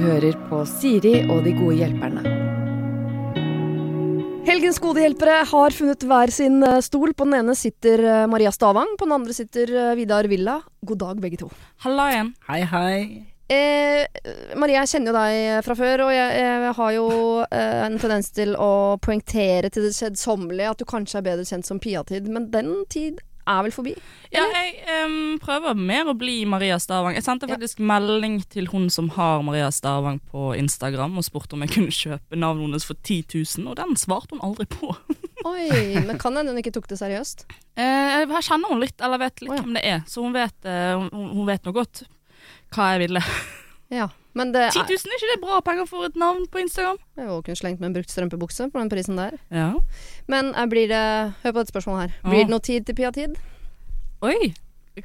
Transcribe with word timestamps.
hører 0.00 0.36
på 0.48 0.62
Siri 0.68 1.20
og 1.28 1.44
de 1.44 1.52
gode 1.58 1.76
hjelperne. 1.80 2.22
Helgens 4.48 4.80
gode 4.82 5.02
hjelpere 5.04 5.42
har 5.46 5.74
funnet 5.76 6.04
hver 6.08 6.32
sin 6.34 6.62
eh, 6.66 6.80
stol. 6.82 7.12
På 7.14 7.26
den 7.28 7.36
ene 7.42 7.54
sitter 7.58 8.02
eh, 8.02 8.28
Maria 8.30 8.50
Stavang, 8.54 8.96
på 8.98 9.06
den 9.06 9.18
andre 9.18 9.36
sitter 9.36 9.70
eh, 9.70 9.92
Vidar 9.98 10.26
Villa. 10.30 10.56
God 10.86 11.02
dag, 11.04 11.20
begge 11.22 11.42
to. 11.42 11.50
Halla 11.84 12.08
igjen. 12.14 12.32
Hei, 12.48 12.62
hei. 12.72 12.96
Eh, 13.50 14.06
Maria, 14.58 14.84
jeg 14.84 14.92
kjenner 14.94 15.10
jo 15.10 15.16
deg 15.18 15.64
fra 15.66 15.74
før, 15.78 16.04
og 16.06 16.12
jeg, 16.14 16.34
jeg 16.38 16.74
har 16.80 16.92
jo 16.94 17.06
eh, 17.46 17.80
en 17.86 17.98
tendens 18.00 18.30
til 18.34 18.54
å 18.54 18.72
poengtere 19.02 19.72
til 19.74 19.88
det 19.88 19.96
kjedsommelige 19.96 20.70
at 20.70 20.82
du 20.82 20.86
kanskje 20.88 21.18
er 21.20 21.26
bedre 21.32 21.46
kjent 21.48 21.66
som 21.66 21.82
Pia-tid, 21.82 22.30
men 22.30 22.46
den 22.54 22.72
tid 22.90 23.18
er 23.50 23.64
vel 23.66 23.74
forbi? 23.74 23.94
Ja, 24.30 24.44
jeg 24.46 25.06
um, 25.06 25.38
prøver 25.42 25.78
mer 25.78 26.10
å 26.12 26.14
bli 26.18 26.44
Maria 26.48 26.76
Stavang. 26.82 27.16
Jeg 27.18 27.26
sendte 27.26 27.48
faktisk 27.50 27.80
melding 27.82 28.38
til 28.52 28.68
hun 28.70 28.86
som 28.92 29.10
har 29.16 29.42
Maria 29.46 29.72
Stavang 29.74 30.20
på 30.30 30.52
Instagram 30.58 31.18
og 31.18 31.26
spurte 31.26 31.56
om 31.56 31.64
jeg 31.66 31.74
kunne 31.74 31.94
kjøpe 31.94 32.38
navnet 32.38 32.68
hennes 32.68 32.86
for 32.86 32.98
10 33.02 33.24
000, 33.34 33.66
og 33.72 33.80
den 33.80 33.98
svarte 33.98 34.36
hun 34.36 34.44
aldri 34.46 34.68
på. 34.70 34.92
Oi, 35.50 35.66
men 36.06 36.20
kan 36.20 36.36
hende 36.36 36.54
hun 36.54 36.62
ikke 36.62 36.74
tok 36.76 36.86
det 36.90 37.00
seriøst? 37.00 37.46
Eh, 37.80 38.20
jeg 38.22 38.46
kjenner 38.46 38.70
hun 38.70 38.84
litt, 38.84 38.98
eller 39.02 39.22
vet 39.22 39.42
litt 39.42 39.52
oh, 39.52 39.58
ja. 39.58 39.64
hvem 39.64 39.76
det 39.78 39.84
er, 39.88 40.00
så 40.10 40.22
hun 40.22 40.36
vet, 40.36 40.56
eh, 40.68 40.94
hun, 41.00 41.30
hun 41.34 41.48
vet 41.48 41.66
nå 41.66 41.74
godt 41.74 42.04
hva 42.74 42.94
jeg 42.94 43.08
ville. 43.08 43.24
Ja, 43.90 44.04
men 44.38 44.52
det 44.54 44.68
10 44.70 44.78
er 44.78 44.86
000 44.86 45.10
er 45.10 45.16
ikke 45.18 45.28
det 45.32 45.40
bra 45.42 45.56
penger 45.66 45.86
for 45.90 46.06
et 46.06 46.14
navn 46.14 46.44
på 46.46 46.60
Instagram? 46.62 47.00
Jeg 47.18 47.26
jo 47.26 47.40
kunne 47.42 47.58
slengt 47.58 47.80
med 47.82 47.88
en 47.88 47.96
brukt 47.96 48.12
strømpebukse 48.12 48.68
på 48.70 48.78
den 48.78 48.90
prisen 48.92 49.18
der. 49.18 49.34
Ja. 49.50 49.72
Men 50.30 50.52
eh, 50.54 50.68
blir 50.70 50.86
det 50.92 51.00
Hør 51.42 51.56
på 51.56 51.58
dette 51.58 51.74
spørsmålet 51.74 52.04
her. 52.04 52.28
Blir 52.28 52.44
det 52.44 52.52
noe 52.52 52.62
tid 52.62 52.86
til 52.86 52.94
Pia-tid? 52.94 53.34
Oi, 54.22 54.50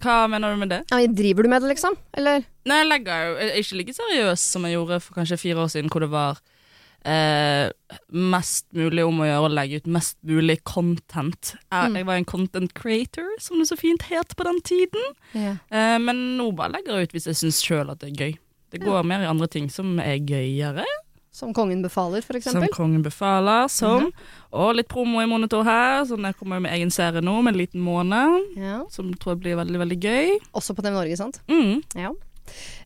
hva 0.01 0.15
mener 0.27 0.51
du 0.55 0.59
med 0.59 0.71
det? 0.73 0.81
Ja, 0.91 0.99
driver 1.07 1.45
du 1.45 1.49
med 1.51 1.61
det, 1.63 1.69
liksom? 1.75 1.95
Eller? 2.17 2.43
Nei, 2.67 2.81
jeg 2.81 2.89
legger 2.89 3.29
jo 3.29 3.47
ikke 3.61 3.77
like 3.79 3.95
seriøs 3.95 4.43
som 4.55 4.65
jeg 4.67 4.75
gjorde 4.75 4.97
for 5.05 5.19
kanskje 5.21 5.37
fire 5.39 5.63
år 5.63 5.71
siden, 5.71 5.91
hvor 5.93 6.03
det 6.03 6.09
var 6.11 6.41
eh, 7.05 7.69
mest 8.11 8.65
mulig 8.75 9.05
om 9.05 9.21
å 9.21 9.27
gjøre 9.29 9.45
å 9.47 9.53
legge 9.53 9.79
ut 9.83 9.87
mest 9.93 10.17
mulig 10.25 10.57
content. 10.67 11.53
Jeg, 11.71 11.91
Mm. 11.91 11.95
jeg 12.01 12.05
var 12.09 12.15
en 12.19 12.25
content 12.25 12.73
creator, 12.73 13.27
som 13.39 13.59
det 13.61 13.67
så 13.69 13.77
fint 13.77 14.01
het 14.09 14.35
på 14.35 14.43
den 14.43 14.59
tiden. 14.65 15.13
Ja. 15.33 15.55
Eh, 15.71 15.97
men 15.99 16.37
nå 16.39 16.49
bare 16.57 16.73
legger 16.73 16.97
jeg 16.99 17.03
ut 17.09 17.11
hvis 17.15 17.27
jeg 17.31 17.35
syns 17.35 17.61
sjøl 17.63 17.91
at 17.93 17.99
det 17.99 18.09
er 18.11 18.25
gøy. 18.25 18.37
Det 18.71 18.81
går 18.81 19.05
mer 19.05 19.21
i 19.21 19.29
andre 19.29 19.47
ting 19.47 19.69
som 19.71 19.99
er 19.99 20.17
gøyere. 20.17 20.83
Som 21.35 21.51
kongen 21.51 21.81
befaler, 21.83 22.23
for 22.23 22.39
Som? 22.39 22.63
Kongen 22.71 23.01
befaler, 23.03 23.67
som 23.67 24.07
Og 24.55 24.69
litt 24.77 24.87
promo 24.87 25.19
i 25.19 25.27
monitor 25.27 25.65
her. 25.67 26.05
Så 26.07 26.15
jeg 26.15 26.37
kommer 26.39 26.61
med 26.63 26.71
egen 26.77 26.93
serie 26.95 27.19
nå, 27.19 27.41
med 27.43 27.53
en 27.53 27.59
liten 27.59 27.81
måned. 27.83 28.53
Ja. 28.55 28.85
Som 28.89 29.11
tror 29.19 29.35
jeg 29.35 29.41
blir 29.43 29.57
veldig, 29.59 29.81
veldig 29.83 29.97
gøy. 29.99 30.37
Også 30.55 30.75
på 30.77 30.85
TV 30.85 30.95
Norge, 30.95 31.17
sant? 31.19 31.41
Mm. 31.51 31.81
Ja. 31.99 32.13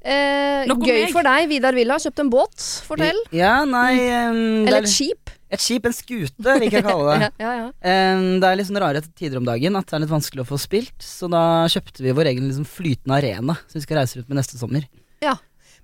Eh, 0.01 0.65
gøy 0.65 1.03
meg. 1.03 1.11
for 1.13 1.27
deg, 1.27 1.45
Vidar 1.51 1.77
Villa. 1.77 1.99
Kjøpt 2.01 2.23
en 2.23 2.31
båt. 2.33 2.65
Fortell. 2.87 3.19
Ja, 3.35 3.59
nei 3.69 3.99
um, 3.99 4.39
Eller 4.63 4.79
er, 4.79 4.87
et 4.87 4.93
skip. 4.95 5.29
Et 5.53 5.61
skip, 5.61 5.85
en 5.85 5.93
skute, 5.93 6.55
vil 6.63 6.65
jeg 6.71 6.85
kalle 6.87 7.19
det. 7.19 7.29
Ja, 7.43 7.51
ja, 7.51 7.67
ja. 7.67 7.67
Um, 8.15 8.39
det 8.41 8.49
er 8.49 8.57
litt 8.57 8.69
sånn 8.71 8.81
rare 8.81 9.03
tider 9.05 9.37
om 9.41 9.45
dagen 9.45 9.77
at 9.77 9.91
det 9.91 9.99
er 9.99 10.03
litt 10.07 10.15
vanskelig 10.15 10.45
å 10.45 10.49
få 10.49 10.57
spilt, 10.61 10.97
så 11.03 11.29
da 11.29 11.43
kjøpte 11.69 12.05
vi 12.05 12.15
vår 12.17 12.31
egen 12.33 12.49
liksom, 12.49 12.65
flytende 12.65 13.19
arena 13.19 13.59
som 13.67 13.77
vi 13.77 13.85
skal 13.85 14.01
reise 14.01 14.23
ut 14.23 14.31
med 14.31 14.41
neste 14.41 14.57
sommer. 14.57 14.87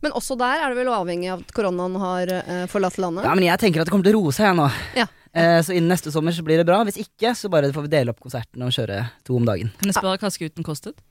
Men 0.06 0.14
også 0.14 0.38
der 0.38 0.62
er 0.62 0.70
det 0.70 0.78
vel 0.78 0.92
avhengig 0.94 1.32
av 1.34 1.42
at 1.42 1.54
koronaen 1.56 1.96
har 1.98 2.32
eh, 2.38 2.66
forlatt 2.70 3.00
landet? 3.02 3.26
Ja, 3.26 3.34
men 3.34 3.48
jeg 3.48 3.62
tenker 3.64 3.82
at 3.82 3.90
det 3.90 3.94
kommer 3.96 4.06
til 4.06 4.20
å 4.20 4.22
roe 4.22 4.34
seg 4.36 4.52
jeg 4.52 4.58
nå. 4.60 4.68
Ja. 5.02 5.08
Eh, 5.36 5.58
så 5.66 5.74
innen 5.74 5.90
neste 5.92 6.14
sommer 6.14 6.36
så 6.36 6.46
blir 6.46 6.62
det 6.62 6.68
bra. 6.68 6.84
Hvis 6.86 7.00
ikke, 7.02 7.34
så 7.34 7.50
bare 7.52 7.72
får 7.74 7.88
vi 7.88 7.92
dele 7.96 8.14
opp 8.14 8.22
konsertene 8.24 8.70
og 8.70 8.76
kjøre 8.76 9.02
to 9.26 9.40
om 9.40 9.48
dagen. 9.50 9.74
Kan 9.82 9.90
jeg 9.90 9.98
spørre 9.98 10.22
hva 10.22 10.32
skuten 10.32 10.68
kostet? 10.68 11.02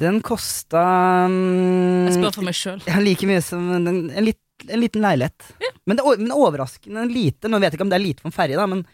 Den 0.00 0.22
kosta 0.24 0.80
um, 1.28 2.08
Jeg 2.08 2.16
spør 2.16 2.38
for 2.38 2.48
meg 2.48 2.56
sjøl. 2.56 2.80
ja, 2.88 2.96
like 3.04 3.28
mye 3.28 3.42
som 3.44 3.68
en, 3.76 3.90
en, 3.90 4.00
en 4.16 4.80
liten 4.80 5.04
leilighet. 5.04 5.52
Men, 5.84 5.98
det, 5.98 6.02
er 6.02 6.24
men 6.24 6.32
overraskende 6.32 7.04
lite. 7.12 7.52
Nå 7.52 7.60
vet 7.60 7.70
jeg 7.70 7.78
ikke 7.78 7.86
om 7.86 7.92
det 7.92 8.00
er 8.00 8.06
lite 8.06 8.24
for 8.24 8.32
en 8.32 8.38
ferje, 8.38 8.56
da, 8.58 8.64
men 8.70 8.86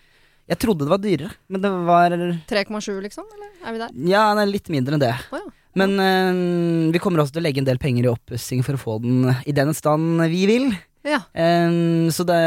jeg 0.49 0.61
trodde 0.65 0.87
det 0.87 0.93
var 0.93 1.01
dyrere. 1.05 1.31
Men 1.53 1.63
det 1.63 1.71
var 1.87 2.19
3,7 2.51 2.91
liksom? 3.07 3.31
Eller 3.37 3.55
er 3.63 3.77
vi 3.77 3.83
der? 3.85 3.97
Ja, 4.11 4.27
det 4.35 4.45
er 4.47 4.53
litt 4.53 4.71
mindre 4.73 4.99
enn 4.99 5.07
det. 5.07 5.15
Oh, 5.31 5.39
ja. 5.39 5.55
Men 5.79 5.95
eh, 6.03 6.93
vi 6.95 7.01
kommer 7.03 7.23
også 7.23 7.37
til 7.37 7.43
å 7.43 7.47
legge 7.47 7.63
en 7.63 7.69
del 7.69 7.81
penger 7.83 8.09
i 8.09 8.13
oppussing 8.13 8.65
for 8.67 8.79
å 8.79 8.83
få 8.83 8.99
den 9.05 9.29
i 9.47 9.55
den 9.57 9.75
stand 9.77 10.23
vi 10.33 10.45
vil. 10.51 10.71
Ja. 11.07 11.23
Um, 11.33 12.09
så 12.13 12.25
det, 12.27 12.41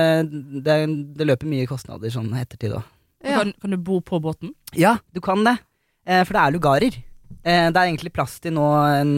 det, 0.65 0.75
det 1.17 1.27
løper 1.27 1.49
mye 1.49 1.69
kostnader 1.69 2.11
sånn 2.13 2.33
ettertid 2.37 2.75
òg. 2.77 2.83
ja. 3.23 3.39
Kan, 3.39 3.53
kan 3.61 3.73
du 3.73 3.79
bo 3.81 4.01
på 4.05 4.19
båten? 4.21 4.53
Ja, 4.77 4.97
du 5.15 5.21
kan 5.23 5.45
det. 5.47 5.57
Uh, 6.07 6.21
for 6.25 6.35
det 6.35 6.43
er 6.43 6.55
lugarer. 6.55 6.99
Uh, 7.41 7.69
det 7.71 7.77
er 7.77 7.87
egentlig 7.87 8.13
plass 8.13 8.37
til 8.43 8.55
nå 8.57 8.67
en 8.99 9.15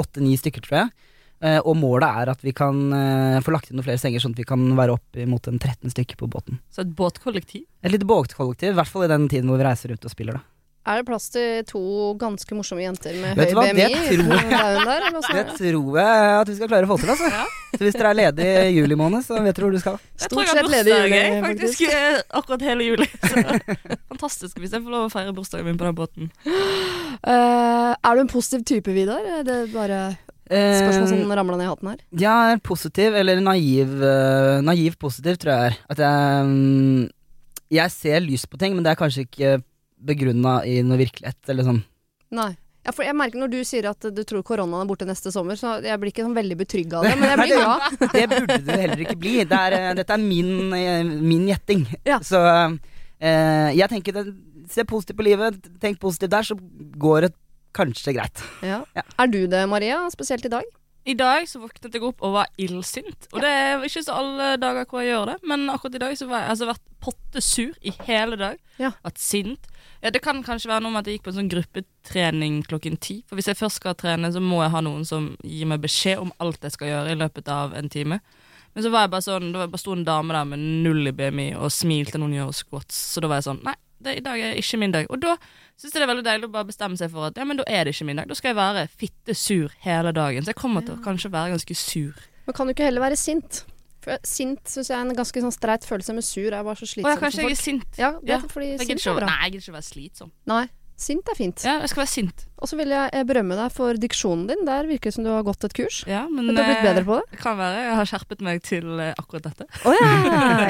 åtte-ni 0.00 0.36
stykker, 0.40 0.64
tror 0.66 0.82
jeg. 0.84 0.92
Eh, 1.40 1.56
og 1.64 1.72
målet 1.80 2.18
er 2.20 2.28
at 2.34 2.42
vi 2.44 2.52
kan 2.52 2.76
få 3.40 3.52
lagt 3.54 3.70
inn 3.70 3.78
noen 3.78 3.86
flere 3.86 4.00
senger, 4.02 4.20
sånn 4.20 4.34
at 4.34 4.42
vi 4.42 4.44
kan 4.44 4.60
være 4.76 4.92
opp 4.98 5.20
mot 5.24 5.46
en 5.48 5.56
13 5.56 5.88
stykker 5.94 6.18
på 6.20 6.28
båten. 6.28 6.58
Så 6.68 6.82
et 6.84 6.90
båtkollektiv? 6.98 7.62
Et 7.80 7.94
lite 7.94 8.04
båtkollektiv, 8.04 8.74
i 8.74 8.76
hvert 8.76 8.90
fall 8.92 9.06
i 9.06 9.08
den 9.08 9.24
tiden 9.32 9.48
hvor 9.48 9.56
vi 9.56 9.64
reiser 9.64 9.88
rundt 9.88 10.04
og 10.04 10.12
spiller, 10.12 10.36
da. 10.36 10.44
Er 10.88 10.96
det 10.96 11.06
plass 11.10 11.26
til 11.28 11.64
to 11.68 11.80
ganske 12.16 12.56
morsomme 12.56 12.80
jenter 12.80 13.12
med 13.20 13.36
Vet 13.36 13.50
høy 13.50 13.58
hva, 13.58 13.64
BMI? 13.68 13.84
det 13.84 13.98
tror 14.00 14.30
på 14.30 14.86
der, 14.88 15.04
Det 15.36 15.42
tror 15.58 15.98
jeg 16.00 16.30
at 16.40 16.48
vi 16.48 16.54
skal 16.56 16.70
klare 16.72 16.88
å 16.88 16.90
få 16.90 16.96
til, 17.02 17.12
altså. 17.12 17.28
Ja. 17.28 17.42
Så 17.74 17.80
hvis 17.84 17.98
dere 17.98 18.10
er 18.14 18.18
ledig 18.18 18.46
i 18.48 18.70
juli 18.78 18.96
måned, 18.98 19.22
så 19.26 19.36
vet 19.44 19.54
dere 19.58 19.68
hvor 19.68 19.76
du 19.76 19.82
skal. 19.82 19.98
Jeg 20.22 20.32
tror 20.32 20.40
jeg 20.40 20.50
har 20.50 20.58
sett 20.58 20.72
ledig 20.72 20.94
i 20.94 20.96
bursdag, 20.96 21.18
jeg, 21.20 21.44
faktisk. 21.44 21.84
eh, 21.92 22.16
Akkurat 22.40 22.64
hele 22.70 22.88
juli. 22.88 23.06
Så, 23.30 23.44
fantastisk 24.14 24.58
hvis 24.64 24.72
jeg 24.74 24.82
får 24.86 24.96
lov 24.96 25.06
å 25.06 25.12
feire 25.12 25.36
bursdagen 25.36 25.68
min 25.68 25.78
på 25.78 25.86
den 25.90 26.00
båten. 26.00 26.32
Uh, 27.20 27.92
er 27.94 28.16
du 28.16 28.24
en 28.24 28.32
positiv 28.32 28.64
type, 28.68 28.96
Vidar? 28.96 29.20
Er 29.40 29.46
det 29.46 29.60
bare 29.76 30.00
spørsmål 30.50 31.04
Eh, 31.04 31.08
som 31.12 31.32
ramla 31.38 31.56
ned 31.60 31.68
i 31.68 31.70
hatten 31.70 31.88
her? 31.92 31.98
Ja, 32.18 32.34
jeg 32.48 32.56
er 32.56 32.62
positiv, 32.66 33.14
eller 33.14 33.38
naiv, 33.44 33.92
eh, 34.02 34.56
naiv 34.66 34.96
positiv, 34.98 35.36
tror 35.38 35.52
jeg 35.54 35.70
er. 35.70 35.76
At 35.92 35.98
jeg 36.02 37.10
Jeg 37.70 37.90
ser 37.94 38.18
lys 38.24 38.46
på 38.50 38.58
ting, 38.58 38.74
men 38.74 38.82
det 38.82 38.90
er 38.90 38.98
kanskje 38.98 39.28
ikke 39.28 39.50
begrunna 40.06 40.60
i 40.66 40.80
noe 40.86 40.98
virkelighet, 41.00 41.40
eller 41.52 41.66
sånn. 41.66 41.80
Nei. 42.36 42.52
Ja, 42.80 42.94
for 42.96 43.04
jeg 43.04 43.12
merker 43.12 43.42
Når 43.42 43.50
du 43.52 43.58
sier 43.66 43.90
at 43.90 44.06
du 44.14 44.20
tror 44.24 44.44
koronaen 44.46 44.84
er 44.84 44.88
borte 44.88 45.08
neste 45.08 45.32
sommer, 45.34 45.58
så 45.60 45.76
jeg 45.84 46.00
blir 46.00 46.14
ikke 46.14 46.24
sånn 46.24 46.36
veldig 46.38 46.56
betrygga 46.62 47.00
av 47.00 47.08
det. 47.08 47.16
Men 47.20 47.32
jeg 47.32 47.40
blir 47.42 47.52
glad. 47.58 47.98
Det 48.16 48.22
burde 48.30 48.56
du 48.64 48.70
heller 48.72 49.02
ikke 49.04 49.18
bli. 49.20 49.34
Det 49.50 49.58
er, 49.58 49.76
eh, 49.76 49.90
dette 49.98 50.16
er 50.16 50.22
min, 50.22 50.72
eh, 50.76 51.02
min 51.04 51.44
gjetting. 51.50 51.84
Ja. 52.08 52.20
Så 52.24 52.40
eh, 52.40 53.68
jeg 53.76 53.90
tenker 53.92 54.16
det, 54.16 54.30
Se 54.70 54.84
positivt 54.86 55.18
på 55.18 55.24
livet, 55.26 55.56
tenk 55.82 55.98
positivt 55.98 56.30
der, 56.30 56.46
så 56.46 56.54
går 57.02 57.24
det 57.24 57.30
kanskje 57.74 58.12
greit. 58.14 58.42
Ja. 58.62 58.84
Ja. 58.94 59.02
Er 59.18 59.26
du 59.26 59.40
det, 59.50 59.64
Maria? 59.66 60.04
Spesielt 60.14 60.46
i 60.46 60.52
dag? 60.52 60.68
I 61.08 61.14
dag 61.16 61.46
så 61.48 61.62
våknet 61.62 61.94
jeg 61.96 62.04
opp 62.04 62.20
og 62.26 62.34
var 62.34 62.48
illsint. 62.60 63.28
Og 63.32 63.40
det 63.40 63.48
er 63.48 63.84
ikke 63.86 64.02
så 64.04 64.18
alle 64.20 64.50
dager 64.60 64.84
hvor 64.88 65.00
jeg 65.00 65.14
gjør 65.14 65.30
det, 65.32 65.36
men 65.48 65.64
akkurat 65.72 65.96
i 65.96 66.02
dag 66.02 66.16
så 66.18 66.28
har 66.28 66.42
jeg 66.44 66.52
altså 66.54 66.68
vært 66.68 66.84
pottesur 67.00 67.72
i 67.80 67.94
hele 68.04 68.36
dag. 68.40 68.58
Ja. 68.80 68.92
Vært 69.06 69.22
sint. 69.22 69.70
Ja, 70.04 70.12
det 70.12 70.20
kan 70.24 70.42
kanskje 70.44 70.70
være 70.70 70.84
noe 70.84 70.92
med 70.92 71.02
at 71.02 71.08
jeg 71.08 71.18
gikk 71.18 71.26
på 71.28 71.32
en 71.32 71.38
sånn 71.40 71.50
gruppetrening 71.52 72.60
klokken 72.68 73.00
ti. 73.00 73.18
For 73.28 73.40
hvis 73.40 73.48
jeg 73.48 73.58
først 73.58 73.80
skal 73.80 73.96
trene, 74.00 74.32
så 74.32 74.44
må 74.44 74.60
jeg 74.64 74.74
ha 74.76 74.84
noen 74.84 75.08
som 75.08 75.32
gir 75.40 75.68
meg 75.68 75.82
beskjed 75.84 76.20
om 76.20 76.32
alt 76.40 76.64
jeg 76.64 76.76
skal 76.76 76.92
gjøre 76.92 77.16
i 77.16 77.20
løpet 77.20 77.48
av 77.52 77.76
en 77.76 77.90
time. 77.92 78.20
Men 78.74 78.84
så 78.84 78.92
var 78.92 79.04
jeg 79.06 79.12
bare 79.16 79.26
sånn, 79.26 79.50
da 79.54 79.66
bare 79.66 79.82
sto 79.82 79.96
en 79.96 80.06
dame 80.06 80.36
der 80.36 80.46
med 80.52 80.62
null 80.84 81.10
i 81.10 81.14
BMI 81.16 81.48
og 81.58 81.72
smilte 81.74 82.20
når 82.20 82.28
hun 82.28 82.36
gjør 82.38 82.58
squats. 82.60 83.00
Så 83.14 83.24
da 83.24 83.30
var 83.30 83.40
jeg 83.40 83.48
sånn 83.48 83.64
Nei, 83.66 83.74
det, 84.04 84.16
i 84.20 84.24
dag 84.24 84.40
er 84.40 84.58
ikke 84.60 84.80
min 84.80 84.94
dag. 84.94 85.08
Og 85.12 85.20
da 85.22 85.36
syns 85.80 85.92
jeg 85.92 86.00
det 86.00 86.06
er 86.06 86.12
veldig 86.12 86.26
deilig 86.26 86.48
å 86.48 86.54
bare 86.54 86.68
bestemme 86.68 86.96
seg 87.00 87.12
for 87.12 87.28
at 87.30 87.40
ja, 87.40 87.46
men 87.48 87.60
da 87.60 87.66
er 87.68 87.84
det 87.86 87.94
ikke 87.94 88.08
min 88.08 88.20
dag. 88.20 88.28
Da 88.30 88.36
skal 88.38 88.52
jeg 88.52 88.58
være 88.60 88.86
fittesur 89.02 89.76
hele 89.84 90.12
dagen. 90.16 90.44
Så 90.46 90.54
jeg 90.54 90.60
kommer 90.60 90.84
til 90.86 90.96
å 90.96 91.04
kanskje 91.04 91.32
være 91.32 91.54
ganske 91.56 91.76
sur. 91.78 92.24
Men 92.46 92.56
kan 92.56 92.66
du 92.68 92.74
ikke 92.74 92.88
heller 92.88 93.04
være 93.04 93.20
sint? 93.20 93.62
For 94.00 94.16
sint 94.24 94.64
syns 94.72 94.88
jeg 94.88 94.96
er 94.96 95.04
en 95.04 95.16
ganske 95.16 95.42
sånn 95.44 95.52
streit 95.52 95.84
følelse, 95.84 96.14
men 96.16 96.24
sur 96.24 96.48
er 96.56 96.64
bare 96.64 96.80
så 96.80 96.86
Å 96.88 97.04
ja, 97.04 97.16
kanskje 97.20 97.44
jeg 97.44 97.52
er 97.52 97.60
sint. 97.60 97.98
Ja, 98.00 98.14
det 98.22 98.32
Ja, 98.32 98.38
fordi 98.48 98.70
sint 98.80 99.04
er 99.04 99.18
bra. 99.18 99.28
nei, 99.28 99.36
jeg 99.44 99.52
gidder 99.52 99.66
ikke 99.66 99.74
å 99.74 99.76
være 99.76 99.88
slitsom. 99.90 100.30
Nei, 100.48 100.62
sint 101.02 101.28
er 101.30 101.36
fint. 101.38 101.64
Ja, 101.66 101.78
jeg 101.82 101.90
skal 101.92 102.02
være 102.04 102.12
sint. 102.12 102.46
Og 102.60 102.68
så 102.68 102.76
vil 102.76 102.92
jeg 102.92 103.08
eh, 103.16 103.24
berømme 103.24 103.56
deg 103.56 103.72
for 103.72 103.96
diksjonen 103.96 104.44
din. 104.50 104.66
Der 104.68 104.88
virker 104.88 105.08
det 105.08 105.16
som 105.16 105.24
du 105.24 105.30
har 105.32 105.44
gått 105.46 105.64
et 105.64 105.74
kurs. 105.76 106.02
Ja, 106.08 106.26
men 106.28 106.50
du 106.50 106.52
har 106.58 106.68
blitt 106.68 106.82
eh, 106.82 106.88
bedre 106.90 107.04
på 107.06 107.16
det. 107.16 107.24
Det 107.32 107.40
kan 107.40 107.56
være. 107.56 107.84
Jeg 107.86 107.96
har 108.00 108.10
skjerpet 108.10 108.44
meg 108.44 108.60
til 108.66 109.00
eh, 109.00 109.12
akkurat 109.16 109.46
dette. 109.48 109.66
Oh, 109.88 109.96
ja! 109.96 110.10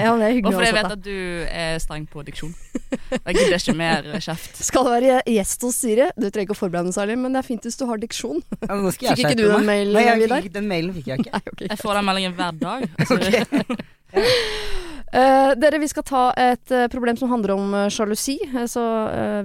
ja, 0.04 0.12
det 0.20 0.28
er 0.28 0.38
Og 0.46 0.54
fordi 0.54 0.69
jeg 0.69 0.76
vet 0.78 0.94
at 0.94 1.02
du 1.02 1.16
er 1.50 1.81
streng 1.82 2.06
på 2.10 2.22
diksjon. 2.26 2.54
Jeg 2.70 3.37
gidder 3.37 3.56
ikke 3.58 3.76
mer 3.81 4.06
eh, 4.06 4.22
kjeft. 4.22 4.62
Skal 4.70 4.87
du 4.87 4.93
være 4.94 5.19
gjest 5.34 5.66
hos 5.66 5.81
Siri? 5.82 6.06
Du 6.14 6.28
trenger 6.28 6.46
ikke 6.46 6.58
å 6.58 6.60
forberede 6.60 6.93
deg 6.93 6.99
særlig, 7.00 7.19
men 7.25 7.34
det 7.34 7.43
er 7.43 7.49
fint 7.50 7.66
hvis 7.66 7.81
du 7.81 7.87
har 7.90 8.02
diksjon. 8.02 8.44
Ja, 8.60 8.76
nå 8.78 8.94
skal 8.94 9.10
jeg 9.10 9.20
Fikk 9.20 9.32
ikke 9.32 9.40
du 9.43 9.49
den 9.50 9.66
mailen, 9.66 9.96
Nei, 9.99 10.06
jeg, 10.06 10.22
Vidar? 10.22 10.52
den 10.60 10.70
mailen 10.70 10.94
fikk 10.94 11.10
jeg 11.10 11.25
ikke. 11.25 11.34
Nei, 11.34 11.54
okay, 11.54 11.72
Jeg 11.72 11.82
får 11.82 11.99
den 11.99 12.08
meldingen 12.10 12.38
hver 12.38 12.62
dag. 12.62 12.87
Altså, 13.02 13.19
Eh, 15.12 15.52
dere, 15.58 15.78
vi 15.82 15.88
skal 15.90 16.04
ta 16.06 16.20
et 16.38 16.70
uh, 16.70 16.86
problem 16.86 17.16
som 17.18 17.32
handler 17.32 17.56
om 17.56 17.72
eh, 17.74 17.88
sjalusi. 17.90 18.36
Så 18.70 18.82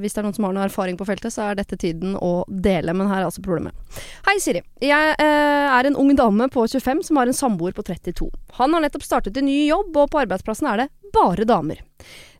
hvis 0.01 0.13
det 0.13 0.21
er 0.21 0.27
noen 0.27 0.35
som 0.37 0.45
har 0.45 0.53
noe 0.53 0.67
erfaring 0.67 0.97
på 0.99 1.07
feltet, 1.07 1.33
så 1.33 1.49
er 1.49 1.57
dette 1.57 1.77
tiden 1.81 2.13
å 2.21 2.45
dele. 2.47 2.93
Men 2.93 3.09
her 3.09 3.23
er 3.23 3.29
altså 3.29 3.43
problemet. 3.45 3.73
Hei, 4.27 4.37
Siri. 4.43 4.61
Jeg 4.83 5.15
er 5.17 5.89
en 5.89 5.97
ung 5.99 6.13
dame 6.17 6.49
på 6.53 6.67
25 6.69 7.05
som 7.09 7.19
har 7.19 7.29
en 7.29 7.37
samboer 7.37 7.73
på 7.75 7.85
32. 7.87 8.29
Han 8.59 8.75
har 8.75 8.85
nettopp 8.85 9.05
startet 9.05 9.37
en 9.39 9.49
ny 9.49 9.65
jobb, 9.65 9.95
og 9.97 10.11
på 10.13 10.21
arbeidsplassen 10.21 10.69
er 10.69 10.83
det 10.83 10.89
bare 11.15 11.47
damer. 11.49 11.81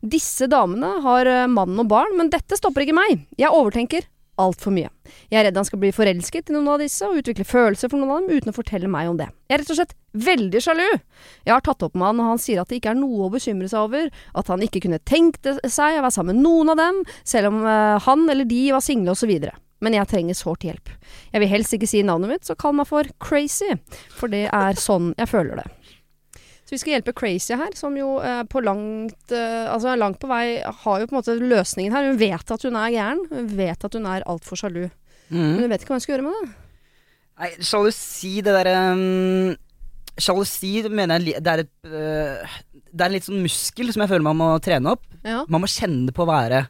Disse 0.06 0.50
damene 0.52 1.00
har 1.02 1.30
mann 1.50 1.80
og 1.82 1.90
barn, 1.90 2.14
men 2.20 2.30
dette 2.34 2.60
stopper 2.60 2.86
ikke 2.86 2.98
meg. 2.98 3.26
Jeg 3.42 3.54
overtenker 3.56 4.06
altfor 4.42 4.74
mye. 4.76 4.90
Jeg 5.32 5.40
er 5.40 5.48
redd 5.48 5.60
han 5.60 5.68
skal 5.68 5.82
bli 5.82 5.92
forelsket 5.96 6.50
i 6.50 6.56
noen 6.56 6.70
av 6.74 6.82
disse 6.84 7.08
og 7.08 7.20
utvikle 7.22 7.46
følelser 7.48 7.92
for 7.92 8.02
noen 8.02 8.14
av 8.14 8.24
dem 8.24 8.40
uten 8.42 8.52
å 8.52 8.56
fortelle 8.56 8.90
meg 8.92 9.10
om 9.12 9.20
det. 9.20 9.30
Jeg 9.48 9.58
er 9.58 9.64
rett 9.64 9.74
og 9.74 9.80
slett 9.80 9.96
veldig 10.26 10.62
sjalu. 10.64 10.88
Jeg 11.46 11.54
har 11.54 11.64
tatt 11.66 11.86
opp 11.86 11.96
med 11.96 12.10
han, 12.10 12.24
og 12.24 12.32
han 12.34 12.42
sier 12.42 12.62
at 12.62 12.72
det 12.72 12.80
ikke 12.80 12.94
er 12.94 13.00
noe 13.00 13.28
å 13.28 13.34
bekymre 13.34 13.70
seg 13.72 13.88
over, 13.88 14.10
at 14.12 14.52
han 14.52 14.66
ikke 14.66 14.84
kunne 14.86 15.02
tenkt 15.08 15.48
seg 15.48 16.00
å 16.00 16.06
være 16.06 16.16
sammen 16.16 16.40
med 16.40 16.48
noen 16.48 16.74
av 16.74 16.82
dem, 16.82 17.04
selv 17.28 17.52
om 17.52 17.62
eh, 17.64 18.00
han 18.08 18.28
eller 18.32 18.50
de 18.50 18.64
var 18.76 18.84
single 18.86 19.16
osv. 19.16 19.34
Men 19.84 19.98
jeg 19.98 20.10
trenger 20.10 20.38
sårt 20.40 20.66
hjelp. 20.66 20.92
Jeg 21.34 21.44
vil 21.44 21.52
helst 21.52 21.76
ikke 21.76 21.90
si 21.90 22.04
navnet 22.06 22.32
mitt, 22.32 22.48
så 22.48 22.56
kall 22.60 22.78
meg 22.78 22.88
for 22.90 23.08
Crazy, 23.22 23.76
for 24.16 24.32
det 24.32 24.48
er 24.50 24.80
sånn 24.80 25.14
jeg 25.20 25.32
føler 25.32 25.62
det. 25.62 25.68
Så 26.66 26.74
vi 26.74 26.80
skal 26.82 26.96
hjelpe 26.96 27.14
Crazy 27.14 27.54
her, 27.54 27.76
som 27.78 27.94
jo 27.98 28.16
eh, 28.26 28.42
på 28.50 28.62
langt 28.66 29.30
eh, 29.32 29.68
Altså 29.70 29.92
er 29.92 30.00
langt 30.02 30.18
på 30.18 30.30
vei 30.32 30.58
har 30.66 31.02
jo 31.02 31.06
på 31.06 31.14
en 31.14 31.20
måte 31.20 31.36
løsningen 31.38 31.94
her. 31.94 32.08
Hun 32.10 32.18
vet 32.18 32.52
at 32.56 32.64
hun 32.66 32.78
er 32.82 32.94
gæren. 32.96 33.22
Hun 33.30 33.52
vet 33.60 33.86
at 33.86 33.94
hun 34.00 34.08
er 34.10 34.26
altfor 34.26 34.58
sjalu. 34.64 34.88
Men 35.30 35.42
Mm. 35.42 35.60
hun 35.62 35.70
vet 35.72 35.82
ikke 35.82 35.90
hva 35.90 35.96
hun 35.98 36.02
skal 36.04 36.14
gjøre 36.16 36.26
med 36.26 36.36
det. 36.42 36.50
Nei, 37.42 37.48
sjalusi, 37.66 38.34
det 38.46 38.54
derre 38.54 38.74
um, 38.94 39.56
Sjalusi 40.22 40.70
mener 40.88 41.20
jeg 41.20 41.42
det 41.44 41.52
er 41.52 41.64
et 41.64 41.72
uh, 41.90 42.54
Det 42.94 43.02
er 43.02 43.08
en 43.10 43.16
litt 43.18 43.26
sånn 43.26 43.42
muskel 43.44 43.90
som 43.92 44.04
jeg 44.06 44.12
føler 44.14 44.24
man 44.24 44.38
må 44.40 44.50
trene 44.64 44.94
opp. 44.94 45.02
Ja. 45.26 45.42
Man 45.52 45.64
må 45.66 45.68
kjenne 45.68 46.14
på 46.16 46.24
å 46.24 46.30
være 46.30 46.62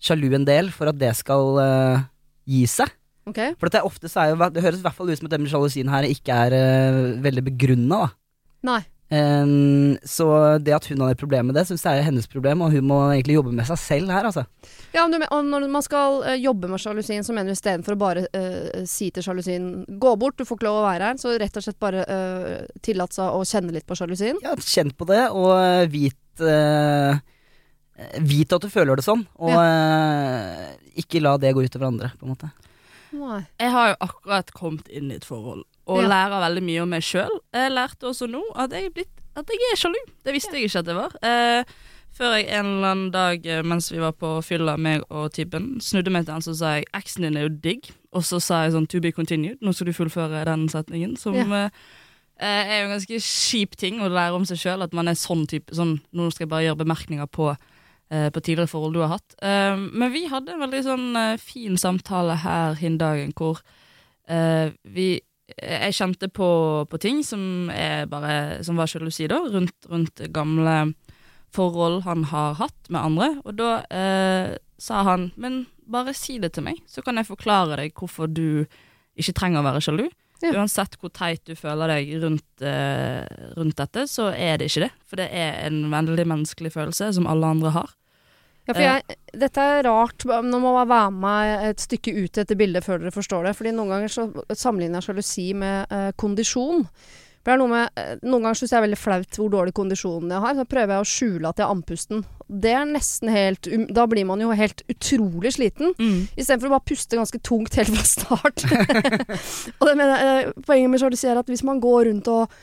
sjalu 0.00 0.30
en 0.38 0.46
del 0.48 0.70
for 0.72 0.88
at 0.92 0.96
det 0.98 1.10
skal 1.18 1.58
uh, 1.58 2.06
gi 2.48 2.62
seg. 2.70 2.94
Okay. 3.28 3.52
For 3.60 3.68
at 3.68 3.76
det, 3.76 3.82
ofte 3.84 4.08
så 4.08 4.22
er 4.22 4.30
jo, 4.32 4.38
det 4.54 4.62
høres 4.64 4.78
i 4.80 4.86
hvert 4.86 4.96
fall 4.96 5.10
ut 5.10 5.18
som 5.20 5.28
at 5.28 5.34
den 5.34 5.50
sjalusien 5.50 5.90
her 5.92 6.06
ikke 6.08 6.38
er 6.46 6.54
uh, 6.56 7.00
veldig 7.26 7.44
begrunna. 7.50 8.06
Nei. 8.64 8.80
Um, 9.08 9.96
så 10.04 10.26
det 10.60 10.74
at 10.76 10.86
hun 10.90 11.00
har 11.00 11.14
et 11.14 11.20
problem 11.20 11.48
med 11.48 11.56
det, 11.56 11.64
syns 11.64 11.86
jeg 11.86 12.00
er 12.00 12.04
hennes 12.04 12.28
problem, 12.28 12.60
og 12.60 12.74
hun 12.74 12.84
må 12.90 12.98
egentlig 13.14 13.38
jobbe 13.38 13.54
med 13.56 13.64
seg 13.70 13.80
selv 13.80 14.12
her, 14.12 14.26
altså. 14.28 14.44
Ja, 14.92 15.06
men 15.06 15.16
du, 15.16 15.24
og 15.32 15.46
når 15.48 15.64
man 15.72 15.84
skal 15.84 16.20
uh, 16.26 16.34
jobbe 16.36 16.68
med 16.68 16.82
sjalusien, 16.82 17.24
så 17.24 17.32
mener 17.32 17.48
du 17.48 17.56
istedenfor 17.56 17.96
å 17.96 18.00
bare 18.02 18.26
uh, 18.28 18.84
si 18.88 19.08
til 19.14 19.24
sjalusien 19.24 19.70
'gå 19.88 20.12
bort, 20.20 20.36
du 20.36 20.44
får 20.44 20.60
ikke 20.60 20.68
lov 20.68 20.82
å 20.82 20.84
være 20.90 21.08
her', 21.08 21.22
så 21.24 21.32
rett 21.40 21.56
og 21.56 21.64
slett 21.64 21.80
bare 21.80 22.04
uh, 22.04 22.68
tillate 22.84 23.16
seg 23.16 23.32
å 23.32 23.48
kjenne 23.48 23.72
litt 23.72 23.88
på 23.88 23.96
sjalusien? 23.96 24.44
Ja, 24.44 24.52
kjenn 24.60 24.92
på 24.92 25.08
det, 25.08 25.24
og 25.32 25.56
vit 25.92 26.16
Vit 28.22 28.52
at 28.54 28.62
du 28.62 28.70
føler 28.70 28.94
det 28.94 29.02
sånn, 29.02 29.24
og 29.42 29.56
øh, 29.58 30.68
ikke 31.02 31.18
la 31.18 31.32
det 31.42 31.50
gå 31.50 31.64
utover 31.66 31.88
andre, 31.88 32.12
på 32.14 32.28
en 32.28 32.30
måte. 32.30 32.50
Nei. 33.10 33.40
Jeg 33.58 33.72
har 33.74 33.88
jo 33.90 33.96
akkurat 34.06 34.52
kommet 34.54 34.86
inn 34.92 35.10
i 35.10 35.16
et 35.18 35.26
forhold 35.26 35.64
og 35.88 36.02
Ja. 36.02 36.08
lærer 36.08 36.40
veldig 36.44 36.62
mye 36.68 36.82
om 36.82 36.90
meg 36.92 37.02
sjøl. 37.02 37.30
Jeg 37.54 37.72
lærte 37.72 38.08
også 38.10 38.28
nå 38.30 38.42
at 38.56 38.70
jeg, 38.76 38.92
blitt, 38.94 39.08
at 39.36 39.46
jeg 39.48 39.70
er 39.72 39.76
sjalu. 39.80 40.00
Det 40.24 40.34
visste 40.34 40.52
jeg 40.58 40.68
ikke 40.68 40.78
at 40.82 40.86
jeg 40.86 40.96
var. 40.98 41.14
Eh, 41.22 41.64
før 42.18 42.34
jeg 42.36 42.48
en 42.58 42.66
eller 42.66 42.90
annen 42.90 43.10
dag 43.14 43.46
eh, 43.46 43.62
mens 43.62 43.90
vi 43.92 43.98
var 44.02 44.12
på 44.12 44.42
fylla, 44.44 44.76
meg 44.76 45.02
og 45.10 45.32
typen, 45.32 45.78
snudde 45.80 46.10
meg 46.10 46.26
til 46.26 46.32
han 46.34 46.42
så 46.42 46.54
sa 46.56 46.74
jeg 46.76 46.84
'eksen 46.92 47.22
din 47.22 47.36
er 47.36 47.48
jo 47.48 47.56
digg', 47.62 47.90
og 48.12 48.22
så 48.22 48.40
sa 48.40 48.62
jeg 48.64 48.72
sånn 48.72 48.86
'to 48.88 49.00
be 49.00 49.12
continued'. 49.12 49.58
Nå 49.62 49.72
skal 49.72 49.86
du 49.86 49.92
fullføre 49.92 50.44
den 50.44 50.68
setningen, 50.68 51.16
som 51.16 51.34
Ja. 51.34 51.64
eh, 51.64 51.70
eh, 52.40 52.64
er 52.68 52.80
jo 52.82 52.88
en 52.92 52.98
ganske 52.98 53.18
kjip 53.20 53.76
ting 53.76 54.00
å 54.00 54.08
lære 54.08 54.34
om 54.34 54.44
seg 54.44 54.56
sjøl. 54.58 54.82
At 54.82 54.92
man 54.92 55.08
er 55.08 55.14
sånn 55.14 55.46
type 55.46 55.74
sånn, 55.74 56.00
Nå 56.12 56.30
skal 56.32 56.46
jeg 56.46 56.50
bare 56.50 56.64
gjøre 56.66 56.84
bemerkninger 56.84 57.26
på 57.26 57.56
eh, 58.10 58.30
på 58.30 58.40
tidligere 58.40 58.68
forhold 58.68 58.94
du 58.94 59.00
har 59.00 59.08
hatt. 59.08 59.34
Men 59.42 60.12
vi 60.12 60.26
hadde 60.26 60.48
en 60.52 60.60
veldig 60.60 60.82
sånn 60.84 61.38
fin 61.38 61.76
samtale 61.76 62.36
her 62.36 62.74
hin 62.74 62.96
dagen 62.98 63.32
hvor 63.34 63.60
vi 64.84 65.20
Jeg 65.56 65.94
kjente 65.96 66.28
på, 66.28 66.48
på 66.90 67.00
ting 67.00 67.22
som, 67.24 67.70
er 67.72 68.08
bare, 68.10 68.60
som 68.66 68.76
var 68.76 68.90
sjalusi, 68.90 69.28
da, 69.30 69.40
rundt, 69.48 69.88
rundt 69.88 70.20
gamle 70.34 70.92
forhold 71.54 72.02
han 72.04 72.26
har 72.28 72.58
hatt 72.60 72.90
med 72.92 73.00
andre. 73.00 73.28
Og 73.44 73.56
da 73.56 73.70
eh, 73.88 74.56
sa 74.78 75.02
han 75.08 75.30
Men 75.40 75.66
bare 75.88 76.12
si 76.16 76.36
det 76.38 76.52
til 76.54 76.66
meg, 76.66 76.82
så 76.86 77.00
kan 77.04 77.16
jeg 77.16 77.30
forklare 77.30 77.78
deg 77.80 77.94
hvorfor 77.96 78.28
du 78.28 78.66
ikke 79.18 79.34
trenger 79.34 79.62
å 79.62 79.68
være 79.70 79.82
sjalu. 79.82 80.04
Ja. 80.42 80.52
Uansett 80.54 80.94
hvor 81.00 81.10
teit 81.10 81.42
du 81.48 81.56
føler 81.58 81.90
deg 81.90 82.12
rundt, 82.22 82.62
eh, 82.62 83.24
rundt 83.56 83.78
dette, 83.80 84.04
så 84.06 84.28
er 84.30 84.60
det 84.60 84.68
ikke 84.68 84.84
det. 84.84 84.90
For 85.08 85.18
det 85.18 85.30
er 85.34 85.56
en 85.66 85.88
veldig 85.90 86.28
menneskelig 86.28 86.74
følelse 86.76 87.10
som 87.16 87.26
alle 87.30 87.54
andre 87.56 87.72
har. 87.74 87.96
Ja, 88.68 88.74
for 88.74 88.84
jeg, 88.84 89.18
dette 89.40 89.62
er 89.64 89.86
rart. 89.86 90.26
Nå 90.44 90.58
må 90.60 90.74
man 90.74 90.90
være 90.90 91.12
med 91.16 91.68
et 91.70 91.80
stykke 91.80 92.12
ut 92.18 92.28
i 92.28 92.42
dette 92.42 92.56
bildet 92.58 92.84
før 92.84 93.00
dere 93.00 93.14
forstår 93.14 93.48
det. 93.48 93.54
Fordi 93.56 93.72
noen 93.72 93.94
ganger 93.94 94.12
så 94.12 94.26
sammenligner 94.52 95.00
jeg 95.00 95.08
sjalusi 95.08 95.46
med 95.56 95.94
eh, 95.94 96.10
kondisjon. 96.20 96.84
For 97.38 97.48
det 97.48 97.54
er 97.54 97.60
noe 97.62 97.72
med, 97.72 97.94
eh, 97.96 98.10
Noen 98.28 98.44
ganger 98.44 98.58
syns 98.60 98.74
jeg 98.74 98.78
er 98.80 98.84
veldig 98.84 99.00
flaut 99.00 99.38
hvor 99.40 99.52
dårlig 99.54 99.72
kondisjon 99.78 100.34
jeg 100.34 100.44
har. 100.44 100.56
Så 100.58 100.68
prøver 100.68 100.94
jeg 100.94 101.04
å 101.06 101.08
skjule 101.14 101.48
at 101.48 101.62
jeg 101.62 101.64
er 101.64 101.74
andpusten. 101.78 102.24
Det 102.48 102.72
er 102.76 102.88
nesten 102.88 103.28
helt 103.32 103.68
um, 103.68 103.84
Da 103.92 104.06
blir 104.08 104.24
man 104.28 104.40
jo 104.44 104.52
helt 104.56 104.84
utrolig 104.92 105.54
sliten. 105.56 105.94
Mm. 105.96 106.26
Istedenfor 106.36 106.68
å 106.68 106.76
bare 106.76 106.88
puste 106.92 107.20
ganske 107.20 107.40
tungt 107.40 107.78
helt 107.80 107.94
fra 107.94 108.04
start. 108.04 108.66
og 109.78 109.88
det 109.88 109.94
mener 109.96 110.12
jeg, 110.12 110.48
eh, 110.50 110.66
Poenget 110.68 110.92
med 110.92 111.00
sjalusi 111.00 111.30
er 111.32 111.40
at 111.40 111.48
hvis 111.48 111.64
man 111.64 111.80
går 111.80 112.10
rundt 112.10 112.28
og, 112.32 112.60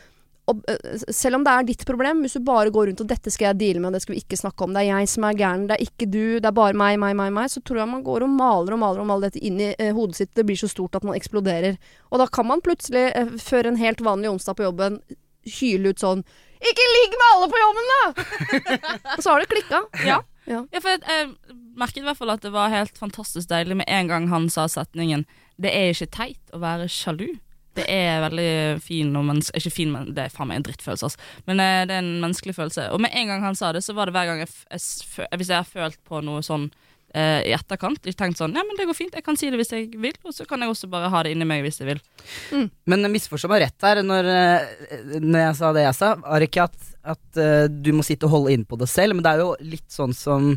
og 0.51 0.61
eh, 0.69 1.03
Selv 1.09 1.39
om 1.39 1.45
det 1.45 1.53
er 1.53 1.67
ditt 1.67 1.85
problem, 1.87 2.21
hvis 2.23 2.37
du 2.37 2.43
bare 2.45 2.73
går 2.73 2.89
rundt 2.91 3.01
og 3.01 3.09
'dette 3.09 3.33
skal 3.33 3.49
jeg 3.49 3.59
deale 3.61 3.81
med, 3.81 3.89
og 3.89 3.97
det 3.97 4.03
skal 4.05 4.15
vi 4.15 4.21
ikke 4.21 4.39
snakke 4.39 4.65
om', 4.65 4.73
det 4.75 4.83
er 4.83 4.91
jeg 4.91 5.09
som 5.09 5.25
er 5.25 5.39
gæren, 5.39 5.67
det 5.67 5.77
er 5.77 5.85
ikke 5.85 6.07
du, 6.11 6.39
det 6.39 6.49
er 6.49 6.55
bare 6.55 6.77
meg, 6.77 6.99
meg, 7.01 7.15
meg, 7.17 7.33
meg, 7.33 7.49
så 7.49 7.61
tror 7.65 7.81
jeg 7.81 7.89
man 7.89 8.05
går 8.05 8.27
og 8.27 8.29
maler 8.29 8.77
og 8.77 8.81
maler 8.83 9.01
og 9.01 9.09
maler 9.09 9.29
dette 9.29 9.43
inn 9.45 9.59
i 9.59 9.73
eh, 9.79 9.93
hodet 9.93 10.19
sitt. 10.21 10.33
Det 10.35 10.45
blir 10.45 10.59
så 10.59 10.69
stort 10.69 10.95
at 10.95 11.03
man 11.07 11.17
eksploderer. 11.17 11.77
Og 12.11 12.21
da 12.21 12.27
kan 12.27 12.47
man 12.47 12.61
plutselig, 12.61 13.11
eh, 13.15 13.33
før 13.41 13.71
en 13.71 13.81
helt 13.81 14.01
vanlig 14.05 14.29
onsdag 14.29 14.57
på 14.59 14.67
jobben, 14.69 15.01
hyle 15.59 15.89
ut 15.89 16.01
sånn 16.01 16.23
'Ikke 16.65 16.85
ligg 16.95 17.11
med 17.19 17.27
alle 17.33 17.47
på 17.51 17.59
jobben, 17.61 17.85
da!' 17.91 19.21
så 19.21 19.33
har 19.33 19.39
det 19.39 19.49
klikka. 19.51 19.81
Ja. 20.05 20.21
Ja. 20.47 20.61
Ja, 20.71 20.79
jeg, 20.79 21.01
jeg 21.01 21.29
merket 21.75 22.03
i 22.03 22.05
hvert 22.05 22.17
fall 22.17 22.29
at 22.29 22.43
det 22.45 22.51
var 22.53 22.69
helt 22.69 22.97
fantastisk 22.97 23.49
deilig 23.49 23.77
med 23.81 23.89
en 23.89 24.07
gang 24.07 24.27
han 24.29 24.49
sa 24.49 24.67
setningen 24.69 25.25
'Det 25.57 25.71
er 25.73 25.93
ikke 25.93 26.11
teit 26.11 26.53
å 26.53 26.61
være 26.61 26.85
sjalu'. 26.85 27.39
Det 27.75 27.85
er 27.91 28.21
veldig 28.23 28.47
fin 28.83 29.11
og 29.19 29.25
menneske... 29.27 29.59
Ikke 29.59 29.73
fin, 29.75 29.91
men 29.91 30.09
det 30.15 30.25
er 30.25 30.33
faen 30.33 30.47
meg 30.49 30.61
en 30.61 30.65
drittfølelse, 30.69 31.09
altså. 31.09 31.29
Men 31.49 31.59
eh, 31.59 31.83
det 31.89 31.97
er 31.97 32.03
en 32.05 32.13
menneskelig 32.23 32.55
følelse. 32.55 32.89
Og 32.95 33.01
med 33.03 33.11
en 33.13 33.27
gang 33.33 33.43
han 33.43 33.55
sa 33.59 33.73
det, 33.75 33.83
så 33.83 33.95
var 33.97 34.07
det 34.09 34.15
hver 34.15 34.29
gang 34.31 34.43
jeg, 34.45 34.51
jeg, 34.71 35.29
Hvis 35.39 35.51
jeg 35.51 35.57
har 35.59 35.67
følt 35.67 35.99
på 36.07 36.21
noe 36.23 36.43
sånn 36.45 36.69
eh, 37.15 37.41
i 37.49 37.53
etterkant, 37.55 37.99
jeg 38.07 38.15
tenkt 38.19 38.39
sånn 38.39 38.55
Ja, 38.55 38.63
men 38.67 38.79
det 38.79 38.87
går 38.89 38.97
fint, 38.97 39.13
jeg 39.15 39.23
kan 39.25 39.37
si 39.39 39.49
det 39.51 39.59
hvis 39.59 39.73
jeg 39.75 39.89
vil, 40.01 40.15
og 40.23 40.33
så 40.35 40.47
kan 40.49 40.63
jeg 40.63 40.71
også 40.71 40.89
bare 40.91 41.09
ha 41.13 41.23
det 41.27 41.33
inni 41.35 41.47
meg 41.47 41.63
hvis 41.67 41.81
jeg 41.83 41.89
vil. 41.93 42.01
Men 42.91 43.07
misforstå 43.13 43.51
meg 43.51 43.65
rett 43.65 43.87
her, 43.87 44.01
når, 44.03 44.29
eh, 44.35 45.19
når 45.19 45.45
jeg 45.49 45.57
sa 45.59 45.73
det 45.75 45.83
jeg 45.85 45.97
sa, 45.99 46.13
var 46.23 46.47
ikke 46.47 46.65
at, 46.69 46.89
at 47.15 47.43
du 47.71 47.91
må 47.95 48.03
sitte 48.07 48.27
og 48.29 48.33
holde 48.37 48.55
inn 48.55 48.63
på 48.67 48.79
det 48.79 48.87
selv, 48.91 49.15
men 49.17 49.23
det 49.27 49.35
er 49.35 49.43
jo 49.43 49.51
litt 49.63 49.87
sånn 49.91 50.15
som 50.15 50.53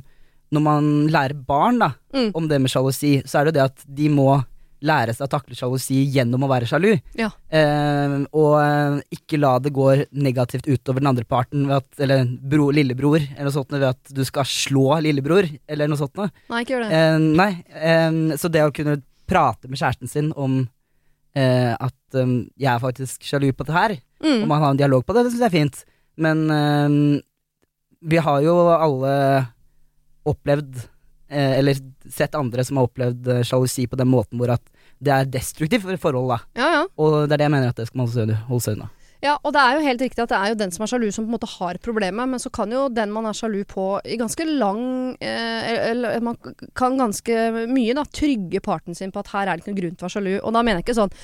når 0.54 0.62
man 0.64 0.86
lærer 1.12 1.34
barn 1.36 1.82
da, 1.82 1.90
Mm. 2.14 2.30
om 2.34 2.46
det 2.48 2.56
med 2.64 2.70
sjalusi, 2.72 3.18
så 3.28 3.40
er 3.42 3.44
det 3.44 3.50
jo 3.52 3.56
det 3.58 3.64
at 3.68 3.82
de 3.98 4.06
må 4.08 4.30
lære 4.84 5.14
seg 5.16 5.26
å 5.26 5.30
takle 5.32 5.56
sjalusi 5.58 5.96
gjennom 6.14 6.44
å 6.46 6.48
være 6.50 6.68
sjalu. 6.70 6.92
Ja. 7.18 7.28
Eh, 7.50 8.14
og 8.36 8.52
eh, 8.62 8.98
ikke 9.16 9.40
la 9.40 9.56
det 9.58 9.72
gå 9.74 9.88
negativt 10.14 10.68
utover 10.70 11.00
den 11.02 11.10
andre 11.10 11.24
parten, 11.26 11.66
ved 11.66 11.80
at, 11.82 11.88
eller 12.04 12.24
bro, 12.38 12.68
lillebror, 12.74 13.18
eller 13.22 13.48
noe 13.48 13.56
sånt, 13.56 13.74
ved 13.74 13.88
at 13.90 14.14
du 14.14 14.22
skal 14.28 14.46
slå 14.48 15.00
lillebror, 15.04 15.48
eller 15.66 15.90
noe 15.90 15.98
sånt. 15.98 16.18
Nei, 16.48 16.62
ikke 16.62 16.76
gjør 16.76 16.86
det. 16.86 16.98
Eh, 17.00 17.18
nei, 17.42 17.50
eh, 17.74 18.18
så 18.38 18.50
det 18.54 18.62
å 18.66 18.74
kunne 18.74 19.00
prate 19.28 19.68
med 19.68 19.80
kjæresten 19.80 20.08
sin 20.08 20.30
om 20.36 20.60
eh, 21.36 21.74
at 21.74 22.16
um, 22.16 22.38
jeg 22.56 22.70
er 22.72 22.80
faktisk 22.80 23.26
sjalu 23.28 23.50
på 23.52 23.66
det 23.68 23.74
her, 23.76 23.96
og 24.22 24.26
Mm. 24.28 24.46
man 24.50 24.62
har 24.62 24.70
en 24.72 24.78
dialog 24.80 25.04
på 25.06 25.14
det, 25.14 25.26
det 25.26 25.30
syns 25.34 25.44
jeg 25.44 25.50
er 25.52 25.58
fint. 25.60 25.82
Men 26.18 27.20
vi 28.02 28.18
har 28.18 28.40
jo 28.42 28.54
alle 28.74 29.12
opplevd, 30.26 30.80
eller 31.60 31.80
sett 32.08 32.36
andre 32.38 32.64
som 32.64 32.80
har 32.80 32.88
opplevd 32.88 33.32
eh, 33.32 33.42
sjalusi 33.46 33.86
på 33.88 33.98
den 34.00 34.10
måten 34.10 34.40
hvor 34.40 34.54
at 34.56 34.64
det 34.98 35.14
er 35.14 35.28
destruktivt 35.30 35.84
for 35.84 35.96
forholdet. 35.96 36.44
forhold. 36.44 36.46
Ja, 36.58 36.70
ja. 36.80 36.86
Og 36.98 37.28
det 37.28 37.36
er 37.36 37.42
det 37.42 37.46
jeg 37.46 37.54
mener 37.54 37.74
at 37.74 37.76
det 37.76 37.86
skal 37.90 38.00
man 38.02 38.38
holde 38.48 38.64
seg 38.64 38.78
unna. 38.78 38.88
Ja, 39.18 39.32
og 39.42 39.50
det 39.50 39.58
er 39.58 39.74
jo 39.74 39.82
helt 39.82 40.02
riktig 40.04 40.22
at 40.22 40.30
det 40.30 40.38
er 40.38 40.52
jo 40.52 40.58
den 40.60 40.70
som 40.70 40.84
er 40.84 40.90
sjalu 40.92 41.08
som 41.10 41.24
på 41.26 41.32
en 41.32 41.34
måte 41.34 41.50
har 41.50 41.78
problemet, 41.82 42.30
men 42.30 42.38
så 42.38 42.52
kan 42.54 42.70
jo 42.70 42.84
den 42.86 43.10
man 43.10 43.26
er 43.26 43.34
sjalu 43.34 43.64
på 43.66 43.86
i 44.06 44.18
ganske 44.18 44.46
lang 44.46 45.16
eh, 45.18 45.88
Eller 45.90 46.20
man 46.22 46.38
kan 46.78 46.94
ganske 47.00 47.66
mye 47.66 47.96
da 47.98 48.06
trygge 48.06 48.62
parten 48.62 48.94
sin 48.94 49.10
på 49.10 49.24
at 49.24 49.32
her 49.34 49.48
er 49.48 49.58
det 49.58 49.64
ikke 49.64 49.72
noen 49.72 49.80
grunn 49.80 49.98
til 49.98 50.06
å 50.06 50.06
være 50.06 50.16
sjalu. 50.16 50.34
Og 50.38 50.54
da 50.54 50.62
mener 50.62 50.80
jeg 50.80 50.86
ikke 50.86 51.00
sånn 51.00 51.14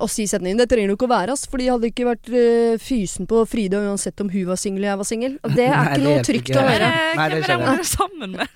å 0.00 0.08
si 0.10 0.24
setningen 0.30 0.60
'det 0.60 0.68
trenger 0.70 0.92
du 0.92 0.94
ikke 0.96 1.08
å 1.08 1.12
være', 1.12 1.34
ass, 1.36 1.44
fordi 1.50 1.66
jeg 1.66 1.74
hadde 1.74 1.90
ikke 1.90 2.06
vært 2.08 2.30
uh, 2.32 2.78
fysen 2.80 3.28
på 3.30 3.42
Frida 3.48 3.82
uansett 3.82 4.20
om 4.24 4.30
hun 4.32 4.46
var 4.48 4.60
singel 4.60 4.84
og 4.84 4.88
jeg 4.88 5.00
var 5.02 5.08
singel. 5.08 5.38
Det 5.56 5.66
er 5.66 5.76
Nei, 5.76 5.84
ikke 5.92 6.04
noe 6.06 6.24
trygt 6.26 6.50
ikke. 6.52 6.58
å 6.58 6.66
høre. 6.68 6.90
Nei, 7.18 7.28
det 7.32 7.40
Hvem 7.46 7.66
er 7.68 7.82
det 7.82 7.88
sammen 7.90 8.36
med? 8.40 8.48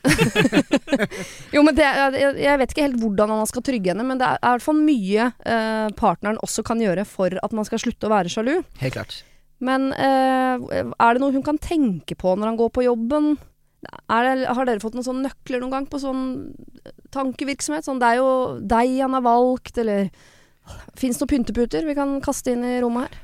Jo, 1.57 1.63
men 1.67 1.77
det, 1.77 1.87
jeg, 1.87 2.35
jeg 2.43 2.61
vet 2.61 2.73
ikke 2.73 2.85
helt 2.87 3.01
hvordan 3.01 3.33
man 3.33 3.49
skal 3.49 3.65
trygge 3.67 3.93
henne, 3.93 4.05
men 4.07 4.21
det 4.21 4.29
er 4.29 4.41
i 4.41 4.53
hvert 4.55 4.65
fall 4.67 4.79
mye 4.81 5.31
uh, 5.33 5.89
partneren 5.99 6.41
også 6.45 6.65
kan 6.67 6.83
gjøre 6.83 7.07
for 7.09 7.37
at 7.43 7.57
man 7.57 7.67
skal 7.69 7.83
slutte 7.83 8.09
å 8.09 8.13
være 8.13 8.33
sjalu. 8.33 8.55
Helt 8.83 8.97
klart. 8.97 9.21
Men 9.65 9.91
uh, 9.97 10.61
er 10.61 11.17
det 11.17 11.23
noe 11.23 11.35
hun 11.35 11.45
kan 11.45 11.61
tenke 11.63 12.17
på 12.19 12.35
når 12.37 12.53
han 12.53 12.59
går 12.61 12.73
på 12.77 12.85
jobben? 12.85 13.37
Er 14.11 14.27
det, 14.27 14.49
har 14.51 14.67
dere 14.67 14.83
fått 14.83 14.97
noen 14.97 15.07
sånne 15.07 15.29
nøkler 15.29 15.63
noen 15.63 15.75
gang 15.75 15.87
på 15.91 16.01
sånn 16.03 16.25
tankevirksomhet? 17.15 17.87
Sånn, 17.87 18.01
det 18.03 18.15
er 18.15 18.21
jo 18.21 18.31
deg 18.61 18.97
han 18.99 19.17
har 19.17 19.25
valgt, 19.25 19.79
eller 19.83 20.11
Fins 20.97 21.19
det 21.19 21.25
noen 21.25 21.33
pynteputer 21.35 21.87
vi 21.87 21.95
kan 21.97 22.17
kaste 22.25 22.55
inn 22.55 22.65
i 22.67 22.79
rommet 22.83 23.09
her? 23.09 23.23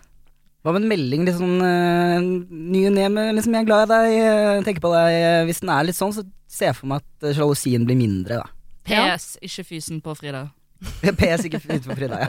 Hva 0.62 0.74
med 0.74 0.84
en 0.84 0.92
melding 0.92 1.24
litt 1.26 1.38
sånn 1.40 1.58
uh, 1.58 2.22
ny 2.22 2.84
og 2.86 2.94
ne 2.94 3.08
med 3.10 3.32
liksom 3.34 3.54
'jeg 3.56 3.64
er 3.64 3.66
glad 3.66 3.88
i 3.88 3.92
deg', 3.92 4.12
eh, 4.22 4.62
tenker 4.62 4.84
på 4.84 4.92
deg. 4.94 5.16
eh, 5.18 5.44
hvis 5.48 5.60
den 5.60 5.72
er 5.74 5.88
litt 5.88 5.98
sånn, 5.98 6.14
så 6.14 6.22
ser 6.46 6.70
jeg 6.70 6.76
for 6.76 6.86
meg 6.86 7.02
at 7.02 7.34
sjalusien 7.34 7.84
blir 7.84 7.98
mindre, 7.98 8.38
da. 8.44 8.46
Ja. 8.86 9.16
PS, 9.16 9.38
ikke 9.42 9.64
fysen 9.66 10.00
på 10.00 10.14
Frida. 10.14 10.50
PS 11.18 11.48
ikke 11.48 11.58
fysen 11.58 11.82
på 11.90 11.98
Frida, 11.98 12.26
ja. 12.26 12.28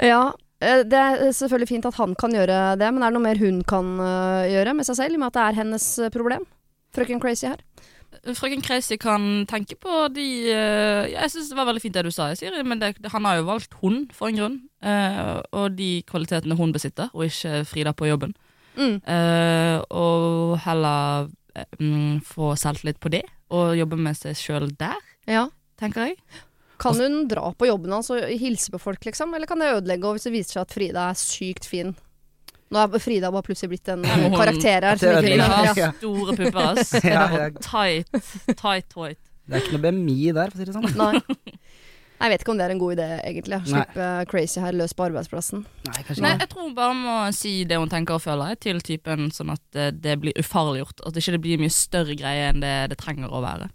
Ja. 0.12 0.32
Det 0.56 0.96
er 0.96 1.32
selvfølgelig 1.36 1.68
fint 1.68 1.84
at 1.84 1.98
han 2.00 2.14
kan 2.16 2.32
gjøre 2.32 2.78
det, 2.80 2.88
men 2.88 3.02
er 3.02 3.10
det 3.12 3.16
noe 3.18 3.26
mer 3.28 3.36
hun 3.36 3.60
kan 3.62 3.84
gjøre 4.48 4.72
med 4.72 4.86
seg 4.88 4.96
selv, 4.96 5.12
i 5.12 5.16
og 5.16 5.20
med 5.20 5.26
at 5.28 5.36
det 5.36 5.42
er 5.44 5.58
hennes 5.60 5.86
problem? 6.14 6.46
Frøken 6.96 7.20
Crazy 7.20 7.44
her. 7.44 7.60
Frøken 8.34 8.62
Crazy 8.64 8.96
kan 8.98 9.44
tenke 9.46 9.76
på 9.78 10.08
de 10.14 10.24
uh, 10.50 11.04
Jeg 11.12 11.30
syns 11.30 11.50
det 11.52 11.58
var 11.58 11.68
veldig 11.68 11.82
fint 11.84 11.94
det 11.94 12.02
du 12.08 12.10
sa, 12.14 12.30
Siri, 12.34 12.62
men 12.66 12.80
det, 12.82 12.94
han 13.12 13.28
har 13.28 13.38
jo 13.38 13.46
valgt 13.46 13.76
hun 13.82 14.06
for 14.16 14.32
en 14.32 14.40
grunn. 14.40 14.56
Uh, 14.82 15.38
og 15.54 15.76
de 15.78 16.02
kvalitetene 16.08 16.56
hun 16.58 16.74
besitter, 16.74 17.12
og 17.14 17.28
ikke 17.28 17.62
Frida 17.68 17.94
på 17.96 18.08
jobben. 18.10 18.34
Mm. 18.76 18.98
Uh, 19.06 19.78
og 19.94 20.58
heller 20.66 21.28
mm, 21.80 22.20
få 22.26 22.54
selvtillit 22.60 22.98
på 23.00 23.12
det, 23.14 23.22
og 23.54 23.76
jobbe 23.78 23.96
med 24.00 24.18
seg 24.18 24.36
sjøl 24.38 24.70
der, 24.80 24.98
Ja. 25.30 25.46
tenker 25.80 26.10
jeg. 26.10 26.18
Kan 26.82 26.98
hun 27.00 27.22
dra 27.30 27.52
på 27.56 27.70
jobben 27.70 27.94
hans 27.94 28.10
og 28.12 28.20
hilse 28.36 28.68
på 28.74 28.80
folk, 28.82 29.00
liksom? 29.06 29.32
Eller 29.34 29.48
kan 29.48 29.62
det 29.62 29.70
ødelegge 29.78 30.10
hvis 30.12 30.26
det 30.28 30.34
viser 30.34 30.58
seg 30.58 30.66
at 30.66 30.74
Frida 30.76 31.06
er 31.08 31.16
sykt 31.16 31.64
fin? 31.64 31.94
Nå 32.74 32.80
er 32.82 32.98
Frida 33.02 33.30
bare 33.30 33.46
plutselig 33.46 33.76
blitt 33.76 33.90
en 33.94 34.02
karakter 34.40 34.88
her. 34.90 34.98
Frida 34.98 35.46
har 35.52 35.72
store 36.00 36.34
pupper, 36.38 36.62
ass. 36.72 36.94
Ja, 37.06 37.26
ja. 37.30 37.48
Tight, 37.62 38.10
tight, 38.58 38.88
tight. 38.90 39.20
Det 39.46 39.54
er 39.54 39.62
ikke 39.62 39.76
noe 39.76 39.84
BMI 39.84 40.16
der, 40.34 40.50
for 40.50 40.58
å 40.58 40.64
si 40.64 40.66
det 40.66 40.74
sånn. 40.74 40.88
Nei. 40.98 41.52
Jeg 42.16 42.32
vet 42.32 42.42
ikke 42.42 42.52
om 42.54 42.58
det 42.58 42.64
er 42.64 42.72
en 42.72 42.78
god 42.80 42.94
idé, 42.96 43.06
egentlig. 43.28 43.58
Slippe 43.68 44.04
Crazy 44.30 44.60
her 44.64 44.74
løs 44.74 44.94
på 44.96 45.04
arbeidsplassen. 45.04 45.66
Nei, 45.84 45.98
kanskje 46.00 46.24
Nei, 46.24 46.30
ikke. 46.32 46.46
jeg 46.46 46.50
tror 46.54 46.64
hun 46.64 46.76
bare 46.78 46.94
må 46.96 47.16
si 47.36 47.52
det 47.68 47.76
hun 47.78 47.92
tenker 47.92 48.16
og 48.16 48.24
føler 48.24 48.56
til 48.58 48.80
typen, 48.80 49.28
sånn 49.36 49.52
at 49.52 49.60
det, 49.76 49.88
det 50.00 50.14
blir 50.22 50.40
ufarliggjort. 50.40 51.04
At 51.04 51.12
det 51.14 51.22
ikke 51.22 51.42
blir 51.44 51.60
mye 51.60 51.74
større 51.76 52.16
greie 52.18 52.48
enn 52.48 52.64
det 52.64 52.72
det 52.94 52.98
trenger 53.02 53.28
å 53.30 53.42
være. 53.44 53.68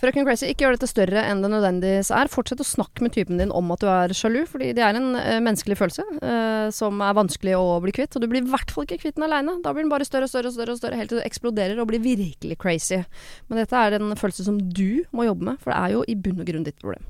Frøken 0.00 0.24
Crazy, 0.24 0.46
ikke 0.48 0.64
gjør 0.64 0.78
dette 0.78 0.88
større 0.88 1.22
enn 1.28 1.42
det 1.44 1.50
nødvendigvis 1.52 2.08
er. 2.16 2.30
Fortsett 2.32 2.62
å 2.62 2.64
snakke 2.64 3.04
med 3.04 3.12
typen 3.12 3.40
din 3.40 3.52
om 3.52 3.68
at 3.74 3.82
du 3.82 3.88
er 3.92 4.14
sjalu, 4.16 4.38
fordi 4.48 4.70
det 4.76 4.84
er 4.84 4.96
en 4.96 5.10
eh, 5.18 5.42
menneskelig 5.44 5.76
følelse 5.76 6.06
eh, 6.24 6.68
som 6.72 7.02
er 7.04 7.18
vanskelig 7.18 7.58
å 7.58 7.76
bli 7.84 7.92
kvitt. 7.98 8.16
Og 8.16 8.24
du 8.24 8.28
blir 8.30 8.40
i 8.40 8.48
hvert 8.48 8.72
fall 8.72 8.88
ikke 8.88 9.02
kvitt 9.02 9.18
den 9.18 9.26
aleine. 9.28 9.58
Da 9.60 9.74
blir 9.76 9.84
den 9.84 9.92
bare 9.92 10.08
større 10.08 10.24
og 10.24 10.32
større 10.32 10.48
og 10.48 10.56
større, 10.56 10.72
og 10.72 10.80
større 10.80 11.00
helt 11.02 11.12
til 11.12 11.20
du 11.20 11.26
eksploderer 11.26 11.82
og 11.82 11.90
blir 11.92 12.00
virkelig 12.00 12.56
crazy. 12.62 13.02
Men 13.50 13.60
dette 13.60 13.76
er 13.76 13.98
en 13.98 14.16
følelse 14.16 14.48
som 14.48 14.56
du 14.56 15.02
må 15.12 15.28
jobbe 15.28 15.50
med, 15.50 15.60
for 15.60 15.74
det 15.74 15.82
er 15.82 15.96
jo 15.98 16.04
i 16.08 16.16
bunn 16.16 16.40
og 16.40 16.48
grunn 16.48 16.64
ditt 16.64 16.80
problem. 16.80 17.04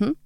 Hm? 0.00 0.16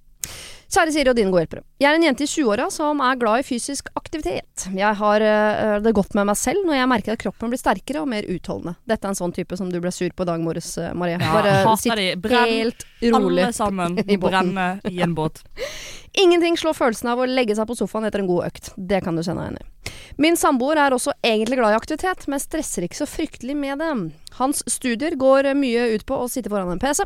Kjære 0.67 0.91
Siri 0.91 1.11
og 1.13 1.15
dine 1.15 1.31
gode 1.31 1.45
hjelpere. 1.45 1.63
Jeg 1.79 1.87
er 1.87 1.95
en 1.95 2.03
jente 2.03 2.25
i 2.25 2.27
20-åra 2.27 2.65
som 2.73 2.99
er 2.99 3.19
glad 3.21 3.39
i 3.39 3.45
fysisk 3.47 3.87
aktivitet. 3.95 4.65
Jeg 4.75 4.99
har 4.99 5.23
uh, 5.23 5.77
det 5.83 5.93
godt 5.95 6.17
med 6.17 6.27
meg 6.27 6.35
selv 6.39 6.67
når 6.67 6.75
jeg 6.81 6.89
merker 6.91 7.15
at 7.15 7.21
kroppen 7.21 7.53
blir 7.53 7.61
sterkere 7.61 8.01
og 8.03 8.09
mer 8.11 8.27
utholdende. 8.27 8.75
Dette 8.89 9.07
er 9.07 9.15
en 9.15 9.19
sånn 9.21 9.35
type 9.35 9.55
som 9.59 9.71
du 9.71 9.79
ble 9.83 9.93
sur 9.95 10.11
på 10.11 10.27
i 10.27 10.29
dag 10.29 10.43
morges, 10.43 10.73
Marie. 10.91 11.21
Ja, 11.23 11.31
Bare 11.37 11.77
sitt 11.83 11.95
de. 11.95 12.09
Brenn 12.19 12.51
helt 12.51 12.83
rolig. 12.99 13.45
alle 13.47 13.53
sammen. 13.55 13.95
Brenne 14.27 14.67
i 14.91 14.99
en 15.05 15.15
båt. 15.15 15.39
Ingenting 16.23 16.59
slår 16.59 16.75
følelsen 16.75 17.13
av 17.13 17.23
å 17.23 17.29
legge 17.29 17.55
seg 17.55 17.67
på 17.69 17.77
sofaen 17.77 18.09
etter 18.09 18.25
en 18.25 18.29
god 18.29 18.49
økt. 18.49 18.73
Det 18.75 18.99
kan 19.05 19.15
du 19.15 19.23
kjenne 19.23 19.45
deg 19.45 19.53
igjen 19.53 19.63
i. 19.63 19.73
Min 20.15 20.37
samboer 20.39 20.79
er 20.79 20.95
også 20.95 21.13
egentlig 21.25 21.59
glad 21.59 21.75
i 21.75 21.79
aktivitet, 21.79 22.23
men 22.31 22.41
stresser 22.41 22.87
ikke 22.87 23.01
så 23.01 23.09
fryktelig 23.09 23.57
med 23.59 23.83
det. 23.83 23.91
Hans 24.39 24.63
studier 24.69 25.17
går 25.19 25.51
mye 25.57 25.89
ut 25.95 26.07
på 26.07 26.17
å 26.17 26.29
sitte 26.31 26.51
foran 26.53 26.71
en 26.73 26.81
PC. 26.81 27.03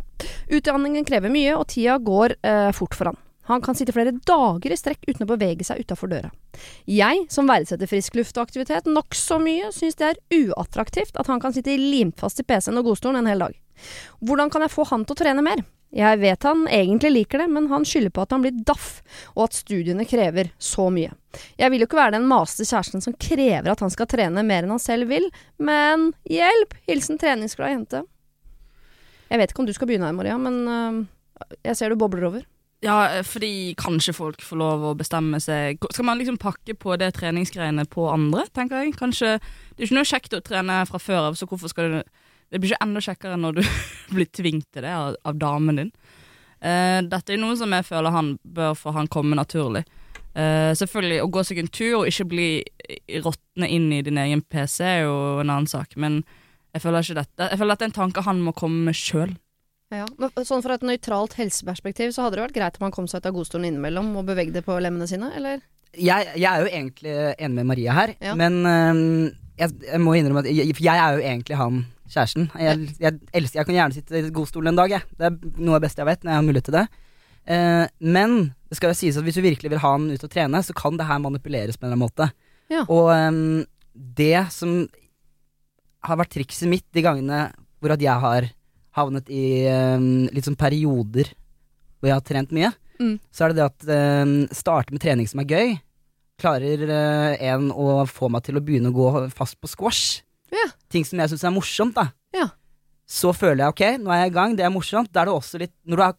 Utdanningen 0.53 1.08
krever 1.08 1.34
mye, 1.34 1.58
og 1.58 1.67
tida 1.74 1.98
går 1.98 2.38
eh, 2.46 2.70
fort 2.77 2.98
for 2.98 3.12
han. 3.12 3.20
Han 3.50 3.63
kan 3.65 3.75
sitte 3.75 3.93
flere 3.96 4.13
dager 4.13 4.72
i 4.72 4.77
strekk 4.77 5.01
uten 5.10 5.25
å 5.25 5.31
bevege 5.34 5.65
seg 5.65 5.81
utafor 5.81 6.12
døra. 6.12 6.29
Jeg, 6.86 7.25
som 7.34 7.50
verdsetter 7.50 7.89
frisk 7.89 8.15
luft 8.20 8.38
og 8.38 8.46
aktivitet 8.46 8.88
nokså 8.88 9.41
mye, 9.41 9.74
syns 9.75 9.98
det 10.00 10.12
er 10.12 10.22
uattraktivt 10.43 11.17
at 11.20 11.31
han 11.31 11.41
kan 11.41 11.55
sitte 11.55 11.75
limt 11.75 12.22
fast 12.22 12.39
i 12.39 12.46
PC-en 12.48 12.79
og 12.79 12.91
godstolen 12.91 13.24
en 13.24 13.31
hel 13.31 13.43
dag. 13.48 13.58
Hvordan 14.22 14.53
kan 14.53 14.63
jeg 14.63 14.75
få 14.75 14.86
han 14.91 15.08
til 15.08 15.17
å 15.17 15.22
trene 15.24 15.43
mer? 15.46 15.65
Jeg 15.91 16.19
vet 16.21 16.45
han 16.48 16.63
egentlig 16.71 17.12
liker 17.12 17.41
det, 17.43 17.50
men 17.51 17.67
han 17.67 17.83
skylder 17.88 18.13
på 18.15 18.24
at 18.24 18.31
han 18.31 18.45
blir 18.45 18.62
daff, 18.67 19.01
og 19.36 19.50
at 19.50 19.57
studiene 19.60 20.05
krever 20.07 20.53
så 20.55 20.88
mye. 20.93 21.12
Jeg 21.60 21.71
vil 21.71 21.83
jo 21.83 21.89
ikke 21.89 22.00
være 22.00 22.15
den 22.15 22.29
masete 22.31 22.67
kjæresten 22.69 23.03
som 23.03 23.15
krever 23.19 23.74
at 23.74 23.83
han 23.83 23.91
skal 23.91 24.07
trene 24.12 24.45
mer 24.48 24.63
enn 24.63 24.71
han 24.71 24.83
selv 24.83 25.12
vil, 25.12 25.27
men 25.60 26.12
hjelp! 26.31 26.77
Hilsen 26.88 27.19
treningsglad 27.19 27.75
jente. 27.75 28.05
Jeg 29.31 29.39
vet 29.39 29.51
ikke 29.51 29.63
om 29.63 29.67
du 29.67 29.75
skal 29.75 29.91
begynne 29.91 30.07
her, 30.07 30.15
Maria, 30.15 30.39
men 30.39 30.63
uh, 30.67 31.51
jeg 31.67 31.75
ser 31.79 31.91
du 31.91 32.00
bobler 32.00 32.27
over. 32.29 32.48
Ja, 32.81 33.03
eh, 33.12 33.21
fordi 33.27 33.75
kanskje 33.77 34.15
folk 34.15 34.41
får 34.41 34.57
lov 34.57 34.83
å 34.89 34.95
bestemme 34.98 35.38
seg 35.38 35.77
Skal 35.93 36.07
man 36.07 36.17
liksom 36.17 36.39
pakke 36.41 36.74
på 36.74 36.95
det 36.98 37.12
treningsgreiene 37.13 37.86
på 37.86 38.07
andre, 38.10 38.48
tenker 38.55 38.81
jeg? 38.81 38.95
Kanskje 38.98 39.36
Det 39.38 39.83
er 39.83 39.86
ikke 39.86 39.98
noe 40.00 40.10
kjekt 40.10 40.33
å 40.33 40.41
trene 40.41 40.79
fra 40.89 40.98
før 40.98 41.27
av, 41.27 41.38
så 41.38 41.45
hvorfor 41.45 41.69
skal 41.69 41.91
du 41.93 42.00
Det 42.51 42.60
blir 42.60 42.74
ikke 42.74 42.84
enda 42.86 43.01
kjekkere 43.03 43.38
når 43.39 43.60
du 43.60 43.63
blir 44.15 44.27
tvunget 44.27 44.67
til 44.75 44.84
det 44.86 44.91
av, 44.91 45.15
av 45.25 45.39
damen 45.39 45.79
din. 45.81 45.91
Uh, 46.62 47.00
dette 47.10 47.34
er 47.34 47.39
noe 47.41 47.55
som 47.58 47.72
jeg 47.74 47.88
føler 47.88 48.13
han 48.13 48.36
bør 48.43 48.75
få 48.77 48.93
han 48.98 49.10
komme 49.12 49.38
naturlig. 49.39 49.86
Uh, 50.36 50.72
selvfølgelig, 50.77 51.22
å 51.24 51.29
gå 51.31 51.41
seg 51.48 51.60
en 51.63 51.72
tur 51.74 51.96
og 52.01 52.08
ikke 52.12 52.27
bli 52.31 52.50
råtne 53.24 53.67
inn 53.67 53.89
i 53.96 54.03
din 54.05 54.20
egen 54.22 54.43
PC 54.48 54.84
er 54.86 55.01
jo 55.05 55.15
en 55.41 55.50
annen 55.50 55.67
sak, 55.67 55.98
men 56.00 56.22
jeg 56.72 56.84
føler 56.86 57.03
ikke 57.03 57.17
dette 57.17 57.48
Jeg 57.51 57.60
føler 57.60 57.75
at 57.75 57.81
det 57.81 57.84
er 57.84 57.89
en 57.89 57.98
tanke 57.98 58.22
han 58.24 58.39
må 58.46 58.53
komme 58.55 58.86
med 58.88 58.96
sjøl. 58.96 59.34
Ja, 59.91 60.05
men 60.15 60.31
sånn 60.48 60.62
Fra 60.63 60.77
et 60.77 60.86
nøytralt 60.88 61.34
helseperspektiv 61.36 62.13
så 62.15 62.24
hadde 62.24 62.38
det 62.38 62.46
vært 62.46 62.55
greit 62.55 62.77
om 62.79 62.86
han 62.88 62.93
kom 62.96 63.10
seg 63.12 63.20
ut 63.20 63.27
av 63.27 63.36
godstolen 63.36 63.67
innimellom 63.67 64.13
og 64.22 64.29
bevegde 64.29 64.62
på 64.63 64.77
lemmene 64.79 65.08
sine, 65.10 65.34
eller? 65.36 65.60
jeg, 65.91 66.29
jeg 66.39 66.48
er 66.48 66.62
jo 66.63 66.70
egentlig 66.72 67.15
enig 67.36 67.55
med 67.58 67.67
Maria 67.74 67.96
her, 67.98 68.13
Ja. 68.24 68.36
men 68.39 68.62
uh, 68.63 69.34
jeg, 69.60 69.74
jeg 69.89 70.00
må 70.00 70.13
innrømme 70.15 70.46
at 70.46 70.48
jeg, 70.48 70.72
jeg 70.79 70.96
er 70.96 71.17
jo 71.17 71.25
egentlig 71.25 71.58
han 71.60 71.81
kjæresten. 72.12 72.50
Jeg, 72.60 72.91
jeg, 73.01 73.20
elsker, 73.34 73.60
jeg 73.62 73.70
kan 73.70 73.77
gjerne 73.77 73.98
sitte 73.98 74.20
i 74.20 74.34
godstolen 74.36 74.74
en 74.74 74.80
dag, 74.82 74.94
jeg. 74.94 75.08
Det 75.18 75.30
er 75.30 75.38
noe 75.62 75.75
av 75.75 75.80
det 75.80 75.88
beste 75.88 76.03
jeg 76.03 76.10
vet, 76.12 76.24
når 76.24 76.34
jeg 76.34 76.39
har 76.39 76.48
mulighet 76.48 76.70
til 76.70 76.77
det. 76.77 76.86
Eh, 77.56 77.84
men 78.18 78.38
det 78.70 78.77
skal 78.77 78.91
jo 78.94 79.00
sies 79.00 79.18
at 79.20 79.25
hvis 79.25 79.39
du 79.39 79.44
virkelig 79.46 79.72
vil 79.74 79.82
ha 79.84 79.94
han 79.96 80.10
ut 80.12 80.25
og 80.27 80.32
trene, 80.32 80.62
så 80.63 80.75
kan 80.77 81.00
det 81.00 81.08
her 81.10 81.22
manipuleres 81.24 81.80
på 81.80 81.86
en 81.86 81.91
eller 81.91 81.98
annen 81.98 82.06
måte. 82.06 82.30
Ja. 82.72 82.86
Og 82.88 83.10
um, 83.12 83.63
det 83.94 84.46
som 84.56 84.86
har 86.08 86.20
vært 86.22 86.34
trikset 86.34 86.70
mitt 86.72 86.88
de 86.96 87.03
gangene 87.06 87.50
hvor 87.82 87.94
at 87.96 88.03
jeg 88.03 88.24
har 88.24 88.48
havnet 88.96 89.27
i 89.32 89.65
um, 89.68 90.27
litt 90.32 90.48
sånn 90.48 90.60
perioder 90.60 91.32
hvor 92.01 92.10
jeg 92.10 92.18
har 92.18 92.25
trent 92.25 92.56
mye, 92.56 92.72
Mm. 93.01 93.15
så 93.34 93.46
er 93.46 93.50
det 93.50 93.58
det 93.58 93.63
at 93.65 93.86
um, 94.27 94.34
starte 94.53 94.94
med 94.94 95.01
trening 95.01 95.25
som 95.25 95.41
er 95.41 95.50
gøy. 95.50 95.72
Klarer 96.41 96.84
uh, 96.86 97.32
en 97.41 97.72
å 97.74 98.03
få 98.06 98.30
meg 98.30 98.44
til 98.46 98.60
å 98.60 98.62
begynne 98.62 98.91
å 98.91 98.94
gå 98.94 99.08
fast 99.34 99.58
på 99.58 99.70
squash. 99.72 100.22
Ja. 100.51 100.67
Ting 100.91 101.05
som 101.08 101.22
jeg 101.22 101.31
syns 101.31 101.46
er 101.48 101.55
morsomt, 101.55 101.96
da. 101.96 102.10
Ja. 102.36 102.50
Så 103.08 103.34
føler 103.36 103.65
jeg 103.65 103.74
ok, 103.75 103.86
nå 104.03 104.12
er 104.13 104.25
jeg 104.25 104.31
i 104.31 104.36
gang, 104.36 104.58
det 104.60 104.65
er 104.67 104.74
morsomt. 104.74 105.12
Da 105.12 105.24
er 105.24 105.31
det 105.31 105.36
også 105.36 105.60
litt 105.60 105.74
Når 105.86 106.00
du 106.00 106.03
har 106.03 106.17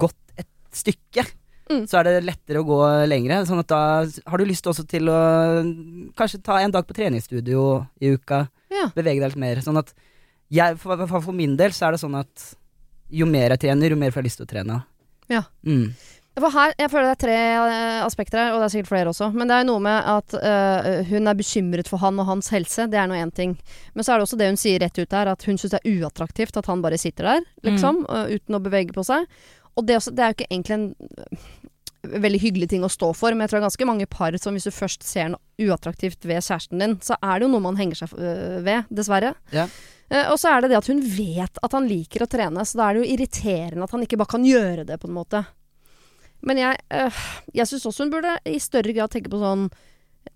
gått 0.00 0.40
et 0.40 0.48
stykke, 0.76 1.26
Mm. 1.70 1.84
så 1.86 2.00
er 2.00 2.08
det 2.08 2.24
lettere 2.26 2.60
å 2.60 2.66
gå 2.66 2.78
lengre. 3.06 3.44
Sånn 3.46 3.62
at 3.62 3.68
da 3.70 3.80
har 4.02 4.40
du 4.40 4.46
lyst 4.48 4.66
også 4.66 4.82
til 4.90 5.06
å 5.06 5.20
kanskje 6.18 6.42
ta 6.42 6.58
en 6.58 6.72
dag 6.74 6.86
på 6.86 6.96
treningsstudio 6.96 7.86
i 8.02 8.10
uka. 8.16 8.48
Ja. 8.72 8.88
Bevege 8.96 9.22
deg 9.22 9.30
litt 9.30 9.38
mer. 9.40 9.62
Sånn 9.62 9.78
at 9.78 9.92
jeg, 10.50 10.78
for, 10.82 10.98
for, 11.06 11.30
min 11.36 11.54
del 11.58 11.70
så 11.70 11.86
er 11.86 11.94
det 11.94 12.02
sånn 12.02 12.18
at 12.18 12.48
jo 13.10 13.26
mer 13.30 13.54
jeg 13.54 13.62
trener, 13.66 13.94
jo 13.94 13.98
mer 14.00 14.10
får 14.10 14.22
jeg 14.22 14.28
lyst 14.30 14.42
til 14.42 14.48
å 14.48 14.50
trene. 14.50 14.80
Ja. 15.30 15.44
Mm. 15.62 15.92
For 16.40 16.54
her, 16.54 16.72
jeg 16.78 16.90
føler 16.92 17.08
det 17.08 17.14
er 17.16 17.22
tre 17.24 17.36
eh, 17.36 18.00
aspekter 18.04 18.40
her, 18.40 18.54
og 18.54 18.60
det 18.60 18.68
er 18.68 18.72
sikkert 18.74 18.90
flere 18.92 19.12
også. 19.12 19.30
Men 19.34 19.50
det 19.50 19.58
er 19.58 19.66
noe 19.68 19.82
med 19.84 20.10
at 20.12 20.36
uh, 20.40 20.90
hun 21.10 21.30
er 21.30 21.38
bekymret 21.38 21.90
for 21.90 22.02
han 22.02 22.20
og 22.22 22.28
hans 22.28 22.50
helse. 22.54 22.86
Det 22.90 23.00
er 23.00 23.08
nå 23.10 23.18
én 23.18 23.32
ting. 23.34 23.56
Men 23.94 24.06
så 24.06 24.14
er 24.14 24.20
det 24.20 24.28
også 24.28 24.38
det 24.40 24.50
hun 24.52 24.60
sier 24.60 24.80
rett 24.82 25.00
ut 25.00 25.16
her, 25.16 25.32
at 25.32 25.46
hun 25.48 25.60
syns 25.60 25.74
det 25.74 25.82
er 25.82 25.98
uattraktivt 26.00 26.56
at 26.60 26.70
han 26.70 26.84
bare 26.84 27.00
sitter 27.00 27.28
der, 27.32 27.48
liksom, 27.66 28.04
eh, 28.08 28.36
uten 28.38 28.56
å 28.56 28.62
bevege 28.62 28.96
på 28.96 29.04
seg. 29.06 29.26
Og 29.78 29.86
det, 29.86 30.00
også, 30.00 30.14
det 30.16 30.24
er 30.24 30.32
jo 30.32 30.38
ikke 30.38 30.50
egentlig 30.50 30.78
en 30.78 32.16
veldig 32.24 32.40
hyggelig 32.40 32.70
ting 32.72 32.84
å 32.86 32.90
stå 32.90 33.12
for, 33.16 33.34
men 33.34 33.44
jeg 33.44 33.52
tror 33.52 33.58
det 33.58 33.62
er 33.62 33.68
ganske 33.68 33.88
mange 33.90 34.08
par 34.10 34.36
som 34.40 34.56
hvis 34.56 34.68
du 34.70 34.72
først 34.72 35.04
ser 35.04 35.32
noe 35.34 35.68
uattraktivt 35.68 36.24
ved 36.24 36.40
kjæresten 36.40 36.80
din, 36.80 36.96
så 37.04 37.18
er 37.20 37.38
det 37.38 37.46
jo 37.46 37.52
noe 37.52 37.64
man 37.66 37.78
henger 37.78 38.00
seg 38.00 38.14
ved, 38.64 38.88
dessverre. 38.88 39.34
Ja. 39.52 39.66
Og 40.32 40.40
så 40.40 40.50
er 40.50 40.64
det 40.64 40.72
det 40.72 40.80
at 40.80 40.88
hun 40.90 41.02
vet 41.04 41.60
at 41.62 41.76
han 41.76 41.86
liker 41.86 42.24
å 42.24 42.30
trene, 42.30 42.64
så 42.66 42.80
da 42.80 42.88
er 42.88 42.96
det 42.96 43.04
jo 43.04 43.12
irriterende 43.14 43.84
at 43.84 43.92
han 43.94 44.06
ikke 44.06 44.18
bare 44.18 44.32
kan 44.32 44.48
gjøre 44.48 44.86
det, 44.88 44.96
på 44.98 45.10
en 45.10 45.18
måte. 45.20 45.44
Men 46.46 46.60
jeg, 46.60 46.80
øh, 46.96 47.22
jeg 47.54 47.68
syns 47.68 47.86
også 47.90 48.06
hun 48.06 48.12
burde 48.14 48.34
i 48.48 48.58
større 48.62 48.94
grad 48.96 49.12
tenke 49.12 49.32
på 49.32 49.40
sånn 49.40 49.68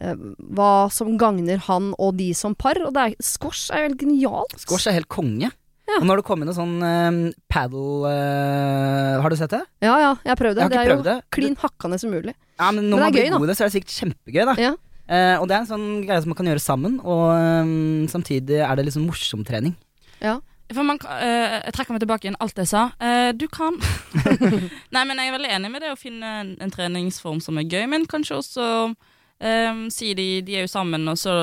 øh, 0.03 0.25
hva 0.57 0.73
som 0.93 1.15
gagner 1.21 1.63
han 1.69 1.93
og 1.99 2.17
de 2.21 2.31
som 2.37 2.57
par. 2.57 2.81
Og 2.85 2.95
det 2.97 3.05
er, 3.05 3.19
squash 3.25 3.73
er 3.73 3.85
jo 3.85 3.91
helt 3.91 4.03
genialt. 4.03 4.57
Squash 4.65 4.91
er 4.91 4.99
helt 4.99 5.11
konge. 5.13 5.51
Ja. 5.85 5.99
Og 5.99 6.07
nå 6.07 6.15
har 6.15 6.21
det 6.23 6.25
kommet 6.25 6.49
en 6.49 6.57
sånn 6.57 6.79
um, 6.81 7.17
paddle 7.53 8.09
eh, 8.09 9.19
Har 9.21 9.29
du 9.29 9.37
sett 9.37 9.53
det? 9.53 9.61
Ja 9.85 9.99
ja, 10.01 10.15
jeg 10.25 10.31
har 10.33 10.39
prøvd 10.41 10.57
det. 10.57 10.69
Det 10.73 10.79
er 10.81 10.89
jo 10.89 11.03
det. 11.05 11.17
klin 11.35 11.59
hakkande 11.61 11.99
som 12.01 12.15
mulig. 12.15 12.33
Ja, 12.57 12.71
men 12.71 12.87
Men 12.87 12.89
når 12.89 12.97
er 12.97 13.05
man 13.05 13.13
blir 13.13 13.27
gøy, 13.27 13.35
god 13.35 13.45
i 13.45 13.51
det, 13.51 13.57
så 13.59 13.65
er 13.65 13.69
det 13.69 13.75
sikkert 13.75 13.97
kjempegøy, 13.99 14.41
da. 14.49 14.55
Ja. 14.63 14.73
Uh, 15.05 15.37
og 15.43 15.45
det 15.51 15.59
er 15.59 15.61
en 15.61 15.69
sånn 15.69 15.87
greie 16.07 16.23
som 16.25 16.33
man 16.33 16.39
kan 16.39 16.49
gjøre 16.49 16.65
sammen, 16.65 16.97
og 17.05 17.25
um, 17.37 18.07
samtidig 18.09 18.63
er 18.65 18.81
det 18.81 18.87
liksom 18.89 19.05
morsom 19.05 19.45
trening. 19.45 19.77
For 20.73 20.83
man, 20.83 20.97
eh, 21.21 21.61
jeg 21.67 21.75
trekker 21.77 21.93
meg 21.93 22.01
tilbake 22.01 22.25
igjen 22.25 22.39
alt 22.41 22.57
jeg 22.57 22.69
sa. 22.71 22.87
Uh, 23.03 23.33
du 23.37 23.45
kan 23.53 23.77
Nei, 24.95 25.03
men 25.05 25.19
jeg 25.21 25.29
er 25.29 25.35
veldig 25.37 25.51
enig 25.59 25.71
med 25.75 25.83
det 25.85 25.91
å 25.93 25.99
finne 26.01 26.31
en, 26.41 26.55
en 26.65 26.73
treningsform 26.73 27.43
som 27.45 27.59
er 27.61 27.69
gøy, 27.69 27.85
men 27.91 28.07
kanskje 28.11 28.39
også 28.41 28.69
um, 28.89 29.83
si 29.93 30.15
de, 30.17 30.27
de 30.47 30.57
er 30.57 30.65
jo 30.65 30.71
sammen, 30.73 31.05
og 31.11 31.19
så 31.21 31.35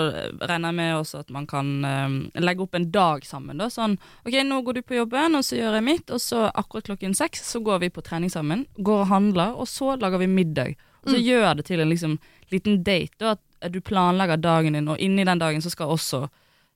regner 0.41 0.71
jeg 0.71 0.77
med 0.79 0.95
også 0.97 1.21
at 1.21 1.29
man 1.35 1.45
kan 1.49 1.69
um, 1.85 2.17
legge 2.41 2.65
opp 2.65 2.75
en 2.79 2.89
dag 2.91 3.25
sammen. 3.27 3.61
Da. 3.61 3.69
Sånn 3.71 3.97
OK, 4.25 4.39
nå 4.47 4.61
går 4.65 4.79
du 4.79 4.83
på 4.89 4.97
jobben, 4.97 5.37
og 5.37 5.45
så 5.45 5.59
gjør 5.59 5.77
jeg 5.77 5.87
mitt, 5.91 6.09
og 6.09 6.21
så 6.23 6.47
akkurat 6.49 6.89
klokken 6.89 7.13
seks 7.17 7.45
så 7.53 7.61
går 7.63 7.85
vi 7.85 7.91
på 7.93 8.03
trening 8.05 8.33
sammen. 8.33 8.65
Går 8.81 9.05
og 9.05 9.11
handler, 9.13 9.53
og 9.53 9.69
så 9.69 9.93
lager 10.01 10.23
vi 10.25 10.31
middag. 10.31 10.73
Og 11.05 11.13
så 11.13 11.17
Mm. 11.17 11.23
gjør 11.25 11.55
det 11.57 11.65
til 11.65 11.79
en 11.81 11.89
liksom 11.89 12.19
liten 12.51 12.83
date, 12.85 13.15
da, 13.21 13.35
at 13.61 13.71
du 13.73 13.79
planlegger 13.81 14.37
dagen 14.41 14.73
din, 14.73 14.87
og 14.89 14.99
inni 15.01 15.23
den 15.25 15.39
dagen 15.41 15.61
så 15.61 15.69
skal 15.73 15.93
også 15.93 16.27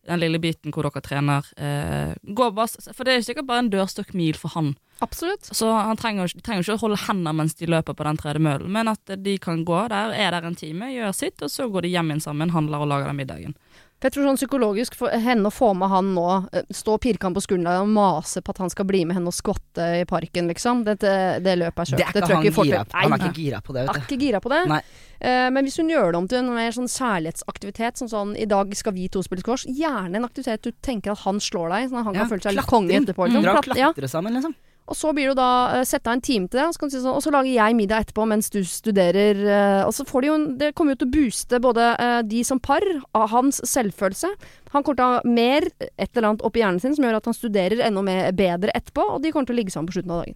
den 0.05 0.21
lille 0.21 0.39
biten 0.41 0.74
hvor 0.74 0.88
dere 0.88 1.03
trener, 1.03 1.47
eh, 1.57 2.13
bare, 2.38 2.67
For 2.93 3.03
det 3.07 3.13
er 3.13 3.25
sikkert 3.25 3.47
bare 3.50 3.65
en 3.65 3.71
dørstokkmil 3.74 4.38
for 4.39 4.53
han. 4.55 4.75
Absolutt. 5.03 5.50
Så 5.51 5.67
han 5.74 5.97
trenger, 6.00 6.31
de 6.31 6.43
trenger 6.45 6.63
ikke 6.63 6.77
å 6.77 6.83
holde 6.85 7.01
hender 7.07 7.35
mens 7.35 7.57
de 7.59 7.67
løper 7.67 7.97
på 7.97 8.05
den 8.07 8.19
tredemøllen, 8.21 8.71
men 8.71 8.91
at 8.91 9.15
de 9.25 9.38
kan 9.41 9.65
gå 9.67 9.81
der, 9.91 10.13
er 10.15 10.31
der 10.31 10.47
en 10.47 10.55
time, 10.55 10.93
gjør 10.93 11.15
sitt, 11.15 11.41
og 11.43 11.51
så 11.51 11.67
går 11.71 11.85
de 11.85 11.95
hjem 11.95 12.13
igjen 12.13 12.24
sammen, 12.24 12.53
handler 12.55 12.85
og 12.85 12.91
lager 12.93 13.12
den 13.12 13.19
middagen. 13.19 13.57
For 14.05 14.12
jeg 14.12 14.19
tror 14.19 14.27
sånn 14.29 14.38
psykologisk 14.38 14.95
for 15.00 15.09
henne 15.17 15.50
å 15.50 15.53
få 15.53 15.71
med 15.74 15.89
han 15.89 16.12
nå, 16.13 16.25
eh, 16.53 16.67
stå 16.69 16.93
og 16.93 17.01
pirke 17.01 17.25
han 17.25 17.33
på 17.33 17.41
skulderen 17.41 17.88
og 17.88 17.89
mase 17.89 18.43
på 18.45 18.53
at 18.53 18.59
han 18.62 18.69
skal 18.69 18.85
bli 18.85 19.00
med 19.01 19.17
henne 19.17 19.31
og 19.31 19.33
skvatte 19.33 19.88
i 19.97 20.03
parken, 20.05 20.45
liksom. 20.53 20.83
Dette, 20.85 21.41
det 21.41 21.55
løpet 21.57 21.81
er 21.81 21.89
kjørt. 21.89 21.97
Det 21.97 22.05
er 22.05 22.12
ikke 22.12 22.21
det 22.21 22.35
han 22.35 22.45
gira 22.45 22.83
på. 22.85 23.00
Han 23.00 23.15
er 23.15 23.24
ikke 23.24 23.39
gira 23.39 23.62
på 23.65 23.74
det, 23.74 23.81
er 23.81 23.89
vet 23.89 23.97
du. 23.97 24.05
ikke 24.05 24.19
gira 24.21 24.41
på 24.45 24.51
det. 24.53 24.62
Nei. 24.69 24.79
Uh, 25.15 25.50
men 25.55 25.65
hvis 25.65 25.79
hun 25.81 25.89
gjør 25.89 26.13
det 26.13 26.19
om 26.21 26.27
til 26.29 26.38
en 26.43 26.53
mer 26.53 26.77
sånn 26.77 26.91
kjærlighetsaktivitet, 26.91 27.97
som 27.97 28.12
sånn 28.12 28.38
i 28.38 28.45
dag 28.45 28.77
skal 28.77 28.93
vi 28.93 29.09
to 29.09 29.25
spille 29.25 29.41
squash, 29.41 29.65
gjerne 29.65 30.21
en 30.21 30.29
aktivitet 30.29 30.69
du 30.69 30.69
tenker 30.85 31.15
at 31.15 31.25
han 31.25 31.41
slår 31.41 31.74
deg, 31.74 31.89
sånn 31.89 32.03
at 32.03 32.09
han 32.12 32.13
Ja, 32.13 32.27
kan 32.27 32.33
føle 32.35 32.45
seg 32.45 32.59
litt 32.59 32.69
konge 32.69 33.01
etterpå. 33.01 33.25
Liksom. 33.25 33.47
Dra 33.50 33.57
og 33.57 33.69
klatre 33.71 34.12
sammen, 34.12 34.38
liksom. 34.38 34.53
Og 34.85 34.93
så 34.93 35.09
blir 35.17 35.31
det 35.31 35.37
da 35.39 35.79
uh, 35.79 35.83
sette 35.87 36.05
av 36.11 36.13
en 36.13 36.21
time 36.21 36.45
til 36.45 36.59
det, 36.59 36.65
og 36.67 36.75
så, 36.75 36.79
kan 36.83 36.91
du 36.91 36.93
si 36.93 36.99
sånn, 37.01 37.15
og 37.17 37.23
så 37.25 37.31
lager 37.33 37.49
jeg 37.49 37.77
middag 37.77 38.03
etterpå 38.05 38.25
mens 38.29 38.51
du 38.53 38.59
studerer. 38.69 39.39
eh, 39.41 39.81
og 39.87 39.93
så 39.97 40.05
får 40.05 40.21
de 40.21 40.27
jo 40.29 40.35
en- 40.37 40.57
Det 40.59 40.75
kommer 40.75 40.93
jo 40.93 40.99
til 41.01 41.07
å 41.09 41.15
booste 41.15 41.59
både 41.59 41.87
eh, 41.99 42.21
de 42.21 42.43
som 42.45 42.59
par, 42.59 42.85
av 43.17 43.29
hans 43.33 43.61
selvfølelse. 43.65 44.29
Han 44.75 44.83
kommer 44.83 44.95
til 44.99 45.05
å 45.05 45.13
ha 45.15 45.21
mer 45.25 45.65
et 45.97 46.09
eller 46.13 46.29
annet 46.29 46.45
oppi 46.45 46.61
hjernen 46.61 46.79
sin 46.81 46.95
som 46.95 47.03
gjør 47.05 47.17
at 47.17 47.25
han 47.25 47.33
studerer 47.33 47.81
enda 47.81 48.03
mer 48.05 48.31
bedre 48.31 48.69
etterpå, 48.77 49.07
og 49.15 49.21
de 49.23 49.31
kommer 49.33 49.49
til 49.49 49.55
å 49.55 49.59
ligge 49.63 49.73
sammen 49.73 49.89
på 49.89 49.97
slutten 49.97 50.11
av 50.13 50.23
dagen. 50.23 50.35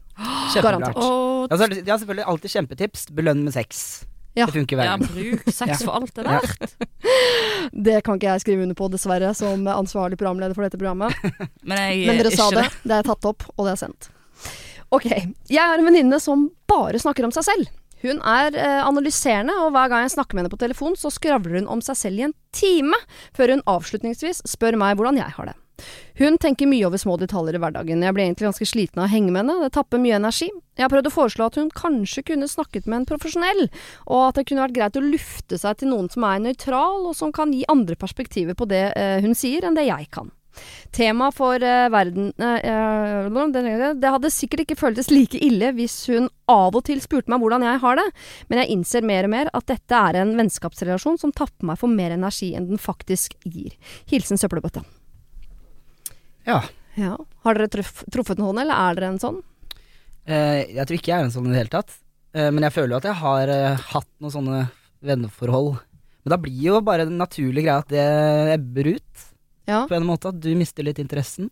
Garantert. 0.63 0.97
Og 0.97 1.49
Ja, 1.51 1.57
så 1.57 1.69
De 1.69 1.91
har 1.91 1.99
selvfølgelig 1.99 2.25
alltid 2.33 2.55
kjempetips. 2.57 3.05
Belønn 3.13 3.43
med 3.43 3.53
sex. 3.53 4.05
Ja. 4.35 4.45
Det 4.45 4.53
funker 4.53 4.77
ja, 4.85 4.97
bruk 4.97 5.43
sex 5.51 5.83
for 5.83 5.91
alt 5.97 6.13
det 6.15 6.25
er 6.25 6.39
der. 6.39 6.69
Det 7.89 8.03
kan 8.05 8.17
ikke 8.17 8.33
jeg 8.33 8.41
skrive 8.45 8.63
under 8.63 8.77
på, 8.77 8.87
dessverre, 8.89 9.33
som 9.35 9.65
ansvarlig 9.67 10.17
programleder 10.17 10.55
for 10.55 10.65
dette 10.65 10.77
programmet. 10.79 11.13
Men 11.67 11.77
jeg 11.77 12.07
Men 12.07 12.21
dere 12.23 12.31
sa 12.33 12.49
det. 12.53 12.69
Det 12.83 12.95
er 13.01 13.03
tatt 13.09 13.25
opp, 13.29 13.43
og 13.57 13.67
det 13.67 13.73
er 13.75 13.81
sendt. 13.87 14.09
Ok. 14.95 15.09
Jeg 15.49 15.61
har 15.61 15.77
en 15.77 15.85
venninne 15.85 16.19
som 16.21 16.49
bare 16.69 16.99
snakker 17.01 17.27
om 17.27 17.33
seg 17.35 17.45
selv. 17.45 17.69
Hun 17.99 18.21
er 18.23 18.55
eh, 18.55 18.81
analyserende, 18.87 19.55
og 19.59 19.73
hver 19.75 19.89
gang 19.91 20.05
jeg 20.05 20.15
snakker 20.15 20.35
med 20.35 20.45
henne 20.45 20.53
på 20.53 20.61
telefon, 20.61 20.95
så 20.95 21.11
skravler 21.11 21.59
hun 21.59 21.71
om 21.71 21.81
seg 21.83 21.97
selv 21.99 22.21
i 22.21 22.27
en 22.29 22.35
time, 22.55 22.95
før 23.35 23.57
hun 23.57 23.65
avslutningsvis 23.67 24.45
spør 24.47 24.79
meg 24.79 24.95
hvordan 24.97 25.19
jeg 25.19 25.35
har 25.35 25.51
det. 25.51 25.57
Hun 26.19 26.35
tenker 26.39 26.67
mye 26.67 26.87
over 26.87 26.99
små 26.99 27.15
detaljer 27.19 27.55
i 27.55 27.61
hverdagen. 27.63 28.01
Jeg 28.03 28.15
blir 28.15 28.25
egentlig 28.25 28.49
ganske 28.49 28.67
sliten 28.67 28.99
av 28.99 29.07
å 29.07 29.11
henge 29.13 29.31
med 29.31 29.43
henne, 29.43 29.59
det 29.63 29.73
tapper 29.75 30.01
mye 30.01 30.17
energi. 30.17 30.49
Jeg 30.79 30.85
har 30.85 30.91
prøvd 30.91 31.11
å 31.11 31.13
foreslå 31.15 31.47
at 31.47 31.59
hun 31.59 31.69
kanskje 31.75 32.25
kunne 32.31 32.49
snakket 32.51 32.87
med 32.87 33.01
en 33.01 33.09
profesjonell, 33.13 33.67
og 34.07 34.25
at 34.25 34.39
det 34.39 34.47
kunne 34.49 34.65
vært 34.65 34.75
greit 34.79 34.99
å 34.99 35.05
lufte 35.05 35.59
seg 35.59 35.79
til 35.79 35.93
noen 35.93 36.11
som 36.11 36.27
er 36.27 36.43
nøytral, 36.43 37.07
og 37.11 37.15
som 37.19 37.35
kan 37.35 37.53
gi 37.55 37.65
andre 37.71 37.99
perspektiver 37.99 38.57
på 38.59 38.67
det 38.71 38.89
eh, 38.99 39.19
hun 39.23 39.35
sier, 39.37 39.67
enn 39.67 39.79
det 39.79 39.87
jeg 39.87 40.11
kan. 40.15 40.31
Tema 40.91 41.29
for 41.31 41.61
uh, 41.61 41.87
verden 41.93 42.31
eh, 42.41 43.27
det, 43.53 44.09
hadde 44.09 44.31
sikkert 44.33 44.63
ikke 44.63 44.77
føltes 44.79 45.11
like 45.11 45.37
ille 45.45 45.69
hvis 45.77 45.95
hun 46.09 46.29
av 46.49 46.75
og 46.75 46.83
til 46.87 47.01
spurte 47.03 47.29
meg 47.29 47.43
hvordan 47.43 47.65
jeg 47.67 47.81
har 47.83 47.99
det, 47.99 48.05
men 48.49 48.61
jeg 48.61 48.73
innser 48.73 49.05
mer 49.05 49.27
og 49.27 49.33
mer 49.35 49.51
at 49.53 49.67
dette 49.69 49.99
er 50.09 50.17
en 50.21 50.33
vennskapsrelasjon 50.39 51.19
som 51.21 51.33
tapper 51.35 51.69
meg 51.69 51.79
for 51.81 51.91
mer 51.93 52.15
energi 52.15 52.51
enn 52.57 52.71
den 52.71 52.81
faktisk 52.81 53.37
gir. 53.45 53.75
Hilsen 54.09 54.41
søppelbøtta. 54.41 54.83
Ja. 56.49 56.63
Ja. 56.97 57.13
Har 57.45 57.55
dere 57.55 57.69
truff, 57.71 58.03
truffet 58.11 58.41
noen, 58.41 58.63
eller 58.63 58.73
er 58.89 58.97
dere 58.97 59.13
en 59.13 59.21
sånn? 59.21 59.43
Uh, 60.25 60.65
jeg 60.65 60.85
tror 60.85 60.97
ikke 60.97 61.13
jeg 61.13 61.19
er 61.19 61.29
en 61.29 61.35
sånn 61.37 61.51
i 61.51 61.53
det 61.53 61.63
hele 61.63 61.75
tatt. 61.77 61.99
Men 62.29 62.61
jeg 62.61 62.75
føler 62.75 62.93
jo 62.93 62.97
at 62.99 63.05
jeg 63.07 63.17
har 63.23 63.51
hatt 63.89 64.09
noen 64.21 64.33
sånne 64.35 64.57
venneforhold. 65.01 65.79
Men 66.21 66.33
da 66.35 66.37
blir 66.37 66.59
jo 66.61 66.81
bare 66.85 67.07
den 67.09 67.17
naturlige 67.17 67.65
greia 67.65 67.79
at 67.81 67.89
det 67.89 68.03
ebber 68.53 68.91
ut, 68.99 69.28
Ja. 69.69 69.85
på 69.87 69.95
en 69.95 70.07
måte. 70.09 70.33
At 70.33 70.39
du 70.41 70.49
mister 70.57 70.83
litt 70.83 70.99
interessen. 70.99 71.49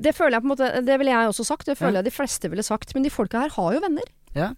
Det 0.00 0.14
føler 0.16 0.38
jeg 0.38 0.42
på 0.42 0.48
en 0.48 0.54
måte 0.54 0.68
Det 0.86 0.94
ville 1.00 1.12
jeg 1.12 1.28
også 1.28 1.44
sagt, 1.44 1.66
det 1.68 1.76
føler 1.78 1.98
Ja. 1.98 2.02
jeg 2.02 2.10
de 2.10 2.16
fleste 2.16 2.48
ville 2.50 2.62
sagt, 2.64 2.94
men 2.94 3.02
de 3.04 3.10
folka 3.12 3.40
her 3.46 3.50
har 3.56 3.72
jo 3.74 3.80
venner. 3.80 4.06
Ja. 4.34 4.52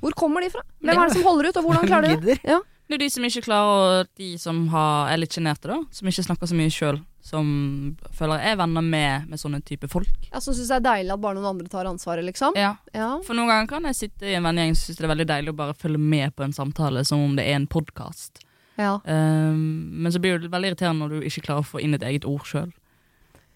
Hvor 0.00 0.12
kommer 0.16 0.40
de 0.40 0.50
fra? 0.50 0.62
Hvem 0.82 0.94
Ja. 0.94 1.02
er 1.04 1.08
det 1.08 1.16
som 1.18 1.22
holder 1.28 1.48
ut, 1.50 1.56
og 1.56 1.64
hvordan 1.64 1.86
klarer 1.86 2.16
de 2.20 2.26
det? 2.34 2.38
Ja. 2.54 2.60
Det 2.90 2.94
er 2.96 3.04
de 3.04 3.10
som 3.10 3.22
ikke 3.22 3.44
klarer, 3.44 4.00
og 4.00 4.08
de 4.18 4.36
som 4.36 4.64
har, 4.72 5.12
er 5.12 5.16
litt 5.22 5.30
sjenerte, 5.30 5.68
da. 5.70 5.76
Som 5.94 6.08
ikke 6.10 6.24
snakker 6.26 6.48
så 6.50 6.56
mye 6.58 6.72
sjøl. 6.74 6.98
Som 7.22 7.96
føler 8.18 8.40
jeg 8.42 8.50
er 8.50 8.56
venner 8.58 8.82
med, 8.82 9.28
med 9.30 9.38
sånne 9.38 9.60
type 9.62 9.86
folk. 9.86 10.08
Ja, 10.32 10.40
som 10.40 10.54
syns 10.54 10.72
det 10.72 10.80
er 10.80 10.86
deilig 10.88 11.12
at 11.14 11.20
bare 11.22 11.34
noen 11.38 11.46
andre 11.54 11.68
tar 11.70 11.84
ansvaret, 11.86 12.24
liksom. 12.26 12.56
Ja. 12.58 12.72
Ja. 12.92 13.20
For 13.22 13.34
noen 13.38 13.46
ganger 13.46 13.68
kan 13.68 13.84
jeg 13.86 13.94
sitte 13.94 14.26
i 14.26 14.34
en 14.34 14.42
vennegjeng 14.42 14.74
som 14.74 14.88
syns 14.90 14.98
det 14.98 15.04
er 15.06 15.12
veldig 15.14 15.28
deilig 15.30 15.52
å 15.54 15.56
bare 15.60 15.74
følge 15.78 16.00
med 16.02 16.34
på 16.34 16.42
en 16.42 16.52
samtale 16.56 17.04
som 17.06 17.20
om 17.22 17.36
det 17.36 17.46
er 17.46 17.60
en 17.60 17.68
podkast. 17.70 18.42
Ja. 18.80 18.94
men 19.04 20.12
så 20.12 20.20
blir 20.22 20.40
det 20.40 20.50
veldig 20.52 20.72
irriterende 20.72 21.04
når 21.04 21.14
du 21.14 21.28
ikke 21.28 21.44
klarer 21.46 21.64
å 21.64 21.70
få 21.70 21.82
inn 21.84 21.96
et 21.96 22.06
eget 22.06 22.26
ord 22.28 22.46
sjøl. 22.48 22.70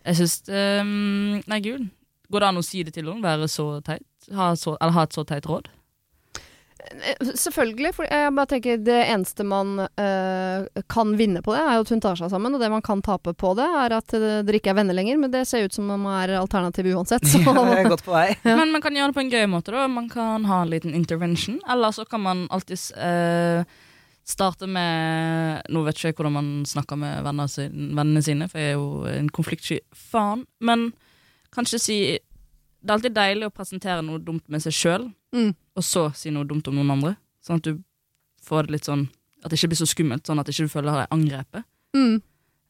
Jeg 0.05 0.21
syns 0.21 0.41
um, 0.53 1.41
Nei, 1.49 1.61
gud. 1.65 1.89
Går 2.33 2.43
det 2.43 2.51
an 2.51 2.61
å 2.61 2.67
si 2.67 2.83
det 2.85 2.95
til 2.97 3.09
noen? 3.09 3.25
Være 3.25 3.49
så 3.49 3.79
teit? 3.85 4.05
Ha 4.35 4.53
så, 4.59 4.77
eller 4.81 4.97
ha 4.97 5.05
et 5.07 5.17
så 5.17 5.25
teit 5.29 5.47
råd? 5.49 5.69
Eh, 6.85 7.29
Selvfølgelig. 7.37 7.93
For 7.97 8.09
jeg 8.09 8.33
bare 8.37 8.51
tenker 8.51 8.81
det 8.85 8.99
eneste 9.13 9.47
man 9.49 9.85
eh, 9.85 10.83
kan 10.91 11.15
vinne 11.21 11.45
på 11.45 11.55
det, 11.55 11.63
er 11.63 11.79
jo 11.79 11.85
at 11.85 11.93
hun 11.95 12.03
tar 12.05 12.19
seg 12.21 12.33
sammen. 12.33 12.57
Og 12.57 12.65
det 12.65 12.73
man 12.73 12.85
kan 12.85 13.05
tape 13.05 13.35
på 13.39 13.55
det, 13.59 13.69
er 13.85 13.97
at 14.01 14.17
eh, 14.17 14.43
dere 14.45 14.61
ikke 14.61 14.75
er 14.75 14.81
venner 14.81 14.97
lenger. 14.97 15.21
Men 15.21 15.33
det 15.35 15.45
ser 15.51 15.69
ut 15.69 15.77
som 15.77 15.93
om 15.95 16.09
det 16.09 16.19
er 16.25 16.37
alternativet 16.41 16.97
uansett. 16.97 17.29
Så. 17.29 17.41
Ja, 17.45 17.87
godt 17.89 18.07
på 18.07 18.17
vei. 18.17 18.29
Ja. 18.45 18.59
Men 18.61 18.75
man 18.75 18.85
kan 18.85 18.97
gjøre 18.97 19.13
det 19.13 19.19
på 19.19 19.25
en 19.25 19.33
gøy 19.33 19.49
måte. 19.53 19.73
da 19.75 19.87
Man 19.89 20.09
kan 20.13 20.45
ha 20.49 20.63
en 20.65 20.73
liten 20.73 20.97
intervention. 20.97 21.61
Eller 21.71 21.95
så 21.97 22.05
kan 22.09 22.25
man 22.25 22.47
alltids 22.53 22.91
eh, 22.93 23.65
starte 24.25 24.67
med 24.71 25.63
Nå 25.73 25.83
vet 25.85 25.99
ikke 25.99 26.11
jeg 26.13 26.17
hvordan 26.19 26.33
man 26.33 26.51
snakker 26.69 26.97
med 27.01 27.25
vennene 27.27 28.23
sine, 28.25 28.49
for 28.49 28.59
jeg 28.61 28.73
er 28.75 28.79
jo 28.79 29.05
en 29.11 29.29
konfliktsky 29.35 29.81
faen. 29.95 30.47
Men 30.61 30.93
kanskje 31.55 31.81
si 31.81 31.99
Det 32.85 32.91
er 32.91 32.97
alltid 32.99 33.15
deilig 33.17 33.47
å 33.49 33.55
presentere 33.55 34.03
noe 34.05 34.19
dumt 34.21 34.45
med 34.49 34.61
seg 34.65 34.73
sjøl, 34.77 35.11
Mm. 35.35 35.55
og 35.77 35.83
så 35.83 36.15
si 36.15 36.31
noe 36.31 36.45
dumt 36.47 36.69
om 36.69 36.75
noen 36.77 36.91
andre. 36.95 37.17
Sånn 37.43 37.57
at 37.57 37.63
du 37.67 37.79
får 38.45 38.67
det 38.67 38.71
litt 38.77 38.85
sånn 38.87 39.09
At 39.45 39.51
det 39.51 39.59
ikke 39.59 39.69
blir 39.73 39.81
så 39.83 39.87
skummelt, 39.89 40.25
sånn 40.25 40.39
at 40.41 40.49
ikke 40.49 40.65
du 40.65 40.73
føler 40.73 41.03
deg 41.03 41.09
angrepet. 41.13 41.65
Mm. 41.95 42.23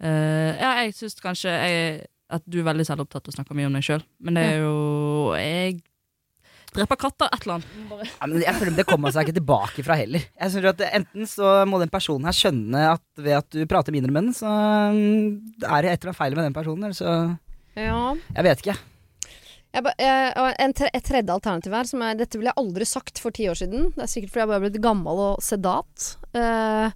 Uh, 0.02 0.52
ja, 0.58 0.70
jeg 0.82 0.94
syns 0.98 1.14
kanskje 1.22 1.52
jeg, 1.54 2.06
at 2.34 2.42
du 2.50 2.58
er 2.58 2.64
veldig 2.66 2.86
selvopptatt 2.88 3.28
og 3.30 3.34
snakker 3.36 3.54
mye 3.54 3.66
om 3.68 3.76
deg 3.78 3.84
sjøl, 3.86 4.02
men 4.18 4.34
det 4.34 4.42
er 4.42 4.56
jo 4.64 5.34
Jeg 5.38 5.82
dreper 6.74 6.98
katter, 7.00 7.30
et 7.30 7.44
eller 7.44 7.58
annet. 7.58 8.08
Ja, 8.10 8.28
men 8.28 8.42
jeg 8.42 8.54
føler 8.58 8.78
Det 8.78 8.86
kommer 8.88 9.14
seg 9.14 9.28
ikke 9.28 9.38
tilbake 9.38 9.84
fra 9.86 9.98
heller. 9.98 10.24
Jeg 10.40 10.54
synes 10.54 10.72
at 10.72 10.82
Enten 10.90 11.28
så 11.30 11.52
må 11.70 11.80
den 11.82 11.92
personen 11.92 12.28
her 12.28 12.36
skjønne 12.36 12.86
at 12.94 13.04
ved 13.20 13.38
at 13.38 13.48
du 13.54 13.62
prater 13.70 13.94
mindre 13.94 14.14
med 14.14 14.28
den, 14.28 14.34
så 14.36 14.50
mm, 14.50 15.62
er 15.68 15.84
det 15.86 15.92
et 15.92 16.02
eller 16.02 16.10
annet 16.10 16.20
feil 16.22 16.36
med 16.38 16.48
den 16.48 16.56
personen. 16.56 16.96
Så 16.96 17.14
Ja. 17.78 18.14
Jeg 18.34 18.46
vet 18.46 18.64
ikke. 18.64 18.76
Jeg 19.74 19.82
ba, 19.82 19.90
jeg, 19.98 20.54
en 20.62 20.72
tre, 20.78 20.88
et 20.94 21.02
tredje 21.02 21.34
alternativ 21.34 21.74
her, 21.74 21.86
som 21.90 22.02
er 22.06 22.18
Dette 22.18 22.38
ville 22.38 22.52
jeg 22.52 22.62
aldri 22.62 22.86
sagt 22.86 23.18
for 23.18 23.34
ti 23.34 23.48
år 23.50 23.58
siden. 23.58 23.88
Det 23.96 24.04
er 24.04 24.10
sikkert 24.12 24.34
fordi 24.34 24.44
jeg 24.44 24.50
bare 24.52 24.60
er 24.60 24.66
blitt 24.68 24.82
gammel 24.84 25.22
og 25.24 25.42
sedat. 25.42 26.10
Uh, 26.30 26.94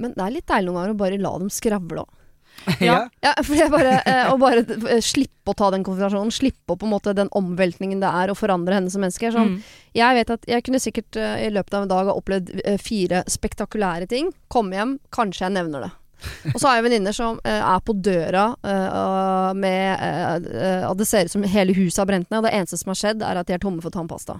men 0.00 0.14
det 0.16 0.24
er 0.24 0.32
litt 0.32 0.48
deilig 0.48 0.70
noen 0.70 0.78
ganger 0.80 0.94
å 0.94 1.00
bare 1.04 1.20
la 1.20 1.34
dem 1.42 1.52
skravle 1.52 2.06
òg. 2.06 2.20
Ja. 2.80 3.08
Ja, 3.20 3.34
for 3.44 3.70
bare, 3.72 3.98
eh, 4.08 4.30
å 4.32 4.38
bare 4.40 4.62
eh, 4.64 5.00
slippe 5.04 5.52
å 5.52 5.56
ta 5.58 5.70
den 5.74 5.84
konfrontasjonen. 5.84 6.32
Slippe 6.32 6.72
å 6.72 6.78
på 6.80 6.86
en 6.88 6.94
måte 6.94 7.12
den 7.16 7.28
omveltningen 7.36 8.00
det 8.00 8.08
er 8.08 8.32
å 8.32 8.36
forandre 8.38 8.78
henne 8.78 8.92
som 8.92 9.04
menneske. 9.04 9.32
Sånn, 9.34 9.56
Mm. 9.58 9.82
Jeg 9.94 10.16
vet 10.16 10.30
at 10.34 10.46
jeg 10.48 10.64
kunne 10.66 10.80
sikkert 10.82 11.16
eh, 11.20 11.44
i 11.46 11.50
løpet 11.52 11.74
av 11.76 11.84
en 11.84 11.92
dag 11.92 12.08
ha 12.08 12.14
opplevd 12.16 12.54
fire 12.82 13.20
spektakulære 13.30 14.08
ting. 14.10 14.32
Komme 14.48 14.74
hjem, 14.78 14.96
kanskje 15.14 15.46
jeg 15.46 15.54
nevner 15.58 15.86
det. 15.86 15.92
Og 16.54 16.56
så 16.60 16.68
har 16.68 16.78
jeg 16.78 16.86
venninner 16.88 17.14
som 17.16 17.38
eh, 17.44 17.60
er 17.60 17.84
på 17.84 17.94
døra 18.04 18.46
eh, 18.64 19.50
med 19.58 20.04
eh, 20.54 20.86
Og 20.88 20.96
det 21.00 21.08
ser 21.10 21.28
ut 21.28 21.34
som 21.34 21.44
hele 21.48 21.76
huset 21.76 22.00
har 22.00 22.08
brent 22.08 22.30
ned, 22.30 22.40
og 22.40 22.48
det 22.48 22.54
eneste 22.56 22.80
som 22.80 22.92
har 22.92 23.00
skjedd, 23.00 23.24
er 23.24 23.40
at 23.40 23.50
de 23.50 23.56
er 23.56 23.62
tomme 23.62 23.84
for 23.84 23.94
tannpasta. 23.94 24.38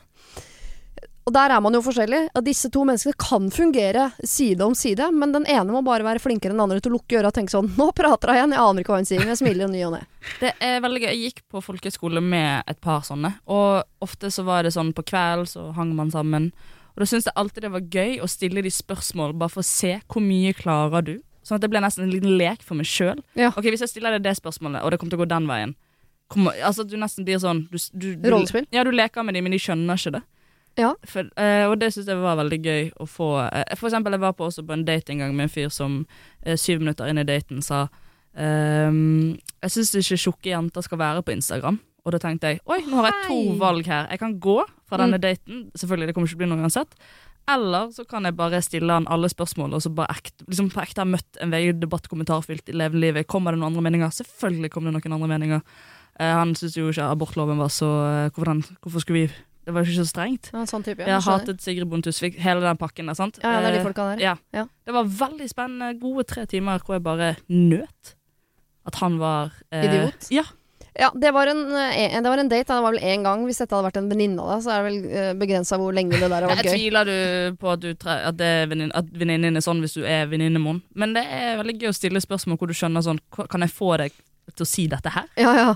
Og 1.25 1.33
der 1.33 1.55
er 1.55 1.63
man 1.65 1.73
jo 1.73 1.81
forskjellig. 1.85 2.21
Og 2.37 2.45
disse 2.45 2.69
to 2.73 2.85
menneskene 2.85 3.17
kan 3.21 3.49
fungere 3.53 4.11
side 4.29 4.65
om 4.65 4.75
side, 4.77 5.09
men 5.17 5.33
den 5.33 5.47
ene 5.49 5.73
må 5.73 5.81
bare 5.85 6.05
være 6.05 6.23
flinkere 6.23 6.53
enn 6.53 6.59
den 6.59 6.65
andre 6.67 6.83
til 6.85 6.93
å 6.93 6.99
lukke 6.99 7.19
øra 7.21 7.31
og 7.33 7.37
tenke 7.37 7.55
sånn 7.55 7.71
Nå 7.79 7.89
prater 7.97 8.33
hun 8.33 8.39
igjen, 8.39 8.55
jeg 8.57 8.65
aner 8.65 8.85
ikke 8.85 8.93
hva 8.93 9.01
hun 9.01 9.09
sier, 9.09 9.23
men 9.23 9.33
jeg 9.33 9.41
smiler 9.41 9.73
ny 9.73 9.83
og 9.89 9.95
ne. 9.97 10.03
Det 10.43 10.53
er 10.69 10.81
veldig 10.85 11.03
gøy. 11.05 11.09
Jeg 11.09 11.31
gikk 11.31 11.45
på 11.53 11.63
folkeskole 11.65 12.23
med 12.25 12.69
et 12.71 12.81
par 12.85 13.05
sånne, 13.09 13.35
og 13.49 14.05
ofte 14.05 14.31
så 14.35 14.45
var 14.47 14.67
det 14.67 14.75
sånn 14.77 14.93
på 14.97 15.07
kveld 15.09 15.49
så 15.53 15.71
hang 15.77 15.95
man 15.97 16.13
sammen. 16.13 16.51
Og 16.95 17.03
da 17.03 17.09
syntes 17.09 17.31
jeg 17.31 17.39
alltid 17.41 17.67
det 17.67 17.73
var 17.75 17.89
gøy 17.97 18.21
å 18.23 18.29
stille 18.31 18.63
de 18.65 18.73
spørsmål 18.73 19.33
bare 19.39 19.53
for 19.57 19.65
å 19.65 19.69
se 19.69 19.97
hvor 20.05 20.23
mye 20.25 20.53
klarer 20.57 21.09
du. 21.09 21.17
Sånn 21.45 21.59
at 21.59 21.65
det 21.65 21.73
ble 21.73 21.81
nesten 21.85 22.07
en 22.07 22.13
liten 22.13 22.37
lek 22.41 22.63
for 22.65 22.79
meg 22.79 22.89
sjøl. 22.89 23.19
Ja. 23.37 23.51
Ok, 23.53 23.67
hvis 23.73 23.83
jeg 23.85 23.93
stiller 23.93 24.15
deg 24.17 24.25
det 24.25 24.37
spørsmålet, 24.39 24.85
og 24.85 24.93
det 24.93 25.01
kommer 25.01 25.13
til 25.13 25.21
å 25.21 25.25
gå 25.25 25.33
den 25.33 25.49
veien 25.51 25.75
kommer, 26.35 26.57
altså 26.65 26.85
Du 26.85 26.97
nesten 27.01 27.27
blir 27.27 27.41
sånn 27.43 27.65
du, 27.71 27.79
du, 27.93 28.09
du, 28.17 28.31
Rollespill? 28.33 28.67
Ja, 28.75 28.85
du 28.85 28.93
leker 28.95 29.27
med 29.27 29.37
dem, 29.37 29.47
men 29.47 29.55
de 29.55 29.61
skjønner 29.63 30.01
ikke 30.01 30.17
det. 30.19 30.23
Ja. 30.77 30.95
For, 31.07 31.29
uh, 31.39 31.71
og 31.71 31.79
det 31.79 31.93
syns 31.95 32.09
jeg 32.11 32.19
var 32.19 32.37
veldig 32.41 32.59
gøy 32.65 32.89
å 33.01 33.07
få. 33.07 33.29
Uh, 33.47 33.63
for 33.79 33.87
eksempel, 33.91 34.17
jeg 34.17 34.23
var 34.25 34.33
på, 34.35 34.49
også 34.49 34.65
på 34.67 34.75
en 34.75 34.85
date 34.85 35.13
en 35.15 35.23
gang 35.23 35.35
med 35.37 35.47
en 35.49 35.53
fyr 35.55 35.69
som 35.71 36.01
uh, 36.47 36.57
syv 36.59 36.81
minutter 36.83 37.07
inn 37.11 37.21
i 37.23 37.27
daten 37.29 37.63
sa 37.63 37.85
um, 38.35 39.37
Jeg 39.63 39.71
syns 39.77 39.95
ikke 40.01 40.19
tjukke 40.25 40.51
jenter 40.51 40.83
skal 40.87 40.99
være 41.01 41.23
på 41.23 41.35
Instagram. 41.37 41.79
Og 42.05 42.13
da 42.13 42.19
tenkte 42.21 42.51
jeg 42.53 42.61
oi, 42.69 42.81
nå 42.85 42.99
har 43.01 43.07
jeg 43.13 43.29
to 43.31 43.39
valg 43.61 43.87
her. 43.89 44.09
Jeg 44.13 44.21
kan 44.21 44.35
gå 44.43 44.59
fra 44.89 44.99
denne 45.01 45.17
Mm. 45.17 45.23
daten. 45.23 45.63
Selvfølgelig, 45.79 46.07
det 46.11 46.15
kommer 46.15 46.29
ikke 46.29 46.35
til 46.35 46.43
å 46.43 46.43
bli 46.45 46.51
noe 46.53 46.67
uansett. 46.67 46.99
Eller 47.49 47.91
så 47.93 48.05
kan 48.09 48.25
jeg 48.25 48.37
bare 48.37 48.61
stille 48.65 48.93
han 48.93 49.07
alle 49.09 49.29
spørsmål, 49.29 49.73
og 49.77 49.81
så 49.85 49.91
bare 49.93 50.13
ekte, 50.17 50.45
liksom 50.49 50.71
på 50.73 50.81
ekte 50.83 51.01
har 51.03 51.09
møtt 51.09 51.41
en 51.41 51.51
VG-debatt 51.53 52.09
kommentarfylt 52.09 52.69
i 52.69 52.77
levende 52.77 53.01
livet. 53.05 53.27
Kommer 53.29 53.53
det 53.53 53.61
noen 53.61 53.73
andre 53.73 53.85
meninger? 53.85 54.13
Selvfølgelig 54.17 54.71
kommer 54.73 54.93
det 54.93 55.01
noen 55.01 55.17
andre 55.17 55.29
meninger. 55.29 55.61
Han 56.21 56.55
syntes 56.55 56.77
jo 56.77 56.89
ikke 56.93 57.09
abortloven 57.11 57.59
var 57.59 57.73
så 57.73 57.89
hvorfor, 58.33 58.49
den, 58.53 58.63
hvorfor 58.85 59.01
skulle 59.05 59.25
vi 59.27 59.33
Det 59.64 59.72
var 59.72 59.85
jo 59.85 59.90
ikke 59.90 60.03
så 60.05 60.11
strengt. 60.11 60.50
Ja, 60.53 60.64
sånn 60.68 60.83
type, 60.85 61.00
ja. 61.00 61.14
Jeg 61.14 61.24
hatet 61.24 61.62
Sigrid 61.64 61.88
Bonde 61.88 62.11
Tusvik, 62.11 62.37
hele 62.42 62.61
den 62.64 62.81
pakken 62.81 63.09
der, 63.09 63.16
sant? 63.16 63.38
Ja, 63.42 63.55
ja, 63.57 63.62
det 63.64 63.70
er 63.70 63.79
de 63.79 63.81
Eh, 63.81 63.87
folka 63.87 64.09
der. 64.11 64.20
Ja. 64.20 64.35
Ja. 64.53 64.66
Det 64.85 64.96
var 64.96 65.09
veldig 65.09 65.48
spennende, 65.48 65.94
gode 66.00 66.27
tre 66.29 66.44
timer 66.50 66.85
hvor 66.85 66.98
jeg 66.98 67.07
bare 67.07 67.31
nøt 67.48 68.14
at 68.85 69.00
han 69.00 69.16
var 69.18 69.55
eh, 69.72 69.87
Idiot? 69.87 70.29
Ja. 70.35 70.44
Ja, 70.94 71.09
det 71.11 71.33
var 71.35 71.50
en, 71.50 71.64
eh, 71.74 72.22
det 72.22 72.29
var 72.31 72.38
en 72.38 72.48
date. 72.48 72.68
Det 72.68 72.83
var 72.83 72.92
vel 72.92 73.00
én 73.03 73.24
gang. 73.24 73.42
Hvis 73.48 73.59
dette 73.59 73.74
hadde 73.74 73.88
vært 73.88 73.96
en 73.98 74.11
venninne 74.12 74.38
av 74.38 74.53
deg, 74.53 74.61
så 74.62 74.70
er 74.70 74.85
det 74.85 74.90
vel 74.90 74.98
uh, 75.11 75.31
begrensa 75.40 75.79
hvor 75.81 75.96
lenge 75.96 76.14
det 76.14 76.29
der 76.29 76.44
har 76.44 76.53
vært 76.53 76.68
gøy. 76.68 76.70
Jeg 76.70 76.85
tviler 76.85 77.09
du 77.09 77.57
på 77.59 77.72
at, 77.72 77.83
du 77.83 77.96
tre 77.98 78.18
at, 78.29 78.44
at 79.00 79.11
venninnen 79.11 79.59
er 79.59 79.64
sånn 79.64 79.83
hvis 79.83 79.96
du 79.98 80.05
er 80.07 80.29
venninnemon, 80.31 80.85
men 80.94 81.16
det 81.16 81.24
er 81.27 81.59
veldig 81.59 81.81
gøy 81.81 81.90
å 81.90 81.96
stille 81.96 82.22
spørsmål 82.22 82.61
hvor 82.61 82.70
du 82.70 82.77
skjønner 82.79 83.03
sånn 83.03 83.18
Kan 83.35 83.66
jeg 83.66 83.74
få 83.74 83.96
deg 83.98 84.14
til 84.55 84.66
å 84.66 84.68
si 84.68 84.87
dette 84.92 85.11
her? 85.11 85.27
Ja, 85.40 85.57
ja. 85.59 85.74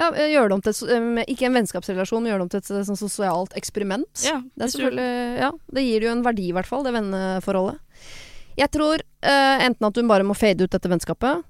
Ja 0.00 0.08
eh, 0.16 0.32
gjør 0.32 0.48
det 0.50 0.56
om 0.56 0.64
til 0.64 0.72
et, 0.72 0.80
eh, 0.96 1.28
Ikke 1.34 1.48
en 1.48 1.58
vennskapsrelasjon, 1.58 2.24
men 2.24 2.32
gjør 2.32 2.42
det 2.42 2.46
om 2.46 2.52
til 2.54 2.62
et 2.62 2.72
eh, 2.72 2.88
sånn 2.88 3.00
sosialt 3.00 3.54
eksperiment. 3.58 4.24
Ja, 4.24 4.40
Det 4.56 4.66
er 4.66 4.74
selvfølgelig 4.74 5.38
Ja, 5.44 5.52
det 5.76 5.86
gir 5.86 6.06
jo 6.06 6.14
en 6.14 6.24
verdi, 6.26 6.48
i 6.50 6.56
hvert 6.56 6.68
fall, 6.70 6.86
det 6.86 6.94
venneforholdet. 6.96 7.80
Jeg 8.58 8.72
tror 8.74 9.00
uh, 9.00 9.58
enten 9.62 9.86
at 9.86 9.96
hun 9.96 10.08
bare 10.10 10.26
må 10.26 10.34
fade 10.36 10.66
ut 10.66 10.72
dette 10.72 10.90
vennskapet, 10.90 11.44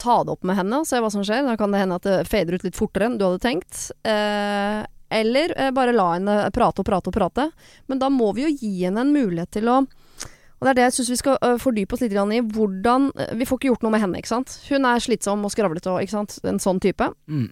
ta 0.00 0.14
det 0.24 0.32
opp 0.32 0.46
med 0.46 0.56
henne 0.56 0.80
og 0.80 0.88
se 0.88 1.00
hva 1.02 1.10
som 1.12 1.24
skjer. 1.26 1.44
Da 1.44 1.58
kan 1.60 1.74
det 1.74 1.82
hende 1.82 1.98
at 1.98 2.06
det 2.06 2.28
fader 2.30 2.56
ut 2.56 2.64
litt 2.64 2.78
fortere 2.78 3.08
enn 3.08 3.18
du 3.20 3.26
hadde 3.26 3.42
tenkt. 3.42 3.88
Eh, 4.06 4.78
eller 5.14 5.52
eh, 5.60 5.72
bare 5.76 5.92
la 5.92 6.06
henne 6.14 6.38
prate 6.54 6.80
og 6.80 6.88
prate 6.88 7.10
og 7.10 7.16
prate. 7.16 7.50
Men 7.90 8.00
da 8.00 8.08
må 8.12 8.30
vi 8.36 8.46
jo 8.46 8.54
gi 8.54 8.72
henne 8.86 9.04
en 9.04 9.12
mulighet 9.12 9.52
til 9.58 9.70
å 9.72 9.82
og 10.64 10.68
det 10.68 10.70
er 10.70 10.76
det 10.78 10.84
jeg 10.84 10.92
syns 10.94 11.08
vi 11.10 11.16
skal 11.18 11.58
fordype 11.60 11.92
oss 11.92 12.00
litt 12.00 12.14
i. 12.14 12.38
Hvordan 12.54 13.10
Vi 13.36 13.44
får 13.44 13.58
ikke 13.58 13.68
gjort 13.68 13.82
noe 13.84 13.90
med 13.92 14.00
henne, 14.00 14.20
ikke 14.22 14.30
sant. 14.30 14.54
Hun 14.70 14.86
er 14.88 15.02
slitsom 15.02 15.42
og 15.44 15.52
skravlete 15.52 15.90
og 15.92 16.00
ikke 16.00 16.14
sant. 16.14 16.38
En 16.46 16.62
sånn 16.62 16.80
type. 16.80 17.10
Mm. 17.28 17.50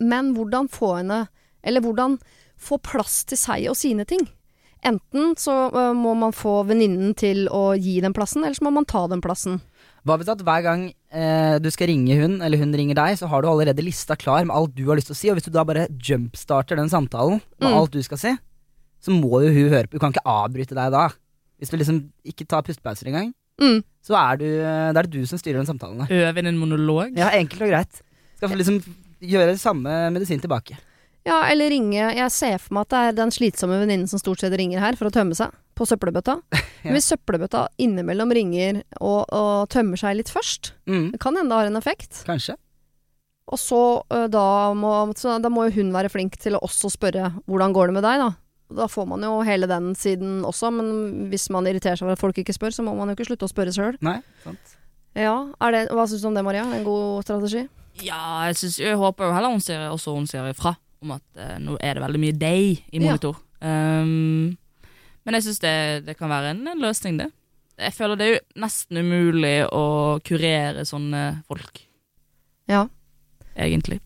Men 0.00 0.34
hvordan 0.36 0.68
få 0.68 0.96
henne 0.98 1.28
Eller 1.64 1.80
hvordan 1.84 2.18
få 2.60 2.76
plass 2.84 3.24
til 3.24 3.38
seg 3.40 3.66
og 3.70 3.76
sine 3.76 4.04
ting. 4.04 4.20
Enten 4.84 5.34
så 5.36 5.54
uh, 5.72 5.92
må 5.96 6.14
man 6.16 6.32
få 6.32 6.62
venninnen 6.68 7.14
til 7.16 7.46
å 7.52 7.74
gi 7.76 7.98
den 8.00 8.12
plassen, 8.16 8.44
eller 8.44 8.56
så 8.56 8.64
må 8.64 8.70
man 8.72 8.86
ta 8.88 9.02
den 9.12 9.20
plassen. 9.24 9.58
Hva 10.08 10.16
hvis 10.16 10.28
at 10.32 10.40
hver 10.44 10.62
gang 10.64 10.82
eh, 11.12 11.58
du 11.60 11.68
skal 11.72 11.90
ringe 11.90 12.16
hun, 12.16 12.38
eller 12.40 12.56
hun 12.62 12.72
ringer 12.72 12.96
deg, 12.96 13.18
så 13.20 13.28
har 13.28 13.42
du 13.44 13.48
allerede 13.50 13.84
lista 13.84 14.16
klar 14.16 14.46
med 14.48 14.54
alt 14.56 14.72
du 14.76 14.86
har 14.88 14.96
lyst 14.96 15.10
til 15.12 15.16
å 15.16 15.18
si, 15.20 15.28
og 15.32 15.36
hvis 15.36 15.48
du 15.48 15.52
da 15.52 15.64
bare 15.68 15.84
jumpstarter 16.00 16.80
den 16.80 16.88
samtalen 16.88 17.42
med 17.60 17.68
Mm. 17.68 17.76
alt 17.76 17.92
du 17.92 18.00
skal 18.04 18.16
si, 18.20 18.32
så 19.04 19.12
må 19.12 19.42
jo 19.44 19.52
hun 19.52 19.68
høre 19.72 19.88
på. 19.88 19.96
Hun 19.96 20.04
kan 20.06 20.12
ikke 20.16 20.24
avbryte 20.24 20.76
deg 20.76 20.92
da. 20.96 21.10
Hvis 21.60 21.68
du 21.72 21.76
liksom 21.76 22.00
ikke 22.24 22.48
tar 22.48 22.64
pustepauser 22.64 23.08
engang, 23.12 23.32
Mm. 23.60 23.82
så 24.04 24.16
er, 24.16 24.36
du, 24.40 24.46
det 24.46 24.96
er 24.96 25.02
det 25.04 25.10
du 25.12 25.26
som 25.28 25.36
styrer 25.40 25.60
den 25.60 25.68
samtalen. 25.68 26.00
der. 26.08 26.28
Øve 26.28 26.38
inn 26.40 26.46
en 26.48 26.60
monolog? 26.60 27.12
Ja, 27.16 27.28
enkelt 27.36 27.60
og 27.68 27.68
greit. 27.68 28.00
Skal 28.40 28.48
få 28.48 28.56
liksom 28.56 28.80
gjøre 29.20 29.56
samme 29.60 29.96
medisin 30.14 30.40
tilbake. 30.42 30.78
Ja, 31.28 31.42
eller 31.52 31.68
ringe 31.68 32.14
Jeg 32.16 32.30
ser 32.32 32.54
for 32.58 32.72
meg 32.78 32.86
at 32.86 32.92
det 32.94 33.00
er 33.10 33.16
den 33.18 33.32
slitsomme 33.34 33.76
venninnen 33.82 34.08
som 34.08 34.18
stort 34.22 34.40
sett 34.40 34.54
ringer 34.56 34.80
her 34.80 34.96
for 34.96 35.10
å 35.10 35.12
tømme 35.12 35.36
seg 35.36 35.52
på 35.76 35.86
søppelbøtta. 35.88 36.38
Ja. 36.80 36.94
Hvis 36.94 37.10
søppelbøtta 37.10 37.66
innimellom 37.76 38.30
ringer 38.32 38.78
og, 39.04 39.26
og 39.36 39.66
tømmer 39.68 40.00
seg 40.00 40.14
litt 40.16 40.30
først, 40.32 40.70
Mm, 40.88 41.10
det 41.12 41.18
kan 41.20 41.36
hende 41.36 41.52
det 41.52 41.58
har 41.58 41.68
en 41.68 41.76
effekt. 41.76 42.22
kanskje. 42.24 42.54
Og 43.52 43.58
så, 43.60 43.80
øh, 44.08 44.28
da, 44.32 44.44
må, 44.72 45.12
så 45.12 45.34
da 45.44 45.50
må 45.52 45.66
jo 45.68 45.74
hun 45.76 45.90
være 45.92 46.08
flink 46.08 46.38
til 46.40 46.56
å 46.56 46.62
også 46.64 46.88
spørre 46.94 47.26
hvordan 47.44 47.74
går 47.76 47.90
det 47.90 47.96
med 47.98 48.06
deg, 48.08 48.22
da. 48.22 48.30
Da 48.80 48.86
får 48.88 49.08
man 49.12 49.26
jo 49.28 49.42
hele 49.44 49.68
den 49.68 49.90
siden 49.98 50.40
også, 50.48 50.70
men 50.72 51.28
hvis 51.28 51.50
man 51.52 51.66
irriterer 51.68 51.98
seg 52.00 52.06
over 52.08 52.16
at 52.16 52.22
folk 52.24 52.40
ikke 52.40 52.54
spør, 52.56 52.72
så 52.72 52.86
må 52.86 52.94
man 52.96 53.10
jo 53.12 53.18
ikke 53.18 53.28
slutte 53.28 53.44
å 53.44 53.52
spørre 53.52 53.74
sjøl. 53.76 53.98
Ja, 55.20 55.34
det, 55.74 55.84
hva 55.92 56.06
syns 56.08 56.22
du 56.24 56.30
om 56.30 56.36
det, 56.38 56.46
Maria? 56.46 56.64
En 56.64 56.86
god 56.86 57.26
strategi? 57.28 57.66
Ja, 58.00 58.46
jeg, 58.48 58.56
synes, 58.56 58.78
jeg 58.80 58.96
håper 58.96 59.28
jo 59.28 59.34
heller 59.36 59.52
hun 59.52 59.60
sier, 59.64 59.82
også 59.92 60.14
hun 60.16 60.26
sier 60.30 60.46
ifra 60.50 60.76
om 61.02 61.14
at 61.16 61.22
eh, 61.40 61.56
nå 61.60 61.76
er 61.80 61.96
det 61.96 62.02
veldig 62.04 62.20
mye 62.22 62.36
deg 62.36 62.62
i 62.92 63.00
Ja. 63.00 63.02
monitor. 63.04 63.36
Um, 63.60 64.56
men 65.24 65.36
jeg 65.36 65.44
syns 65.46 65.60
det, 65.60 65.74
det 66.06 66.14
kan 66.16 66.30
være 66.32 66.54
en, 66.54 66.62
en 66.68 66.80
løsning, 66.80 67.18
det. 67.20 67.30
Jeg 67.80 67.92
føler 67.96 68.16
det 68.20 68.26
er 68.26 68.34
jo 68.34 68.40
nesten 68.60 69.00
umulig 69.00 69.56
å 69.72 69.84
kurere 70.24 70.84
sånne 70.88 71.42
folk, 71.48 71.82
Ja. 72.68 72.86
egentlig. 73.56 74.00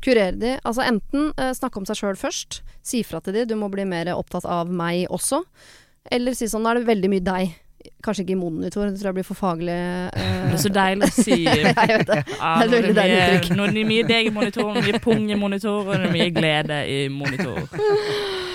Kurere 0.00 0.32
de. 0.40 0.54
Altså 0.64 0.80
enten 0.88 1.26
eh, 1.36 1.50
snakke 1.52 1.76
om 1.76 1.84
seg 1.84 1.98
sjøl 1.98 2.16
først, 2.16 2.62
si 2.80 3.02
fra 3.04 3.18
til 3.20 3.34
de, 3.36 3.42
du 3.44 3.52
må 3.60 3.66
bli 3.68 3.84
mer 3.84 4.08
opptatt 4.14 4.46
av 4.48 4.70
meg 4.72 5.02
også. 5.12 5.42
Eller 6.10 6.32
si 6.32 6.46
sånn, 6.48 6.62
nå 6.64 6.70
er 6.72 6.78
det 6.80 6.86
veldig 6.88 7.10
mye 7.12 7.24
deg. 7.26 7.50
Kanskje 8.00 8.24
ikke 8.24 8.36
monitor, 8.40 8.88
det 8.88 8.96
tror 9.00 9.10
jeg 9.10 9.16
blir 9.18 9.26
for 9.28 9.36
faglig. 9.36 9.74
Det 10.14 10.22
eh, 10.24 10.52
er 10.54 10.60
så 10.62 10.72
deilig 10.72 11.08
å 11.08 11.14
si. 11.14 11.36
jeg 11.48 11.74
vet 11.76 12.06
det. 12.08 12.20
Ja, 12.32 12.52
Det 12.62 12.66
er 12.66 12.74
veldig 12.74 12.94
deilig 12.96 13.18
mye- 13.18 13.50
Når 13.50 13.56
Nå 13.58 13.66
er 13.66 13.74
det 13.76 13.86
mye 13.90 14.06
deg 14.08 14.30
i 14.30 14.32
monitor, 14.36 14.68
nå 14.70 14.78
det 14.78 14.84
mye 14.86 15.02
pung 15.04 15.26
i 15.28 15.36
monitor, 15.40 15.82
og 15.84 15.92
det 15.92 16.08
er 16.08 16.14
mye 16.14 16.30
glede 16.36 16.80
i 16.88 17.02
monitor. 17.12 17.60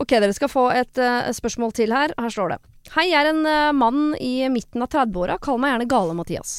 Ok, 0.00 0.14
dere 0.16 0.32
skal 0.32 0.48
få 0.48 0.62
et 0.72 0.96
uh, 0.96 1.28
spørsmål 1.36 1.74
til 1.76 1.92
her. 1.92 2.14
Her 2.16 2.32
står 2.32 2.54
det. 2.54 2.56
Hei, 2.94 3.10
jeg 3.10 3.20
er 3.20 3.34
en 3.34 3.42
uh, 3.44 3.72
mann 3.76 4.14
i 4.16 4.48
midten 4.48 4.80
av 4.80 4.88
30-åra. 4.94 5.36
Kall 5.44 5.60
meg 5.60 5.74
gjerne 5.74 5.88
Gale 5.90 6.14
Mathias. 6.16 6.54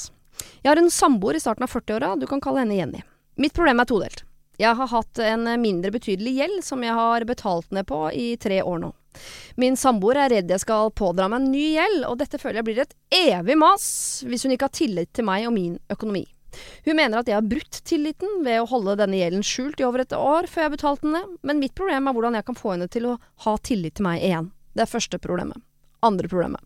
Jeg 0.62 0.70
har 0.70 0.78
en 0.78 0.92
samboer 0.94 1.40
i 1.40 1.42
starten 1.42 1.66
av 1.66 1.74
40-åra. 1.74 2.12
Du 2.22 2.28
kan 2.30 2.44
kalle 2.44 2.62
henne 2.62 2.78
Jenny. 2.78 3.02
Mitt 3.42 3.56
problem 3.58 3.82
er 3.82 3.90
todelt. 3.90 4.22
Jeg 4.62 4.78
har 4.78 4.92
hatt 4.92 5.24
en 5.26 5.50
mindre 5.58 5.90
betydelig 5.90 6.36
gjeld 6.38 6.62
som 6.68 6.86
jeg 6.86 6.94
har 6.94 7.26
betalt 7.26 7.72
ned 7.74 7.88
på 7.90 8.04
i 8.14 8.36
tre 8.38 8.62
år 8.62 8.78
nå. 8.84 8.92
Min 9.60 9.78
samboer 9.80 10.20
er 10.24 10.34
redd 10.36 10.52
jeg 10.52 10.64
skal 10.64 10.92
pådra 10.96 11.28
meg 11.32 11.42
en 11.42 11.52
ny 11.54 11.66
gjeld, 11.76 12.06
og 12.10 12.20
dette 12.22 12.40
føler 12.42 12.62
jeg 12.62 12.70
blir 12.70 12.84
et 12.86 12.96
evig 13.22 13.58
mas 13.60 13.88
hvis 14.28 14.46
hun 14.46 14.56
ikke 14.56 14.70
har 14.70 14.78
tillit 14.78 15.12
til 15.16 15.28
meg 15.28 15.48
og 15.50 15.56
min 15.56 15.76
økonomi. 15.92 16.26
Hun 16.86 16.98
mener 16.98 17.22
at 17.22 17.30
jeg 17.30 17.38
har 17.38 17.48
brutt 17.48 17.80
tilliten 17.88 18.42
ved 18.46 18.60
å 18.60 18.68
holde 18.68 18.98
denne 19.00 19.20
gjelden 19.20 19.46
skjult 19.46 19.80
i 19.80 19.88
over 19.88 20.04
et 20.04 20.16
år 20.16 20.50
før 20.52 20.66
jeg 20.66 20.70
har 20.70 20.76
betalt 20.76 21.06
den 21.06 21.16
ned, 21.16 21.36
men 21.48 21.62
mitt 21.64 21.76
problem 21.78 22.08
er 22.08 22.16
hvordan 22.18 22.38
jeg 22.40 22.48
kan 22.50 22.60
få 22.60 22.74
henne 22.76 22.90
til 22.92 23.08
å 23.08 23.18
ha 23.46 23.58
tillit 23.64 23.98
til 24.00 24.08
meg 24.08 24.24
igjen. 24.26 24.52
Det 24.76 24.86
er 24.86 24.92
første 24.92 25.20
problemet. 25.22 25.64
Andre 26.04 26.32
problemet. 26.32 26.64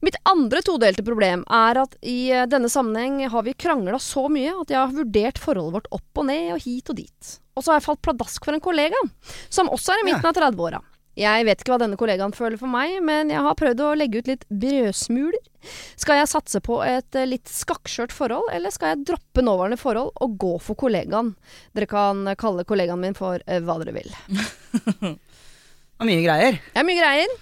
Mitt 0.00 0.16
andre 0.24 0.62
todelte 0.64 1.04
problem 1.04 1.42
er 1.52 1.82
at 1.82 1.96
i 2.08 2.30
eh, 2.32 2.46
denne 2.48 2.70
sammenheng 2.72 3.20
har 3.28 3.44
vi 3.44 3.52
krangla 3.52 3.98
så 4.00 4.24
mye 4.32 4.54
at 4.62 4.72
jeg 4.72 4.80
har 4.80 4.94
vurdert 4.96 5.40
forholdet 5.42 5.76
vårt 5.76 5.90
opp 5.98 6.22
og 6.22 6.26
ned 6.30 6.54
og 6.54 6.62
hit 6.64 6.88
og 6.88 6.96
dit. 7.02 7.34
Og 7.52 7.64
så 7.64 7.74
har 7.74 7.80
jeg 7.80 7.88
falt 7.90 8.02
pladask 8.06 8.46
for 8.46 8.56
en 8.56 8.64
kollega, 8.64 9.02
som 9.52 9.68
også 9.68 9.92
er 9.92 10.00
i 10.00 10.06
midten 10.08 10.30
av 10.30 10.38
30-åra. 10.38 10.80
Jeg 11.20 11.44
vet 11.44 11.60
ikke 11.60 11.74
hva 11.74 11.80
denne 11.82 11.98
kollegaen 12.00 12.32
føler 12.32 12.56
for 12.60 12.70
meg, 12.70 12.96
men 13.04 13.32
jeg 13.32 13.44
har 13.44 13.56
prøvd 13.58 13.82
å 13.84 13.90
legge 13.98 14.22
ut 14.22 14.30
litt 14.30 14.46
brødsmuler. 14.48 15.40
Skal 16.00 16.22
jeg 16.22 16.30
satse 16.30 16.62
på 16.64 16.78
et 16.86 17.18
eh, 17.18 17.28
litt 17.28 17.50
skakkskjørt 17.52 18.14
forhold, 18.16 18.48
eller 18.56 18.72
skal 18.72 18.94
jeg 18.94 19.04
droppe 19.10 19.44
nåværende 19.44 19.76
forhold 19.80 20.14
og 20.24 20.38
gå 20.40 20.54
for 20.64 20.78
kollegaen? 20.80 21.34
Dere 21.76 21.90
kan 21.90 22.24
kalle 22.40 22.64
kollegaen 22.68 23.02
min 23.02 23.18
for 23.18 23.44
eh, 23.44 23.60
hva 23.60 23.76
dere 23.82 23.96
vil. 23.98 24.08
Og 26.00 26.08
mye 26.08 26.22
greier. 26.24 26.56
Det 26.72 26.80
er 26.80 26.88
mye 26.88 27.00
greier. 27.02 27.34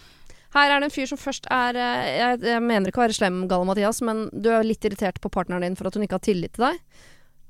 Her 0.56 0.72
er 0.72 0.80
det 0.80 0.88
en 0.88 0.94
fyr 0.94 1.06
som 1.10 1.20
først 1.20 1.46
er 1.52 1.76
eh, 1.78 2.08
Jeg, 2.16 2.40
jeg 2.48 2.64
mener 2.64 2.90
ikke 2.90 3.02
å 3.02 3.06
være 3.06 3.18
slem, 3.20 3.44
Gale 3.50 3.68
Mathias, 3.68 4.02
men 4.02 4.26
du 4.32 4.50
er 4.50 4.66
litt 4.66 4.82
irritert 4.88 5.22
på 5.22 5.30
partneren 5.30 5.62
din 5.66 5.78
for 5.78 5.86
at 5.86 5.94
hun 5.94 6.06
ikke 6.06 6.18
har 6.18 6.26
tillit 6.26 6.56
til 6.58 6.66
deg. 6.66 6.82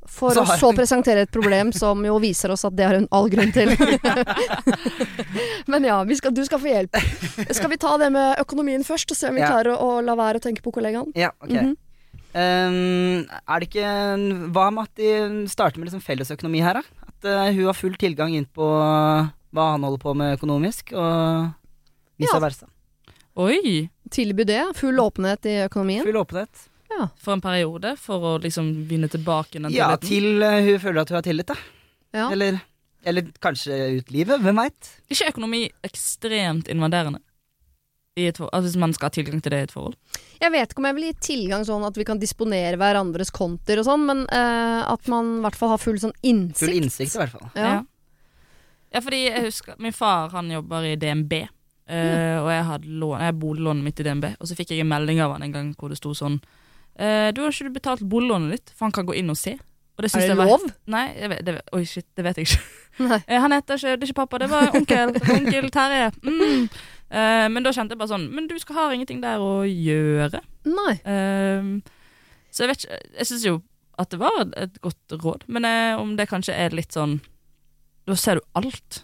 For 0.09 0.33
Så 0.35 0.43
å 0.43 0.57
så 0.59 0.71
presentere 0.75 1.23
et 1.27 1.31
problem 1.31 1.69
som 1.77 2.01
jo 2.07 2.17
viser 2.23 2.51
oss 2.51 2.65
at 2.67 2.75
det 2.75 2.87
har 2.89 2.97
hun 2.99 3.05
all 3.15 3.29
grunn 3.31 3.53
til. 3.55 3.71
men 5.71 5.85
ja, 5.87 5.99
vi 6.09 6.17
skal, 6.19 6.33
du 6.35 6.41
skal 6.47 6.61
få 6.63 6.71
hjelp. 6.71 6.97
Skal 7.55 7.71
vi 7.71 7.79
ta 7.81 7.93
det 8.01 8.09
med 8.15 8.41
økonomien 8.43 8.83
først, 8.87 9.13
og 9.15 9.19
se 9.21 9.29
om 9.31 9.37
vi 9.39 9.45
Ja. 9.45 9.51
klarer 9.53 9.77
å, 9.77 9.99
å 9.99 10.01
la 10.05 10.17
være 10.19 10.41
å 10.41 10.45
tenke 10.49 10.65
på 10.65 10.73
kollegaen? 10.75 11.13
Ja, 11.19 11.31
ok. 11.43 11.53
Mhm. 11.55 11.77
Um, 12.39 13.23
er 13.49 13.59
det 13.63 13.71
ikke 13.71 13.91
Hva 14.53 14.67
med 14.71 14.85
at 14.85 14.99
de 15.01 15.47
starter 15.49 15.81
med 15.81 15.89
liksom 15.89 16.03
fellesøkonomi 16.05 16.61
her, 16.63 16.77
da? 16.77 16.83
At 17.09 17.25
uh, 17.25 17.47
hun 17.57 17.65
har 17.71 17.75
full 17.75 17.97
tilgang 17.99 18.35
inn 18.37 18.45
på 18.55 18.67
hva 18.69 19.65
han 19.73 19.83
holder 19.87 20.03
på 20.03 20.13
med 20.15 20.37
økonomisk, 20.37 20.93
og 20.93 21.49
vice 22.21 22.35
Ja. 22.37 22.43
versa. 22.43 22.69
Oi! 23.39 23.89
Tilby 24.13 24.45
det. 24.45 24.61
Full 24.77 24.99
åpenhet 25.01 25.47
i 25.49 25.57
økonomien. 25.65 26.05
Full 26.05 26.21
åpenhet. 26.21 26.69
For 27.21 27.33
en 27.37 27.41
periode, 27.45 27.97
for 28.01 28.25
å 28.25 28.33
liksom 28.43 28.73
vinne 28.89 29.09
tilbake 29.13 29.61
den 29.61 29.71
Ja, 29.71 29.93
tilliten. 29.97 30.09
til 30.09 30.43
eh, 30.43 30.65
hun 30.65 30.81
føler 30.83 31.01
at 31.05 31.09
hun 31.13 31.17
har 31.21 31.23
tillit, 31.27 31.47
da. 31.47 31.55
Ja. 32.17 32.31
Eller, 32.33 32.61
eller 33.05 33.23
kanskje 33.45 33.99
ut 34.01 34.11
livet, 34.11 34.41
hvem 34.43 34.57
veit? 34.57 34.89
ikke 35.13 35.29
økonomi 35.35 35.67
ekstremt 35.85 36.69
invaderende? 36.73 37.21
I 38.19 38.25
et 38.33 38.37
for, 38.41 38.49
altså 38.51 38.67
hvis 38.73 38.81
man 38.83 38.93
skal 38.97 39.07
ha 39.07 39.15
tilgang 39.15 39.41
til 39.45 39.53
det 39.55 39.59
i 39.61 39.67
et 39.69 39.71
forhold? 39.77 39.95
Jeg 40.41 40.51
vet 40.51 40.73
ikke 40.73 40.81
om 40.83 40.89
jeg 40.89 40.97
vil 40.97 41.05
gi 41.07 41.13
tilgang 41.29 41.63
sånn 41.69 41.85
at 41.87 41.95
vi 42.01 42.07
kan 42.09 42.19
disponere 42.19 42.75
hverandres 42.81 43.31
konter 43.31 43.79
og 43.79 43.87
sånn, 43.87 44.07
men 44.09 44.25
eh, 44.27 44.81
at 44.91 45.07
man 45.13 45.37
i 45.39 45.45
hvert 45.45 45.55
fall 45.61 45.71
har 45.77 45.79
full 45.79 46.01
sånn 46.03 46.17
innsikt. 46.27 46.65
Full 46.65 46.81
innsikt, 46.81 47.15
i 47.15 47.21
hvert 47.23 47.37
fall. 47.37 47.51
Ja. 47.55 47.77
Ja, 48.89 49.01
fordi 49.05 49.21
jeg 49.29 49.45
husker 49.45 49.77
Min 49.79 49.93
far 49.93 50.31
han 50.33 50.49
jobber 50.51 50.87
i 50.89 50.95
DNB. 50.97 51.33
eh, 51.93 52.39
Og 52.41 52.49
jeg 52.49 52.65
hadde 52.65 52.87
lån 52.89 53.21
Jeg 53.21 53.35
bodde 53.39 53.61
lånet 53.67 53.85
mitt 53.85 54.01
i 54.01 54.07
DNB, 54.07 54.25
og 54.41 54.49
så 54.49 54.57
fikk 54.57 54.71
jeg 54.73 54.81
en 54.81 54.89
melding 54.89 55.21
av 55.21 55.33
han 55.37 55.43
en 55.45 55.53
gang 55.53 55.75
hvor 55.79 55.91
det 55.93 55.99
sto 56.01 56.15
sånn 56.17 56.41
eh, 56.99 57.31
Du 57.33 57.41
har 57.45 57.55
ikke 57.55 57.75
betalt 57.79 58.03
boliglånet 58.09 58.57
ditt, 58.57 58.73
for 58.75 58.89
han 58.89 58.93
kan 58.93 59.07
gå 59.09 59.17
inn 59.19 59.31
og 59.31 59.39
se. 59.39 59.57
Og 59.99 60.05
det 60.05 60.13
Er 60.15 60.21
det 60.21 60.29
jeg 60.29 60.37
var 60.39 60.47
lov? 60.47 60.67
Nei, 60.87 61.07
vet, 61.33 61.41
det, 61.47 61.57
oi 61.75 61.83
shit, 61.85 62.07
det 62.17 62.25
vet 62.27 62.39
jeg 62.39 62.51
ikke. 62.51 62.61
Eh, 63.31 63.39
Han 63.39 63.53
heter 63.55 63.79
ikke 63.79 63.93
Det 63.95 64.03
er 64.03 64.11
ikke 64.11 64.21
pappa, 64.27 64.39
det 64.43 64.49
var 64.51 64.73
onkel. 64.75 65.13
onkel 65.39 65.69
Terje. 65.75 66.11
Mm. 66.27 66.69
Eh, 67.11 67.47
men 67.55 67.63
da 67.63 67.71
kjente 67.75 67.95
jeg 67.95 68.01
bare 68.03 68.11
sånn 68.11 68.25
Men 68.35 68.49
du 68.51 68.57
skal 68.59 68.75
ha 68.77 68.87
ingenting 68.93 69.21
der 69.23 69.39
å 69.43 69.63
gjøre. 69.67 70.41
Nei. 70.67 70.95
Eh, 71.07 71.69
så 72.51 72.65
jeg 72.65 72.73
vet 72.73 72.85
ikke 72.85 72.99
Jeg 73.21 73.29
syns 73.31 73.47
jo 73.47 73.57
at 73.99 74.11
det 74.15 74.19
var 74.23 74.35
et, 74.45 74.53
et 74.63 74.77
godt 74.85 75.15
råd, 75.25 75.47
men 75.51 75.65
eh, 75.67 75.99
om 75.99 76.13
det 76.19 76.29
kanskje 76.31 76.55
er 76.55 76.75
litt 76.77 76.95
sånn 76.95 77.17
Da 78.07 78.15
ser 78.19 78.39
du 78.39 78.45
alt. 78.59 79.01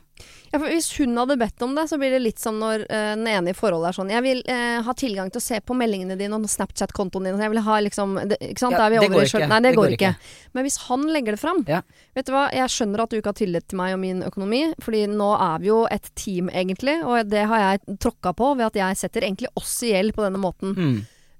Ja, 0.54 0.60
for 0.62 0.70
hvis 0.70 0.86
hun 1.00 1.16
hadde 1.18 1.34
bedt 1.40 1.62
om 1.66 1.72
det, 1.74 1.88
så 1.90 1.96
blir 1.98 2.12
det 2.14 2.20
litt 2.22 2.38
som 2.38 2.60
når 2.62 2.84
uh, 2.86 3.14
den 3.16 3.26
ene 3.26 3.50
i 3.50 3.56
forholdet 3.58 3.88
er 3.90 3.96
sånn 3.96 4.12
Jeg 4.12 4.22
vil 4.22 4.42
uh, 4.46 4.84
ha 4.86 4.92
tilgang 4.94 5.32
til 5.34 5.40
å 5.40 5.42
se 5.42 5.58
på 5.58 5.74
meldingene 5.74 6.14
dine 6.20 6.38
og 6.38 6.46
Snapchat-kontoen 6.52 7.26
din. 7.26 7.40
Jeg 7.42 7.50
vil 7.50 7.62
ha 7.66 7.78
liksom 7.82 8.14
det, 8.30 8.38
Ikke 8.52 8.62
sant? 8.62 8.76
Ja, 8.78 8.86
er 8.86 8.94
det 8.94 9.10
går 9.10 9.26
ikke. 9.26 9.48
Nei, 9.50 9.58
det, 9.58 9.72
Det 9.72 9.80
går 9.80 9.88
går 9.88 9.96
ikke. 9.96 10.12
ikke. 10.14 10.52
Men 10.54 10.66
hvis 10.68 10.78
han 10.84 11.08
legger 11.10 11.34
det 11.34 11.42
fram 11.42 11.64
Ja. 11.66 11.80
Vet 12.14 12.28
du 12.28 12.34
hva, 12.36 12.44
jeg 12.54 12.70
skjønner 12.70 13.02
at 13.02 13.10
du 13.10 13.18
ikke 13.18 13.32
har 13.32 13.40
tillit 13.40 13.66
til 13.66 13.80
meg 13.82 13.96
og 13.96 14.00
min 14.04 14.22
økonomi, 14.22 14.62
Fordi 14.84 15.02
nå 15.10 15.32
er 15.34 15.64
vi 15.64 15.72
jo 15.72 15.80
et 15.90 16.06
team, 16.14 16.52
egentlig. 16.54 17.00
Og 17.02 17.26
det 17.26 17.48
har 17.50 17.64
jeg 17.64 17.98
tråkka 18.06 18.36
på 18.38 18.54
ved 18.54 18.68
at 18.70 18.78
jeg 18.78 19.02
setter 19.02 19.26
egentlig 19.26 19.50
oss 19.58 19.74
i 19.82 19.90
gjeld 19.90 20.14
på 20.14 20.22
denne 20.22 20.38
måten. 20.38 20.78
Mm. 20.78 20.96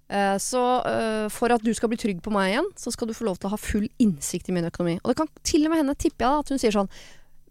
Eh, 0.09 0.37
så 0.42 0.62
uh, 0.85 1.27
for 1.33 1.55
at 1.55 1.62
du 1.64 1.72
skal 1.74 1.90
bli 1.90 1.98
trygg 2.00 2.20
på 2.24 2.33
meg 2.35 2.53
igjen, 2.53 2.66
så 2.77 2.92
skal 2.92 3.09
du 3.09 3.14
få 3.16 3.29
lov 3.29 3.38
til 3.38 3.48
å 3.48 3.55
ha 3.55 3.61
full 3.61 3.87
innsikt 4.03 4.50
i 4.50 4.57
min 4.57 4.66
økonomi. 4.68 4.98
Og 5.03 5.12
det 5.12 5.20
kan 5.22 5.31
til 5.46 5.64
og 5.66 5.72
med 5.72 5.85
hende, 5.85 5.96
tipper 5.96 6.27
jeg, 6.27 6.33
da, 6.35 6.42
at 6.42 6.53
hun 6.53 6.61
sier 6.61 6.74
sånn 6.74 6.90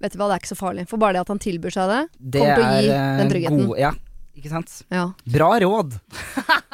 Vet 0.01 0.15
du 0.15 0.19
hva, 0.19 0.29
det 0.29 0.38
er 0.38 0.41
ikke 0.43 0.53
så 0.53 0.60
farlig. 0.60 0.88
For 0.89 1.01
bare 1.01 1.17
det 1.17 1.21
at 1.23 1.32
han 1.32 1.41
tilbyr 1.43 1.75
seg 1.75 1.91
det, 1.91 2.01
Det 2.19 2.41
kommer 2.41 2.56
til 2.56 2.65
å 2.65 2.71
gi 2.73 2.89
er, 2.89 2.95
eh, 2.95 3.17
den 3.21 3.32
tryggheten. 3.32 3.65
God, 3.67 3.77
Ja, 3.79 3.91
ikke 4.38 4.49
sant. 4.49 4.71
Ja. 4.89 5.03
Bra 5.36 5.49
råd. 5.63 5.99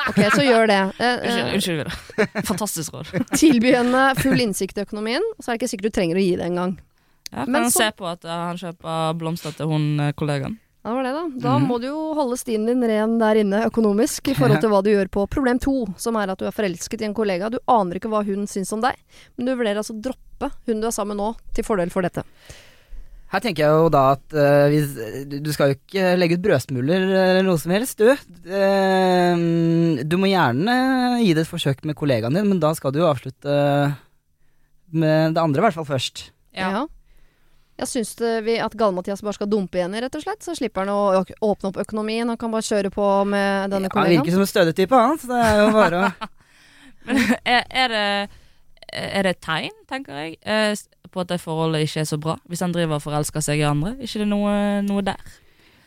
Ok, 0.10 0.22
så 0.34 0.46
gjør 0.46 0.70
det. 0.72 0.80
Eh, 1.00 1.18
Unnskyld, 1.20 1.44
eh, 1.44 1.54
unnskyld 1.54 1.78
videre. 1.82 2.44
Fantastisk 2.52 2.94
råd. 2.94 3.12
tilby 3.36 3.74
henne 3.76 4.06
full 4.20 4.40
innsikt 4.40 4.80
i 4.80 4.86
økonomien, 4.88 5.26
så 5.40 5.52
er 5.52 5.58
det 5.58 5.62
ikke 5.62 5.74
sikkert 5.76 5.92
du 5.92 5.98
trenger 6.00 6.20
å 6.20 6.24
gi 6.24 6.36
det 6.40 6.48
engang. 6.48 6.80
Ja, 7.30 7.46
Men 7.46 7.54
kan 7.54 7.62
han 7.68 7.72
så- 7.72 7.84
se 7.84 7.92
på 8.00 8.10
at 8.10 8.26
eh, 8.26 8.32
han 8.32 8.58
kjøper 8.58 9.14
blomster 9.20 9.56
til 9.56 9.70
hun 9.70 10.00
eh, 10.00 10.12
kollegaen. 10.14 10.58
Ja, 10.84 10.90
det 10.90 10.96
var 10.96 11.04
det, 11.04 11.12
da. 11.12 11.50
Da 11.50 11.58
mm. 11.60 11.68
må 11.68 11.78
du 11.82 11.88
jo 11.90 12.14
holde 12.16 12.38
stien 12.40 12.66
din 12.66 12.82
ren 12.88 13.18
der 13.20 13.36
inne 13.42 13.66
økonomisk 13.68 14.30
i 14.32 14.34
forhold 14.38 14.62
til 14.64 14.72
hva 14.72 14.80
du 14.82 14.90
gjør 14.94 15.10
på 15.12 15.26
problem 15.28 15.60
to, 15.60 15.74
som 16.00 16.16
er 16.16 16.32
at 16.32 16.40
du 16.40 16.48
er 16.48 16.56
forelsket 16.56 17.04
i 17.04 17.10
en 17.10 17.14
kollega. 17.14 17.50
Du 17.52 17.60
aner 17.68 18.00
ikke 18.00 18.08
hva 18.08 18.24
hun 18.24 18.48
syns 18.48 18.72
om 18.74 18.82
deg, 18.82 18.96
men 19.36 19.46
du 19.46 19.52
vurderer 19.58 19.82
altså 19.84 19.98
å 19.98 20.02
droppe 20.08 20.50
hun 20.70 20.80
du 20.80 20.88
er 20.88 20.96
sammen 20.96 21.18
med 21.18 21.26
nå, 21.26 21.34
til 21.54 21.68
fordel 21.68 21.92
for 21.92 22.08
dette. 22.08 22.24
Her 23.30 23.44
tenker 23.46 23.62
jeg 23.62 23.70
jo 23.78 23.90
da 23.94 24.04
at 24.16 24.34
uh, 24.34 24.66
hvis, 24.74 24.94
du- 25.30 25.52
skal 25.54 25.70
jo 25.70 25.76
ikke 25.78 26.16
legge 26.18 26.38
ut 26.40 26.42
brødsmuler 26.48 27.04
eller 27.14 27.44
noe 27.46 27.60
som 27.62 27.74
helst, 27.76 28.00
du. 28.02 28.10
Uh, 28.10 30.00
du 30.02 30.16
må 30.18 30.32
gjerne 30.32 30.76
gi 31.22 31.34
det 31.38 31.44
et 31.46 31.52
forsøk 31.52 31.84
med 31.86 31.98
kollegaen 32.00 32.34
din, 32.34 32.48
men 32.50 32.62
da 32.64 32.72
skal 32.78 32.94
du 32.96 33.04
jo 33.04 33.10
avslutte 33.12 33.54
med 34.98 35.36
det 35.38 35.42
andre 35.44 35.62
i 35.62 35.66
hvert 35.68 35.78
fall 35.78 35.86
først. 35.92 36.24
Ja. 36.58 36.88
Jeg 37.80 37.88
syns 37.88 38.16
vi, 38.44 38.58
at 38.60 38.74
Galle-Mathias 38.76 39.22
bare 39.24 39.38
skal 39.38 39.48
dumpe 39.48 39.78
igjen, 39.80 39.94
rett 40.04 40.16
og 40.18 40.24
slett. 40.26 40.42
Så 40.44 40.58
slipper 40.58 40.84
han 40.84 40.92
å 40.92 41.22
åpne 41.48 41.70
opp 41.70 41.78
økonomien. 41.86 42.28
Han 42.28 42.40
kan 42.42 42.52
bare 42.52 42.66
kjøre 42.66 42.90
på 42.92 43.06
med 43.30 43.70
denne 43.72 43.88
Han 43.88 43.94
kollegaen. 43.94 44.26
virker 44.26 44.36
som 44.36 44.44
en 44.44 44.50
stødig 44.52 44.74
type, 44.82 44.98
han, 45.00 45.16
så 45.22 45.30
det 45.32 45.40
er 45.46 45.62
jo 45.62 45.70
bare 45.78 46.02
å 46.02 46.12
Men 47.08 47.22
er, 47.48 47.64
er 47.72 47.94
det 47.94 48.08
er 48.94 49.28
det 49.28 49.36
et 49.36 49.44
tegn, 49.46 49.76
tenker 49.90 50.18
jeg, 50.18 50.40
eh, 50.42 50.74
på 51.10 51.24
at 51.24 51.32
det 51.32 51.40
forholdet 51.42 51.86
ikke 51.86 52.04
er 52.04 52.10
så 52.10 52.20
bra? 52.22 52.38
Hvis 52.50 52.64
han 52.66 52.74
driver 52.76 52.98
og 52.98 53.06
forelsker 53.06 53.44
seg 53.46 53.62
i 53.62 53.68
andre? 53.68 53.96
Er 53.98 54.10
ikke 54.10 54.24
det 54.24 54.30
noe, 54.30 54.52
noe 54.86 55.06
der? 55.06 55.38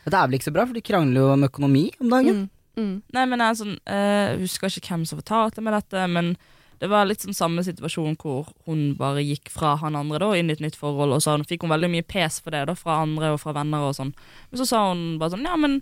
Det 0.03 0.17
er 0.17 0.27
vel 0.27 0.37
ikke 0.37 0.49
så 0.49 0.55
bra, 0.55 0.65
for 0.67 0.77
de 0.77 0.83
krangler 0.83 1.23
jo 1.23 1.29
om 1.33 1.47
økonomi 1.47 1.85
om 2.03 2.11
dagen. 2.11 2.43
Mm. 2.43 2.49
Mm. 2.73 2.93
Nei, 3.13 3.23
men 3.29 3.37
jeg 3.37 3.45
er 3.51 3.57
sånn 3.59 3.73
eh, 3.85 4.27
Jeg 4.31 4.37
husker 4.47 4.77
ikke 4.79 4.95
hvem 4.95 5.03
som 5.05 5.19
fortalte 5.19 5.61
meg 5.61 5.75
dette, 5.75 6.05
men 6.09 6.31
det 6.81 6.89
var 6.91 7.05
litt 7.05 7.21
sånn 7.23 7.35
samme 7.37 7.61
situasjon 7.63 8.17
hvor 8.19 8.49
hun 8.67 8.95
bare 8.99 9.21
gikk 9.23 9.51
fra 9.53 9.75
han 9.79 9.95
andre 9.95 10.19
da 10.19 10.31
inn 10.35 10.49
i 10.49 10.55
et 10.55 10.63
nytt 10.63 10.75
forhold, 10.75 11.13
og 11.15 11.21
så 11.23 11.37
fikk 11.47 11.63
hun 11.63 11.71
veldig 11.71 11.91
mye 11.93 12.07
pes 12.07 12.41
for 12.43 12.55
det 12.55 12.65
da, 12.67 12.75
fra 12.75 12.97
andre 13.05 13.35
og 13.35 13.39
fra 13.43 13.53
venner 13.55 13.85
og 13.87 13.93
sånn. 13.95 14.11
Men 14.49 14.61
så 14.61 14.67
sa 14.67 14.81
hun 14.89 15.05
bare 15.21 15.35
sånn 15.35 15.47
Ja, 15.47 15.53
men 15.59 15.79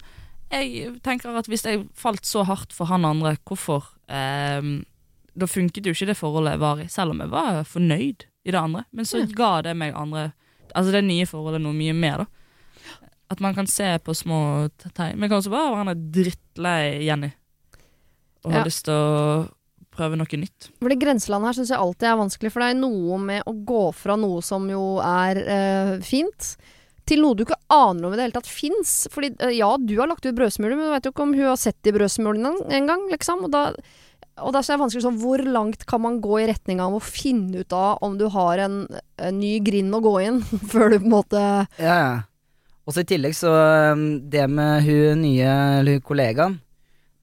jeg 0.52 0.92
tenker 1.06 1.34
at 1.40 1.48
hvis 1.50 1.64
jeg 1.66 1.88
falt 1.98 2.28
så 2.28 2.44
hardt 2.46 2.76
for 2.76 2.92
han 2.92 3.08
andre, 3.08 3.38
hvorfor 3.48 3.88
eh, 4.12 4.62
Da 5.38 5.48
funket 5.48 5.86
jo 5.88 5.94
ikke 5.96 6.10
det 6.12 6.18
forholdet 6.20 6.58
jeg 6.58 6.60
var 6.60 6.82
i, 6.84 6.88
selv 6.92 7.14
om 7.14 7.22
jeg 7.24 7.32
var 7.32 7.62
fornøyd 7.64 8.26
i 8.46 8.52
det 8.52 8.60
andre. 8.60 8.86
Men 8.92 9.06
så 9.06 9.22
Ja. 9.22 9.26
ga 9.36 9.62
det 9.62 9.78
meg 9.78 9.94
andre 9.96 10.32
Altså 10.74 10.92
det 10.94 11.04
nye 11.04 11.26
forholdet 11.28 11.60
noe 11.60 11.74
mye 11.76 11.92
mer, 11.94 12.18
da. 12.18 12.26
At 13.30 13.42
man 13.44 13.54
kan 13.54 13.68
se 13.68 13.98
på 14.00 14.14
små 14.16 14.70
tegn. 14.96 15.18
Men 15.20 15.28
kan 15.28 15.42
også 15.42 15.52
bare 15.52 15.72
være 15.74 15.86
han 15.86 16.12
drittlei 16.16 17.04
Jenny 17.04 17.32
og 18.46 18.52
har 18.56 18.64
lyst 18.66 18.86
til 18.88 18.94
å 18.96 19.50
prøve 19.92 20.16
noe 20.16 20.40
nytt. 20.40 20.70
For 20.80 20.90
det 20.90 21.00
grenselandet 21.02 21.52
her 21.52 21.58
syns 21.60 21.74
jeg 21.74 21.82
alltid 21.84 22.08
er 22.08 22.20
vanskelig, 22.22 22.52
for 22.54 22.64
det 22.64 22.70
er 22.72 22.80
noe 22.80 23.18
med 23.20 23.44
å 23.46 23.54
gå 23.68 23.82
fra 23.94 24.16
noe 24.16 24.40
som 24.42 24.70
jo 24.72 25.00
er 25.04 25.42
øh, 25.44 25.92
fint, 26.08 26.54
til 27.06 27.22
noe 27.22 27.36
du 27.36 27.44
ikke 27.44 27.60
aner 27.70 28.08
om 28.08 28.14
i 28.14 28.16
det 28.16 28.24
hele 28.30 28.38
tatt 28.40 28.48
fins. 28.48 28.94
Fordi 29.12 29.34
eh, 29.44 29.58
ja, 29.60 29.74
du 29.78 29.94
har 30.00 30.08
lagt 30.08 30.26
ut 30.26 30.38
brødsmuler, 30.38 30.78
men 30.80 30.88
du 30.88 30.94
vet 30.96 31.10
jo 31.10 31.12
ikke 31.12 31.26
om 31.28 31.36
hun 31.36 31.50
har 31.52 31.60
sett 31.60 31.78
de 31.84 31.92
brødsmulene 32.00 32.54
engang, 32.72 33.04
liksom. 33.12 33.44
Og 33.46 33.52
da, 33.54 33.66
og 34.40 34.54
det 34.56 34.62
er 34.64 34.80
vanskelig 34.80 35.04
sånn, 35.04 35.20
hvor 35.22 35.42
langt 35.44 35.84
kan 35.90 36.02
man 36.04 36.20
gå 36.24 36.40
i 36.42 36.48
retning 36.50 36.82
av 36.84 36.96
å 36.96 37.04
finne 37.04 37.64
ut 37.64 37.76
av 37.76 38.02
om 38.06 38.18
du 38.20 38.28
har 38.32 38.62
en, 38.64 38.84
en 39.20 39.38
ny 39.38 39.58
grind 39.64 39.94
å 39.94 40.02
gå 40.04 40.14
inn, 40.24 40.42
før 40.72 40.94
du 40.94 41.00
på 41.02 41.10
en 41.10 41.16
måte 41.18 41.46
Ja, 41.82 41.96
ja. 41.96 42.12
Og 42.88 42.96
så 42.96 43.04
i 43.04 43.08
tillegg 43.12 43.36
så 43.38 43.52
um, 43.94 44.06
det 44.32 44.48
med 44.50 44.88
hun 44.88 45.22
nye, 45.22 45.52
eller 45.80 46.00
hun 46.00 46.06
kollegaen 46.06 46.56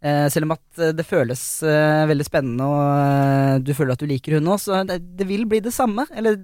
eh, 0.01 0.29
Selv 0.31 0.47
om 0.47 0.55
at 0.55 0.79
eh, 0.79 0.95
det 0.95 1.07
føles 1.09 1.43
eh, 1.67 2.05
veldig 2.09 2.27
spennende 2.29 2.69
og 2.69 2.85
eh, 2.93 3.57
du 3.67 3.73
føler 3.75 3.97
at 3.97 4.05
du 4.05 4.07
liker 4.09 4.39
hun 4.39 4.53
òg, 4.55 4.63
så 4.63 4.85
det, 4.87 5.01
det 5.19 5.27
vil 5.29 5.49
bli 5.51 5.59
det 5.65 5.75
samme. 5.75 6.07
Eller 6.15 6.39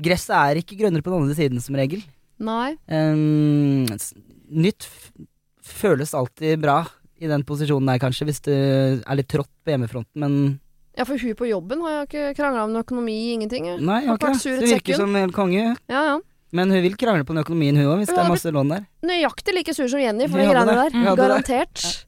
gresset 0.00 0.36
er 0.36 0.60
ikke 0.60 0.76
grønnere 0.82 1.02
på 1.06 1.12
den 1.12 1.24
andre 1.24 1.38
siden 1.38 1.64
som 1.64 1.78
regel. 1.80 2.04
Nei. 2.40 2.76
Nytt 4.50 4.86
føles 5.64 6.12
alltid 6.16 6.60
bra 6.60 6.82
i 7.20 7.28
den 7.28 7.44
posisjonen 7.44 7.86
der, 7.92 8.00
kanskje, 8.02 8.26
hvis 8.28 8.40
du 8.46 8.50
er 8.54 9.16
litt 9.18 9.28
trått 9.28 9.50
på 9.64 9.74
hjemmefronten, 9.74 10.16
men 10.24 10.60
Ja, 10.98 11.04
for 11.06 11.16
hun 11.20 11.34
på 11.38 11.46
jobben 11.48 11.80
har 11.84 11.92
jo 12.00 12.06
ikke 12.08 12.34
krangla 12.36 12.64
om 12.66 12.72
noe 12.74 12.82
økonomi, 12.82 13.14
ingenting. 13.36 13.66
jeg. 13.70 13.80
Nei, 13.80 14.00
Har 14.06 14.16
har 14.18 14.34
ikke 14.34 14.42
det. 14.42 14.62
et 14.64 14.74
virker 14.74 14.96
som 14.98 15.14
en 15.16 15.30
konge. 15.32 15.76
Ja, 15.88 16.02
ja. 16.10 16.18
Men 16.52 16.70
hun 16.74 16.82
vil 16.82 16.96
krangle 16.98 17.22
på 17.24 17.30
den 17.32 17.44
økonomien, 17.44 17.76
hun 17.78 17.86
òg, 17.86 17.98
hvis 18.00 18.10
Hun 18.10 18.16
det 18.18 18.24
er 18.24 18.32
masse 18.32 18.50
lån 18.50 18.68
der. 18.74 18.86
Nøyaktig 19.06 19.54
like 19.54 19.72
sur 19.76 19.86
som 19.88 20.00
Jenny 20.02 20.26
for 20.28 20.38
de 20.42 20.48
greiene 20.50 20.66
der. 20.66 20.90
Garantert. 20.90 21.16
Garantert. 21.20 22.06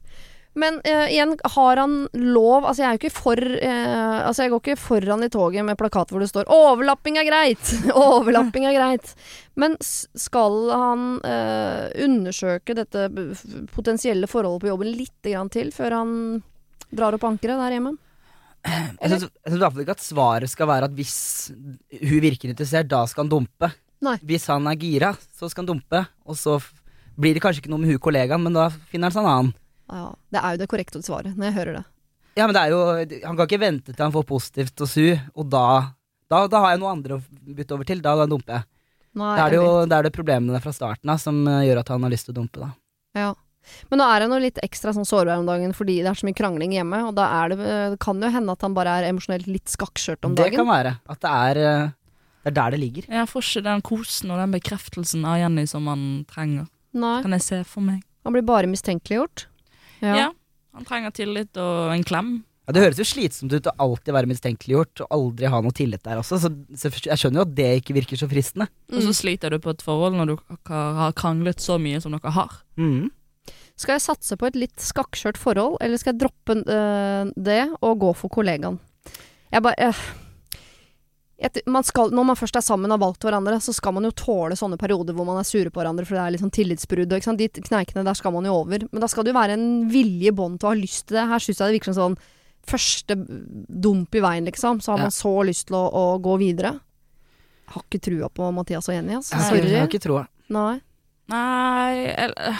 Men 0.59 0.77
uh, 0.85 1.07
igjen, 1.09 1.33
har 1.55 1.79
han 1.81 1.93
lov 2.13 2.67
Altså, 2.67 2.83
jeg 2.83 2.87
er 2.87 2.97
jo 2.97 3.01
ikke 3.01 3.15
for 3.15 3.39
uh, 3.41 4.19
Altså, 4.27 4.43
jeg 4.43 4.53
går 4.53 4.61
ikke 4.61 4.77
foran 4.77 5.25
i 5.25 5.31
toget 5.33 5.65
med 5.65 5.79
plakat 5.79 6.13
hvor 6.13 6.21
det 6.21 6.29
står 6.29 6.45
'Overlapping 6.45 7.17
er 7.17 7.25
greit'! 7.25 7.73
Overlapping 8.05 8.67
er 8.69 8.77
greit. 8.77 9.15
Men 9.57 9.77
skal 9.81 10.69
han 10.69 11.03
uh, 11.25 11.89
undersøke 12.05 12.77
dette 12.77 13.09
potensielle 13.73 14.29
forholdet 14.29 14.65
på 14.65 14.71
jobben 14.71 14.93
litt 14.93 15.29
grann 15.29 15.51
til 15.53 15.73
før 15.73 15.97
han 16.01 16.15
drar 16.93 17.17
opp 17.17 17.25
ankeret 17.27 17.61
der 17.61 17.77
hjemme? 17.77 17.95
Jeg 18.63 19.09
syns 19.11 19.25
i 19.27 19.59
hvert 19.59 19.73
fall 19.73 19.83
ikke 19.83 19.97
at 19.97 20.05
svaret 20.05 20.51
skal 20.51 20.69
være 20.69 20.87
at 20.87 20.93
hvis 20.95 21.15
hun 21.99 22.21
virker 22.23 22.53
interessert, 22.53 22.87
da 22.87 23.03
skal 23.09 23.25
han 23.25 23.33
dumpe. 23.33 23.69
Nei. 24.03 24.15
Hvis 24.23 24.47
han 24.51 24.67
er 24.69 24.79
gira, 24.79 25.11
så 25.35 25.49
skal 25.51 25.65
han 25.65 25.73
dumpe. 25.73 26.05
Og 26.27 26.37
så 26.39 26.57
blir 27.19 27.35
det 27.35 27.43
kanskje 27.43 27.63
ikke 27.63 27.73
noe 27.73 27.83
med 27.83 27.93
hun 27.93 28.01
kollegaen, 28.03 28.43
men 28.43 28.55
da 28.55 28.69
finner 28.91 29.09
han 29.09 29.15
seg 29.15 29.23
en 29.25 29.31
annen. 29.33 29.51
Ja, 29.93 30.07
det 30.33 30.41
er 30.41 30.55
jo 30.55 30.61
det 30.63 30.67
korrekte 30.71 31.01
svaret 31.05 31.37
når 31.37 31.49
jeg 31.51 31.57
hører 31.59 31.77
det. 31.79 31.83
Ja, 32.35 32.47
men 32.49 32.55
det 32.57 32.61
er 32.65 32.71
jo 32.73 32.79
Han 33.27 33.37
kan 33.37 33.45
ikke 33.45 33.59
vente 33.61 33.93
til 33.93 34.01
han 34.01 34.13
får 34.15 34.23
positivt 34.25 34.81
og 34.81 34.89
su, 34.89 35.03
og 35.37 35.49
da 35.53 35.65
Da, 36.31 36.47
da 36.49 36.61
har 36.63 36.71
jeg 36.73 36.79
noe 36.81 36.91
andre 36.95 37.19
å 37.19 37.21
bytte 37.53 37.75
over 37.75 37.85
til. 37.85 37.99
Da, 38.01 38.15
da 38.17 38.25
dumper 38.25 38.55
jeg. 38.57 38.63
Nei, 39.13 39.35
det 39.37 39.43
er 39.43 39.49
det 39.53 39.57
jo 39.59 39.71
det 39.85 39.97
er 39.99 40.05
det 40.07 40.11
problemene 40.15 40.59
fra 40.63 40.71
starten 40.73 41.11
av 41.13 41.19
som 41.21 41.43
eh, 41.45 41.59
gjør 41.67 41.83
at 41.83 41.91
han 41.93 42.01
har 42.07 42.09
lyst 42.15 42.25
til 42.25 42.33
å 42.33 42.37
dumpe, 42.39 42.63
da. 42.63 42.71
Ja. 43.13 43.27
Men 43.91 44.01
nå 44.01 44.07
er 44.09 44.23
han 44.25 44.33
jo 44.33 44.39
litt 44.41 44.57
ekstra 44.65 44.91
sånn 44.95 45.05
sårbar 45.05 45.37
om 45.39 45.45
dagen 45.47 45.71
fordi 45.77 45.99
det 46.01 46.09
er 46.09 46.17
så 46.17 46.25
mye 46.25 46.35
krangling 46.35 46.73
hjemme. 46.73 47.03
Og 47.07 47.13
da 47.15 47.27
er 47.43 47.53
det, 47.53 47.57
det 47.93 47.99
kan 48.01 48.17
jo 48.19 48.31
hende 48.33 48.55
at 48.57 48.65
han 48.65 48.73
bare 48.75 48.95
er 48.97 49.05
emosjonelt 49.11 49.45
litt 49.47 49.69
skakkskjørt 49.71 50.25
om 50.25 50.33
dagen. 50.35 50.49
det 50.51 50.57
kan 50.57 50.67
være. 50.71 50.95
At 51.13 51.21
det 51.21 51.31
er 51.45 51.61
eh, 51.61 51.93
Det 52.43 52.51
er 52.51 52.57
der 52.57 52.71
det 52.75 52.79
ligger. 52.81 53.05
Jeg 53.07 53.29
får 53.29 53.45
ikke 53.51 53.63
den 53.69 53.85
kosen 53.93 54.33
og 54.33 54.41
den 54.41 54.51
bekreftelsen 54.57 55.23
av 55.29 55.37
Jenny 55.39 55.67
som 55.69 55.85
han 55.87 56.03
trenger. 56.33 56.65
Nei, 56.97 57.21
Kan 57.23 57.37
jeg 57.37 57.45
se 57.45 57.61
for 57.63 57.85
meg. 57.85 58.01
han 58.25 58.33
blir 58.33 58.43
bare 58.49 58.67
mistenkeliggjort. 58.73 59.45
Ja. 60.03 60.31
Han 60.73 60.85
trenger 60.89 61.11
tillit 61.15 61.57
og 61.61 61.91
en 61.93 62.03
klem. 62.03 62.31
Ja, 62.67 62.71
Det 62.73 62.81
høres 62.81 62.97
jo 63.01 63.03
slitsomt 63.05 63.51
ut 63.53 63.67
å 63.67 63.73
alltid 63.83 64.13
være 64.15 64.29
mistenkeliggjort 64.31 65.01
og 65.03 65.07
aldri 65.11 65.49
ha 65.51 65.59
noe 65.61 65.75
tillit 65.75 66.01
der 66.05 66.21
også, 66.21 66.39
så, 66.39 66.49
så 66.79 66.89
jeg 66.89 67.17
skjønner 67.19 67.41
jo 67.41 67.45
at 67.47 67.55
det 67.57 67.67
ikke 67.81 67.93
virker 67.97 68.17
så 68.17 68.29
fristende. 68.31 68.69
Og 68.91 69.01
så 69.03 69.11
Mm. 69.11 69.17
sliter 69.19 69.49
du 69.51 69.59
på 69.59 69.69
et 69.73 69.81
forhold 69.83 70.15
når 70.15 70.31
du 70.31 70.37
har 70.71 71.11
kranglet 71.13 71.59
så 71.59 71.75
mye 71.79 71.99
som 72.01 72.15
dere 72.15 72.31
har. 72.31 72.55
Mm. 72.79 73.11
Skal 73.75 73.95
jeg 73.97 74.05
satse 74.05 74.37
på 74.39 74.47
et 74.47 74.55
litt 74.55 74.77
skakkskjørt 74.79 75.37
forhold, 75.37 75.77
eller 75.81 75.97
skal 75.97 76.13
jeg 76.13 76.21
droppe 76.23 76.55
øh, 76.63 77.31
det 77.35 77.61
og 77.81 77.99
gå 77.99 78.13
for 78.15 78.29
kollegaen? 78.29 78.79
Jeg 79.51 79.61
bare 79.61 79.89
øh, 79.91 80.03
man 81.65 81.83
skal, 81.83 82.11
Når 82.11 82.25
man 82.25 82.35
først 82.35 82.55
er 82.55 82.61
sammen 82.61 82.91
og 82.91 82.99
har 82.99 83.05
valgt 83.07 83.21
hverandre, 83.25 83.57
så 83.59 83.73
skal 83.73 83.93
man 83.93 84.03
jo 84.03 84.11
tåle 84.11 84.55
sånne 84.55 84.77
perioder 84.79 85.13
hvor 85.13 85.25
man 85.25 85.37
er 85.41 85.43
sure 85.47 85.69
på 85.73 85.81
hverandre 85.81 86.05
for 86.05 86.15
det 86.15 86.21
er 86.23 86.31
litt 86.35 86.41
sånn 86.43 86.53
tillitsbrudd. 86.53 87.11
Ikke 87.11 87.23
sant? 87.27 87.37
De 87.41 87.49
kneikene 87.49 88.03
der 88.05 88.13
skal 88.15 88.31
man 88.31 88.45
jo 88.45 88.53
over. 88.61 88.85
Men 88.91 89.01
da 89.01 89.07
skal 89.11 89.23
det 89.25 89.33
jo 89.33 89.39
være 89.39 89.57
en 89.57 89.89
vilje 89.91 90.29
i 90.31 90.35
bånd 90.35 90.59
til 90.61 90.69
å 90.69 90.71
ha 90.71 90.79
lyst 90.79 91.07
til 91.09 91.17
det. 91.17 91.27
Her 91.27 91.39
syns 91.43 91.59
jeg 91.59 91.67
det 91.67 91.75
virker 91.79 91.93
som 91.93 91.99
sånn 92.15 92.17
første 92.63 93.17
dump 93.83 94.15
i 94.15 94.21
veien, 94.23 94.45
liksom. 94.47 94.79
Så 94.79 94.93
har 94.93 94.97
Ja. 94.99 95.03
man 95.09 95.11
så 95.11 95.33
lyst 95.43 95.67
til 95.67 95.75
å, 95.75 95.91
å 95.91 96.21
gå 96.21 96.37
videre. 96.39 96.79
Har 97.73 97.83
ikke 97.89 97.99
trua 97.99 98.29
på 98.29 98.53
Mathias 98.53 98.87
og 98.87 98.95
Jenny, 98.95 99.15
altså. 99.15 99.33
Jeg 99.35 99.41
har 99.43 99.55
ikke- 99.57 99.69
jeg 99.69 99.79
har 99.79 99.87
ikke 99.87 100.05
trua. 100.07 100.27
Nei. 100.49 100.81
Nei 101.27 102.05
Jeg 102.05 102.55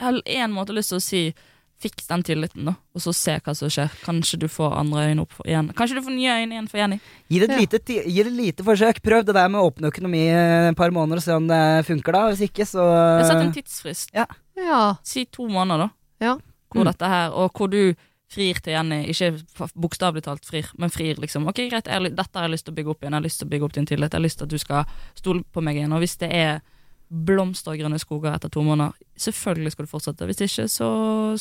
har 0.00 0.22
en 0.26 0.52
måte 0.52 0.72
lyst 0.74 0.88
til 0.88 0.98
å 0.98 1.02
si 1.02 1.34
fiks 1.80 2.06
den 2.10 2.22
tilliten, 2.22 2.64
da, 2.68 2.74
og 2.94 3.00
så 3.00 3.14
se 3.16 3.38
hva 3.40 3.54
som 3.56 3.70
skjer. 3.72 3.88
Kanskje 4.04 4.38
du 4.42 4.46
får 4.52 4.74
andre 4.76 5.06
øyne 5.08 5.22
opp 5.24 5.32
for 5.32 5.48
igjen. 5.48 5.70
Kanskje 5.72 5.96
du 5.96 6.02
får 6.04 6.12
nye 6.16 6.34
øyne 6.42 6.52
igjen 6.58 6.68
for 6.68 6.78
Jenny. 6.82 6.98
Gi 7.30 7.38
det 7.40 7.48
et 7.48 7.54
Ja. 7.54 7.60
lite, 7.64 7.80
gi 8.10 8.22
det 8.22 8.32
lite 8.32 8.62
forsøk. 8.66 9.00
Prøv 9.02 9.24
det 9.24 9.34
der 9.34 9.48
med 9.48 9.60
åpen 9.64 9.88
økonomi 9.88 10.20
et 10.28 10.76
par 10.76 10.90
måneder 10.90 11.16
og 11.16 11.22
se 11.22 11.32
om 11.32 11.46
det 11.48 11.86
funker, 11.86 12.12
da. 12.12 12.28
Hvis 12.28 12.44
ikke, 12.50 12.66
så 12.68 12.84
Jeg 13.18 13.26
setter 13.26 13.46
en 13.46 13.52
tidsfrist. 13.52 14.10
Ja. 14.14 14.26
Si 15.02 15.24
to 15.24 15.48
måneder, 15.48 15.88
da. 15.88 15.90
Ja. 16.20 16.36
Hvor 16.70 16.84
Mm. 16.84 16.92
dette 16.92 17.06
her, 17.08 17.30
og 17.32 17.50
hvor 17.52 17.70
du 17.70 17.94
frir 18.30 18.54
til 18.62 18.72
Jenny. 18.74 19.06
Ikke 19.08 19.42
bokstavelig 19.74 20.22
talt 20.22 20.44
frir, 20.44 20.66
men 20.78 20.88
frir, 20.90 21.14
liksom. 21.16 21.48
Ok, 21.48 21.56
greit, 21.70 21.86
jeg 21.88 22.14
dette 22.14 22.34
har 22.38 22.46
jeg 22.48 22.52
lyst 22.52 22.64
til 22.66 22.74
å 22.74 22.76
bygge 22.76 22.90
opp 22.90 23.00
igjen. 23.00 23.10
Jeg 23.10 23.20
har 23.22 23.26
lyst 23.26 23.38
til 23.40 23.48
å 23.48 23.50
bygge 23.50 23.64
opp 23.64 23.72
din 23.72 23.86
tillit. 23.86 24.10
Jeg 24.12 24.20
har 24.20 24.26
lyst 24.28 24.38
til 24.38 24.44
at 24.44 24.50
du 24.50 24.58
skal 24.58 24.84
stole 25.16 25.42
på 25.52 25.62
meg 25.62 25.76
igjen. 25.76 25.92
Og 25.92 25.98
hvis 26.00 26.16
det 26.18 26.30
er 26.32 26.60
blomster 27.10 27.74
og 27.74 27.80
grønne 27.82 27.98
skoger 27.98 28.36
etter 28.36 28.52
to 28.54 28.62
måneder, 28.64 28.94
selvfølgelig 29.18 29.74
skal 29.74 29.86
du 29.86 29.90
fortsette. 29.90 30.28
Hvis 30.30 30.44
ikke, 30.46 30.68
så 30.70 30.90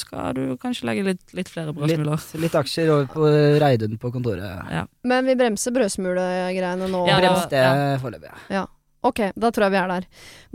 skal 0.01 0.34
du 0.38 0.43
kanskje 0.62 0.89
legge 0.89 1.05
litt, 1.12 1.21
litt 1.38 1.51
flere 1.51 1.75
brødsmuler. 1.77 2.17
litt, 2.17 2.41
litt 2.47 2.58
aksjer 2.58 2.89
over 2.95 3.08
på 3.13 3.29
Reidun 3.62 3.99
på 4.01 4.12
kontoret. 4.15 4.89
Men 5.08 5.29
vi 5.29 5.38
bremser 5.39 5.75
brødsmulegreiene 5.77 6.89
nå. 6.89 7.05
Ja, 7.10 7.21
Brems 7.21 7.47
det 7.53 7.63
ja. 7.63 7.95
foreløpig. 8.01 8.36
ja. 8.49 8.65
Ok, 8.99 9.21
da 9.39 9.47
tror 9.47 9.63
jeg 9.69 9.71
vi 9.71 9.79
er 9.79 9.91
der. 9.93 10.05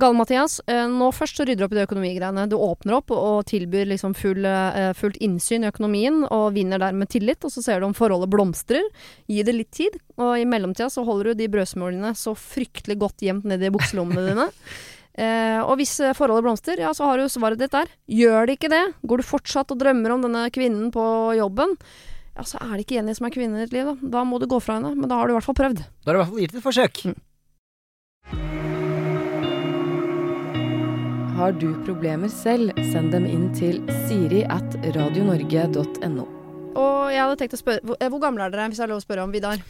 Gale-Mathias, 0.02 0.58
eh, 0.68 0.82
nå 0.92 1.06
først 1.16 1.38
så 1.38 1.46
rydder 1.48 1.62
du 1.62 1.64
opp 1.64 1.72
i 1.72 1.78
de 1.78 1.84
økonomigreiene. 1.86 2.44
Du 2.52 2.58
åpner 2.60 2.98
opp 2.98 3.14
og 3.16 3.46
tilbyr 3.48 3.88
liksom 3.88 4.12
full, 4.18 4.44
eh, 4.44 4.92
fullt 4.92 5.16
innsyn 5.24 5.64
i 5.64 5.70
økonomien, 5.70 6.26
og 6.28 6.52
vinner 6.52 6.78
dermed 6.78 7.08
tillit, 7.08 7.40
og 7.42 7.50
så 7.50 7.62
ser 7.64 7.80
du 7.80 7.86
om 7.86 7.94
forholdet 7.96 8.28
blomstrer. 8.28 8.84
Gi 9.26 9.42
det 9.42 9.54
litt 9.54 9.70
tid, 9.72 9.96
og 10.18 10.36
i 10.36 10.44
mellomtida 10.44 10.90
så 10.92 11.06
holder 11.06 11.32
du 11.32 11.34
de 11.40 11.48
brødsmulene 11.48 12.12
så 12.12 12.36
fryktelig 12.36 12.98
godt 12.98 13.24
gjemt 13.24 13.48
nedi 13.48 13.72
bukselommene 13.72 14.28
dine. 14.28 14.50
Eh, 15.14 15.60
og 15.62 15.76
hvis 15.78 15.92
eh, 16.02 16.14
forholdet 16.16 16.42
blomstrer, 16.46 16.80
ja, 16.82 16.90
så 16.96 17.06
har 17.06 17.20
du 17.20 17.28
svaret 17.30 17.60
ditt 17.60 17.74
der. 17.74 17.90
Gjør 18.10 18.48
det 18.48 18.58
ikke 18.58 18.72
det, 18.72 18.82
går 19.06 19.22
du 19.22 19.26
fortsatt 19.28 19.70
og 19.70 19.78
drømmer 19.78 20.16
om 20.16 20.24
denne 20.26 20.48
kvinnen 20.54 20.90
på 20.94 21.04
jobben, 21.38 21.76
ja, 22.34 22.42
så 22.42 22.58
er 22.58 22.72
det 22.74 22.82
ikke 22.82 22.96
Jenny 22.98 23.14
som 23.14 23.28
er 23.28 23.34
kvinnen 23.34 23.60
i 23.60 23.66
ditt 23.66 23.76
liv, 23.76 23.86
da. 23.92 24.10
Da 24.16 24.24
må 24.26 24.40
du 24.42 24.48
gå 24.50 24.58
fra 24.62 24.80
henne, 24.80 24.90
men 24.98 25.06
da 25.10 25.20
har 25.20 25.30
du 25.30 25.34
i 25.34 25.36
hvert 25.38 25.46
fall 25.46 25.58
prøvd. 25.60 25.84
Da 26.02 26.10
har 26.10 26.16
du 26.16 26.18
i 26.18 26.22
hvert 26.24 26.32
fall 26.32 26.42
gitt 26.42 26.56
et 26.58 26.66
forsøk. 26.66 27.04
Har 31.38 31.54
du 31.58 31.68
problemer 31.86 32.30
selv, 32.30 32.74
send 32.90 33.14
dem 33.14 33.26
inn 33.26 33.48
til 33.54 33.80
siri 34.08 34.42
at 34.50 34.74
radionorge.no. 34.96 36.26
Og 36.74 36.98
jeg 37.14 37.22
hadde 37.22 37.38
tenkt 37.38 37.54
å 37.54 37.58
spørre 37.60 37.86
Hvor, 37.86 37.98
eh, 38.02 38.10
hvor 38.10 38.22
gamle 38.22 38.42
er 38.42 38.50
dere, 38.50 38.66
hvis 38.70 38.80
jeg 38.80 38.88
har 38.88 38.90
lov 38.90 38.98
å 38.98 39.06
spørre 39.06 39.22
om 39.22 39.34
Vidar? 39.34 39.62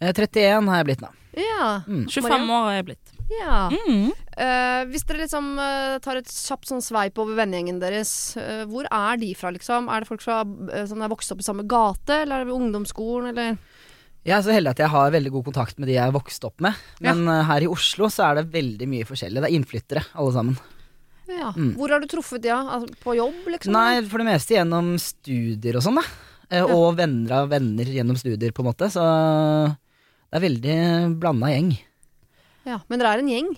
Eh, 0.00 0.10
31 0.10 0.66
har 0.66 0.80
jeg 0.80 0.90
blitt 0.90 1.02
nå. 1.04 1.10
Ja. 1.38 1.70
Mm. 1.86 2.06
25 2.10 2.50
år 2.50 2.64
har 2.66 2.78
jeg 2.80 2.86
blitt. 2.90 3.19
Ja. 3.38 3.58
Mm. 3.70 4.10
Uh, 4.34 4.82
hvis 4.90 5.04
dere 5.08 5.24
liksom 5.24 5.52
uh, 5.60 5.98
tar 6.02 6.20
et 6.20 6.30
kjapt 6.30 6.70
sånn 6.70 6.82
sveip 6.84 7.18
over 7.22 7.38
vennegjengen 7.38 7.80
deres, 7.82 8.12
uh, 8.40 8.64
hvor 8.70 8.88
er 8.90 9.20
de 9.20 9.34
fra, 9.38 9.52
liksom? 9.54 9.90
Er 9.92 10.02
det 10.02 10.10
folk 10.10 10.24
fra, 10.24 10.42
som 10.90 11.04
er 11.04 11.12
vokst 11.12 11.34
opp 11.34 11.44
i 11.44 11.46
samme 11.46 11.66
gate, 11.68 12.22
eller 12.24 12.40
er 12.40 12.44
det 12.44 12.50
ved 12.50 12.58
ungdomsskolen, 12.58 13.30
eller? 13.34 13.60
Jeg 14.20 14.34
er 14.36 14.42
så 14.44 14.52
heldig 14.52 14.74
at 14.74 14.80
jeg 14.82 14.92
har 14.92 15.12
veldig 15.14 15.30
god 15.32 15.46
kontakt 15.48 15.78
med 15.80 15.88
de 15.88 15.94
jeg 15.96 16.04
er 16.04 16.12
vokst 16.12 16.44
opp 16.44 16.60
med. 16.60 16.76
Men 17.00 17.22
eh, 17.24 17.46
her 17.48 17.64
i 17.64 17.70
Oslo 17.72 18.10
så 18.12 18.26
er 18.26 18.40
det 18.40 18.50
veldig 18.52 18.88
mye 18.90 19.06
forskjellig. 19.08 19.40
Det 19.40 19.48
er 19.48 19.56
innflyttere, 19.56 20.02
alle 20.12 20.34
sammen. 20.34 20.58
Ja. 21.30 21.52
Mm. 21.56 21.70
Hvor 21.78 21.94
har 21.94 22.02
du 22.02 22.08
truffet 22.10 22.42
de, 22.44 22.50
ja? 22.52 22.58
Altså, 22.76 22.92
på 23.00 23.14
jobb, 23.16 23.38
liksom? 23.54 23.72
Nei, 23.72 24.02
for 24.10 24.20
det 24.20 24.28
meste 24.28 24.58
gjennom 24.58 24.92
studier 25.00 25.78
og 25.80 25.86
sånn, 25.86 26.02
da. 26.02 26.04
Ja. 26.50 26.66
Og 26.74 26.98
venner 26.98 27.36
av 27.38 27.52
venner 27.52 27.88
gjennom 27.88 28.18
studier, 28.18 28.52
på 28.52 28.64
en 28.64 28.68
måte. 28.68 28.90
Så 28.92 29.00
det 29.00 30.36
er 30.36 30.44
veldig 30.44 30.78
blanda 31.22 31.54
gjeng. 31.54 31.72
Ja, 32.68 32.80
men 32.90 33.00
dere 33.00 33.14
er 33.16 33.22
en 33.22 33.30
gjeng? 33.30 33.50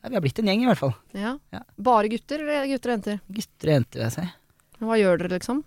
Ja, 0.00 0.08
vi 0.08 0.16
har 0.16 0.22
blitt 0.24 0.38
en 0.40 0.48
gjeng, 0.48 0.62
i 0.64 0.68
hvert 0.70 0.80
fall. 0.80 0.94
Ja. 1.16 1.34
Ja. 1.52 1.60
Bare 1.76 2.08
gutter, 2.12 2.40
eller 2.40 2.68
gutter 2.70 2.92
og 2.92 2.96
jenter? 2.96 3.18
Gutter 3.36 3.68
og 3.72 3.74
jenter, 3.76 4.00
vil 4.00 4.06
jeg 4.06 4.14
si. 4.16 4.28
Hva 4.80 4.96
gjør 4.96 5.20
dere, 5.20 5.34
liksom? 5.36 5.60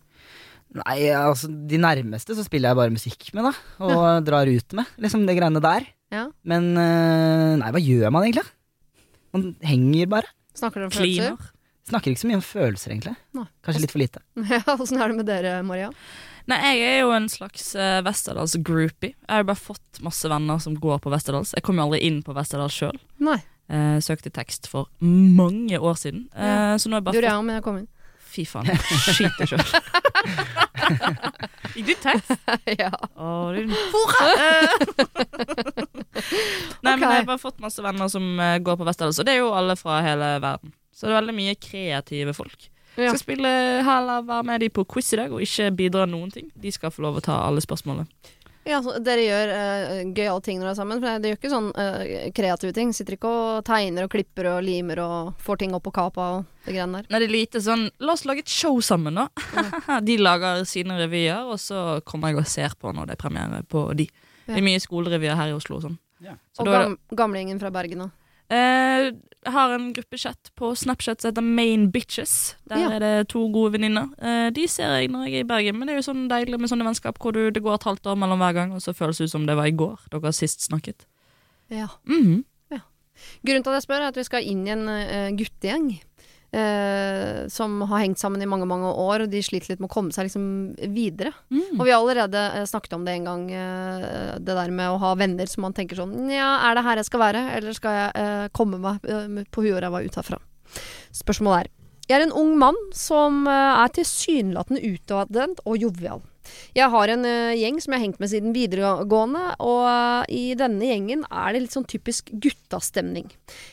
Nei, 0.73 0.97
altså 1.13 1.51
de 1.69 1.77
nærmeste 1.77 2.33
så 2.33 2.45
spiller 2.47 2.71
jeg 2.71 2.79
bare 2.79 2.93
musikk 2.95 3.27
med, 3.37 3.45
da. 3.45 3.51
Og 3.85 4.25
drar 4.25 4.49
ut 4.49 4.73
med. 4.79 4.89
Liksom 5.05 5.27
det 5.29 5.35
greiene 5.37 5.61
der. 5.61 5.85
Ja. 6.13 6.23
Men 6.49 6.71
eh, 6.81 7.51
nei, 7.61 7.69
hva 7.75 7.81
gjør 7.81 8.13
man 8.13 8.25
egentlig? 8.25 8.47
Man 9.33 9.51
henger 9.65 10.09
bare. 10.15 10.33
Snakker 10.57 10.81
dere 10.81 10.89
om 10.89 10.95
følelser? 10.97 11.35
Kliner. 11.37 11.51
Snakker 11.89 12.13
ikke 12.13 12.21
så 12.23 12.29
mye 12.31 12.39
om 12.39 12.45
følelser, 12.47 12.93
egentlig. 12.95 13.13
Nei. 13.37 13.45
Kanskje 13.65 13.81
litt 13.83 13.93
for 13.93 14.01
lite. 14.01 14.21
Ja, 14.53 14.61
Åssen 14.79 15.01
er 15.01 15.13
det 15.13 15.17
med 15.19 15.29
dere, 15.29 15.55
Maria? 15.67 15.89
Nei, 16.51 16.57
jeg 16.75 16.83
er 16.89 16.99
jo 17.05 17.11
en 17.15 17.29
slags 17.31 17.69
uh, 17.79 18.01
Westerdals-groupie. 18.03 19.13
Jeg 19.15 19.31
har 19.31 19.43
jo 19.45 19.47
bare 19.53 19.61
fått 19.63 20.01
masse 20.03 20.27
venner 20.27 20.59
som 20.59 20.75
går 20.75 20.99
på 21.03 21.11
Westerdals. 21.13 21.53
Jeg 21.55 21.63
kom 21.63 21.79
jo 21.79 21.85
aldri 21.87 22.01
inn 22.03 22.19
på 22.25 22.35
Westerdals 22.35 22.75
sjøl. 22.75 22.97
Uh, 23.71 23.95
søkte 24.03 24.27
tekst 24.35 24.67
for 24.67 24.89
mange 24.99 25.79
år 25.79 25.95
siden. 26.01 26.25
Uh, 26.35 26.43
Ja. 26.43 26.77
Så 26.77 26.91
nå 26.91 26.97
har 26.97 27.01
jeg 27.01 27.07
bare 27.07 27.15
gjorde 27.15 27.29
fått 27.29 27.31
jeg 27.31 27.39
òg, 27.39 27.45
men 27.47 27.55
jeg 27.59 27.65
kom 27.69 27.79
inn. 27.79 27.89
Fy 28.33 28.43
faen, 28.49 28.65
skyt 29.13 29.35
deg 29.39 29.51
sjøl. 29.53 29.65
Gikk 31.77 31.87
du 31.87 31.93
tekst? 32.01 32.33
ja. 32.81 32.89
Å, 33.13 33.31
din 33.55 33.71
hore! 33.93 34.31
Nei, 36.83 36.95
men 36.97 37.05
jeg 37.05 37.21
har 37.21 37.27
bare 37.29 37.41
fått 37.41 37.61
masse 37.63 37.81
venner 37.85 38.09
som 38.11 38.25
går 38.35 38.79
på 38.81 38.87
Westerdals, 38.89 39.21
og 39.21 39.29
det 39.29 39.37
er 39.37 39.43
jo 39.45 39.53
alle 39.55 39.77
fra 39.79 40.01
hele 40.03 40.35
verden. 40.43 40.73
Så 40.93 41.07
det 41.07 41.13
er 41.13 41.19
veldig 41.21 41.37
mye 41.37 41.55
kreative 41.61 42.35
folk. 42.37 42.67
Ja. 42.95 43.09
Skal 43.09 43.21
spille 43.23 43.49
heller 43.85 44.23
være 44.27 44.45
med 44.45 44.61
de 44.61 44.69
på 44.69 44.85
quiz 44.85 45.13
i 45.15 45.19
dag 45.23 45.33
og 45.33 45.41
ikke 45.41 45.71
bidra 45.73 46.05
noen 46.09 46.31
ting. 46.33 46.51
De 46.53 46.71
skal 46.71 46.93
få 46.93 47.05
lov 47.05 47.19
å 47.19 47.25
ta 47.25 47.39
alle 47.47 47.63
spørsmålene. 47.63 48.05
Ja, 48.63 48.77
så 48.79 48.93
dere 49.03 49.23
gjør 49.25 49.49
uh, 49.51 50.13
gøyale 50.15 50.43
ting 50.43 50.59
når 50.59 50.69
dere 50.69 50.71
er 50.71 50.77
sammen. 50.77 51.01
For 51.01 51.19
dere 51.19 51.33
gjør 51.33 51.39
ikke 51.41 51.51
sånn 51.51 51.69
uh, 51.75 52.29
kreative 52.35 52.75
ting. 52.75 52.93
Sitter 52.95 53.17
ikke 53.17 53.31
og 53.31 53.65
tegner 53.67 54.05
og 54.05 54.13
klipper 54.13 54.47
og 54.53 54.61
limer 54.63 55.01
og 55.03 55.33
får 55.43 55.59
ting 55.65 55.75
opp 55.75 55.83
på 55.89 55.93
kapa 55.97 56.29
og 56.37 56.45
det 56.63 56.77
greiene 56.77 57.01
der. 57.01 57.09
Nei, 57.11 57.19
det 57.19 57.27
er 57.27 57.35
lite 57.35 57.63
sånn 57.63 57.89
La 58.03 58.15
oss 58.15 58.23
lage 58.29 58.45
et 58.45 58.53
show 58.53 58.79
sammen, 58.85 59.19
da. 59.19 59.27
de 60.07 60.17
lager 60.21 60.63
sine 60.69 60.95
revyer, 61.01 61.43
og 61.43 61.59
så 61.59 61.99
kommer 62.07 62.31
jeg 62.31 62.39
og 62.39 62.51
ser 62.53 62.77
på 62.79 62.95
når 62.95 63.11
det 63.11 63.17
er 63.17 63.23
premiere 63.25 63.63
på 63.67 63.89
de. 63.99 64.07
Det 64.47 64.59
er 64.59 64.65
mye 64.65 64.79
skolerevyer 64.83 65.39
her 65.39 65.51
i 65.51 65.57
Oslo 65.57 65.81
og 65.81 65.87
sånn. 65.89 65.99
Ja. 66.23 66.37
Så 66.55 66.63
Og 66.63 66.71
gam 66.71 66.95
gamlingen 67.19 67.59
fra 67.59 67.71
Bergen 67.73 68.07
òg. 68.07 68.15
Eh, 68.53 69.09
jeg 69.43 69.51
har 69.51 69.73
en 69.75 69.89
gruppechat 69.95 70.51
på 70.59 70.69
Snapchat 70.79 71.19
som 71.23 71.31
heter 71.33 71.43
Main 71.43 71.89
Bitches. 71.91 72.55
Der 72.69 72.77
Ja. 72.79 72.91
er 72.95 72.99
det 72.99 73.27
to 73.33 73.47
gode 73.51 73.73
venninner. 73.73 74.07
Eh, 74.21 74.49
de 74.51 74.67
ser 74.67 74.93
jeg 74.99 75.09
når 75.11 75.25
jeg 75.27 75.33
er 75.33 75.39
i 75.43 75.49
Bergen, 75.49 75.77
men 75.79 75.87
det 75.87 75.95
er 75.95 76.01
jo 76.01 76.11
sånn 76.13 76.29
deilig 76.29 76.59
med 76.59 76.69
sånne 76.69 76.85
vennskap 76.87 77.17
hvor 77.19 77.33
du, 77.33 77.49
det 77.51 77.63
går 77.63 77.75
et 77.75 77.83
halvt 77.89 78.05
år 78.13 78.15
mellom 78.15 78.39
hver 78.39 78.53
gang, 78.53 78.71
og 78.71 78.79
så 78.81 78.93
føles 78.95 79.17
det 79.17 79.25
ut 79.25 79.31
som 79.31 79.45
det 79.45 79.55
var 79.57 79.65
i 79.67 79.71
går 79.75 79.99
dere 80.11 80.31
sist 80.33 80.61
snakket. 80.69 81.05
Ja. 81.69 81.87
Mhm. 82.05 82.45
Grunnen 83.45 83.63
til 83.63 83.69
at 83.69 83.75
jeg 83.77 83.83
spør, 83.83 84.01
er 84.01 84.07
at 84.09 84.15
vi 84.17 84.23
skal 84.25 84.43
inn 84.43 84.65
i 84.67 84.71
en 84.71 84.87
uh, 84.89 85.29
guttegjeng. 85.37 86.01
Eh, 86.53 87.47
som 87.49 87.81
har 87.89 88.03
hengt 88.03 88.21
sammen 88.21 88.41
i 88.41 88.47
mange 88.49 88.67
mange 88.69 88.89
år, 88.89 89.25
og 89.25 89.33
de 89.33 89.41
sliter 89.43 89.73
litt 89.73 89.83
med 89.83 89.89
å 89.89 89.93
komme 89.93 90.13
seg 90.15 90.27
liksom 90.27 90.45
videre. 90.93 91.33
Mm. 91.49 91.79
Og 91.79 91.83
vi 91.85 91.91
har 91.91 91.99
allerede 91.99 92.43
eh, 92.59 92.65
snakket 92.69 92.97
om 92.97 93.05
det 93.07 93.17
en 93.17 93.29
gang, 93.29 93.45
eh, 93.51 94.33
det 94.39 94.57
der 94.57 94.73
med 94.73 94.93
å 94.93 94.99
ha 95.01 95.13
venner 95.19 95.49
som 95.49 95.65
man 95.67 95.75
tenker 95.77 95.99
sånn 95.99 96.29
Ja, 96.31 96.55
er 96.69 96.77
det 96.77 96.85
her 96.87 97.01
jeg 97.01 97.09
skal 97.09 97.23
være, 97.25 97.45
eller 97.57 97.77
skal 97.77 97.99
jeg 97.99 98.11
eh, 98.23 98.49
komme 98.55 98.81
meg 98.81 99.07
eh, 99.07 99.39
på 99.53 99.65
huet 99.65 99.77
og 99.77 99.85
ræva 99.85 100.03
ut 100.05 100.19
herfra? 100.21 100.41
Spørsmålet 101.13 101.65
er 101.65 101.71
Jeg 102.09 102.19
er 102.19 102.27
en 102.27 102.37
ung 102.43 102.53
mann 102.59 102.77
som 102.97 103.47
eh, 103.47 103.81
er 103.83 103.97
tilsynelatende 103.97 104.83
utadvendt 104.93 105.63
og 105.65 105.81
jovial. 105.81 106.23
Jeg 106.77 106.89
har 106.93 107.13
en 107.13 107.27
uh, 107.27 107.53
gjeng 107.57 107.79
som 107.83 107.93
jeg 107.93 108.01
har 108.01 108.05
hengt 108.07 108.23
med 108.23 108.31
siden 108.31 108.55
videregående, 108.55 109.43
og 109.63 109.83
uh, 109.85 110.23
i 110.31 110.55
denne 110.59 110.89
gjengen 110.89 111.25
er 111.29 111.53
det 111.53 111.65
litt 111.65 111.77
sånn 111.77 111.87
typisk 111.89 112.31
guttastemning. 112.33 113.29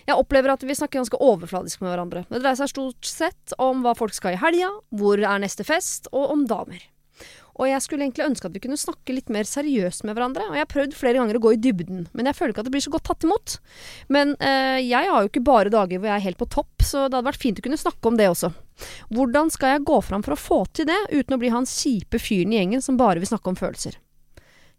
Jeg 0.09 0.19
opplever 0.19 0.55
at 0.55 0.67
vi 0.67 0.77
snakker 0.77 1.01
ganske 1.01 1.21
overfladisk 1.21 1.85
med 1.85 1.95
hverandre. 1.95 2.27
Det 2.29 2.43
dreier 2.43 2.61
seg 2.61 2.75
stort 2.75 3.09
sett 3.09 3.57
om 3.63 3.85
hva 3.87 3.97
folk 3.99 4.17
skal 4.17 4.37
i 4.37 4.43
helga, 4.43 4.73
hvor 4.95 5.21
er 5.21 5.43
neste 5.43 5.67
fest, 5.67 6.11
og 6.13 6.35
om 6.35 6.49
damer. 6.51 6.90
Og 7.61 7.69
jeg 7.69 7.85
skulle 7.85 8.07
egentlig 8.07 8.25
ønske 8.25 8.49
at 8.49 8.55
vi 8.57 8.63
kunne 8.65 8.79
snakke 8.81 9.13
litt 9.13 9.29
mer 9.33 9.45
seriøst 9.45 10.07
med 10.09 10.17
hverandre. 10.17 10.47
Og 10.49 10.57
jeg 10.57 10.65
har 10.65 10.71
prøvd 10.71 10.95
flere 10.97 11.21
ganger 11.21 11.37
å 11.37 11.43
gå 11.45 11.53
i 11.53 11.61
dybden, 11.61 12.07
men 12.17 12.31
jeg 12.31 12.39
føler 12.39 12.55
ikke 12.55 12.65
at 12.65 12.71
det 12.71 12.73
blir 12.73 12.85
så 12.87 12.93
godt 12.95 13.05
tatt 13.11 13.27
imot. 13.29 13.57
Men 14.09 14.33
eh, 14.41 14.81
jeg 14.81 15.11
har 15.13 15.21
jo 15.21 15.29
ikke 15.29 15.45
bare 15.45 15.73
dager 15.73 16.01
hvor 16.01 16.09
jeg 16.09 16.17
er 16.17 16.25
helt 16.25 16.41
på 16.41 16.49
topp, 16.57 16.73
så 16.81 17.05
det 17.05 17.19
hadde 17.19 17.29
vært 17.29 17.43
fint 17.43 17.61
å 17.61 17.67
kunne 17.67 17.81
snakke 17.81 18.09
om 18.09 18.17
det 18.17 18.31
også. 18.33 18.53
Hvordan 19.13 19.53
skal 19.53 19.75
jeg 19.75 19.87
gå 19.91 20.01
fram 20.07 20.25
for 20.25 20.37
å 20.37 20.41
få 20.41 20.61
til 20.73 20.89
det, 20.89 20.99
uten 21.13 21.37
å 21.37 21.41
bli 21.43 21.53
han 21.53 21.69
kjipe 21.69 22.23
fyren 22.23 22.55
i 22.55 22.63
gjengen 22.63 22.85
som 22.85 22.97
bare 23.01 23.21
vil 23.21 23.29
snakke 23.29 23.53
om 23.53 23.61
følelser? 23.61 24.01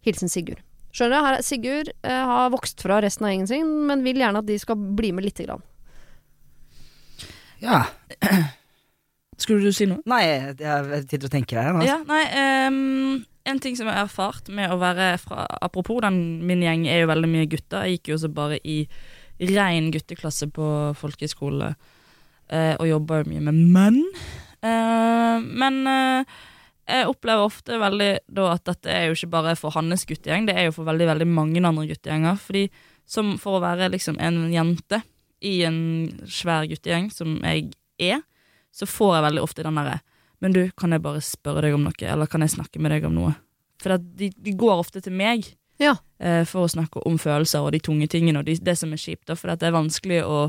Hilsen 0.01 0.33
Sigurd. 0.33 0.63
Skjønner 0.91 1.23
her 1.23 1.37
er 1.37 1.45
Sigurd 1.45 1.91
eh, 2.01 2.23
har 2.31 2.49
vokst 2.51 2.81
fra 2.81 2.97
resten 3.05 3.27
av 3.27 3.35
gjengen 3.35 3.51
sin, 3.51 3.75
men 3.87 4.01
vil 4.03 4.19
gjerne 4.19 4.41
at 4.41 4.49
de 4.49 4.57
skal 4.59 4.79
bli 4.97 5.13
med 5.15 5.29
lite 5.29 5.45
grann. 5.45 5.61
Ja. 7.61 7.85
Skulle 9.41 9.65
du 9.65 9.73
si 9.75 9.87
noe? 9.89 10.03
Nei, 10.09 10.21
jeg, 10.27 10.55
jeg 10.61 11.03
sitter 11.07 11.27
og 11.27 11.33
tenker 11.33 11.61
her 11.61 11.71
Altså. 11.73 11.87
Ja, 11.89 11.97
nei 12.07 12.23
um, 12.69 13.23
en 13.49 13.61
ting 13.63 13.77
som 13.77 13.89
jeg 13.89 13.97
har 13.97 14.05
erfart 14.05 14.51
med 14.53 14.69
å 14.69 14.77
være 14.81 15.15
fra 15.21 15.47
Apropos, 15.65 16.01
den, 16.05 16.43
min 16.45 16.61
gjeng 16.61 16.85
er 16.89 17.01
jo 17.01 17.09
veldig 17.09 17.31
mye 17.31 17.49
gutter. 17.49 17.87
Jeg 17.87 17.97
gikk 17.99 18.11
jo 18.11 18.19
også 18.19 18.29
bare 18.35 18.61
i 18.61 18.83
rein 19.49 19.89
gutteklasse 19.93 20.51
på 20.53 20.67
folkehøyskole 20.99 21.71
uh, 21.73 22.75
og 22.77 22.85
jobba 22.85 23.21
jo 23.21 23.31
mye 23.31 23.43
med 23.49 23.61
menn. 23.73 23.99
Uh, 24.61 25.41
men 25.41 25.81
uh, 25.89 26.41
jeg 26.91 27.09
opplever 27.09 27.47
ofte 27.47 27.79
veldig 27.81 28.11
da 28.29 28.47
at 28.53 28.65
dette 28.69 28.93
er 28.93 29.07
jo 29.07 29.17
ikke 29.17 29.33
bare 29.33 29.55
for 29.57 29.73
hans 29.73 30.05
guttegjeng, 30.09 30.45
det 30.49 30.57
er 30.57 30.69
jo 30.69 30.75
for 30.75 30.89
veldig 30.89 31.07
veldig 31.13 31.29
mange 31.29 31.63
andre 31.65 31.87
guttegjenger. 31.89 32.37
Fordi 32.41 32.67
som 33.09 33.35
for 33.41 33.57
å 33.57 33.63
være 33.63 33.89
liksom 33.95 34.19
en 34.21 34.43
jente 34.53 35.01
i 35.41 35.61
en 35.65 35.79
svær 36.29 36.67
guttegjeng, 36.69 37.09
som 37.13 37.39
jeg 37.41 37.71
er, 38.01 38.21
så 38.71 38.87
får 38.87 39.15
jeg 39.17 39.23
veldig 39.29 39.41
ofte 39.43 39.63
den 39.67 39.75
derre 39.79 39.99
Men 40.41 40.53
du, 40.55 40.61
kan 40.77 40.91
jeg 40.95 41.01
bare 41.05 41.21
spørre 41.21 41.61
deg 41.67 41.75
om 41.77 41.83
noe, 41.85 41.93
eller 42.01 42.25
kan 42.31 42.41
jeg 42.41 42.55
snakke 42.55 42.79
med 42.81 42.91
deg 42.95 43.03
om 43.05 43.13
noe? 43.13 43.33
For 43.83 43.93
at 43.97 44.01
de, 44.17 44.31
de 44.37 44.53
går 44.57 44.79
ofte 44.81 45.01
til 45.05 45.13
meg 45.13 45.51
Ja. 45.81 45.95
eh, 46.19 46.43
for 46.49 46.65
å 46.65 46.69
snakke 46.71 47.03
om 47.05 47.17
følelser 47.21 47.61
og 47.65 47.71
de 47.75 47.79
tunge 47.79 48.07
tingene 48.09 48.39
og 48.41 48.45
de, 48.45 48.55
det 48.57 48.77
som 48.77 48.91
er 48.93 49.01
kjipt. 49.01 49.29
For 49.37 49.49
at 49.53 49.59
det 49.61 49.69
er 49.69 49.75
vanskelig 49.77 50.23
å, 50.25 50.39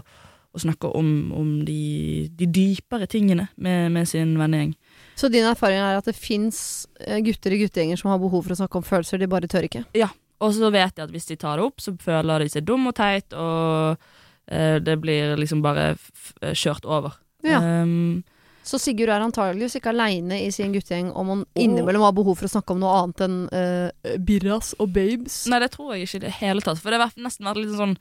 å 0.52 0.58
snakke 0.64 0.88
om, 0.96 1.10
om 1.36 1.50
de, 1.64 2.28
de 2.32 2.46
dypere 2.48 3.06
tingene 3.08 3.48
med, 3.56 3.90
med 3.92 4.08
sin 4.08 4.32
vennegjeng. 4.40 4.74
Så 5.16 5.28
din 5.32 5.44
erfaring 5.48 5.80
er 5.80 5.96
at 6.00 6.08
det 6.08 6.16
fins 6.16 6.86
gutter 7.24 7.52
i 7.56 7.60
guttegjenger 7.64 8.00
som 8.00 8.10
har 8.12 8.20
behov 8.20 8.44
for 8.46 8.52
å 8.56 8.60
snakke 8.62 8.80
om 8.80 8.84
følelser, 8.88 9.20
de 9.20 9.28
bare 9.32 9.48
tør 9.48 9.68
ikke? 9.68 9.84
Ja, 9.96 10.08
Og 10.42 10.52
så 10.56 10.72
vet 10.74 10.96
jeg 10.96 11.04
at 11.04 11.12
hvis 11.14 11.28
de 11.28 11.36
tar 11.36 11.56
det 11.60 11.64
opp, 11.68 11.80
så 11.84 11.92
føler 12.00 12.42
de 12.44 12.48
seg 12.52 12.64
dum 12.66 12.88
og 12.90 12.96
teit, 12.98 13.32
og 13.32 13.96
eh, 14.48 14.78
det 14.82 14.96
blir 15.04 15.36
liksom 15.40 15.60
bare 15.64 15.92
kjørt 16.56 16.84
over. 16.88 17.16
Ja. 17.46 17.58
Um, 17.82 18.22
Så 18.62 18.78
Sigurd 18.78 19.10
er 19.10 19.24
antageligvis 19.24 19.74
ikke 19.78 19.90
aleine 19.90 20.38
i 20.44 20.50
sin 20.54 20.70
guttegjeng 20.74 21.10
om 21.18 21.32
han 21.32 21.44
innimellom 21.58 22.04
har 22.06 22.14
behov 22.14 22.38
for 22.38 22.46
å 22.46 22.52
snakke 22.52 22.74
om 22.74 22.82
noe 22.82 22.94
annet 23.00 23.22
enn 23.26 23.38
uh, 23.50 24.16
birras 24.22 24.70
og 24.78 24.92
babes. 24.94 25.40
nei, 25.50 25.58
det 25.64 25.72
tror 25.74 25.94
jeg 25.94 26.06
ikke 26.06 26.20
i 26.20 26.24
det 26.28 26.34
hele 26.38 26.62
tatt. 26.62 26.78
For 26.78 26.94
det 26.94 27.00
har 27.02 27.16
nesten 27.18 27.48
vært 27.48 27.58
litt 27.58 27.74
sånn 27.74 27.96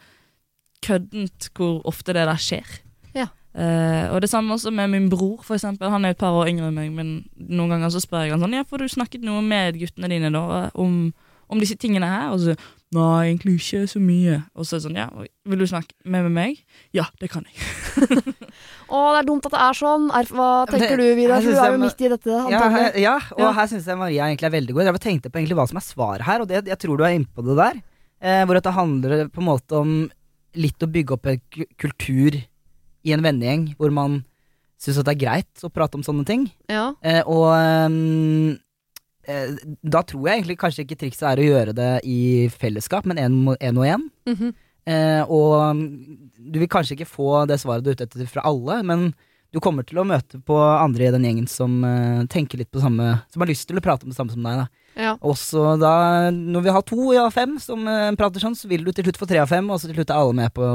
køddent 0.86 1.50
hvor 1.58 1.82
ofte 1.90 2.14
det 2.14 2.28
der 2.30 2.42
skjer. 2.42 2.78
Ja. 3.18 3.28
Uh, 3.58 4.14
og 4.14 4.22
det 4.24 4.30
samme 4.32 4.54
også 4.54 4.72
med 4.72 4.94
min 4.94 5.10
bror, 5.12 5.42
for 5.44 5.58
eksempel. 5.58 5.90
Han 5.92 6.06
er 6.06 6.14
et 6.14 6.22
par 6.22 6.38
år 6.38 6.54
yngre 6.54 6.70
enn 6.70 6.78
meg, 6.78 6.94
men 6.94 7.10
noen 7.36 7.74
ganger 7.74 7.92
så 7.94 8.04
spør 8.04 8.28
jeg 8.28 8.36
han 8.36 8.46
sånn 8.46 8.56
Ja, 8.56 8.68
får 8.68 8.86
du 8.86 8.94
snakket 8.94 9.26
noe 9.26 9.42
med 9.46 9.82
guttene 9.82 10.14
dine 10.14 10.30
da 10.34 10.70
om, 10.80 11.10
om 11.50 11.62
disse 11.62 11.80
tingene 11.82 12.10
her? 12.10 12.36
Og 12.36 12.46
så 12.46 12.56
Nei, 12.92 13.30
egentlig 13.32 13.54
ikke 13.62 13.86
så 13.88 14.00
mye. 14.04 14.42
Og 14.56 14.66
så 14.68 14.76
er 14.76 14.80
det 14.82 14.86
sånn 14.90 14.98
Ja, 15.00 15.06
vil 15.48 15.62
du 15.62 15.68
snakke 15.70 15.94
med, 16.04 16.26
med 16.28 16.34
meg? 16.36 16.58
Ja, 16.92 17.06
det 17.22 17.30
kan 17.32 17.46
jeg. 17.48 17.56
Å, 18.92 18.98
det 19.16 19.22
er 19.22 19.28
dumt 19.30 19.46
at 19.48 19.54
det 19.56 19.62
er 19.64 19.78
sånn. 19.80 20.10
Er, 20.12 20.28
hva 20.36 20.48
tenker 20.68 20.98
det- 21.00 21.00
du, 21.00 21.16
Vidar? 21.16 21.40
du 21.46 21.54
er 21.56 21.72
jo 21.72 21.78
midt 21.80 22.02
i 22.04 22.10
dette. 22.12 22.42
Ja, 22.52 22.64
her, 22.74 22.98
ja, 23.00 23.14
og 23.38 23.40
Ja. 23.46 23.52
her 23.56 23.70
syns 23.72 23.88
jeg 23.88 23.98
Maria 24.02 24.26
egentlig 24.28 24.50
er 24.50 24.56
veldig 24.58 24.76
god. 24.76 24.90
Jeg 24.92 25.04
tenkte 25.06 25.32
på 25.32 25.40
egentlig 25.40 25.56
hva 25.62 25.68
som 25.72 25.80
er 25.80 25.86
svaret 25.88 26.26
her, 26.28 26.42
og 26.44 26.50
det, 26.52 26.66
jeg 26.68 26.80
tror 26.84 26.98
du 27.00 27.06
er 27.08 27.16
inne 27.16 27.32
på 27.32 27.46
det 27.48 27.56
der. 27.62 27.80
Eh, 28.22 28.44
hvor 28.46 28.60
at 28.60 28.68
det 28.68 28.74
handler 28.76 29.24
på 29.32 29.40
en 29.42 29.48
måte 29.48 29.80
om 29.80 29.94
litt 30.60 30.84
å 30.84 30.92
bygge 30.92 31.16
opp 31.16 31.26
en 31.32 31.40
kultur 31.80 32.36
i 33.08 33.14
en 33.16 33.24
vennegjeng 33.24 33.70
hvor 33.80 33.90
man 33.96 34.26
syns 34.82 35.00
at 35.00 35.08
det 35.08 35.16
er 35.16 35.24
greit 35.24 35.64
å 35.64 35.72
prate 35.72 35.96
om 35.96 36.04
sånne 36.04 36.26
ting. 36.28 36.44
Ja. 36.68 36.92
Eh, 37.02 37.24
og 37.24 37.48
eh, 37.56 38.58
da 39.26 40.02
tror 40.08 40.28
jeg 40.28 40.40
egentlig 40.40 40.58
kanskje 40.62 40.86
ikke 40.86 40.98
trikset 41.04 41.28
er 41.30 41.42
å 41.42 41.46
gjøre 41.46 41.74
det 41.78 41.92
i 42.10 42.50
fellesskap, 42.50 43.06
men 43.06 43.22
én 43.22 43.38
og 43.52 43.86
én. 43.86 44.08
Mhm. 44.30 44.54
Eh, 44.90 45.22
og 45.30 45.76
mm, 45.78 46.32
du 46.52 46.58
vil 46.58 46.70
kanskje 46.72 46.96
ikke 46.96 47.10
få 47.10 47.44
det 47.50 47.60
svaret 47.62 47.86
du 47.86 47.92
er 47.92 48.00
ute 48.00 48.08
etter 48.08 48.30
fra 48.30 48.42
alle, 48.50 48.80
men 48.82 49.12
du 49.54 49.60
kommer 49.62 49.86
til 49.86 50.00
å 50.02 50.06
møte 50.08 50.40
på 50.48 50.56
andre 50.58 51.10
i 51.10 51.12
den 51.14 51.28
gjengen 51.28 51.50
som 51.50 51.76
eh, 51.86 52.24
tenker 52.32 52.62
litt 52.62 52.72
på 52.72 52.82
samme 52.82 53.18
Som 53.30 53.44
har 53.44 53.52
lyst 53.52 53.68
til 53.68 53.78
å 53.78 53.84
prate 53.84 54.08
om 54.08 54.14
det 54.14 54.18
samme 54.18 54.34
som 54.34 54.46
deg. 54.48 54.64
da 54.64 55.04
ja. 55.04 55.14
Også 55.22 55.76
da, 55.80 55.94
når 56.32 56.66
vi 56.66 56.74
har 56.76 56.86
to 56.88 57.12
av 57.20 57.30
fem 57.36 57.58
som 57.62 57.86
eh, 57.88 58.10
prater 58.20 58.44
sånn, 58.44 58.58
så 58.58 58.72
vil 58.72 58.88
du 58.88 58.92
til 58.92 59.06
slutt 59.08 59.22
få 59.22 59.30
tre 59.30 59.44
av 59.44 59.52
fem, 59.52 59.70
og 59.70 59.80
så 59.80 59.90
til 59.90 60.00
slutt 60.00 60.12
er 60.12 60.24
alle 60.24 60.38
med 60.42 60.56
på, 60.56 60.66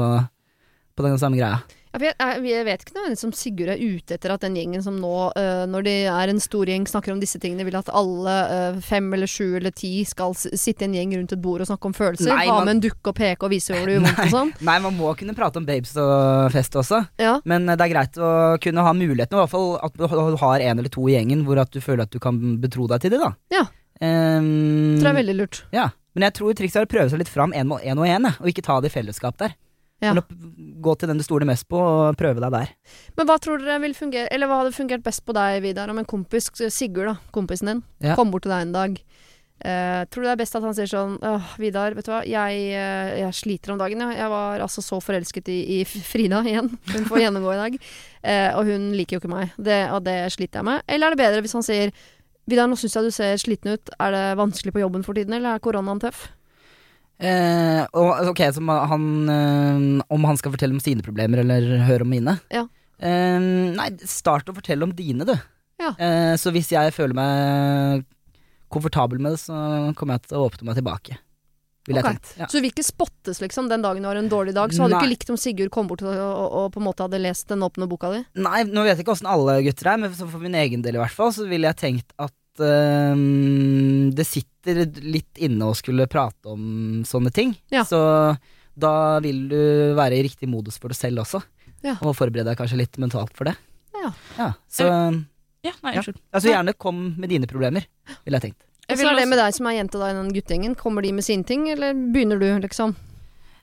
på 0.97 1.05
den 1.05 1.19
samme 1.21 1.39
greia. 1.39 1.59
Jeg, 2.01 2.63
vet 2.67 2.83
ikke 2.85 2.95
noe 2.97 3.15
om 3.27 3.33
Sigurd 3.33 3.71
er 3.73 3.79
ute 3.81 4.15
etter 4.17 4.33
at 4.33 4.43
den 4.45 4.55
gjengen 4.57 4.83
som 4.85 4.97
nå, 5.01 5.11
øh, 5.37 5.63
når 5.69 5.85
de 5.87 5.93
er 6.11 6.31
en 6.31 6.39
stor 6.43 6.69
gjeng, 6.69 6.85
snakker 6.89 7.13
om 7.13 7.19
disse 7.21 7.39
tingene, 7.41 7.65
vil 7.67 7.77
at 7.79 7.89
alle 7.89 8.35
øh, 8.51 8.79
fem 8.85 9.07
eller 9.17 9.29
sju 9.31 9.55
eller 9.57 9.71
ti 9.75 10.03
skal 10.07 10.35
sitte 10.37 10.85
i 10.85 10.89
en 10.89 10.95
gjeng 10.97 11.15
rundt 11.17 11.33
et 11.33 11.41
bord 11.41 11.63
og 11.63 11.69
snakke 11.71 11.89
om 11.89 11.95
følelser. 11.97 12.31
Nei, 12.33 12.45
ha 12.47 12.57
man- 12.59 12.65
med 12.69 12.75
en 12.77 12.83
dukke 12.89 13.13
og 13.13 13.17
peke 13.17 13.47
og 13.47 13.53
vise 13.55 13.73
hvor 13.75 13.85
det 13.89 13.97
gjør 13.97 14.05
vondt 14.07 14.23
og 14.27 14.33
sånn. 14.35 14.53
Nei, 14.69 14.77
man 14.87 14.97
må 14.99 15.13
kunne 15.19 15.35
prate 15.37 15.61
om 15.61 15.65
babes 15.67 15.95
og 15.97 16.51
fest 16.55 16.77
også. 16.79 17.01
Ja. 17.21 17.37
Men 17.45 17.67
eh, 17.69 17.75
det 17.79 17.87
er 17.87 17.93
greit 17.95 18.17
å 18.21 18.31
kunne 18.63 18.85
ha 18.87 18.93
muligheten, 18.97 19.37
i 19.37 19.41
hvert 19.43 19.53
fall 19.53 19.77
at 19.83 19.97
du 19.97 20.37
har 20.43 20.59
en 20.71 20.79
eller 20.83 20.93
to 20.93 21.07
i 21.09 21.15
gjengen 21.17 21.45
hvor 21.47 21.59
at 21.63 21.71
du 21.73 21.81
føler 21.83 22.03
at 22.07 22.11
du 22.13 22.19
kan 22.23 22.39
betro 22.61 22.87
deg 22.91 23.01
til 23.03 23.15
det, 23.15 23.21
da. 23.23 23.33
Ja. 23.53 23.65
Um, 23.97 24.97
Tror 24.99 25.09
jeg 25.09 25.13
er 25.15 25.21
veldig 25.23 25.37
lurt. 25.39 25.63
ja. 25.73 25.89
Men 26.17 26.25
jeg 26.31 26.33
tror 26.39 26.53
trikset 26.57 26.79
er 26.81 26.85
å 26.87 26.89
prøve 26.89 27.11
seg 27.11 27.19
litt 27.21 27.29
fram 27.29 27.51
én 27.53 27.69
og 27.69 27.83
én, 27.85 28.25
og 28.25 28.47
ikke 28.49 28.63
ta 28.65 28.79
det 28.81 28.89
i 28.89 28.93
fellesskap 28.95 29.37
der. 29.37 29.51
Ja. 30.03 30.11
Gå 30.13 30.93
til 30.99 31.09
den 31.09 31.17
du 31.17 31.23
stoler 31.25 31.47
mest 31.49 31.65
på, 31.71 31.79
og 31.81 32.17
prøve 32.19 32.41
deg 32.43 32.53
der. 32.53 32.73
Men 33.17 33.29
hva 33.29 33.39
tror 33.41 33.57
dere 33.63 33.79
vil 33.81 33.95
fungere 33.97 34.29
Eller 34.29 34.45
hva 34.45 34.59
hadde 34.61 34.75
fungert 34.75 35.01
best 35.05 35.23
på 35.25 35.33
deg, 35.33 35.61
Vidar, 35.63 35.89
om 35.89 35.97
en 35.97 36.05
kompis, 36.05 36.51
Sigurd, 36.69 37.09
da, 37.09 37.15
kompisen 37.33 37.71
din, 37.71 37.83
Ja. 38.05 38.15
kom 38.15 38.29
bort 38.29 38.45
til 38.45 38.53
deg 38.53 38.67
en 38.67 38.75
dag? 38.75 38.99
Uh, 39.57 40.05
tror 40.13 40.21
du 40.21 40.27
det 40.27 40.33
er 40.35 40.37
best 40.43 40.53
at 40.53 40.61
han 40.61 40.75
sier 40.77 40.85
sånn 40.85 41.15
Åh, 41.25 41.55
Vidar, 41.57 41.95
vet 41.97 42.05
du 42.05 42.11
hva, 42.11 42.19
jeg, 42.29 42.59
uh, 42.77 43.15
jeg 43.23 43.33
sliter 43.33 43.73
om 43.73 43.79
dagen, 43.81 44.03
ja. 44.05 44.11
Jeg 44.13 44.29
var 44.29 44.61
altså 44.61 44.83
så 44.85 44.99
forelsket 45.01 45.49
i, 45.49 45.57
i 45.79 45.85
Frida 45.87 46.43
igjen. 46.45 46.69
Hun 46.93 47.07
får 47.09 47.23
gjennomgå 47.23 47.55
i 47.55 47.61
dag. 47.63 47.79
Uh, 48.21 48.51
og 48.59 48.69
hun 48.69 48.91
liker 48.93 49.17
jo 49.17 49.23
ikke 49.23 49.33
meg, 49.33 49.57
det, 49.57 49.79
og 49.89 50.03
det 50.05 50.19
sliter 50.35 50.61
jeg 50.61 50.69
med. 50.69 50.85
Eller 50.85 51.09
er 51.09 51.17
det 51.17 51.23
bedre 51.23 51.41
hvis 51.41 51.57
han 51.57 51.65
sier 51.65 51.95
Vidar, 52.47 52.69
nå 52.69 52.77
syns 52.79 52.93
jeg 52.95 53.09
du 53.09 53.11
ser 53.11 53.41
sliten 53.41 53.73
ut. 53.73 53.89
Er 53.99 54.13
det 54.13 54.25
vanskelig 54.39 54.71
på 54.77 54.79
jobben 54.85 55.01
for 55.03 55.17
tiden, 55.17 55.33
eller 55.35 55.57
er 55.57 55.63
koronaen 55.65 55.99
tøff? 56.05 56.29
Eh, 57.17 57.83
og 57.97 58.29
ok, 58.29 58.43
så 58.53 58.61
han 58.61 59.05
eh, 59.33 60.03
Om 60.13 60.25
han 60.29 60.37
skal 60.37 60.53
fortelle 60.53 60.75
om 60.77 60.81
sine 60.83 61.01
problemer, 61.01 61.41
eller 61.41 61.81
høre 61.87 62.05
om 62.05 62.11
mine? 62.13 62.37
Ja. 62.53 62.67
Eh, 63.01 63.39
nei, 63.73 63.89
start 64.05 64.49
å 64.51 64.57
fortelle 64.57 64.85
om 64.85 64.93
dine, 64.97 65.25
du. 65.25 65.33
Ja. 65.81 65.93
Eh, 65.97 66.33
så 66.37 66.53
hvis 66.53 66.69
jeg 66.73 66.93
føler 66.93 67.17
meg 67.17 68.05
komfortabel 68.73 69.21
med 69.23 69.37
det, 69.37 69.41
så 69.45 69.55
kommer 69.97 70.17
jeg 70.17 70.27
til 70.27 70.37
å 70.39 70.47
åpne 70.49 70.69
meg 70.69 70.77
tilbake. 70.79 71.21
Jeg 71.87 72.03
Ja. 72.35 72.47
Så 72.47 72.57
du 72.57 72.65
vil 72.65 72.71
ikke 72.73 72.83
spottes, 72.83 73.39
liksom, 73.39 73.69
den 73.69 73.81
dagen 73.81 74.03
du 74.03 74.09
har 74.09 74.17
en 74.19 74.27
dårlig 74.27 74.53
dag? 74.53 74.73
Så 74.75 74.83
hadde 74.83 74.97
du 74.97 75.05
ikke 75.05 75.13
likt 75.13 75.29
om 75.31 75.37
Sigurd 75.39 75.71
kom 75.71 75.87
bort 75.87 76.01
og, 76.03 76.11
og, 76.11 76.47
og 76.51 76.73
på 76.73 76.81
en 76.81 76.87
måte 76.89 77.05
hadde 77.05 77.21
lest 77.23 77.47
den 77.47 77.63
åpne 77.63 77.87
boka 77.87 78.11
di? 78.11 78.25
Nei, 78.35 78.65
nå 78.67 78.83
vet 78.83 78.97
jeg 78.97 79.05
ikke 79.05 79.15
åssen 79.15 79.29
alle 79.31 79.61
gutter 79.63 79.93
er, 79.93 80.01
men 80.01 80.11
for 80.11 80.43
min 80.43 80.57
egen 80.59 80.83
del 80.83 80.99
i 80.99 80.99
hvert 80.99 81.15
fall, 81.15 81.31
så 81.31 81.47
ville 81.47 81.71
jeg 81.71 81.79
tenkt 81.79 82.11
at 82.19 82.33
ehm, 82.63 84.11
det 84.15 84.25
sitter 84.27 84.83
litt 85.03 85.37
inne 85.43 85.69
å 85.69 85.75
skulle 85.77 86.07
prate 86.11 86.51
om 86.51 87.03
sånne 87.07 87.31
ting. 87.33 87.55
Ja. 87.73 87.83
Så 87.87 87.99
da 88.77 88.93
vil 89.23 89.47
du 89.49 89.59
være 89.97 90.17
i 90.19 90.25
riktig 90.27 90.49
modus 90.51 90.77
for 90.81 90.93
deg 90.93 90.99
selv 90.99 91.23
også. 91.23 91.41
Ja. 91.85 91.95
Og 92.01 92.15
forberede 92.17 92.49
deg 92.51 92.59
kanskje 92.59 92.79
litt 92.81 92.97
mentalt 93.01 93.33
for 93.37 93.49
det. 93.49 93.57
Ja. 94.37 94.53
så 94.69 94.85
Ja, 95.65 95.71
nei, 95.83 95.95
Ja. 95.95 96.01
altså 96.31 96.47
gjerne 96.51 96.73
kom 96.77 97.15
med 97.17 97.29
dine 97.29 97.47
problemer, 97.49 97.83
ville 98.23 98.37
jeg 98.37 98.51
tenkt. 98.51 98.61
Jeg 98.87 98.99
så 98.99 99.09
er 99.09 99.15
det 99.19 99.27
med 99.27 99.37
deg 99.39 99.53
som 99.53 99.67
er 99.67 99.73
jente 99.81 99.99
da 99.99 100.11
i 100.11 100.15
den 100.15 100.29
guttegjengen. 100.31 100.75
Kommer 100.79 101.01
de 101.03 101.11
med 101.11 101.25
sine 101.25 101.43
ting, 101.43 101.67
eller 101.69 101.93
begynner 101.93 102.39
du, 102.39 102.47
liksom? 102.63 102.95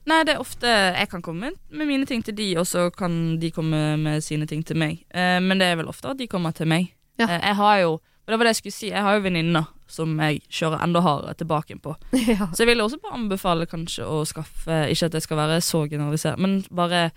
Nei, 0.05 0.19
det 0.29 0.35
er 0.35 0.43
ofte 0.43 0.69
jeg 0.69 1.09
kan 1.09 1.23
komme 1.25 1.53
med 1.73 1.89
mine 1.89 2.05
ting 2.05 2.21
til 2.23 2.35
de, 2.37 2.51
og 2.61 2.67
så 2.69 2.91
kan 2.93 3.39
de 3.41 3.51
komme 3.51 3.97
med 3.97 4.21
sine 4.25 4.45
ting 4.47 4.61
til 4.67 4.77
meg. 4.77 4.99
Eh, 5.15 5.39
men 5.41 5.57
det 5.63 5.71
er 5.71 5.79
vel 5.81 5.89
ofte 5.89 6.11
at 6.13 6.19
de 6.21 6.29
kommer 6.29 6.53
til 6.53 6.69
meg. 6.69 6.91
Ja. 7.17 7.25
Eh, 7.25 7.41
jeg 7.41 7.57
har 7.57 7.79
jo, 7.81 7.95
og 8.25 8.33
det 8.33 8.39
var 8.41 8.49
det 8.49 8.55
jeg 8.55 8.61
skulle 8.63 8.77
si, 8.79 8.89
jeg 8.89 9.05
har 9.05 9.19
jo 9.19 9.25
venninner 9.27 9.67
som 9.95 10.15
jeg 10.17 10.41
kjører 10.49 10.81
enda 10.85 11.03
hardere 11.05 11.37
tilbake 11.37 11.77
på. 11.85 11.93
ja. 12.33 12.49
Så 12.53 12.65
jeg 12.65 12.71
vil 12.73 12.85
også 12.85 13.01
bare 13.03 13.19
anbefale 13.19 13.69
kanskje 13.69 14.07
å 14.09 14.23
skaffe, 14.29 14.87
ikke 14.93 15.11
at 15.11 15.19
jeg 15.19 15.27
skal 15.27 15.41
være 15.43 15.59
så 15.65 15.85
generalisert, 15.91 16.41
men 16.41 16.63
bare 16.73 17.11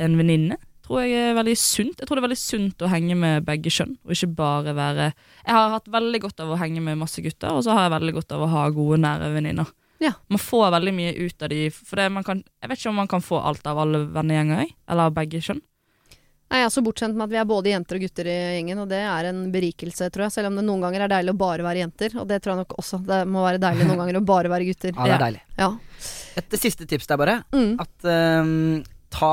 en 0.00 0.16
venninne. 0.18 0.56
Tror 0.84 1.00
jeg 1.00 1.16
er 1.16 1.36
veldig 1.36 1.54
sunt. 1.56 2.00
Jeg 2.00 2.08
tror 2.08 2.18
det 2.18 2.22
er 2.22 2.26
veldig 2.26 2.40
sunt 2.40 2.82
å 2.84 2.90
henge 2.92 3.14
med 3.16 3.44
begge 3.46 3.72
kjønn, 3.72 3.94
og 4.04 4.12
ikke 4.12 4.34
bare 4.36 4.74
være 4.76 5.06
Jeg 5.14 5.54
har 5.56 5.72
hatt 5.72 5.88
veldig 5.88 6.20
godt 6.26 6.42
av 6.44 6.52
å 6.52 6.58
henge 6.60 6.82
med 6.84 7.00
masse 7.00 7.24
gutter, 7.24 7.52
og 7.52 7.64
så 7.64 7.76
har 7.76 7.86
jeg 7.86 7.94
veldig 7.96 8.16
godt 8.18 8.34
av 8.36 8.44
å 8.44 8.50
ha 8.52 8.66
gode, 8.72 9.00
nære 9.04 9.30
venninner. 9.36 9.70
Ja. 10.02 10.12
Man 10.28 10.42
får 10.42 10.74
veldig 10.74 10.92
mye 10.96 11.14
ut 11.16 11.44
av 11.44 11.52
de, 11.52 11.68
for 11.72 12.00
det 12.00 12.10
man 12.12 12.26
kan 12.26 12.42
Jeg 12.42 12.68
vet 12.68 12.80
ikke 12.80 12.90
om 12.90 12.98
man 13.00 13.08
kan 13.08 13.24
få 13.24 13.38
alt 13.40 13.64
av 13.68 13.80
alle 13.80 14.04
vennegjenger, 14.12 14.74
eller 14.90 15.08
av 15.08 15.16
begge 15.16 15.40
kjønn. 15.44 15.62
Nei, 16.54 16.60
Jeg 16.62 16.68
er 16.68 16.70
så 16.76 16.82
bortskjemt 16.86 17.16
med 17.18 17.24
at 17.26 17.32
vi 17.32 17.38
er 17.40 17.46
både 17.50 17.70
jenter 17.72 17.98
og 17.98 18.02
gutter 18.04 18.28
i 18.30 18.34
gjengen, 18.54 18.78
og 18.84 18.90
det 18.92 19.00
er 19.02 19.26
en 19.26 19.38
berikelse, 19.50 20.06
tror 20.14 20.28
jeg. 20.28 20.34
Selv 20.36 20.52
om 20.52 20.58
det 20.60 20.62
noen 20.62 20.84
ganger 20.84 21.02
er 21.02 21.10
deilig 21.10 21.32
å 21.34 21.38
bare 21.40 21.64
være 21.66 21.80
jenter, 21.82 22.14
og 22.22 22.28
det 22.30 22.38
tror 22.44 22.52
jeg 22.52 22.60
nok 22.60 22.76
også. 22.78 23.00
Det 23.08 23.18
må 23.26 23.42
være 23.42 23.58
deilig 23.64 23.88
noen 23.88 23.98
ganger 24.04 24.18
å 24.20 24.22
bare 24.28 24.52
være 24.52 24.68
gutter. 24.68 24.92
Ja, 24.94 25.08
det 25.08 25.16
er 25.16 25.24
deilig. 25.24 25.42
Ja. 25.58 25.68
Et 26.38 26.56
siste 26.62 26.86
tips 26.86 27.10
der, 27.10 27.18
bare. 27.18 27.36
Mm. 27.50 27.72
At 27.82 28.06
um, 28.06 28.54
ta 29.10 29.32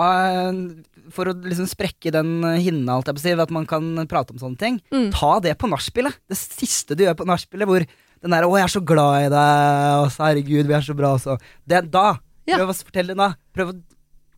For 1.14 1.30
å 1.30 1.38
liksom 1.46 1.70
sprekke 1.70 2.16
den 2.18 2.34
hinna, 2.58 2.98
alt 2.98 3.14
jeg 3.14 3.20
på 3.20 3.26
si, 3.28 3.38
at 3.46 3.54
man 3.54 3.70
kan 3.70 3.94
prate 4.10 4.34
om 4.34 4.42
sånne 4.42 4.58
ting. 4.66 4.82
Mm. 4.90 5.12
Ta 5.14 5.36
det 5.46 5.60
på 5.62 5.70
nachspielet. 5.70 6.18
Det 6.26 6.42
siste 6.42 6.98
du 6.98 7.06
gjør 7.06 7.22
på 7.22 7.30
nachspielet, 7.30 7.70
hvor 7.70 7.86
den 7.86 8.34
der 8.34 8.46
'Å, 8.46 8.58
jeg 8.58 8.66
er 8.66 8.76
så 8.80 8.86
glad 8.86 9.28
i 9.28 9.32
deg', 9.34 10.02
og 10.02 10.10
så 10.14 10.26
'herregud, 10.26 10.66
vi 10.70 10.78
er 10.78 10.86
så 10.86 10.98
bra', 10.98 11.14
og 11.14 11.22
så 11.22 11.38
det, 11.70 11.86
Da! 11.92 12.18
Ja. 12.50 12.58
Prøv 12.58 12.74
å 12.74 12.82
fortelle 12.82 13.14
det 13.14 13.22
da. 13.22 13.34
Prøv 13.54 13.70
å 13.70 13.82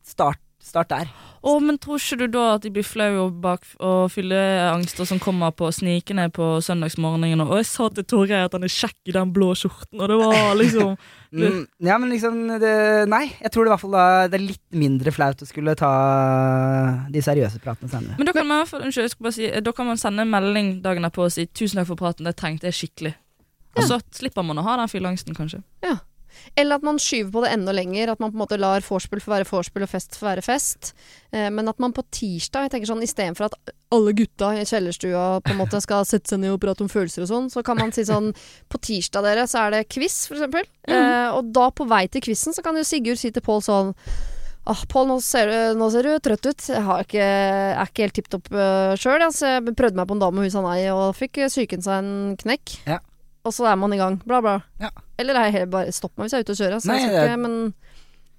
starte 0.04 0.44
start 0.64 0.90
der. 0.90 1.12
Å, 1.44 1.54
men 1.60 1.76
tror 1.82 2.00
ikke 2.00 2.22
du 2.22 2.28
da 2.32 2.44
at 2.54 2.64
de 2.64 2.70
blir 2.72 2.86
flaue 2.88 3.26
bak 3.44 3.66
og 3.84 4.06
fylleangster 4.14 5.08
som 5.10 5.20
kommer 5.20 5.52
på 5.52 5.68
snikende 5.76 6.30
på 6.32 6.46
søndagsmorgenen? 6.64 7.44
Og 7.44 7.52
'Å, 7.52 7.58
jeg 7.60 7.68
sa 7.68 7.90
til 7.92 8.06
Torgeir 8.08 8.46
at 8.48 8.56
han 8.56 8.64
er 8.64 8.72
kjekk 8.72 9.12
i 9.12 9.16
den 9.18 9.34
blå 9.36 9.50
skjorten', 9.60 10.00
og 10.00 10.08
det 10.08 10.20
var 10.24 10.56
liksom 10.56 10.96
Mm, 11.34 11.64
ja, 11.82 11.96
men 11.98 12.12
liksom 12.14 12.36
det, 12.62 13.10
Nei, 13.10 13.24
jeg 13.42 13.50
tror 13.50 13.66
det 13.66 13.72
i 13.72 13.74
hvert 13.74 13.82
fall 13.82 13.96
da 13.96 14.28
det 14.30 14.38
er 14.38 14.44
litt 14.52 14.78
mindre 14.78 15.10
flaut 15.10 15.40
å 15.42 15.48
skulle 15.50 15.74
ta 15.74 15.90
de 17.10 17.24
seriøse 17.26 17.58
pratene 17.64 17.90
senere. 17.90 18.20
Men 18.20 18.30
da 18.30 18.36
kan 18.38 18.46
man 18.46 18.60
i 18.60 18.62
hvert 18.62 18.70
fall, 18.70 18.84
unnskyld, 18.86 19.08
jeg 19.08 19.14
skal 19.16 19.26
bare 19.26 19.38
si 19.40 19.50
Da 19.66 19.74
kan 19.74 19.90
man 19.90 19.98
sende 19.98 20.22
en 20.22 20.30
melding 20.30 20.70
dagen 20.86 21.08
etterpå 21.10 21.26
og 21.26 21.34
si 21.34 21.48
'tusen 21.48 21.82
takk 21.82 21.90
for 21.90 21.98
praten, 22.04 22.30
det 22.30 22.36
trengte 22.38 22.70
jeg 22.70 22.78
skikkelig'. 22.78 23.16
Og 23.74 23.82
så 23.90 23.98
slipper 24.14 24.46
man 24.46 24.62
å 24.62 24.66
ha 24.68 24.78
den 24.78 24.92
fylleangsten, 24.92 25.34
kanskje. 25.34 25.64
Eller 26.56 26.80
at 26.80 26.86
man 26.86 27.00
skyver 27.02 27.32
på 27.34 27.44
det 27.46 27.54
enda 27.56 27.76
lenger. 27.76 28.14
At 28.14 28.24
man 28.24 28.34
på 28.34 28.38
en 28.38 28.44
måte 28.44 28.60
lar 28.60 28.84
vorspiel 28.86 29.24
få 29.24 29.34
være 29.34 29.48
vorspiel 29.50 29.86
og 29.86 29.92
fest 29.92 30.18
få 30.20 30.28
være 30.30 30.46
fest. 30.46 30.94
Eh, 31.32 31.50
men 31.54 31.70
at 31.72 31.80
man 31.84 31.96
på 31.96 32.06
tirsdag 32.14 32.68
jeg 32.68 32.76
tenker 32.76 32.92
sånn, 32.92 33.06
Istedenfor 33.06 33.50
at 33.50 33.74
alle 33.94 34.14
gutta 34.18 34.54
i 34.58 34.66
kjellerstua 34.66 35.26
på 35.46 35.54
en 35.54 35.60
måte 35.60 35.82
skal 35.84 36.06
sette 36.10 36.34
seg 36.34 36.42
ned 36.42 36.56
og 36.56 36.62
prate 36.64 36.86
om 36.86 36.92
følelser 36.92 37.26
og 37.26 37.30
sånn, 37.30 37.50
så 37.54 37.64
kan 37.66 37.78
man 37.78 37.94
si 37.94 38.06
sånn 38.08 38.32
På 38.72 38.80
tirsdag 38.82 39.26
dere, 39.28 39.48
så 39.50 39.66
er 39.66 39.76
det 39.76 39.88
quiz, 39.94 40.24
for 40.30 40.40
eksempel. 40.40 40.70
Eh, 40.90 41.28
og 41.34 41.52
da 41.56 41.70
på 41.74 41.88
vei 41.90 42.06
til 42.12 42.24
quizen 42.26 42.56
så 42.56 42.64
kan 42.66 42.78
jo 42.80 42.86
Sigurd 42.88 43.22
si 43.22 43.34
til 43.34 43.46
Pål 43.46 43.66
sånn 43.66 43.94
Ah, 44.64 44.80
Pål, 44.88 45.10
nå, 45.10 45.18
nå 45.76 45.88
ser 45.92 46.08
du 46.08 46.12
trøtt 46.24 46.48
ut. 46.48 46.68
Jeg 46.72 46.84
har 46.88 47.02
ikke, 47.04 47.24
er 47.24 47.90
ikke 47.90 48.06
helt 48.06 48.16
tipp 48.16 48.30
topp 48.32 48.46
uh, 48.56 48.94
sjøl. 48.96 49.20
Altså, 49.20 49.58
jeg 49.58 49.74
prøvde 49.76 50.00
meg 50.00 50.08
på 50.08 50.16
en 50.16 50.22
dame 50.24 50.40
med 50.40 50.48
hus 50.48 50.56
av 50.56 50.64
nei, 50.70 50.78
og 50.94 51.18
fikk 51.18 51.42
psyken 51.50 51.84
seg 51.84 52.00
en 52.00 52.38
knekk. 52.40 52.78
Ja. 52.88 53.02
Og 53.44 53.52
så 53.52 53.66
er 53.68 53.76
man 53.80 53.94
i 53.94 54.00
gang. 54.00 54.20
Bla, 54.24 54.40
bla. 54.44 54.58
Ja. 54.80 54.90
Eller 55.20 55.40
er 55.42 55.66
bare 55.72 55.92
stopp 55.92 56.16
meg 56.18 56.28
hvis 56.28 56.36
jeg 56.36 56.44
er 56.44 56.48
ute 56.48 56.56
og 56.56 56.62
kjører. 56.62 56.78
Altså, 56.80 56.92
Nei, 56.94 57.00
det- 57.08 57.24
ikke, 57.24 57.40
men 57.44 57.74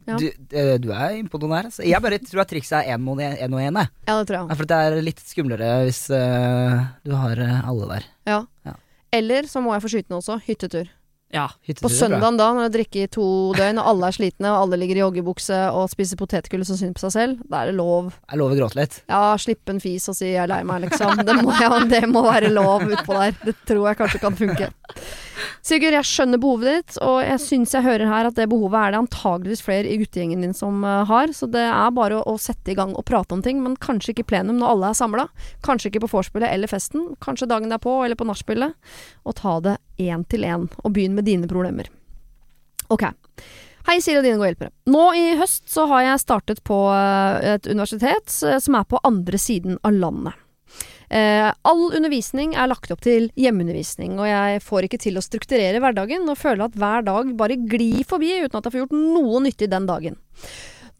Ja. 0.06 0.18
Du, 0.20 0.26
eh, 0.52 0.76
du 0.76 0.90
er 0.92 1.14
imponert. 1.16 1.70
Altså. 1.70 1.82
Jeg 1.82 2.02
bare 2.02 2.18
tror 2.18 2.42
at 2.42 2.48
trikset 2.50 2.84
er 2.84 2.98
én 2.98 3.08
og 3.08 3.16
én. 3.16 3.88
ja, 4.06 4.18
det 4.18 4.26
tror 4.28 4.36
jeg. 4.36 4.48
Ja, 4.50 4.54
For 4.54 4.64
det 4.64 4.76
er 4.76 5.02
litt 5.02 5.20
skumlere 5.24 5.84
hvis 5.86 6.10
uh, 6.10 6.84
du 7.04 7.14
har 7.16 7.38
eh, 7.40 7.68
alle 7.68 7.88
der. 7.88 8.04
Ja. 8.26 8.44
Ja. 8.66 8.74
Eller 9.10 9.42
så 9.48 9.62
må 9.62 9.72
jeg 9.72 9.82
få 9.82 9.88
skyte 9.88 10.10
noe 10.10 10.20
også. 10.20 10.42
Hyttetur. 10.44 10.90
Ja. 11.34 11.48
På 11.82 11.90
søndagen 11.90 12.38
da, 12.38 12.48
når 12.54 12.70
du 12.70 12.76
drikker 12.78 13.04
i 13.04 13.10
to 13.10 13.26
døgn, 13.58 13.80
og 13.82 13.90
alle 13.90 14.10
er 14.10 14.16
slitne, 14.16 14.52
og 14.52 14.64
alle 14.64 14.78
ligger 14.80 15.00
i 15.00 15.02
joggebukse 15.02 15.58
og 15.74 15.90
spiser 15.92 16.20
potetgull 16.20 16.62
som 16.66 16.78
synd 16.78 16.94
på 16.96 17.02
seg 17.04 17.14
selv, 17.16 17.44
da 17.50 17.64
er 17.64 17.72
det 17.72 17.76
lov. 17.80 18.12
Det 18.14 18.36
er 18.36 18.40
lov 18.40 18.54
å 18.54 18.58
gråte 18.60 18.78
litt. 18.78 19.00
Ja, 19.10 19.22
slippe 19.40 19.74
en 19.74 19.82
fis 19.82 20.08
og 20.08 20.18
si 20.18 20.30
'jeg 20.30 20.44
er 20.44 20.50
lei 20.50 20.62
meg', 20.62 20.86
liksom. 20.86 21.24
Det 21.26 21.36
må, 21.42 21.52
ja, 21.60 21.72
det 21.84 22.04
må 22.08 22.22
være 22.22 22.52
lov 22.54 22.86
utpå 22.86 23.18
der. 23.18 23.34
Det 23.44 23.56
tror 23.66 23.88
jeg 23.88 23.98
kanskje 23.98 24.20
kan 24.22 24.36
funke. 24.36 24.70
Sigurd, 25.64 25.96
jeg 25.96 26.08
skjønner 26.08 26.40
behovet 26.42 26.68
ditt, 26.70 26.98
og 27.04 27.18
jeg 27.24 27.40
syns 27.42 27.74
jeg 27.76 27.86
hører 27.86 28.10
her 28.10 28.28
at 28.28 28.36
det 28.38 28.48
behovet 28.52 28.76
er 28.80 28.94
det 28.94 29.00
antageligvis 29.02 29.64
flere 29.64 29.90
i 29.90 29.98
guttegjengen 30.02 30.44
din 30.44 30.54
som 30.56 30.84
eh, 30.84 31.02
har, 31.08 31.32
så 31.36 31.48
det 31.50 31.64
er 31.66 31.96
bare 31.96 32.20
å, 32.20 32.34
å 32.34 32.40
sette 32.40 32.74
i 32.74 32.78
gang 32.78 32.94
og 32.94 33.06
prate 33.08 33.36
om 33.36 33.42
ting, 33.44 33.62
men 33.64 33.78
kanskje 33.80 34.14
ikke 34.14 34.26
i 34.26 34.30
plenum 34.34 34.60
når 34.60 34.74
alle 34.74 34.92
er 34.92 35.00
samla. 35.00 35.26
Kanskje 35.66 35.90
ikke 35.90 36.04
på 36.06 36.12
vorspielet 36.16 36.52
eller 36.52 36.70
festen, 36.70 37.12
kanskje 37.24 37.50
dagen 37.50 37.72
derpå 37.72 38.00
eller 38.04 38.18
på 38.20 38.28
nachspielet, 38.28 38.76
og 39.24 39.38
ta 39.40 39.58
det 39.64 39.78
én 40.02 40.24
til 40.30 40.46
én, 40.46 40.68
og 40.82 40.96
begynn 40.96 41.16
med 41.16 41.28
dine 41.28 41.50
problemer. 41.50 41.90
Ok. 42.92 43.08
Hei, 43.84 43.98
Siri 44.00 44.16
og 44.16 44.24
dine 44.24 44.38
gode 44.40 44.54
hjelpere. 44.54 44.72
Nå 44.88 45.02
i 45.12 45.24
høst 45.36 45.66
så 45.68 45.84
har 45.90 46.06
jeg 46.06 46.22
startet 46.22 46.62
på 46.64 46.78
eh, 46.94 47.54
et 47.56 47.66
universitet 47.68 48.32
eh, 48.48 48.56
som 48.64 48.78
er 48.78 48.86
på 48.88 49.00
andre 49.04 49.40
siden 49.40 49.76
av 49.84 49.92
landet. 49.96 50.40
Eh, 51.10 51.48
all 51.50 51.84
undervisning 51.90 52.54
er 52.56 52.70
lagt 52.70 52.92
opp 52.94 53.02
til 53.04 53.30
hjemmeundervisning, 53.40 54.16
og 54.18 54.28
jeg 54.28 54.62
får 54.64 54.88
ikke 54.88 55.02
til 55.04 55.18
å 55.18 55.24
strukturere 55.24 55.82
hverdagen 55.82 56.28
og 56.30 56.40
føler 56.40 56.66
at 56.66 56.78
hver 56.78 57.04
dag 57.06 57.34
bare 57.38 57.58
glir 57.60 58.04
forbi 58.08 58.32
uten 58.44 58.58
at 58.58 58.64
jeg 58.64 58.76
får 58.76 58.82
gjort 58.84 58.96
noe 58.96 59.42
nyttig 59.44 59.70
den 59.72 59.90
dagen. 59.90 60.18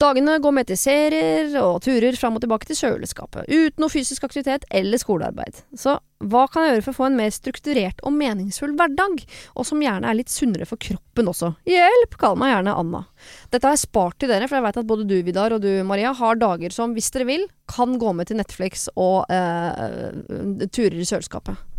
Dagene 0.03 0.41
går 0.43 0.55
med 0.57 0.67
til 0.69 0.79
serier 0.79 1.53
og 1.61 1.79
turer 1.85 2.17
fram 2.19 2.35
og 2.35 2.43
tilbake 2.43 2.67
til 2.67 2.79
kjøleskapet, 2.81 3.47
uten 3.47 3.83
noe 3.83 3.93
fysisk 3.93 4.25
aktivitet 4.27 4.67
eller 4.75 4.99
skolearbeid. 4.99 5.61
Så 5.79 5.97
hva 6.25 6.45
kan 6.51 6.65
jeg 6.65 6.75
gjøre 6.75 6.85
for 6.87 6.95
å 6.95 6.99
få 6.99 7.07
en 7.09 7.19
mer 7.19 7.31
strukturert 7.35 8.03
og 8.07 8.15
meningsfull 8.17 8.75
hverdag, 8.79 9.23
og 9.55 9.69
som 9.69 9.83
gjerne 9.85 10.09
er 10.11 10.19
litt 10.19 10.33
sunnere 10.33 10.67
for 10.67 10.81
kroppen 10.83 11.31
også? 11.31 11.53
Hjelp! 11.69 12.19
Kall 12.21 12.39
meg 12.41 12.55
gjerne 12.55 12.77
Anna. 12.81 13.05
Dette 13.53 13.69
har 13.69 13.77
jeg 13.77 13.85
spart 13.85 14.19
til 14.19 14.33
dere, 14.33 14.49
for 14.51 14.59
jeg 14.59 14.67
vet 14.67 14.83
at 14.83 14.91
både 14.91 15.07
du, 15.11 15.17
Vidar, 15.27 15.55
og 15.55 15.63
du, 15.63 15.71
Maria, 15.87 16.15
har 16.17 16.41
dager 16.43 16.75
som, 16.75 16.97
hvis 16.97 17.13
dere 17.15 17.29
vil, 17.31 17.49
kan 17.71 17.95
gå 18.01 18.15
med 18.19 18.31
til 18.31 18.41
Netflix 18.41 18.89
og 18.95 19.31
eh, 19.33 20.67
turer 20.75 20.99
i 20.99 21.07
kjøleskapet. 21.07 21.71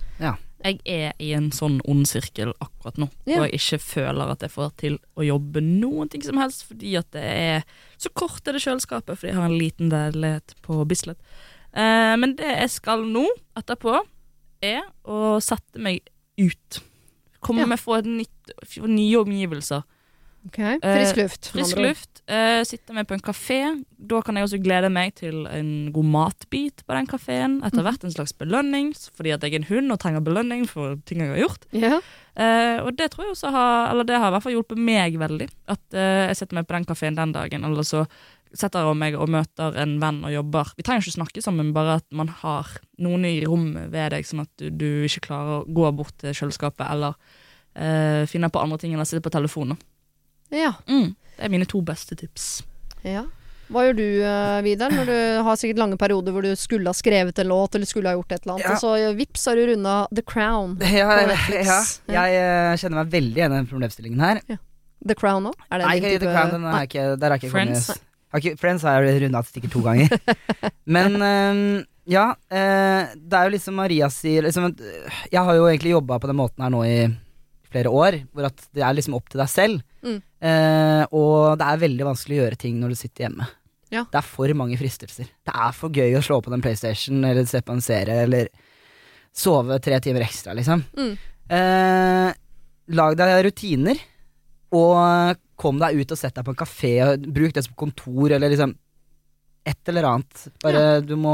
Jeg 0.66 0.80
er 0.90 1.12
i 1.22 1.28
en 1.38 1.52
sånn 1.54 1.76
ond 1.86 2.08
sirkel 2.10 2.52
akkurat 2.64 2.98
nå, 2.98 3.08
Ja. 3.30 3.38
og 3.44 3.52
jeg 3.52 3.60
ikke 3.60 3.80
føler 3.86 4.32
at 4.34 4.42
jeg 4.42 4.50
får 4.50 4.72
til 4.82 4.96
å 5.16 5.22
jobbe 5.28 5.62
noen 5.62 6.10
ting 6.10 6.24
som 6.26 6.38
helst, 6.42 6.64
fordi 6.66 6.96
at 6.98 7.12
det 7.14 7.22
er 7.24 7.64
så 8.02 8.10
kort 8.18 8.48
er 8.48 8.54
det 8.58 8.64
kjøleskapet, 8.66 9.14
fordi 9.20 9.30
jeg 9.30 9.36
har 9.38 9.46
en 9.46 9.60
liten 9.60 9.90
leilighet 9.94 10.56
på 10.66 10.80
Bislett. 10.90 11.20
Eh, 11.76 12.16
men 12.18 12.36
det 12.36 12.50
jeg 12.50 12.70
skal 12.80 13.04
nå, 13.06 13.28
etterpå, 13.56 14.00
er 14.64 14.82
å 15.06 15.38
sette 15.44 15.78
meg 15.78 16.02
ut. 16.40 16.80
Komme 17.42 17.60
Ja. 17.62 17.66
meg 17.68 17.78
få 17.80 18.02
nye 18.02 19.18
omgivelser. 19.22 19.84
Frisk 20.52 21.16
luft. 21.18 21.48
Eh, 21.48 21.52
Frisk 21.62 21.78
luft. 21.78 22.15
Eh, 22.28 22.64
sitte 22.66 22.90
med 22.94 23.06
på 23.06 23.14
en 23.14 23.22
kafé. 23.22 23.60
Da 24.02 24.18
kan 24.26 24.34
jeg 24.36 24.48
også 24.48 24.58
glede 24.64 24.90
meg 24.90 25.12
til 25.14 25.44
en 25.46 25.92
god 25.94 26.08
matbit 26.10 26.82
på 26.88 26.96
den 26.98 27.06
kafeen. 27.06 27.60
Etter 27.64 27.84
Mhm. 27.84 27.86
hvert 27.86 28.04
en 28.04 28.12
slags 28.16 28.34
belønning, 28.34 28.94
fordi 29.14 29.30
at 29.34 29.42
jeg 29.44 29.54
er 29.54 29.60
en 29.62 29.68
hund 29.70 29.92
og 29.92 30.00
trenger 30.00 30.24
belønning 30.26 30.66
for 30.68 30.96
ting 31.06 31.20
jeg 31.22 31.30
har 31.30 31.38
gjort. 31.44 31.68
Ja. 31.72 32.00
Uh, 32.36 32.84
og 32.88 32.98
det 32.98 33.12
tror 33.12 33.24
jeg 33.26 33.32
også 33.36 33.52
har 33.52 33.92
Eller 33.92 34.04
det 34.04 34.18
har 34.20 34.28
i 34.28 34.32
hvert 34.34 34.44
fall 34.44 34.52
hjulpet 34.58 34.78
meg 34.78 35.14
veldig. 35.22 35.50
At 35.70 35.80
uh, 35.94 36.28
jeg 36.28 36.36
setter 36.36 36.56
meg 36.56 36.66
på 36.68 36.74
den 36.74 36.86
kafeen 36.86 37.16
den 37.16 37.32
dagen, 37.32 37.64
eller 37.64 37.84
så 37.84 38.08
setter 38.54 38.80
jeg 38.88 38.98
meg 38.98 39.16
og 39.16 39.30
møter 39.30 39.78
en 39.78 40.00
venn 40.00 40.24
og 40.26 40.32
jobber. 40.34 40.74
Vi 40.78 40.84
trenger 40.84 41.04
ikke 41.06 41.18
snakke 41.22 41.42
sammen, 41.44 41.74
bare 41.74 41.96
at 42.02 42.06
man 42.12 42.28
har 42.42 42.66
noen 42.98 43.24
i 43.26 43.44
rommet 43.46 43.92
ved 43.92 44.12
deg, 44.12 44.26
sånn 44.26 44.42
at 44.42 44.50
du, 44.58 44.70
du 44.72 45.04
ikke 45.06 45.28
klarer 45.28 45.62
å 45.62 45.66
gå 45.68 45.92
bort 45.96 46.18
til 46.18 46.32
kjøleskapet 46.34 46.90
eller 46.90 47.16
eh, 47.76 48.26
finne 48.26 48.50
på 48.50 48.62
andre 48.62 48.78
ting 48.80 48.94
enn 48.96 49.02
å 49.04 49.06
sitte 49.08 49.22
på 49.22 49.30
telefonen. 49.34 49.78
ja. 50.52 50.74
Mm. 50.88 51.16
Det 51.38 51.46
er 51.48 51.52
mine 51.54 51.66
to 51.68 51.82
beste 51.86 52.16
tips. 52.20 52.64
Ja. 53.06 53.26
Hva 53.74 53.82
gjør 53.88 53.96
du, 53.98 54.04
uh, 54.22 54.60
Vidar, 54.62 54.94
når 54.94 55.08
du 55.10 55.16
har 55.48 55.56
sikkert 55.58 55.80
lange 55.82 55.98
perioder 55.98 56.32
hvor 56.36 56.46
du 56.46 56.52
skulle 56.60 56.86
ha 56.92 56.94
skrevet 56.94 57.40
en 57.42 57.50
låt, 57.50 57.74
eller 57.76 57.90
skulle 57.90 58.12
ha 58.12 58.14
gjort 58.20 58.32
et 58.36 58.44
eller 58.46 58.54
annet, 58.60 58.66
Ja. 58.68 58.76
og 58.76 58.84
så 58.84 58.92
uh, 59.10 59.16
vips 59.18 59.46
har 59.50 59.56
du 59.58 59.64
runda 59.72 59.96
The 60.14 60.22
Crown. 60.22 60.76
Ja, 60.86 61.08
På 61.10 61.18
ja, 61.24 61.28
Netflix. 61.32 61.72
ja. 62.06 62.26
Jeg 62.28 62.38
eh, 62.44 62.76
kjenner 62.78 63.00
meg 63.04 63.12
veldig 63.16 63.40
igjen 63.42 63.56
i 63.56 63.58
den 63.58 63.70
problemstillingen 63.72 64.22
her. 64.22 64.42
The 65.06 65.16
Crown 65.18 65.50
òg? 65.50 65.58
Er 65.72 65.82
det 65.82 65.88
Nei, 65.90 65.98
type- 66.00 66.20
The 66.28 66.36
Crown, 66.36 66.54
den 66.56 66.68
er 66.70 66.86
ikke, 66.88 67.08
der 67.22 67.32
er 67.36 67.42
ikke 67.42 67.50
Friends? 67.56 67.88
kommet- 67.90 68.02
Har 68.36 68.42
ikke, 68.44 68.58
Friends 68.62 68.84
har 68.86 69.02
jeg 69.06 69.22
runda 69.26 69.42
sikkert 69.50 69.72
to 69.74 69.82
ganger. 69.82 70.14
Men 70.98 71.18
eh, 71.26 71.84
ja, 72.06 72.28
eh, 72.54 73.14
det 73.18 73.34
er 73.42 73.50
jo 73.50 73.54
liksom 73.58 73.78
Maria 73.82 74.10
sier 74.14 74.46
liksom, 74.46 74.70
eh, 74.78 75.22
Jeg 75.32 75.42
har 75.42 75.58
jo 75.58 75.66
egentlig 75.72 75.96
jobba 75.98 76.20
på 76.22 76.30
den 76.30 76.38
måten 76.38 76.62
her 76.62 76.70
nå 76.74 76.84
i 76.86 76.98
flere 77.74 77.90
år, 77.90 78.22
hvor 78.32 78.46
at 78.48 78.62
det 78.78 78.84
er 78.86 78.94
liksom 78.96 79.18
opp 79.18 79.26
til 79.34 79.42
deg 79.42 79.50
selv. 79.52 79.82
Mm. 80.06 80.20
Eh, 80.46 81.04
og 81.16 81.58
det 81.60 81.68
er 81.68 81.84
veldig 81.86 82.08
vanskelig 82.12 82.38
å 82.38 82.44
gjøre 82.44 82.60
ting 82.62 82.78
når 82.82 82.94
du 82.94 83.00
sitter 83.00 83.28
hjemme. 83.28 83.48
Ja. 83.94 84.04
Det 84.12 84.20
er 84.20 84.28
for 84.28 84.52
mange 84.58 84.78
fristelser. 84.80 85.30
Det 85.46 85.54
er 85.54 85.76
for 85.78 85.94
gøy 85.94 86.18
å 86.18 86.24
slå 86.26 86.40
på 86.44 86.52
den 86.54 86.64
PlayStation 86.64 87.24
eller 87.26 87.48
se 87.50 87.62
på 87.66 87.76
en 87.76 87.84
serie 87.86 88.26
eller 88.26 88.50
sove 89.36 89.80
tre 89.84 90.00
timer 90.04 90.26
ekstra, 90.26 90.56
liksom. 90.58 90.84
Mm. 90.96 91.14
Eh, 91.56 92.30
lag 92.96 93.18
deg 93.20 93.36
rutiner, 93.46 94.00
og 94.76 95.42
kom 95.60 95.80
deg 95.80 96.02
ut 96.02 96.12
og 96.12 96.20
sett 96.20 96.36
deg 96.36 96.46
på 96.48 96.54
en 96.54 96.60
kafé. 96.60 96.94
Og 97.06 97.28
bruk 97.36 97.56
det 97.56 97.66
som 97.68 97.78
kontor, 97.80 98.36
eller 98.36 98.52
liksom 98.52 98.76
et 99.66 99.90
eller 99.90 100.06
annet. 100.12 100.44
Bare 100.62 100.84
du, 101.02 101.16
må, 101.18 101.34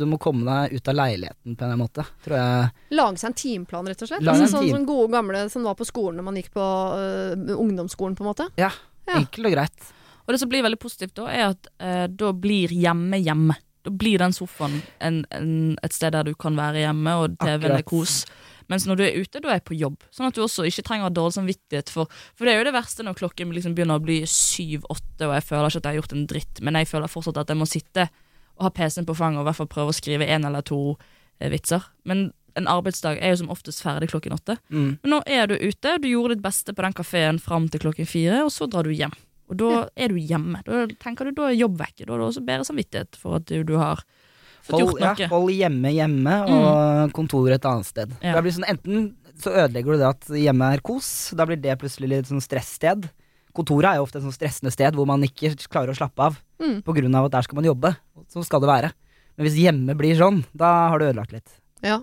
du 0.00 0.06
må 0.08 0.16
komme 0.22 0.46
deg 0.48 0.78
ut 0.78 0.88
av 0.88 0.96
leiligheten 0.96 1.52
på 1.52 1.52
en 1.52 1.66
eller 1.66 1.74
annen 1.74 1.82
måte, 1.84 2.04
tror 2.24 2.36
jeg. 2.38 2.70
Lage 2.96 3.20
seg 3.20 3.28
en 3.28 3.36
timeplan, 3.42 3.90
rett 3.92 4.02
og 4.06 4.08
slett. 4.08 4.24
Lage 4.24 4.34
Altså, 4.38 4.46
en 4.48 4.54
sånn 4.54 4.66
team- 4.70 4.78
som 4.78 4.86
gode 4.88 5.12
gamle 5.12 5.44
som 5.52 5.66
var 5.68 5.76
på 5.76 5.86
skolen 5.88 6.16
når 6.20 6.28
man 6.30 6.40
gikk 6.40 6.50
på 6.56 6.64
uh, 6.64 7.54
ungdomsskolen, 7.58 8.16
på 8.16 8.24
en 8.24 8.30
måte. 8.30 8.48
Ja. 8.60 8.72
Enkelt 9.12 9.50
og 9.50 9.56
greit. 9.58 9.90
Og 10.24 10.34
det 10.34 10.40
som 10.42 10.50
blir 10.52 10.64
veldig 10.64 10.80
positivt 10.80 11.14
da, 11.16 11.28
er 11.32 11.46
at 11.54 11.68
eh, 11.80 12.04
da 12.12 12.32
blir 12.36 12.72
hjemme 12.76 13.16
hjemme. 13.16 13.54
Da 13.86 13.92
blir 13.94 14.20
den 14.20 14.34
sofaen 14.36 14.74
en, 15.00 15.22
en, 15.32 15.52
et 15.80 15.94
sted 15.96 16.12
der 16.12 16.26
du 16.28 16.34
kan 16.36 16.56
være 16.58 16.82
hjemme, 16.82 17.14
og 17.22 17.38
TV-en 17.40 17.64
er 17.70 17.78
Akkurat. 17.78 17.88
kos. 17.88 18.16
Mens 18.68 18.84
når 18.88 18.98
du 18.98 19.02
er 19.06 19.18
ute, 19.18 19.40
da 19.40 19.50
er 19.50 19.58
jeg 19.58 19.66
på 19.70 19.78
jobb. 19.78 20.02
Sånn 20.12 20.28
at 20.28 20.36
du 20.36 20.42
også 20.44 20.66
ikke 20.68 20.84
trenger 20.84 21.12
dårlig 21.14 21.38
samvittighet 21.38 21.92
for 21.92 22.10
For 22.36 22.44
det 22.44 22.54
er 22.54 22.60
jo 22.60 22.68
det 22.68 22.76
verste 22.76 23.06
når 23.06 23.16
klokken 23.20 23.52
liksom 23.56 23.76
begynner 23.76 24.00
å 24.00 24.04
bli 24.04 24.20
syv-åtte, 24.28 25.28
og 25.28 25.36
jeg 25.38 25.46
føler 25.48 25.70
ikke 25.70 25.80
at 25.80 25.88
jeg 25.88 25.94
har 25.94 26.00
gjort 26.02 26.16
en 26.16 26.26
dritt, 26.34 26.60
men 26.64 26.80
jeg 26.80 26.90
føler 26.90 27.12
fortsatt 27.12 27.40
at 27.40 27.52
jeg 27.52 27.60
må 27.60 27.68
sitte 27.68 28.08
og 28.58 28.66
ha 28.66 28.74
PC-en 28.74 29.06
på 29.06 29.14
fanget 29.14 29.40
og 29.40 29.46
i 29.46 29.48
hvert 29.48 29.60
fall 29.60 29.70
prøve 29.70 29.92
å 29.92 29.96
skrive 29.96 30.26
en 30.26 30.44
eller 30.48 30.64
to 30.66 30.80
eh, 31.38 31.50
vitser. 31.52 31.84
Men 32.10 32.28
en 32.58 32.66
arbeidsdag 32.70 33.20
er 33.22 33.32
jo 33.32 33.44
som 33.44 33.52
oftest 33.54 33.84
ferdig 33.84 34.10
klokken 34.10 34.34
åtte. 34.34 34.58
Mm. 34.74 34.98
Men 35.02 35.14
nå 35.14 35.20
er 35.30 35.46
du 35.46 35.54
ute, 35.54 35.94
du 36.02 36.08
gjorde 36.10 36.34
ditt 36.34 36.44
beste 36.44 36.74
på 36.74 36.84
den 36.84 36.96
kafeen 36.98 37.38
fram 37.42 37.68
til 37.70 37.84
klokken 37.86 38.08
fire, 38.08 38.42
og 38.44 38.50
så 38.54 38.66
drar 38.70 38.88
du 38.88 38.94
hjem. 38.94 39.14
Og 39.48 39.60
da 39.62 39.72
er 39.96 40.12
du 40.12 40.18
hjemme. 40.20 40.60
Da 40.66 40.84
tenker 41.00 41.28
du, 41.28 41.36
da 41.38 41.48
er 41.48 41.56
jobb 41.56 41.78
vekke. 41.80 42.04
Da 42.04 42.12
har 42.12 42.20
du 42.20 42.26
også 42.26 42.44
bedre 42.44 42.66
samvittighet 42.68 43.16
for 43.16 43.38
at 43.38 43.46
du, 43.48 43.62
du 43.64 43.78
har 43.80 44.02
Hold, 44.70 44.98
ja, 45.00 45.14
hold 45.30 45.50
hjemme 45.54 45.92
hjemme, 45.94 46.34
og 46.50 47.12
kontoret 47.16 47.54
et 47.56 47.64
annet 47.70 47.86
sted. 47.88 48.10
Ja. 48.22 48.34
Det 48.36 48.42
blir 48.44 48.52
sånn, 48.58 48.68
enten 48.68 49.14
så 49.38 49.52
ødelegger 49.54 49.94
du 49.94 49.98
det 50.02 50.08
at 50.10 50.28
hjemme 50.34 50.72
er 50.74 50.80
kos, 50.84 51.30
da 51.38 51.46
blir 51.46 51.56
det 51.62 51.78
plutselig 51.80 52.08
litt 52.10 52.26
sånn 52.28 52.42
stresssted. 52.42 53.08
kontoret 53.54 53.90
er 53.90 53.96
jo 53.98 54.04
ofte 54.04 54.18
et 54.20 54.22
sånn 54.26 54.34
stressende 54.36 54.70
sted 54.70 54.94
hvor 54.94 55.06
man 55.08 55.22
ikke 55.26 55.50
klarer 55.70 55.90
å 55.90 55.96
slappe 55.98 56.20
av 56.22 56.36
Mm. 56.60 56.82
på 56.82 56.94
grunn 56.94 57.14
av 57.14 57.24
at 57.26 57.32
der 57.32 57.42
skal 57.42 57.56
man 57.56 57.64
jobbe. 57.64 57.96
Sånn 58.30 58.44
skal 58.44 58.60
det 58.60 58.68
være. 58.68 58.92
Men 59.36 59.46
hvis 59.46 59.58
hjemme 59.62 59.94
blir 59.96 60.14
sånn, 60.18 60.44
da 60.54 60.88
har 60.90 60.98
du 60.98 61.06
ødelagt 61.06 61.32
litt. 61.32 61.48
Ja. 61.82 62.00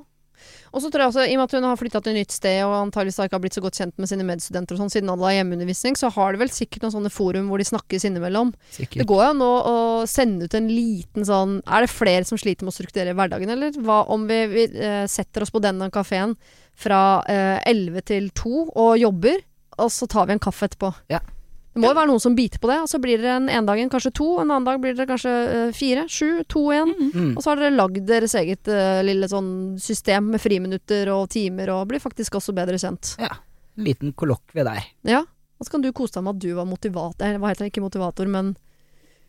Og 0.75 0.83
så 0.83 0.89
tror 0.91 1.05
jeg 1.05 1.11
også, 1.11 1.25
I 1.25 1.35
og 1.35 1.41
med 1.41 1.45
at 1.47 1.55
hun 1.55 1.67
har 1.69 1.79
flytta 1.79 2.01
til 2.03 2.15
et 2.15 2.19
nytt 2.23 2.35
sted 2.35 2.59
og 2.65 2.75
antageligvis 2.77 3.19
ikke 3.23 3.37
har 3.37 3.43
blitt 3.43 3.57
så 3.57 3.63
godt 3.63 3.79
kjent 3.79 3.95
med 4.01 4.11
sine 4.11 4.27
medstudenter, 4.27 4.75
og 4.75 4.83
sånn, 4.83 4.93
siden 4.93 5.11
alle 5.13 5.29
har 5.29 5.37
hjemmeundervisning, 5.37 5.97
så 5.99 6.11
har 6.15 6.33
de 6.35 6.41
vel 6.41 6.51
sikkert 6.53 6.85
noen 6.85 6.95
sånne 6.97 7.13
forum 7.13 7.51
hvor 7.51 7.61
de 7.61 7.67
snakkes 7.69 8.07
innimellom. 8.09 8.51
Sikkert. 8.75 8.99
Det 9.01 9.07
går 9.09 9.23
jo 9.27 9.31
nå 9.39 9.51
å, 9.55 9.75
å 10.01 10.09
sende 10.09 10.49
ut 10.49 10.57
en 10.57 10.69
liten 10.71 11.25
sånn 11.27 11.57
Er 11.63 11.85
det 11.85 11.93
flere 11.93 12.25
som 12.27 12.39
sliter 12.39 12.67
med 12.67 12.73
å 12.73 12.77
strukturere 12.77 13.15
hverdagen, 13.17 13.51
eller? 13.55 13.75
Hva 13.85 14.03
om 14.13 14.27
vi, 14.29 14.41
vi 14.51 14.67
eh, 14.67 15.05
setter 15.11 15.45
oss 15.45 15.53
på 15.53 15.63
denne 15.63 15.89
kafeen 15.93 16.35
fra 16.75 17.21
eh, 17.31 17.61
11 17.71 18.07
til 18.11 18.29
2 18.35 18.65
og 18.67 18.91
jobber, 18.99 19.39
og 19.79 19.91
så 19.91 20.07
tar 20.11 20.27
vi 20.27 20.35
en 20.35 20.43
kaffe 20.43 20.69
etterpå? 20.69 20.91
Ja. 21.11 21.21
Det 21.75 21.81
må 21.83 21.89
jo 21.91 21.97
være 21.97 22.07
noen 22.07 22.21
som 22.23 22.35
biter 22.37 22.61
på 22.63 22.69
det, 22.71 22.77
og 22.85 22.87
så 22.87 23.01
blir 23.03 23.19
det 23.19 23.31
en 23.33 23.49
ene 23.51 23.67
dagen 23.67 23.89
kanskje 23.91 24.13
to, 24.15 24.29
en 24.39 24.47
annen 24.47 24.63
dag 24.63 24.77
blir 24.79 24.93
det 24.95 25.09
kanskje 25.09 25.31
eh, 25.43 25.71
fire, 25.75 26.05
sju, 26.07 26.29
to 26.47 26.61
igjen. 26.71 26.93
Mm. 27.11 27.33
Og 27.33 27.41
så 27.43 27.51
har 27.51 27.59
dere 27.59 27.75
lagd 27.75 28.05
deres 28.07 28.35
eget 28.39 28.71
uh, 28.71 29.01
lille 29.03 29.27
sånn 29.27 29.49
system 29.83 30.29
med 30.31 30.39
friminutter 30.39 31.11
og 31.11 31.27
timer, 31.35 31.73
og 31.75 31.89
blir 31.91 31.99
faktisk 31.99 32.39
også 32.39 32.55
bedre 32.55 32.79
kjent. 32.79 33.17
Ja. 33.19 33.33
En 33.75 33.89
liten 33.89 34.15
kollokvie 34.15 34.63
der. 34.63 34.87
Ja. 35.03 35.25
Og 35.59 35.67
så 35.67 35.75
kan 35.75 35.83
du 35.83 35.91
kose 35.95 36.15
deg 36.15 36.23
med 36.23 36.37
at 36.37 36.45
du 36.47 36.55
var 36.55 36.69
motivator, 36.69 37.27
eller 37.27 37.43
hva 37.43 37.51
heter 37.51 37.67
det, 37.67 37.73
ikke 37.73 37.83
motivator, 37.83 38.31
men 38.31 38.55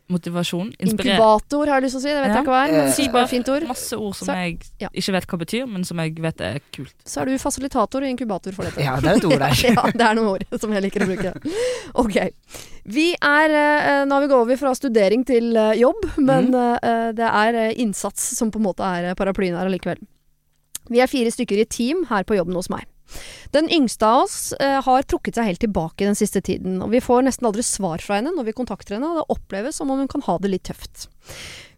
Motivasjon. 0.09 0.69
Inspirer. 0.79 1.17
inkubator, 1.17 1.67
har 1.67 1.81
jeg 1.81 1.83
lyst 1.83 1.95
til 1.97 1.99
å 1.99 2.03
si. 2.05 2.11
Det 2.15 2.21
vet 2.23 2.27
Ja. 2.29 2.33
jeg 2.37 2.43
ikke 2.45 2.53
hva 2.53 2.61
er, 2.63 2.71
men 2.71 2.79
Eh, 2.87 2.95
det 2.95 3.07
er 3.07 3.11
bare 3.11 3.27
fint 3.27 3.49
ord. 3.49 3.63
Masse 3.67 3.93
ord 3.97 4.15
som 4.15 4.25
Så- 4.27 4.33
jeg 4.35 4.59
ja. 4.79 4.87
ikke 4.95 5.11
vet 5.11 5.27
hva 5.27 5.37
betyr, 5.39 5.67
men 5.67 5.83
som 5.83 5.97
jeg 5.99 6.15
vet 6.15 6.41
er 6.41 6.59
kult. 6.71 6.93
Så 7.05 7.21
er 7.21 7.25
du 7.25 7.37
fasilitator 7.37 8.01
og 8.01 8.07
inkubator 8.07 8.53
for 8.53 8.63
dette. 8.63 8.79
Ja, 8.83 8.95
det 9.01 9.05
er 9.11 9.15
et 9.17 9.25
ord 9.25 9.39
der. 9.39 9.51
ja, 9.75 9.91
det 9.91 10.01
er 10.01 10.15
noen 10.15 10.29
ord 10.37 10.59
som 10.59 10.71
jeg 10.71 10.83
liker 10.83 11.01
å 11.01 11.07
bruke. 11.11 11.33
Ok. 11.95 12.31
Vi 12.85 13.15
er 13.21 13.49
eh, 13.51 14.05
Nå 14.05 14.11
har 14.15 14.21
vi 14.21 14.27
gått 14.27 14.41
over 14.47 14.55
fra 14.55 14.71
studering 14.73 15.25
til 15.25 15.55
eh, 15.57 15.73
jobb, 15.75 15.99
men 16.17 16.51
Mm. 16.51 16.79
eh, 16.83 17.11
det 17.11 17.27
er 17.27 17.55
eh, 17.55 17.73
innsats 17.77 18.21
som 18.37 18.49
på 18.49 18.57
en 18.57 18.63
måte 18.63 18.79
er 18.83 19.09
eh, 19.11 19.13
paraplyen 19.13 19.57
her 19.57 19.67
allikevel. 19.67 19.97
Vi 20.89 20.99
er 21.03 21.07
fire 21.07 21.29
stykker 21.31 21.59
i 21.59 21.65
team 21.65 22.05
her 22.05 22.23
på 22.23 22.37
jobben 22.37 22.53
hos 22.55 22.69
meg. 22.69 22.85
Den 23.55 23.69
yngste 23.73 24.07
av 24.07 24.25
oss 24.25 24.39
eh, 24.59 24.79
har 24.83 25.07
trukket 25.07 25.37
seg 25.37 25.51
helt 25.51 25.63
tilbake 25.63 26.07
den 26.07 26.17
siste 26.17 26.41
tiden, 26.43 26.81
og 26.83 26.91
vi 26.93 27.03
får 27.03 27.27
nesten 27.27 27.47
aldri 27.49 27.65
svar 27.65 28.03
fra 28.03 28.19
henne 28.19 28.33
når 28.35 28.49
vi 28.49 28.57
kontakter 28.57 28.97
henne, 28.97 29.11
og 29.11 29.21
det 29.21 29.37
oppleves 29.37 29.79
som 29.79 29.93
om 29.93 30.03
hun 30.03 30.11
kan 30.11 30.25
ha 30.27 30.37
det 30.43 30.53
litt 30.53 30.67
tøft. 30.67 31.07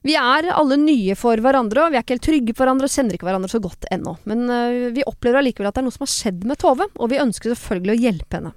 Vi 0.05 0.13
er 0.15 0.47
alle 0.53 0.77
nye 0.79 1.15
for 1.19 1.41
hverandre, 1.43 1.83
og 1.83 1.91
vi 1.91 1.99
er 1.99 2.05
ikke 2.05 2.15
helt 2.15 2.23
trygge 2.23 2.53
på 2.55 2.63
hverandre 2.63 2.87
og 2.87 2.93
kjenner 2.93 3.17
ikke 3.17 3.27
hverandre 3.27 3.51
så 3.51 3.59
godt 3.59 3.87
ennå. 3.91 4.13
Men 4.31 4.45
uh, 4.47 4.91
vi 4.95 5.03
opplever 5.03 5.41
allikevel 5.41 5.67
at 5.67 5.75
det 5.75 5.81
er 5.81 5.87
noe 5.89 5.95
som 5.95 6.05
har 6.05 6.11
skjedd 6.13 6.45
med 6.47 6.59
Tove, 6.61 6.87
og 6.95 7.11
vi 7.11 7.19
ønsker 7.19 7.51
selvfølgelig 7.51 7.95
å 7.95 8.03
hjelpe 8.05 8.39
henne. 8.39 8.53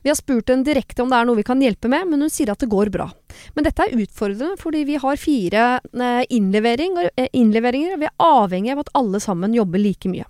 Vi 0.00 0.08
har 0.08 0.16
spurt 0.16 0.52
henne 0.52 0.64
direkte 0.64 1.04
om 1.04 1.12
det 1.12 1.18
er 1.18 1.28
noe 1.28 1.36
vi 1.36 1.44
kan 1.46 1.60
hjelpe 1.60 1.90
med, 1.92 2.08
men 2.08 2.24
hun 2.24 2.32
sier 2.32 2.54
at 2.54 2.64
det 2.64 2.70
går 2.72 2.88
bra. 2.94 3.10
Men 3.58 3.68
dette 3.68 3.84
er 3.84 3.98
utfordrende 4.06 4.56
fordi 4.60 4.86
vi 4.88 4.96
har 5.02 5.20
fire 5.20 5.66
øh, 5.84 6.22
innleveringer, 6.32 7.10
øh, 7.12 7.28
innleveringer, 7.36 7.96
og 7.96 8.00
vi 8.00 8.08
er 8.08 8.30
avhengig 8.30 8.72
av 8.72 8.86
at 8.86 8.94
alle 8.96 9.20
sammen 9.20 9.56
jobber 9.58 9.82
like 9.82 10.08
mye. 10.08 10.24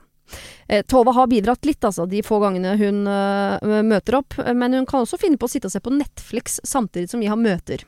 Eh, 0.68 0.82
Tove 0.88 1.14
har 1.16 1.30
bidratt 1.30 1.68
litt, 1.68 1.84
altså, 1.84 2.06
de 2.10 2.22
få 2.26 2.40
gangene 2.42 2.76
hun 2.80 3.04
øh, 3.10 3.82
møter 3.86 4.18
opp, 4.20 4.38
men 4.54 4.74
hun 4.74 4.88
kan 4.88 5.04
også 5.04 5.20
finne 5.20 5.38
på 5.40 5.48
å 5.48 5.52
sitte 5.52 5.70
og 5.70 5.76
se 5.76 5.82
på 5.84 5.94
Netflix 5.94 6.60
samtidig 6.64 7.12
som 7.12 7.22
vi 7.22 7.30
har 7.30 7.40
møter. 7.40 7.86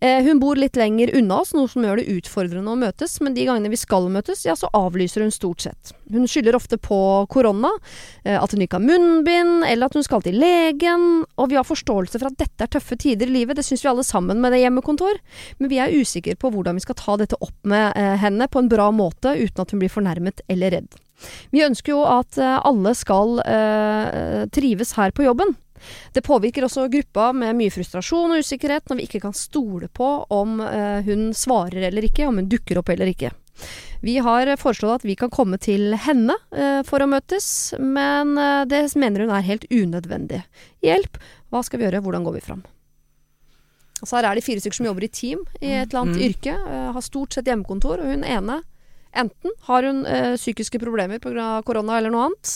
Eh, 0.00 0.22
hun 0.24 0.40
bor 0.40 0.58
litt 0.60 0.76
lenger 0.76 1.14
unna 1.16 1.38
oss, 1.40 1.54
noe 1.56 1.70
som 1.72 1.84
gjør 1.84 2.02
det 2.02 2.10
utfordrende 2.18 2.68
å 2.68 2.76
møtes, 2.76 3.14
men 3.24 3.32
de 3.36 3.46
gangene 3.48 3.70
vi 3.72 3.78
skal 3.80 4.10
møtes, 4.12 4.42
ja, 4.44 4.52
så 4.58 4.68
avlyser 4.76 5.24
hun 5.24 5.32
stort 5.32 5.64
sett. 5.64 5.94
Hun 6.12 6.28
skylder 6.28 6.58
ofte 6.58 6.76
på 6.76 6.98
korona, 7.32 7.70
eh, 8.22 8.36
at 8.36 8.52
hun 8.52 8.60
ikke 8.60 8.76
har 8.76 8.84
munnbind, 8.84 9.64
eller 9.64 9.88
at 9.88 9.96
hun 9.96 10.04
skal 10.04 10.20
til 10.26 10.36
legen, 10.42 11.24
og 11.40 11.48
vi 11.48 11.56
har 11.56 11.64
forståelse 11.64 12.20
for 12.20 12.28
at 12.28 12.36
dette 12.44 12.68
er 12.68 12.74
tøffe 12.76 13.00
tider 13.00 13.32
i 13.32 13.38
livet, 13.38 13.56
det 13.56 13.64
syns 13.64 13.86
vi 13.86 13.90
alle 13.94 14.04
sammen 14.04 14.42
med 14.42 14.52
det 14.52 14.60
hjemmekontor, 14.66 15.16
men 15.58 15.72
vi 15.72 15.80
er 15.80 15.96
usikre 15.96 16.36
på 16.36 16.52
hvordan 16.52 16.76
vi 16.76 16.84
skal 16.84 17.00
ta 17.00 17.16
dette 17.16 17.40
opp 17.40 17.56
med 17.64 17.96
eh, 17.96 18.20
henne 18.20 18.52
på 18.52 18.60
en 18.60 18.68
bra 18.68 18.90
måte, 18.92 19.32
uten 19.32 19.64
at 19.64 19.72
hun 19.72 19.80
blir 19.80 19.92
fornærmet 19.96 20.44
eller 20.52 20.76
redd. 20.76 21.00
Vi 21.50 21.62
ønsker 21.64 21.94
jo 21.94 22.02
at 22.04 22.36
eh, 22.38 22.58
alle 22.66 22.92
skal 22.98 23.38
eh, 23.46 24.42
trives 24.52 24.92
her 24.98 25.10
på 25.16 25.24
jobben. 25.26 25.54
Det 26.12 26.22
påvirker 26.24 26.64
også 26.64 26.86
gruppa 26.90 27.30
med 27.36 27.56
mye 27.58 27.70
frustrasjon 27.70 28.32
og 28.32 28.40
usikkerhet 28.42 28.88
når 28.88 28.96
vi 29.00 29.06
ikke 29.08 29.20
kan 29.26 29.34
stole 29.36 29.88
på 29.92 30.08
om 30.32 30.60
eh, 30.64 31.02
hun 31.06 31.28
svarer 31.36 31.88
eller 31.90 32.06
ikke, 32.08 32.26
om 32.28 32.40
hun 32.40 32.48
dukker 32.48 32.80
opp 32.80 32.88
eller 32.94 33.12
ikke. 33.12 33.30
Vi 34.04 34.18
har 34.20 34.50
foreslått 34.60 35.00
at 35.00 35.04
vi 35.08 35.14
kan 35.16 35.30
komme 35.32 35.56
til 35.62 35.94
henne 36.04 36.34
eh, 36.52 36.80
for 36.84 37.00
å 37.00 37.08
møtes, 37.08 37.72
men 37.80 38.36
eh, 38.40 38.64
det 38.68 38.82
mener 39.00 39.24
hun 39.24 39.32
er 39.36 39.46
helt 39.46 39.64
unødvendig. 39.72 40.42
Hjelp! 40.84 41.16
Hva 41.52 41.62
skal 41.64 41.80
vi 41.80 41.86
gjøre? 41.86 42.02
Hvordan 42.04 42.24
går 42.26 42.36
vi 42.36 42.44
fram? 42.44 42.64
Altså 44.02 44.18
her 44.18 44.26
er 44.28 44.36
det 44.36 44.44
fire 44.44 44.60
stykker 44.60 44.76
som 44.76 44.88
jobber 44.90 45.06
i 45.06 45.12
team 45.12 45.44
i 45.60 45.70
et 45.78 45.88
eller 45.92 46.02
annet 46.02 46.18
Mm. 46.20 46.24
yrke. 46.28 46.52
eh, 46.68 46.88
har 46.92 47.00
stort 47.04 47.32
sett 47.32 47.46
hjemmekontor, 47.48 48.00
og 48.02 48.10
hun 48.12 48.24
ene 48.24 48.58
Enten 49.16 49.54
har 49.68 49.86
hun 49.88 50.02
eh, 50.06 50.34
psykiske 50.36 50.80
problemer 50.82 51.20
pga. 51.22 51.62
korona 51.66 51.96
eller 51.98 52.12
noe 52.12 52.28
annet, 52.28 52.52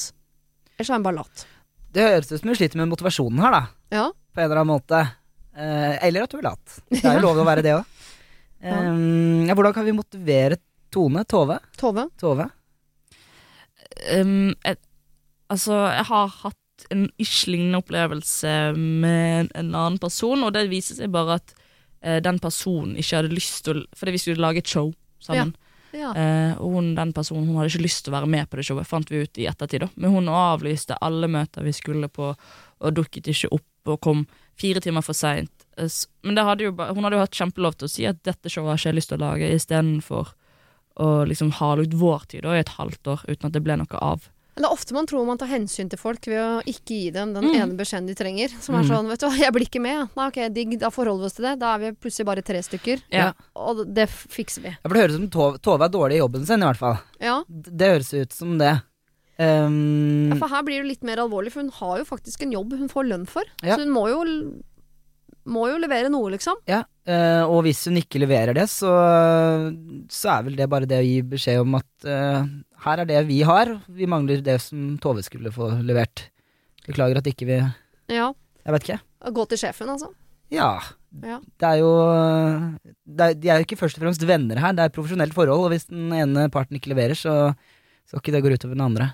eller 0.76 0.86
så 0.86 0.94
er 0.94 1.00
hun 1.00 1.06
bare 1.06 1.20
lat. 1.22 1.46
Det 1.90 2.04
høres 2.06 2.30
ut 2.30 2.40
som 2.42 2.52
hun 2.52 2.58
sliter 2.58 2.80
med 2.80 2.90
motivasjonen 2.92 3.40
her, 3.42 3.56
da. 3.56 3.62
Ja. 3.96 4.06
På 4.12 4.42
en 4.42 4.46
eller 4.46 4.62
annen 4.62 4.74
måte. 4.74 5.00
Eh, 5.56 5.94
eller 6.06 6.26
at 6.26 6.36
hun 6.36 6.42
er 6.42 6.48
lat. 6.50 6.80
Det 6.92 7.00
er 7.02 7.18
jo 7.18 7.24
lov 7.28 7.40
å 7.42 7.48
være 7.48 7.64
det 7.66 7.76
òg. 7.78 7.96
ja, 8.61 9.54
hvordan 9.56 9.72
kan 9.72 9.86
vi 9.86 9.96
motivere 9.96 10.61
Tone? 10.92 11.22
Tove? 11.24 11.56
Tove? 11.78 12.08
Tove? 12.20 12.48
Um, 14.11 14.52
et, 14.66 14.80
altså, 15.52 15.76
jeg 15.94 16.06
har 16.11 16.34
hatt 16.42 16.86
en 16.90 17.06
ish 17.20 17.46
lignende 17.50 17.80
opplevelse 17.82 18.52
med 18.76 19.50
en 19.54 19.74
annen 19.74 19.98
person, 20.02 20.42
og 20.46 20.54
det 20.56 20.66
viser 20.70 20.98
seg 20.98 21.12
bare 21.14 21.38
at 21.40 21.54
uh, 21.54 22.18
den 22.24 22.40
personen 22.42 22.96
ikke 22.98 23.20
hadde 23.20 23.34
lyst 23.34 23.64
til 23.66 23.82
å 23.82 23.86
Fordi 23.96 24.16
vi 24.16 24.22
skulle 24.22 24.42
lage 24.42 24.64
et 24.64 24.70
show 24.70 24.92
sammen. 25.22 25.52
Ja. 25.54 25.69
Eh, 26.14 26.53
og 26.61 26.76
hun, 26.76 26.93
den 26.95 27.12
personen 27.16 27.49
hun 27.49 27.59
hadde 27.59 27.72
ikke 27.72 27.86
lyst 27.86 28.05
til 28.05 28.12
å 28.12 28.18
være 28.18 28.30
med 28.30 28.51
på 28.51 28.59
det 28.61 28.66
showet, 28.68 28.88
fant 28.88 29.11
vi 29.11 29.22
ut 29.24 29.41
i 29.43 29.49
ettertid. 29.51 29.84
da 29.84 29.88
Men 29.97 30.14
hun 30.14 30.30
avlyste 30.32 30.99
alle 31.01 31.30
møter 31.30 31.66
vi 31.66 31.74
skulle 31.76 32.09
på, 32.09 32.34
og 32.80 32.95
dukket 32.97 33.30
ikke 33.32 33.53
opp 33.59 33.66
og 33.91 34.01
kom 34.05 34.26
fire 34.61 34.80
timer 34.84 35.03
for 35.03 35.16
seint. 35.16 35.66
Eh, 35.76 35.88
Men 36.22 36.36
hadde 36.36 36.68
jo, 36.68 36.74
hun 36.76 37.05
hadde 37.05 37.16
jo 37.16 37.24
hatt 37.24 37.38
kjempelov 37.41 37.78
til 37.78 37.88
å 37.88 37.95
si 37.95 38.07
at 38.07 38.22
dette 38.22 38.53
showet 38.53 38.74
har 38.74 38.78
ikke 38.78 38.93
jeg 38.93 39.01
lyst 39.01 39.12
til 39.14 39.20
å 39.20 39.24
lage, 39.24 39.55
istedenfor 39.55 40.34
å 41.01 41.24
liksom 41.24 41.55
hale 41.61 41.86
ut 41.86 41.95
vår 41.97 42.26
tid 42.28 42.45
da, 42.45 42.57
i 42.57 42.61
et 42.61 42.76
halvt 42.76 43.07
år 43.09 43.24
uten 43.28 43.49
at 43.49 43.55
det 43.57 43.62
ble 43.64 43.78
noe 43.80 44.03
av. 44.05 44.28
Det 44.57 44.64
er 44.66 44.72
ofte 44.74 44.92
man 44.92 45.07
tror 45.07 45.24
man 45.26 45.38
tar 45.40 45.48
hensyn 45.48 45.88
til 45.88 45.96
folk 46.01 46.26
ved 46.26 46.36
å 46.40 46.61
ikke 46.68 46.96
gi 46.96 47.11
dem 47.14 47.32
den 47.32 47.44
Mm. 47.44 47.55
ene 47.62 47.76
beskjeden 47.78 48.07
de 48.11 48.14
trenger. 48.18 48.51
Som 48.61 48.74
er 48.74 48.82
Mm. 48.82 48.88
sånn, 48.90 49.09
vet 49.09 49.20
du 49.20 49.26
hva, 49.26 49.36
jeg 49.38 49.53
blir 49.53 49.66
ikke 49.68 49.80
med. 49.80 50.09
Nei, 50.16 50.26
ok, 50.28 50.40
digg, 50.53 50.78
da 50.78 50.90
forholder 50.90 51.20
vi 51.22 51.26
oss 51.30 51.32
til 51.38 51.44
det. 51.44 51.59
Da 51.61 51.74
er 51.74 51.78
vi 51.78 51.92
plutselig 51.92 52.26
bare 52.26 52.42
tre 52.42 52.59
stykker. 52.61 53.03
Ja. 53.12 53.32
Og 53.57 53.86
det 53.94 54.09
fikser 54.11 54.62
vi. 54.62 54.76
Det 54.82 54.90
høres 54.92 55.14
ut 55.14 55.20
som 55.20 55.28
Tove, 55.30 55.59
Tove 55.62 55.82
er 55.86 55.88
dårlig 55.88 56.18
i 56.18 56.22
jobben 56.24 56.44
sin, 56.46 56.61
i 56.61 56.66
hvert 56.66 56.76
fall. 56.76 56.98
Ja. 57.20 57.42
Det 57.48 57.88
høres 57.94 58.12
ut 58.12 58.32
som 58.32 58.59
det. 58.59 58.82
Um, 59.40 60.28
ja, 60.28 60.36
for 60.36 60.48
her 60.53 60.62
blir 60.62 60.82
det 60.82 60.88
litt 60.90 61.03
mer 61.07 61.16
alvorlig, 61.16 61.51
for 61.55 61.62
hun 61.62 61.70
har 61.70 61.98
jo 62.03 62.05
faktisk 62.05 62.42
en 62.42 62.53
jobb 62.53 62.74
hun 62.76 62.88
får 62.92 63.09
lønn 63.09 63.26
for. 63.26 63.42
Ja. 63.62 63.76
Så 63.76 63.86
hun 63.86 63.94
må 63.94 64.03
jo, 64.11 64.20
må 65.46 65.70
jo 65.70 65.78
levere 65.80 66.11
noe, 66.12 66.28
liksom. 66.34 66.57
ja, 66.68 66.82
uh, 67.09 67.44
og 67.48 67.62
hvis 67.64 67.86
hun 67.88 67.96
ikke 67.96 68.20
leverer 68.20 68.53
det, 68.55 68.66
så, 68.68 68.92
så 70.12 70.34
er 70.38 70.42
vel 70.44 70.57
det 70.59 70.68
bare 70.68 70.84
det 70.90 70.98
å 71.01 71.07
gi 71.07 71.22
beskjed 71.22 71.62
om 71.62 71.74
at 71.78 72.05
eh, 72.05 72.44
her 72.84 73.02
er 73.02 73.08
det 73.08 73.20
vi 73.28 73.40
har, 73.46 73.74
vi 73.88 74.08
mangler 74.08 74.42
det 74.44 74.58
som 74.64 74.94
Tove 75.02 75.22
skulle 75.26 75.52
få 75.52 75.70
levert. 75.84 76.28
Beklager 76.86 77.20
at 77.20 77.28
ikke 77.28 77.48
vi 77.48 77.58
Ja. 78.10 78.32
Jeg 78.64 78.72
vet 78.74 78.88
ikke. 78.88 79.00
Gå 79.36 79.44
til 79.48 79.60
sjefen, 79.60 79.88
altså. 79.92 80.10
Ja. 80.50 80.80
Ja. 81.22 81.38
Det 81.58 81.66
er 81.66 81.78
jo 81.80 81.90
det 83.06 83.24
er, 83.24 83.34
De 83.34 83.48
er 83.50 83.60
jo 83.60 83.66
ikke 83.66 83.78
først 83.80 83.98
og 83.98 84.04
fremst 84.04 84.22
venner 84.26 84.58
her, 84.62 84.72
det 84.72 84.84
er 84.84 84.90
et 84.92 84.96
profesjonelt 84.96 85.34
forhold, 85.34 85.66
og 85.66 85.72
hvis 85.72 85.88
den 85.90 86.12
ene 86.14 86.48
parten 86.50 86.78
ikke 86.78 86.92
leverer, 86.92 87.14
så 87.18 87.54
skal 88.06 88.20
ikke 88.22 88.34
det 88.36 88.42
gå 88.44 88.52
utover 88.54 88.74
den 88.74 88.86
andre. 88.86 89.10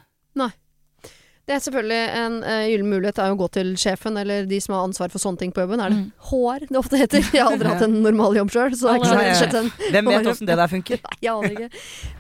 Det 1.47 1.55
er 1.55 1.61
selvfølgelig 1.63 1.99
en 2.19 2.37
uh, 2.43 2.65
gyllen 2.67 2.89
mulighet 2.91 3.19
er 3.23 3.31
å 3.31 3.37
gå 3.39 3.47
til 3.55 3.69
sjefen 3.79 4.17
eller 4.19 4.49
de 4.51 4.57
som 4.63 4.75
har 4.75 4.89
ansvar 4.89 5.13
for 5.13 5.23
sånne 5.23 5.39
ting 5.45 5.53
på 5.55 5.63
jobben. 5.63 5.79
Er 5.79 5.93
det 5.93 5.97
Mm. 5.97 6.09
HR 6.27 6.65
det 6.67 6.79
ofte 6.81 6.99
heter? 6.99 7.23
Jeg 7.23 7.39
har 7.39 7.53
aldri 7.55 7.69
hatt 7.73 7.85
en 7.87 7.95
normal 8.03 8.35
jobb 8.35 8.51
sjøl, 8.51 8.75
så 8.75 8.97
Hvem 8.99 10.11
vet 10.11 10.27
åssen 10.27 10.49
det 10.51 10.57
der 10.59 10.73
funker? 10.73 10.99
Jeg 11.23 11.31
aner 11.31 11.55
ikke. 11.55 11.69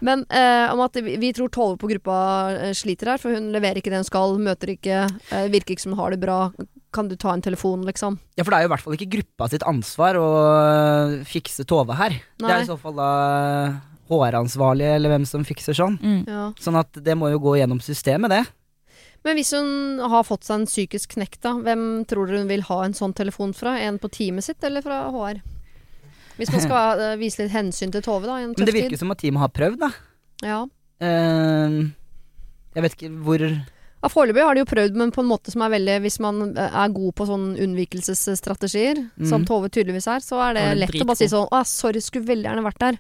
Men 0.06 0.22
uh, 0.30 0.70
om 0.76 0.84
at 0.84 0.94
vi, 1.02 1.16
vi 1.18 1.32
tror 1.34 1.50
Tove 1.50 1.74
på 1.80 1.90
gruppa 1.90 2.16
eh, 2.54 2.72
sliter 2.78 3.10
her, 3.10 3.18
for 3.18 3.34
hun 3.34 3.50
leverer 3.54 3.80
ikke 3.82 3.90
det 3.90 3.98
hun 4.04 4.06
skal, 4.06 4.36
møter 4.38 4.72
ikke, 4.76 5.02
uh, 5.32 5.46
virker 5.50 5.74
ikke 5.74 5.82
som 5.88 5.96
hun 5.96 6.00
har 6.04 6.14
det 6.14 6.20
bra. 6.22 6.38
Kan 6.94 7.10
du 7.10 7.16
ta 7.18 7.34
en 7.34 7.42
telefon, 7.42 7.82
liksom? 7.84 8.20
Ja, 8.38 8.44
for 8.46 8.54
det 8.54 8.60
er 8.60 8.64
jo 8.64 8.70
i 8.70 8.74
hvert 8.76 8.84
fall 8.86 8.94
ikke 8.96 9.10
gruppa 9.16 9.50
sitt 9.50 9.66
ansvar 9.66 10.16
å 10.20 10.28
fikse 11.26 11.66
Tove 11.68 11.98
her. 11.98 12.14
Det 12.38 12.46
er 12.46 12.62
i 12.62 12.70
så 12.70 12.78
fall 12.80 12.94
da 12.96 13.10
HR-ansvarlige 14.06 14.94
eller 15.00 15.12
hvem 15.12 15.26
som 15.28 15.42
fikser 15.46 15.74
sånn. 15.76 15.98
Mm. 15.98 16.22
Ja. 16.30 16.44
Sånn 16.62 16.78
at 16.78 16.94
det 17.02 17.18
må 17.18 17.32
jo 17.34 17.42
gå 17.42 17.56
gjennom 17.58 17.82
systemet, 17.82 18.30
det. 18.32 18.44
Men 19.26 19.34
hvis 19.40 19.50
hun 19.56 19.98
har 20.06 20.22
fått 20.28 20.46
seg 20.46 20.60
en 20.60 20.68
psykisk 20.70 21.16
knekk, 21.16 21.40
da, 21.42 21.52
hvem 21.66 21.82
tror 22.06 22.28
dere 22.30 22.44
hun 22.44 22.50
vil 22.52 22.62
ha 22.68 22.80
en 22.86 22.94
sånn 22.94 23.14
telefon 23.18 23.52
fra? 23.58 23.72
En 23.82 23.98
på 23.98 24.10
teamet 24.14 24.46
sitt, 24.46 24.62
eller 24.64 24.84
fra 24.86 25.00
HR? 25.10 25.40
Hvis 26.38 26.52
man 26.54 26.62
skal 26.62 27.00
eh, 27.10 27.16
vise 27.18 27.42
litt 27.42 27.54
hensyn 27.56 27.90
til 27.94 28.04
Tove, 28.06 28.28
da, 28.28 28.36
Men 28.44 28.54
det 28.54 28.70
virker 28.76 28.94
tid. 28.94 29.02
som 29.02 29.10
at 29.14 29.18
teamet 29.24 29.42
har 29.42 29.50
prøvd, 29.56 29.80
da. 29.82 29.90
Ja. 30.46 30.60
Uh, 31.02 31.88
jeg 32.76 32.84
vet 32.84 32.94
ikke 32.96 33.10
hvor 33.24 33.42
Ja, 33.46 34.08
Foreløpig 34.12 34.44
har 34.44 34.54
de 34.56 34.62
jo 34.62 34.68
prøvd, 34.70 34.94
men 35.00 35.10
på 35.12 35.20
en 35.24 35.28
måte 35.28 35.50
som 35.52 35.64
er 35.64 35.72
veldig 35.74 35.94
Hvis 36.04 36.16
man 36.24 36.38
eh, 36.56 36.76
er 36.84 36.92
god 36.94 37.14
på 37.18 37.26
sånne 37.28 37.56
unnvikelsesstrategier, 37.64 39.00
som 39.26 39.42
Mhm. 39.42 39.46
Tove 39.48 39.68
tydeligvis 39.72 40.06
er, 40.12 40.20
så 40.24 40.38
er 40.44 40.54
det 40.54 40.62
Ja, 40.62 40.68
det 40.70 40.76
er 40.76 40.80
lett 40.86 41.02
å 41.02 41.08
bare 41.08 41.20
si 41.20 41.28
sånn 41.32 41.48
Å, 41.50 41.60
sorry, 41.66 42.00
skulle 42.04 42.28
veldig 42.28 42.46
gjerne 42.48 42.64
vært 42.64 42.78
der. 42.84 42.98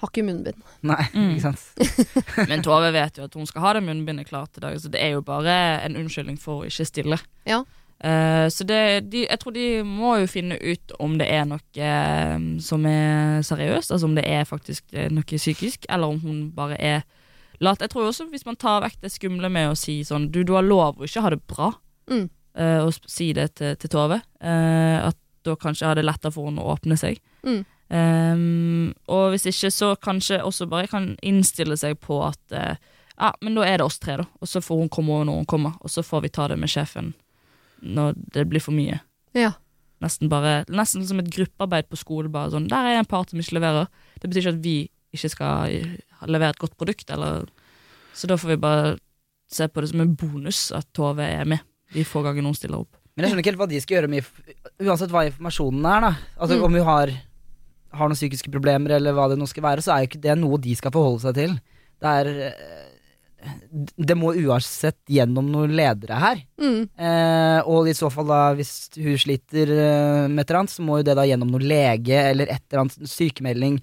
Har 0.00 0.08
ikke 0.08 0.24
munnbind. 0.24 0.62
Nei, 0.88 1.02
Mm. 1.12 1.34
ikke 1.36 1.50
sant. 1.50 1.66
Men 2.50 2.62
Tove 2.64 2.88
vet 2.94 3.18
jo 3.20 3.26
at 3.28 3.34
hun 3.36 3.46
skal 3.46 3.60
ha 3.66 3.72
det 3.76 3.82
munnbindet 3.84 4.28
klart 4.30 4.56
i 4.56 4.62
dag, 4.64 4.78
så 4.80 4.88
det 4.92 5.02
er 5.04 5.10
jo 5.16 5.20
bare 5.26 5.52
en 5.84 5.98
unnskyldning 6.00 6.38
for 6.40 6.62
å 6.62 6.70
ikke 6.70 6.86
stille. 6.88 7.18
Ja. 7.48 7.60
Uh, 8.00 8.46
så 8.48 8.64
det, 8.64 9.10
de, 9.12 9.26
jeg 9.28 9.38
tror 9.42 9.52
de 9.52 9.64
må 9.84 10.14
jo 10.22 10.28
finne 10.32 10.56
ut 10.56 10.94
om 11.04 11.18
det 11.20 11.26
er 11.28 11.44
noe 11.44 11.60
eh, 11.76 12.38
som 12.64 12.86
er 12.88 13.42
seriøst, 13.44 13.92
altså 13.92 14.08
om 14.08 14.14
det 14.16 14.24
er 14.24 14.46
faktisk 14.48 14.86
eh, 14.96 15.10
noe 15.12 15.26
psykisk, 15.36 15.84
eller 15.92 16.08
om 16.14 16.20
hun 16.24 16.38
bare 16.56 16.78
er 16.80 17.02
lat. 17.60 17.82
Jeg 17.84 17.92
tror 17.92 18.08
også 18.08 18.24
hvis 18.32 18.46
man 18.48 18.56
tar 18.56 18.80
vekk 18.86 19.02
det 19.04 19.12
skumle 19.12 19.50
med 19.52 19.68
å 19.68 19.76
si 19.76 19.98
sånn 20.08 20.30
Du, 20.32 20.40
du 20.48 20.54
har 20.56 20.64
lov 20.64 20.96
å 20.96 21.04
ikke 21.04 21.20
ha 21.26 21.34
det 21.36 21.42
bra, 21.44 21.74
Mm. 22.10 22.24
uh, 22.58 22.86
og 22.88 22.96
si 23.06 23.28
det 23.36 23.50
til, 23.60 23.76
til 23.76 23.90
Tove, 23.92 24.16
uh, 24.42 24.96
at 25.10 25.16
da 25.44 25.52
kanskje 25.60 25.86
er 25.92 26.00
det 26.00 26.06
lettere 26.08 26.32
for 26.34 26.48
henne 26.48 26.64
å 26.64 26.72
åpne 26.72 26.96
seg. 26.98 27.20
Mm. 27.44 27.60
Ehm, 27.90 28.92
og 29.10 29.32
hvis 29.32 29.48
ikke, 29.50 29.70
så 29.74 29.94
kanskje 29.98 30.40
også 30.46 30.68
bare 30.70 30.90
kan 30.90 31.12
innstille 31.26 31.76
seg 31.80 31.98
på 32.02 32.20
at 32.28 32.54
uh, 32.54 32.74
Ja, 33.20 33.32
men 33.44 33.56
da 33.58 33.66
er 33.66 33.80
det 33.80 33.84
oss 33.84 33.98
tre, 34.00 34.14
da. 34.22 34.24
Og 34.40 34.48
så 34.48 34.62
får 34.64 34.78
hun 34.80 34.88
komme 34.88 35.12
over 35.12 35.26
når 35.28 35.42
hun 35.42 35.48
kommer, 35.50 35.74
og 35.84 35.90
så 35.92 36.00
får 36.06 36.22
vi 36.24 36.30
ta 36.32 36.46
det 36.48 36.56
med 36.56 36.70
sjefen 36.72 37.10
når 37.82 38.14
det 38.32 38.46
blir 38.48 38.62
for 38.64 38.72
mye. 38.76 39.00
Ja. 39.36 39.50
Nesten 40.00 40.28
bare 40.32 40.62
Nesten 40.72 41.04
som 41.08 41.20
et 41.20 41.28
gruppearbeid 41.32 41.88
på 41.90 41.98
skole. 42.00 42.28
Bare 42.32 42.52
sånn, 42.54 42.68
Der 42.68 42.86
er 42.88 42.98
en 43.00 43.08
part 43.08 43.30
som 43.32 43.40
ikke 43.40 43.58
leverer. 43.58 43.88
Det 44.20 44.30
betyr 44.30 44.40
ikke 44.46 44.54
at 44.56 44.64
vi 44.64 44.74
ikke 45.16 45.30
skal 45.32 45.68
eh, 45.74 45.94
levere 46.28 46.54
et 46.54 46.60
godt 46.62 46.76
produkt, 46.80 47.10
eller 47.10 47.48
Så 48.16 48.26
da 48.28 48.36
får 48.40 48.54
vi 48.54 48.56
bare 48.60 48.96
se 49.50 49.66
på 49.68 49.80
det 49.82 49.90
som 49.90 50.00
en 50.00 50.14
bonus 50.16 50.70
at 50.72 50.86
Tove 50.94 51.24
er 51.24 51.44
med 51.44 51.60
de 51.92 52.04
få 52.04 52.22
gangene 52.22 52.46
hun 52.46 52.54
stiller 52.54 52.80
opp. 52.84 52.96
Men 53.16 53.24
jeg 53.24 53.32
skjønner 53.32 53.42
ikke 53.42 53.50
helt 53.50 53.60
hva 53.64 53.68
de 53.70 53.80
skal 53.82 53.96
gjøre 53.98 54.10
med 54.12 54.24
Uansett 54.80 55.10
hva 55.12 55.24
informasjonen 55.28 55.84
er, 55.90 56.00
da. 56.06 56.12
Altså 56.38 56.56
Mm. 56.56 56.64
Om 56.64 56.72
vi 56.78 56.84
har, 56.88 57.12
har 57.96 58.10
noen 58.10 58.18
psykiske 58.18 58.52
problemer, 58.52 58.94
eller 58.96 59.14
hva 59.16 59.26
det 59.30 59.38
nå 59.40 59.48
skal 59.50 59.66
være, 59.66 59.84
så 59.84 59.94
er 59.94 60.04
jo 60.04 60.10
ikke 60.10 60.22
det 60.26 60.36
noe 60.38 60.60
de 60.62 60.76
skal 60.78 60.94
forholde 60.94 61.24
seg 61.24 61.36
til. 61.38 61.56
Det 62.00 62.14
er 62.20 62.30
eh, 62.46 62.86
Det 63.96 64.16
må 64.18 64.34
uansett 64.36 65.00
gjennom 65.10 65.48
noen 65.50 65.74
ledere 65.76 66.20
her. 66.20 66.42
Mm. 66.60 66.80
Eh, 66.86 67.58
og 67.70 67.90
i 67.90 67.96
så 67.96 68.10
fall, 68.12 68.30
da, 68.30 68.40
hvis 68.58 68.72
hun 69.00 69.18
sliter 69.20 69.74
eh, 69.74 70.24
med 70.28 70.44
et 70.44 70.50
eller 70.50 70.62
annet, 70.62 70.74
så 70.76 70.86
må 70.86 71.00
jo 71.00 71.08
det 71.08 71.18
da 71.18 71.26
gjennom 71.28 71.50
noen 71.52 71.66
lege 71.70 72.22
eller 72.30 72.52
et 72.52 72.62
eller 72.68 72.84
annet 72.84 73.10
sykemelding. 73.10 73.78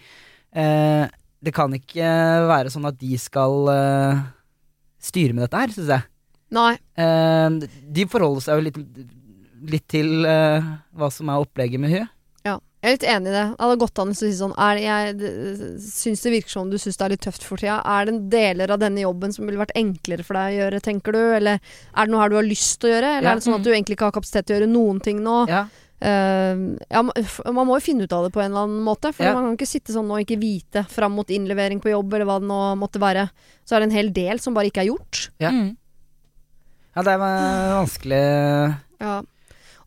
Eh, 0.56 1.06
det 1.44 1.54
kan 1.54 1.74
ikke 1.76 2.12
være 2.50 2.72
sånn 2.74 2.88
at 2.90 2.98
de 3.02 3.18
skal 3.22 3.72
eh, 3.74 4.22
styre 5.10 5.36
med 5.36 5.46
dette 5.46 5.64
her, 5.66 5.74
syns 5.76 5.96
jeg. 5.98 6.08
Nei. 6.58 6.78
De 6.96 8.06
forholder 8.08 8.46
seg 8.46 8.56
jo 8.56 8.64
litt, 8.70 8.78
litt 9.68 9.84
til 9.92 10.24
hva 10.24 11.10
som 11.12 11.28
er 11.28 11.44
opplegget 11.44 11.82
med 11.84 11.92
hun. 11.92 12.08
Jeg 12.84 12.92
er 12.92 12.94
litt 12.94 13.06
enig 13.10 13.32
i 13.32 13.34
det. 13.34 13.44
Det 13.58 13.64
hadde 13.66 13.80
gått 13.82 14.00
an 14.04 14.12
å 14.14 14.16
si 14.16 14.28
sånn 14.38 14.52
er 14.62 14.76
det, 14.78 14.84
Jeg 14.86 15.80
syns 15.82 16.22
det 16.22 16.32
virker 16.36 16.54
som 16.54 16.70
du 16.70 16.78
syns 16.78 17.00
det 17.00 17.06
er 17.08 17.14
litt 17.16 17.24
tøft 17.26 17.44
for 17.44 17.58
tida. 17.58 17.80
Er 17.84 18.06
det 18.06 18.14
en 18.14 18.30
deler 18.30 18.70
av 18.76 18.80
denne 18.84 19.02
jobben 19.02 19.34
som 19.34 19.48
ville 19.50 19.58
vært 19.58 19.74
enklere 19.76 20.24
for 20.24 20.38
deg 20.38 20.54
å 20.54 20.60
gjøre, 20.62 20.82
tenker 20.86 21.12
du? 21.18 21.20
Eller 21.40 21.58
er 21.58 22.06
det 22.06 22.14
noe 22.14 22.22
her 22.22 22.30
du 22.30 22.38
har 22.38 22.46
lyst 22.46 22.78
til 22.80 22.92
å 22.92 22.94
gjøre? 22.94 23.12
Eller 23.18 23.28
Ja. 23.28 23.32
er 23.32 23.36
det 23.42 23.44
sånn 23.48 23.56
at 23.58 23.64
du 23.66 23.72
egentlig 23.74 23.98
ikke 23.98 24.06
har 24.12 24.16
kapasitet 24.20 24.46
til 24.46 24.56
å 24.56 24.60
gjøre 24.62 24.70
noen 24.76 25.02
ting 25.02 25.24
nå? 25.26 25.48
Ja. 25.50 25.66
Uh, 25.98 26.78
ja, 26.94 27.02
man 27.02 27.66
må 27.66 27.80
jo 27.80 27.86
finne 27.88 28.06
ut 28.06 28.14
av 28.14 28.28
det 28.28 28.32
på 28.36 28.44
en 28.44 28.52
eller 28.52 28.68
annen 28.68 28.84
måte. 28.86 29.10
For 29.12 29.24
Ja. 29.26 29.34
man 29.34 29.44
kan 29.50 29.58
ikke 29.58 29.66
sitte 29.74 29.90
sånn 29.92 30.12
og 30.14 30.22
ikke 30.22 30.38
vite 30.40 30.86
fram 30.88 31.14
mot 31.18 31.28
innlevering 31.28 31.82
på 31.82 31.90
jobb, 31.90 32.14
eller 32.14 32.26
hva 32.30 32.40
det 32.40 32.48
nå 32.48 32.78
måtte 32.78 33.02
være. 33.02 33.32
Så 33.66 33.74
er 33.76 33.80
det 33.82 33.90
en 33.90 33.98
hel 33.98 34.10
del 34.14 34.38
som 34.40 34.54
bare 34.54 34.70
ikke 34.70 34.86
er 34.86 34.94
gjort. 34.94 35.30
Ja. 35.40 35.50
Mm. 35.50 35.76
ja, 36.96 37.02
det 37.02 37.12
er 37.14 37.18
vanskelig 37.18 38.78
Ja. 39.02 39.22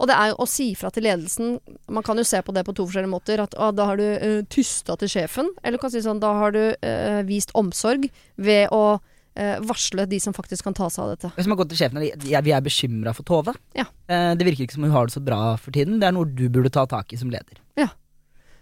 Og 0.01 0.09
det 0.09 0.16
er 0.16 0.32
jo 0.32 0.40
å 0.40 0.48
si 0.48 0.70
fra 0.78 0.90
til 0.94 1.05
ledelsen 1.05 1.59
Man 1.92 2.05
kan 2.07 2.16
jo 2.16 2.24
se 2.26 2.40
på 2.44 2.55
det 2.57 2.64
på 2.66 2.74
to 2.76 2.86
forskjellige 2.88 3.12
måter. 3.12 3.42
At 3.44 3.55
ah, 3.61 3.72
da 3.74 3.90
har 3.90 4.01
du 4.01 4.07
uh, 4.07 4.40
tysta 4.51 4.96
til 5.01 5.12
sjefen. 5.12 5.51
Eller 5.62 5.78
du 5.78 5.84
kan 5.84 5.92
si 5.92 6.03
sånn 6.05 6.22
da 6.22 6.32
har 6.40 6.57
du 6.57 6.62
uh, 6.72 7.20
vist 7.28 7.53
omsorg 7.59 8.09
ved 8.40 8.72
å 8.74 8.82
uh, 8.96 9.57
varsle 9.68 10.07
de 10.11 10.20
som 10.22 10.36
faktisk 10.36 10.66
kan 10.66 10.76
ta 10.76 10.88
seg 10.92 11.05
av 11.05 11.14
dette. 11.14 11.32
Hvis 11.36 11.51
man 11.51 11.61
går 11.61 11.70
til 11.70 11.82
sjefen 11.82 12.01
og 12.01 12.07
sier, 12.07 12.44
vi 12.46 12.55
er 12.57 12.64
bekymra 12.64 13.14
for 13.16 13.28
Tove. 13.28 13.57
Ja. 13.76 13.88
Uh, 14.11 14.32
det 14.38 14.48
virker 14.48 14.66
ikke 14.66 14.78
som 14.78 14.88
hun 14.88 14.96
har 14.96 15.11
det 15.11 15.16
så 15.16 15.24
bra 15.24 15.42
for 15.61 15.76
tiden. 15.76 16.01
Det 16.01 16.09
er 16.09 16.16
noe 16.16 16.28
du 16.28 16.46
burde 16.48 16.72
ta 16.72 16.86
tak 16.90 17.12
i 17.12 17.20
som 17.20 17.32
leder. 17.32 17.61
Ja. 17.80 17.90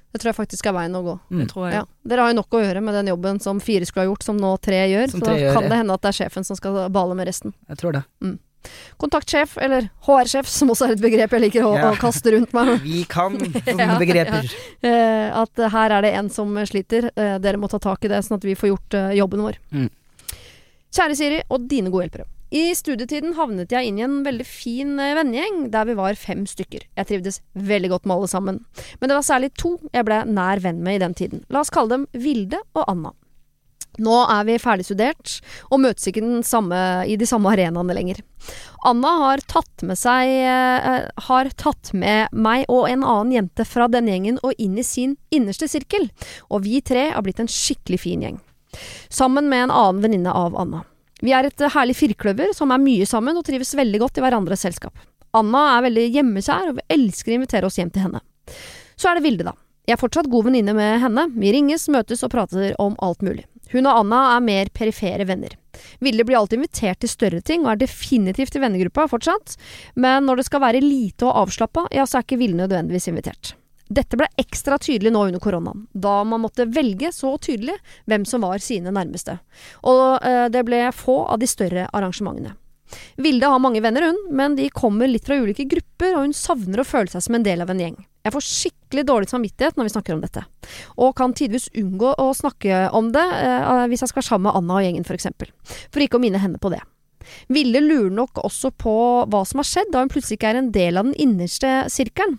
Det 0.08 0.22
tror 0.22 0.30
jeg 0.30 0.38
faktisk 0.38 0.66
er 0.66 0.72
veien 0.72 0.96
å 0.96 1.04
gå. 1.04 1.14
Mm. 1.28 1.40
Det 1.42 1.50
tror 1.50 1.64
jeg. 1.68 1.80
Ja. 1.82 1.86
Dere 2.10 2.24
har 2.24 2.32
jo 2.32 2.38
nok 2.40 2.54
å 2.56 2.60
gjøre 2.64 2.82
med 2.82 2.96
den 2.96 3.10
jobben 3.12 3.40
som 3.44 3.58
fire 3.60 3.86
skulle 3.86 4.06
ha 4.06 4.10
gjort, 4.10 4.24
som 4.24 4.38
nå 4.40 4.54
tre 4.64 4.80
gjør. 4.88 5.10
Som 5.12 5.20
så 5.20 5.28
tre 5.28 5.40
gjør, 5.42 5.56
kan 5.58 5.68
det 5.68 5.80
hende 5.82 5.96
at 5.98 6.04
det 6.04 6.10
er 6.10 6.20
sjefen 6.22 6.48
som 6.48 6.58
skal 6.58 6.78
bale 6.94 7.16
med 7.18 7.28
resten. 7.28 7.52
Jeg 7.68 7.82
tror 7.82 7.98
det. 7.98 8.06
Kontaktsjef, 8.98 9.56
eller 9.62 9.88
HR-sjef, 10.06 10.48
som 10.50 10.72
også 10.72 10.88
er 10.88 10.96
et 10.96 11.02
begrep 11.02 11.34
jeg 11.36 11.44
liker 11.46 11.66
å, 11.68 11.74
Ja. 11.78 11.90
å 11.92 11.98
kaste 12.00 12.32
rundt 12.34 12.52
meg. 12.56 12.72
Vi 12.86 13.04
kan 13.08 13.36
sånne 13.68 13.86
Ja, 13.86 13.98
begreper. 14.00 14.48
Eh, 14.82 15.28
at 15.42 15.62
her 15.74 15.94
er 15.98 16.02
det 16.08 16.14
en 16.18 16.28
som 16.34 16.50
sliter. 16.66 17.10
Eh, 17.14 17.36
dere 17.38 17.60
må 17.60 17.70
ta 17.70 17.78
tak 17.78 18.04
i 18.04 18.10
det, 18.12 18.22
sånn 18.26 18.38
at 18.40 18.44
vi 18.48 18.56
får 18.58 18.72
gjort 18.74 18.94
eh, 18.98 19.12
jobben 19.20 19.44
vår. 19.46 19.60
Mm. 19.72 19.88
Kjære 20.94 21.16
Siri 21.18 21.38
og 21.52 21.68
dine 21.70 21.90
gode 21.92 22.08
hjelpere. 22.08 22.26
I 22.48 22.70
studietiden 22.72 23.34
havnet 23.36 23.68
jeg 23.74 23.90
inn 23.90 23.98
i 24.00 24.04
en 24.06 24.22
veldig 24.24 24.46
fin 24.48 24.94
eh, 25.04 25.12
vennegjeng 25.18 25.66
der 25.74 25.84
vi 25.90 25.96
var 25.98 26.16
fem 26.16 26.46
stykker. 26.48 26.86
Jeg 26.96 27.08
trivdes 27.10 27.42
veldig 27.54 27.90
godt 27.92 28.06
med 28.08 28.16
alle 28.16 28.30
sammen. 28.32 28.60
Men 29.00 29.10
det 29.12 29.18
var 29.18 29.26
særlig 29.28 29.50
to 29.60 29.74
jeg 29.92 30.06
ble 30.08 30.22
nær 30.32 30.62
venn 30.64 30.80
med 30.82 30.96
i 30.96 31.02
den 31.04 31.14
tiden. 31.18 31.42
La 31.52 31.60
oss 31.60 31.70
kalle 31.74 31.92
dem 31.92 32.06
Vilde 32.16 32.62
og 32.74 32.86
Anna. 32.88 33.12
Nå 33.98 34.16
er 34.30 34.44
vi 34.46 34.58
ferdig 34.62 34.86
studert, 34.86 35.38
og 35.72 35.80
møtes 35.82 36.06
ikke 36.10 36.22
samme, 36.46 36.78
i 37.10 37.16
de 37.18 37.26
samme 37.26 37.50
arenaene 37.50 37.96
lenger. 37.96 38.20
Anna 38.86 39.14
har 39.24 39.42
tatt 39.50 39.82
med 39.82 39.98
seg 39.98 40.30
eh, 40.30 41.08
Har 41.26 41.48
tatt 41.58 41.90
med 41.98 42.30
meg 42.30 42.68
og 42.70 42.86
en 42.86 43.02
annen 43.02 43.32
jente 43.34 43.66
fra 43.66 43.88
denne 43.90 44.14
gjengen 44.14 44.38
og 44.46 44.54
inn 44.62 44.78
i 44.78 44.86
sin 44.86 45.16
innerste 45.34 45.66
sirkel, 45.70 46.06
og 46.46 46.62
vi 46.68 46.78
tre 46.80 47.08
har 47.10 47.26
blitt 47.26 47.42
en 47.42 47.50
skikkelig 47.50 48.00
fin 48.04 48.22
gjeng. 48.22 48.38
Sammen 49.10 49.50
med 49.50 49.66
en 49.66 49.74
annen 49.74 50.02
venninne 50.04 50.32
av 50.32 50.54
Anna. 50.58 50.84
Vi 51.18 51.34
er 51.34 51.48
et 51.48 51.68
herlig 51.74 51.96
firkløver 51.98 52.52
som 52.54 52.70
er 52.70 52.82
mye 52.82 53.06
sammen 53.08 53.36
og 53.38 53.46
trives 53.46 53.74
veldig 53.74 54.04
godt 54.04 54.20
i 54.20 54.22
hverandres 54.22 54.62
selskap. 54.62 54.94
Anna 55.36 55.64
er 55.76 55.88
veldig 55.88 56.04
hjemmekjær 56.14 56.70
og 56.70 56.78
vi 56.78 56.86
elsker 56.94 57.34
å 57.34 57.40
invitere 57.40 57.66
oss 57.66 57.78
hjem 57.80 57.90
til 57.90 58.06
henne. 58.06 58.22
Så 58.98 59.10
er 59.10 59.18
det 59.18 59.26
Vilde, 59.26 59.48
da. 59.50 59.54
Jeg 59.88 59.96
er 59.96 60.00
fortsatt 60.02 60.28
god 60.28 60.48
venninne 60.50 60.74
med 60.76 60.98
henne. 61.00 61.24
Vi 61.40 61.52
ringes, 61.54 61.86
møtes 61.88 62.22
og 62.26 62.32
prater 62.34 62.74
om 62.82 62.96
alt 63.04 63.22
mulig. 63.24 63.46
Hun 63.72 63.86
og 63.86 64.02
Anna 64.02 64.22
er 64.36 64.44
mer 64.44 64.72
perifere 64.74 65.26
venner. 65.28 65.54
Vilde 66.02 66.24
blir 66.26 66.38
alltid 66.38 66.58
invitert 66.58 67.00
til 67.02 67.12
større 67.12 67.40
ting, 67.44 67.64
og 67.64 67.74
er 67.74 67.84
definitivt 67.84 68.56
i 68.56 68.62
vennegruppa 68.62 69.06
fortsatt, 69.10 69.56
men 69.94 70.26
når 70.26 70.40
det 70.40 70.48
skal 70.48 70.64
være 70.64 70.84
lite 70.84 71.28
og 71.28 71.44
avslappa, 71.44 71.86
ja, 71.94 72.06
så 72.06 72.18
er 72.18 72.26
ikke 72.26 72.40
Vilde 72.40 72.62
nødvendigvis 72.64 73.10
invitert. 73.12 73.54
Dette 73.88 74.18
ble 74.20 74.28
ekstra 74.36 74.76
tydelig 74.80 75.14
nå 75.14 75.22
under 75.30 75.40
koronaen, 75.40 75.86
da 75.96 76.20
man 76.28 76.42
måtte 76.44 76.68
velge 76.68 77.08
så 77.14 77.32
tydelig 77.40 77.78
hvem 78.10 78.26
som 78.28 78.44
var 78.44 78.60
sine 78.60 78.92
nærmeste. 78.92 79.38
Og 79.88 80.24
eh, 80.26 80.48
det 80.52 80.64
ble 80.68 80.82
få 80.92 81.22
av 81.32 81.40
de 81.40 81.48
større 81.48 81.86
arrangementene. 81.96 82.52
Vilde 83.20 83.48
har 83.48 83.60
mange 83.60 83.80
venner, 83.84 84.10
hun, 84.10 84.20
men 84.36 84.56
de 84.56 84.68
kommer 84.72 85.08
litt 85.08 85.26
fra 85.28 85.36
ulike 85.40 85.66
grupper, 85.68 86.14
og 86.16 86.28
hun 86.28 86.36
savner 86.36 86.82
å 86.82 86.88
føle 86.88 87.12
seg 87.12 87.24
som 87.24 87.36
en 87.36 87.44
del 87.44 87.64
av 87.64 87.72
en 87.72 87.82
gjeng. 87.82 87.98
Jeg 88.28 88.34
får 88.34 88.44
skikkelig 88.44 89.06
dårlig 89.08 89.30
samvittighet 89.30 89.78
når 89.78 89.88
vi 89.88 89.92
snakker 89.94 90.12
om 90.12 90.20
dette, 90.20 90.42
og 91.00 91.14
kan 91.16 91.32
tidvis 91.32 91.70
unngå 91.80 92.12
å 92.20 92.26
snakke 92.36 92.82
om 92.92 93.08
det 93.14 93.24
eh, 93.24 93.86
hvis 93.88 94.04
jeg 94.04 94.12
skal 94.12 94.20
være 94.20 94.28
sammen 94.28 94.50
med 94.50 94.58
Anna 94.60 94.76
og 94.76 94.84
gjengen, 94.84 95.06
for 95.08 95.16
eksempel, 95.16 95.48
for 95.64 96.04
ikke 96.04 96.20
å 96.20 96.22
minne 96.26 96.42
henne 96.42 96.60
på 96.60 96.68
det. 96.74 96.82
Ville 97.52 97.80
lurer 97.80 98.12
nok 98.12 98.42
også 98.44 98.70
på 98.76 98.94
hva 99.32 99.40
som 99.48 99.62
har 99.62 99.68
skjedd, 99.70 99.94
da 99.94 100.04
hun 100.04 100.12
plutselig 100.12 100.36
ikke 100.36 100.52
er 100.52 100.60
en 100.60 100.70
del 100.76 101.00
av 101.00 101.08
den 101.08 101.16
innerste 101.16 101.72
sirkelen. 101.92 102.36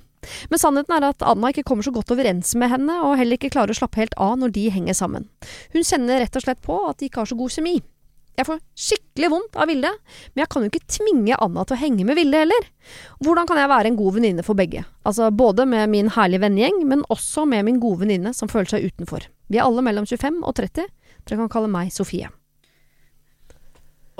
Men 0.52 0.62
sannheten 0.62 0.94
er 0.94 1.10
at 1.10 1.24
Anna 1.26 1.50
ikke 1.50 1.66
kommer 1.66 1.86
så 1.86 1.94
godt 1.96 2.12
overens 2.14 2.52
med 2.60 2.70
henne, 2.70 3.02
og 3.02 3.18
heller 3.18 3.40
ikke 3.40 3.54
klarer 3.56 3.74
å 3.74 3.80
slappe 3.80 4.04
helt 4.04 4.18
av 4.22 4.36
når 4.38 4.54
de 4.58 4.68
henger 4.76 4.98
sammen. 4.98 5.30
Hun 5.74 5.86
kjenner 5.86 6.22
rett 6.22 6.38
og 6.38 6.46
slett 6.46 6.62
på 6.66 6.78
at 6.90 7.00
de 7.00 7.10
ikke 7.10 7.24
har 7.24 7.32
så 7.32 7.40
god 7.40 7.56
kjemi. 7.56 7.80
Jeg 8.40 8.48
får 8.48 8.60
skikkelig 8.80 9.30
vondt 9.34 9.58
av 9.60 9.68
Vilde, 9.68 9.90
men 10.32 10.42
jeg 10.46 10.50
kan 10.54 10.64
jo 10.64 10.70
ikke 10.72 10.88
tvinge 10.96 11.36
Anna 11.44 11.66
til 11.68 11.76
å 11.76 11.80
henge 11.82 12.06
med 12.08 12.16
Vilde 12.16 12.40
heller. 12.40 12.68
Hvordan 13.20 13.50
kan 13.50 13.60
jeg 13.60 13.72
være 13.74 13.92
en 13.92 13.98
god 14.00 14.16
venninne 14.16 14.46
for 14.48 14.56
begge? 14.56 14.86
Altså 15.04 15.28
både 15.36 15.66
med 15.68 15.92
min 15.92 16.12
herlige 16.16 16.40
vennegjeng, 16.46 16.80
men 16.88 17.04
også 17.12 17.44
med 17.52 17.68
min 17.68 17.82
gode 17.84 18.06
venninne 18.06 18.32
som 18.38 18.48
føler 18.52 18.72
seg 18.72 18.88
utenfor. 18.88 19.28
Vi 19.52 19.60
er 19.60 19.68
alle 19.68 19.84
mellom 19.84 20.08
25 20.08 20.40
og 20.48 20.56
30. 20.56 20.88
Dere 21.28 21.42
kan 21.44 21.52
kalle 21.52 21.68
meg 21.74 21.92
Sofie. 21.92 22.30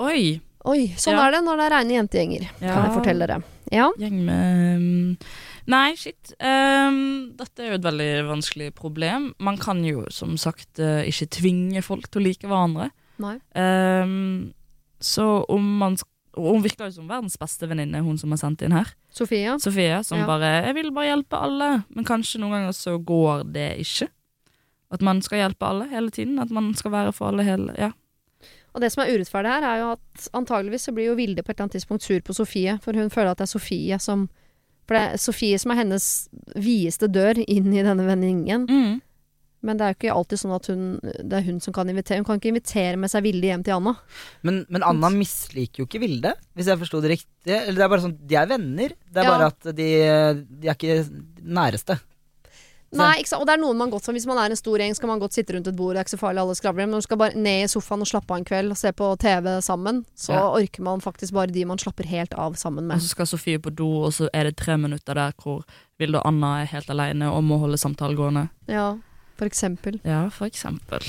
Oi. 0.00 0.40
Oi, 0.68 0.80
sånn 1.00 1.16
Ja. 1.16 1.26
er 1.26 1.32
det 1.32 1.40
når 1.46 1.56
det 1.56 1.64
er 1.64 1.74
reine 1.78 1.94
jentegjenger, 1.96 2.42
Ja. 2.60 2.74
kan 2.74 2.84
jeg 2.84 2.94
fortelle 2.98 3.26
dere. 3.26 3.42
Ja. 3.72 3.90
Gjeng 3.98 4.24
med 4.26 4.76
um, 4.76 5.16
Nei, 5.70 5.94
shit. 5.94 6.32
Um, 6.40 7.32
dette 7.36 7.60
er 7.62 7.68
jo 7.70 7.74
et 7.78 7.82
veldig 7.86 8.26
vanskelig 8.28 8.74
problem. 8.74 9.32
Man 9.38 9.56
kan 9.56 9.82
jo 9.84 10.04
som 10.10 10.36
sagt 10.36 10.78
eh, 10.80 11.04
ikke 11.06 11.28
tvinge 11.30 11.82
folk 11.84 12.08
til 12.10 12.20
å 12.20 12.24
like 12.24 12.48
hverandre. 12.48 12.90
Um, 13.54 14.52
så 15.00 15.44
om 15.48 15.76
man 15.78 15.96
Hun 16.36 16.62
virker 16.62 16.86
jo 16.86 16.92
som 17.00 17.08
verdens 17.10 17.34
beste 17.40 17.66
venninne, 17.66 18.04
hun 18.06 18.16
som 18.16 18.30
har 18.30 18.38
sendt 18.38 18.62
inn 18.62 18.70
her. 18.72 18.86
Sofia. 19.10 19.56
Sofia 19.58 20.02
som 20.06 20.20
Ja. 20.20 20.26
bare 20.26 20.62
'Jeg 20.64 20.74
vil 20.74 20.92
bare 20.92 21.10
hjelpe 21.10 21.36
alle', 21.36 21.84
men 21.90 22.04
kanskje 22.04 22.38
noen 22.38 22.52
ganger 22.52 22.72
så 22.72 23.04
går 23.04 23.52
det 23.52 23.78
ikke. 23.78 24.08
At 24.92 25.02
man 25.02 25.20
skal 25.22 25.38
hjelpe 25.38 25.66
alle 25.66 25.88
hele 25.88 26.10
tiden. 26.10 26.38
At 26.38 26.50
man 26.50 26.72
skal 26.74 26.92
være 26.92 27.12
for 27.12 27.28
alle 27.28 27.42
hele 27.42 27.74
Ja. 27.76 27.90
Og 28.74 28.80
det 28.80 28.92
som 28.92 29.02
er 29.02 29.08
urettferdig 29.10 29.50
her, 29.50 29.62
er 29.64 29.78
jo 29.80 29.92
at 29.92 30.28
antageligvis 30.32 30.86
så 30.86 30.94
blir 30.94 31.06
jo 31.06 31.16
Vilde 31.16 31.42
på 31.42 31.50
et 31.50 31.58
eller 31.58 31.64
annet 31.66 31.72
tidspunkt 31.72 32.02
sur 32.02 32.20
på 32.20 32.34
Sofie, 32.34 32.78
for 32.80 32.92
hun 32.92 33.10
føler 33.10 33.30
at 33.32 33.38
det 33.38 33.48
er 33.48 33.58
Sofie 33.58 33.98
som 33.98 34.28
For 34.86 34.94
det 34.96 35.12
er 35.12 35.16
Sofie 35.18 35.58
som 35.58 35.70
er 35.70 35.74
hennes 35.76 36.28
videste 36.56 37.06
dør 37.06 37.44
inn 37.48 37.72
i 37.72 37.82
denne 37.82 38.06
vendingen. 38.06 38.66
Mm. 38.66 39.00
Men 39.62 39.76
det 39.76 39.84
er 39.84 39.92
jo 39.92 39.98
ikke 39.98 40.14
alltid 40.16 40.38
sånn 40.40 40.54
at 40.56 40.66
hun, 40.72 40.84
det 41.04 41.32
er 41.36 41.42
hun 41.44 41.58
som 41.60 41.74
kan 41.76 41.88
invitere. 41.92 42.16
Hun 42.22 42.24
kan 42.24 42.38
ikke 42.40 42.48
invitere 42.54 42.96
med 42.96 43.10
seg 43.12 43.22
Vilde 43.26 43.44
hjem 43.50 43.62
til 43.66 43.74
Anna. 43.76 43.92
Men, 44.42 44.62
men 44.72 44.82
Anna 44.82 45.10
misliker 45.12 45.82
jo 45.82 45.86
ikke 45.86 46.00
Vilde, 46.00 46.32
hvis 46.56 46.66
jeg 46.72 46.78
forsto 46.80 47.00
det 47.04 47.10
riktig. 47.18 47.56
Eller 47.58 47.76
det 47.76 47.84
er 47.84 47.92
bare 47.92 48.04
sånn, 48.06 48.16
De 48.26 48.34
er 48.40 48.46
venner, 48.48 48.88
det 49.12 49.20
er 49.20 49.28
Ja. 49.28 49.34
bare 49.36 49.50
at 49.52 49.74
de, 49.76 49.90
de 50.62 50.68
er 50.68 50.74
ikke 50.78 51.04
næreste. 51.44 51.98
Så- 52.90 52.98
Nei, 52.98 53.20
ikke 53.20 53.28
sant? 53.28 53.42
Og 53.42 53.46
det 53.46 53.52
er 53.54 53.60
noen 53.62 53.76
man 53.78 53.90
godt 53.92 54.02
som 54.02 54.14
Hvis 54.16 54.26
man 54.26 54.36
er 54.38 54.50
en 54.50 54.56
stor 54.58 54.76
gjeng, 54.82 54.96
skal 54.96 55.06
man 55.12 55.20
godt 55.20 55.32
sitte 55.36 55.54
rundt 55.54 55.68
et 55.68 55.76
bord, 55.76 55.94
det 55.94 56.00
er 56.00 56.04
ikke 56.08 56.16
så 56.16 56.18
farlig, 56.24 56.40
alle 56.42 56.56
skravler. 56.58 56.82
Men 56.82 56.90
når 56.90 56.98
man 56.98 57.02
skal 57.06 57.16
bare 57.20 57.36
ned 57.38 57.62
i 57.62 57.68
sofaen 57.70 58.00
og 58.02 58.08
slappe 58.10 58.30
av 58.34 58.38
en 58.40 58.44
kveld 58.48 58.70
og 58.74 58.76
se 58.80 58.90
på 58.90 59.10
TV 59.22 59.60
sammen, 59.62 60.00
så 60.16 60.32
Ja. 60.34 60.48
orker 60.50 60.82
man 60.82 61.00
faktisk 61.04 61.32
bare 61.32 61.52
de 61.52 61.64
man 61.64 61.78
slapper 61.78 62.04
helt 62.06 62.34
av 62.34 62.54
sammen 62.56 62.88
med. 62.88 62.96
Og 62.96 63.02
så 63.02 63.08
skal 63.12 63.26
Sofie 63.26 63.58
på 63.60 63.70
do, 63.72 63.86
og 64.06 64.10
så 64.12 64.28
er 64.34 64.44
det 64.44 64.56
tre 64.56 64.76
minutter 64.76 65.14
der 65.14 65.32
hvor 65.38 65.62
Vilde 66.00 66.16
og 66.18 66.26
Anna 66.26 66.62
er 66.62 66.66
helt 66.66 66.88
alene 66.90 67.30
og 67.30 67.44
må 67.44 67.60
holde 67.60 67.76
samtalen 67.78 68.16
gående. 68.16 68.48
Ja, 68.66 68.96
for 69.40 69.48
eksempel. 69.48 69.96
Ja, 70.04 70.26
for 70.34 70.46
eksempel. 70.50 71.00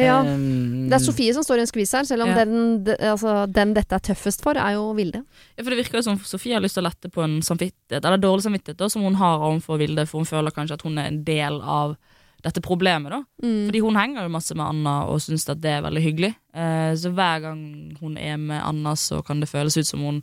Ja. 0.00 0.20
Ehm, 0.24 0.88
Det 0.88 0.96
er 0.96 1.02
Sofie 1.04 1.32
som 1.36 1.44
står 1.44 1.60
i 1.60 1.64
en 1.66 1.68
skvis 1.68 1.92
her, 1.92 2.04
selv 2.08 2.22
om 2.24 2.30
Ja. 2.30 2.44
den, 2.44 2.84
de, 2.84 2.94
altså, 2.96 3.46
den 3.52 3.74
dette 3.74 3.92
er 3.92 4.00
tøffest 4.00 4.40
for, 4.42 4.56
er 4.56 4.72
jo 4.78 4.94
Vilde. 4.96 5.24
Ja, 5.58 5.62
for 5.64 5.70
Det 5.70 5.80
virker 5.84 5.98
jo 5.98 6.02
som 6.02 6.18
Sofie 6.18 6.54
har 6.54 6.62
lyst 6.62 6.74
til 6.78 6.84
å 6.84 6.88
lette 6.88 7.10
på 7.12 7.22
en 7.22 7.40
samvittighet, 7.42 8.04
eller 8.04 8.16
dårlig 8.18 8.42
samvittighet 8.46 8.78
da, 8.78 8.88
som 8.88 9.02
hun 9.02 9.14
har 9.20 9.38
overfor 9.40 9.78
Vilde, 9.78 10.06
for 10.08 10.20
hun 10.22 10.26
føler 10.30 10.50
kanskje 10.56 10.72
at 10.78 10.82
hun 10.82 10.96
er 10.98 11.06
en 11.10 11.22
del 11.24 11.60
av 11.60 11.96
dette 12.42 12.62
problemet. 12.62 13.10
da. 13.10 13.22
Mm. 13.42 13.66
Fordi 13.68 13.80
hun 13.84 13.94
henger 13.96 14.22
jo 14.22 14.28
masse 14.32 14.54
med 14.56 14.66
Anna 14.66 15.04
og 15.06 15.20
syns 15.20 15.46
at 15.50 15.60
det 15.60 15.70
er 15.70 15.82
veldig 15.82 16.02
hyggelig. 16.02 16.34
Eh, 16.54 16.92
så 16.96 17.12
hver 17.12 17.42
gang 17.42 17.96
hun 18.00 18.16
er 18.16 18.38
med 18.38 18.62
Anna, 18.64 18.94
så 18.96 19.22
kan 19.22 19.40
det 19.40 19.50
føles 19.50 19.76
ut 19.76 19.86
som 19.86 20.00
hun 20.00 20.22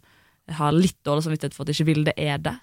har 0.49 0.71
litt 0.71 0.97
dårlig 1.05 1.23
samvittighet 1.27 1.53
for 1.53 1.63
at 1.63 1.69
ikke 1.75 1.85
Vilde 1.93 2.13
er 2.17 2.37
der. 2.39 2.57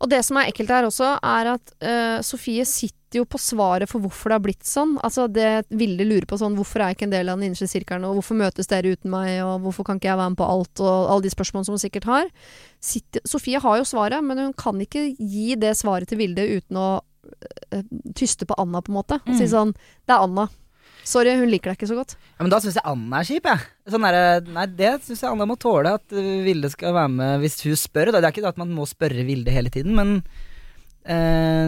Og 0.00 0.08
det 0.08 0.22
som 0.24 0.38
er 0.40 0.48
ekkelt 0.48 0.70
her 0.72 0.86
også, 0.88 1.10
er 1.20 1.50
at 1.52 1.72
uh, 1.84 2.22
Sofie 2.24 2.64
sitter 2.68 3.20
jo 3.20 3.26
på 3.28 3.40
svaret 3.42 3.90
for 3.90 4.00
hvorfor 4.00 4.30
det 4.30 4.36
har 4.38 4.44
blitt 4.44 4.64
sånn. 4.68 4.94
Altså 5.04 5.26
det 5.28 5.66
Vilde 5.74 6.06
lurer 6.06 6.28
på 6.30 6.38
sånn, 6.40 6.54
hvorfor 6.56 6.80
er 6.80 6.92
jeg 6.92 7.00
ikke 7.00 7.08
en 7.08 7.14
del 7.16 7.28
av 7.32 7.40
den 7.40 7.48
innerste 7.50 7.68
sirkelen, 7.68 8.06
og 8.08 8.20
hvorfor 8.20 8.38
møtes 8.38 8.70
dere 8.70 8.94
uten 8.94 9.10
meg, 9.12 9.32
og 9.44 9.66
hvorfor 9.66 9.88
kan 9.88 10.00
ikke 10.00 10.12
jeg 10.12 10.20
være 10.22 10.32
med 10.32 10.40
på 10.40 10.48
alt, 10.54 10.82
og 10.84 11.10
alle 11.10 11.26
de 11.26 11.32
spørsmålene 11.34 11.68
som 11.68 11.76
hun 11.76 11.82
sikkert 11.82 12.08
har. 12.08 12.30
Sitter, 12.80 13.24
Sofie 13.28 13.60
har 13.60 13.80
jo 13.82 13.88
svaret, 13.90 14.24
men 14.24 14.40
hun 14.40 14.56
kan 14.56 14.80
ikke 14.80 15.08
gi 15.18 15.58
det 15.60 15.74
svaret 15.80 16.08
til 16.08 16.22
Vilde 16.22 16.46
uten 16.54 16.80
å 16.80 16.88
uh, 17.02 17.82
tyste 18.16 18.48
på 18.48 18.56
Anna, 18.62 18.80
på 18.80 18.94
en 18.94 19.00
måte. 19.02 19.20
Og 19.26 19.34
si 19.34 19.44
Mm. 19.44 19.52
sånn 19.52 19.74
Det 20.06 20.16
er 20.16 20.24
Anna. 20.24 20.48
Sorry, 21.10 21.32
hun 21.40 21.50
liker 21.50 21.72
deg 21.72 21.80
ikke 21.80 21.88
så 21.90 21.96
godt. 21.98 22.12
Ja, 22.36 22.44
men 22.44 22.52
da 22.52 22.60
syns 22.62 22.76
jeg 22.78 22.86
Anna 22.86 23.18
er 23.18 23.26
kjip, 23.26 23.48
jeg. 23.50 23.64
Sånn 23.90 24.04
der, 24.06 24.46
nei, 24.54 24.66
det 24.78 24.92
syns 25.06 25.24
jeg 25.24 25.30
Anna 25.32 25.46
må 25.50 25.56
tåle, 25.58 25.96
at 25.98 26.14
uh, 26.14 26.28
Vilde 26.46 26.70
skal 26.70 26.94
være 26.94 27.10
med 27.16 27.42
hvis 27.42 27.58
hun 27.66 27.78
spør. 27.80 28.12
Da. 28.14 28.20
Det 28.20 28.28
er 28.28 28.34
ikke 28.36 28.44
det 28.46 28.52
at 28.54 28.60
man 28.62 28.70
må 28.76 28.86
spørre 28.86 29.26
Vilde 29.26 29.54
hele 29.54 29.72
tiden, 29.74 29.96
men 29.98 30.20
eh, 31.02 31.66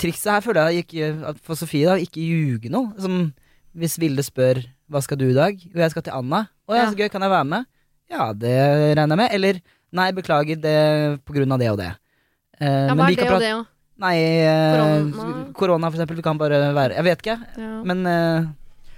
Trikset 0.00 0.32
her 0.32 0.42
føler 0.42 0.72
jeg 0.74 0.84
ikke 0.84 1.10
at 1.30 1.38
for 1.46 1.58
Sofie, 1.58 1.86
da, 1.86 1.94
ikke 2.02 2.24
ljuge 2.24 2.72
noe. 2.72 2.90
Som 2.98 3.28
hvis 3.78 3.98
Vilde 4.02 4.24
spør 4.26 4.64
'hva 4.90 4.98
skal 5.04 5.18
du 5.20 5.28
i 5.30 5.36
dag?' 5.36 5.60
og 5.70 5.78
jeg 5.78 5.90
skal 5.92 6.02
til 6.02 6.16
Anna. 6.16 6.48
'Å 6.66 6.74
ja, 6.74 6.86
så 6.90 6.98
gøy, 6.98 7.08
kan 7.10 7.22
jeg 7.22 7.30
være 7.30 7.46
med?' 7.46 7.66
Ja, 8.10 8.32
det 8.34 8.56
regner 8.98 9.14
jeg 9.14 9.20
med. 9.22 9.28
Eller 9.30 9.60
'nei, 9.94 10.10
beklager, 10.10 10.58
det 10.58 11.22
på 11.24 11.32
grunn 11.36 11.52
av 11.52 11.60
det 11.62 11.70
og 11.70 11.78
det'. 11.78 11.94
Eh, 12.60 12.66
Ja, 12.66 12.94
men 12.94 12.98
hva 12.98 13.06
vi 13.06 13.14
er 13.14 13.22
kan 13.22 13.26
det 13.26 13.34
og 13.34 13.40
det, 13.40 13.52
ja? 13.54 13.64
Nei, 14.00 14.16
eh, 14.44 14.78
Korona. 15.12 15.44
korona 15.54 15.90
for 15.90 15.98
eksempel. 15.98 16.16
Vi 16.16 16.24
kan 16.24 16.38
bare 16.40 16.72
være 16.72 16.96
Jeg 16.96 17.04
vet 17.04 17.22
ikke, 17.24 17.36
ja. 17.60 17.74
men 17.84 18.06
eh, 18.08 18.48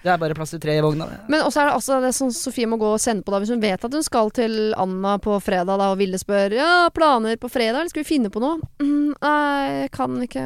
det 0.02 0.10
er 0.10 0.18
bare 0.18 0.34
plass 0.34 0.50
til 0.50 0.60
tre 0.62 0.74
i 0.78 0.82
vogna. 0.82 1.06
Men 1.30 1.44
også 1.46 1.60
er 1.62 1.68
det 1.68 1.74
altså 1.76 1.98
det 2.02 2.12
som 2.16 2.30
Sofie 2.34 2.66
må 2.66 2.78
gå 2.80 2.88
og 2.94 3.02
sende 3.02 3.22
på 3.22 3.30
da 3.34 3.38
Hvis 3.42 3.52
hun 3.54 3.62
vet 3.62 3.84
at 3.86 3.94
hun 3.94 4.02
skal 4.02 4.32
til 4.34 4.72
Anna 4.74 5.16
på 5.22 5.36
fredag 5.42 5.78
da, 5.78 5.92
og 5.92 6.00
Ville 6.00 6.18
spør 6.18 6.56
Ja, 6.58 6.88
planer 6.94 7.38
på 7.38 7.50
fredag, 7.50 7.80
eller 7.84 7.92
skal 7.92 8.02
vi 8.02 8.10
finne 8.10 8.32
på 8.34 8.42
noe? 8.42 8.58
Mm, 8.82 9.14
nei, 9.22 9.86
kan 9.94 10.18
ikke 10.26 10.42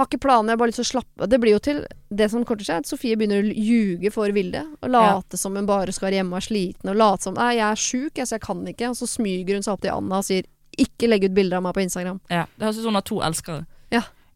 Har 0.00 0.08
ikke 0.08 0.22
planer, 0.26 0.50
jeg 0.50 0.58
har 0.58 0.62
bare 0.64 0.72
lyst 0.72 0.82
til 0.82 0.88
å 0.88 0.90
slappe 0.90 1.30
Det 1.30 1.38
blir 1.42 1.54
jo 1.54 1.62
til 1.62 1.82
Det 2.10 2.30
som 2.32 2.42
korter 2.48 2.66
er 2.74 2.82
at 2.82 2.90
Sofie 2.90 3.18
begynner 3.18 3.44
å 3.44 3.54
ljuge 3.54 4.10
for 4.14 4.34
Vilde. 4.34 4.64
Og 4.82 4.90
late 4.94 5.38
som 5.38 5.54
hun 5.54 5.70
bare 5.70 5.94
skal 5.94 6.08
være 6.10 6.18
hjemme 6.18 6.34
og 6.34 6.42
er 6.42 6.48
sliten, 6.48 6.90
og 6.90 6.98
late 6.98 7.28
som 7.28 7.38
Nei, 7.38 7.52
jeg 7.60 7.66
er 7.68 7.84
sjuk, 7.86 8.18
jeg, 8.18 8.26
så 8.26 8.38
jeg 8.40 8.46
kan 8.48 8.66
ikke. 8.66 8.90
Og 8.90 8.98
så 8.98 9.06
smyger 9.14 9.58
hun 9.58 9.66
seg 9.66 9.76
opp 9.76 9.86
til 9.86 9.94
Anna 9.94 10.18
og 10.24 10.26
sier 10.26 10.50
Ikke 10.80 11.10
legge 11.10 11.28
ut 11.28 11.36
bilder 11.36 11.60
av 11.60 11.66
meg 11.68 11.76
på 11.76 11.84
Instagram. 11.84 12.22
Ja, 12.32 12.46
Det 12.56 12.66
høres 12.66 12.80
ut 12.80 12.86
som 12.86 12.94
hun 12.94 13.00
har 13.00 13.06
to 13.08 13.20
elskere. 13.26 13.66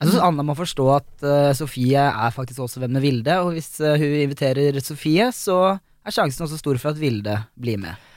Jeg 0.05 0.11
syns 0.11 0.25
Anna 0.27 0.45
må 0.45 0.57
forstå 0.59 0.85
at 0.93 1.25
uh, 1.25 1.53
Sofie 1.57 2.03
er 2.03 2.35
faktisk 2.35 2.65
også 2.65 2.83
venn 2.83 2.93
med 2.97 3.05
Vilde, 3.05 3.39
og 3.41 3.55
hvis 3.55 3.71
uh, 3.81 3.95
hun 3.97 4.19
inviterer 4.25 4.77
Sofie, 4.85 5.31
så 5.33 5.79
er 5.79 6.15
sjansen 6.15 6.45
også 6.45 6.59
stor 6.61 6.81
for 6.83 6.93
at 6.93 7.01
Vilde 7.01 7.39
blir 7.57 7.79
med. 7.81 8.11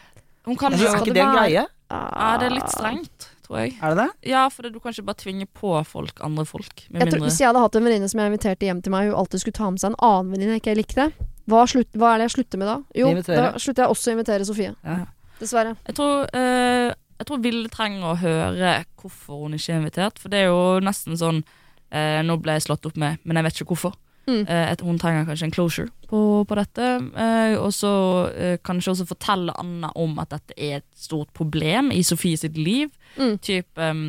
Hun 0.47 0.57
kan 0.59 0.75
jo 0.75 0.83
ikke 0.83 1.11
det 1.11 1.15
det 1.19 1.23
en 1.23 1.37
greie? 1.37 1.63
Ja, 1.87 2.29
det 2.41 2.49
er 2.49 2.55
litt 2.57 2.73
strengt. 2.73 3.29
Er 3.47 3.93
det 3.93 3.95
det? 4.01 4.07
Ja, 4.27 4.41
for 4.51 4.65
det, 4.65 4.73
du 4.75 4.81
kan 4.83 4.91
ikke 4.91 5.05
bare 5.07 5.21
tvinge 5.21 5.47
på 5.55 5.71
folk 5.87 6.19
andre 6.25 6.43
folk. 6.47 6.83
Med 6.89 7.05
Jeg 7.05 7.13
tror, 7.13 7.23
hvis 7.23 7.39
jeg 7.39 7.47
hadde 7.47 7.63
hatt 7.63 7.77
en 7.79 7.87
venninne 7.87 8.09
som 8.11 8.19
jeg 8.19 8.33
inviterte 8.33 8.67
hjem 8.67 8.81
til 8.83 8.91
meg, 8.91 9.07
hun 9.07 9.21
alltid 9.21 9.43
skulle 9.43 9.59
ta 9.59 9.69
med 9.71 9.83
seg 9.83 9.93
en 9.93 9.99
annen 10.03 10.33
venninne 10.35 10.57
jeg 10.57 10.63
ikke 10.65 10.75
likte, 10.81 11.09
hva, 11.47 11.63
slutt, 11.71 11.93
hva 11.95 12.13
er 12.13 12.19
det 12.19 12.27
jeg 12.27 12.35
slutter 12.35 12.59
med 12.59 12.67
da? 12.67 12.77
Jo, 12.99 13.13
da 13.23 13.53
slutter 13.55 13.85
jeg 13.85 13.95
også 13.95 14.11
å 14.11 14.17
invitere 14.17 14.47
Sofie. 14.49 14.73
Ja. 14.83 14.97
Dessverre. 15.39 15.77
Jeg 15.87 15.95
tror, 15.95 16.27
eh, 16.35 16.91
jeg 17.17 17.27
tror 17.29 17.41
Vilde 17.41 17.69
trenger 17.73 18.11
å 18.11 18.17
høre 18.21 18.73
hvorfor 18.99 19.45
hun 19.45 19.57
ikke 19.57 19.73
er 19.73 19.81
invitert. 19.81 20.19
For 20.21 20.33
det 20.33 20.43
er 20.43 20.51
jo 20.51 20.77
nesten 20.83 21.17
sånn 21.17 21.41
eh, 21.89 22.21
Nå 22.25 22.37
ble 22.43 22.57
jeg 22.57 22.67
slått 22.67 22.85
opp 22.89 22.99
med, 22.99 23.23
men 23.23 23.39
jeg 23.39 23.47
vet 23.47 23.61
ikke 23.61 23.73
hvorfor. 23.73 23.97
Mm. 24.27 24.43
Eh, 24.43 24.73
hun 24.83 24.99
trenger 24.99 25.25
kanskje 25.25 25.47
en 25.47 25.55
closure 25.55 25.89
på, 26.09 26.19
på 26.47 26.55
dette. 26.59 26.87
Eh, 27.15 27.55
og 27.57 27.71
så 27.73 27.91
eh, 28.35 28.57
kanskje 28.63 28.93
også 28.93 29.09
fortelle 29.09 29.55
Anna 29.57 29.91
om 29.95 30.17
at 30.21 30.35
dette 30.35 30.57
er 30.57 30.81
et 30.81 30.87
stort 30.99 31.31
problem 31.37 31.93
i 31.95 32.03
Sofie 32.05 32.37
sitt 32.37 32.59
liv. 32.59 32.91
Mm. 33.15 33.37
Typ 33.41 33.81
ehm, 33.81 34.05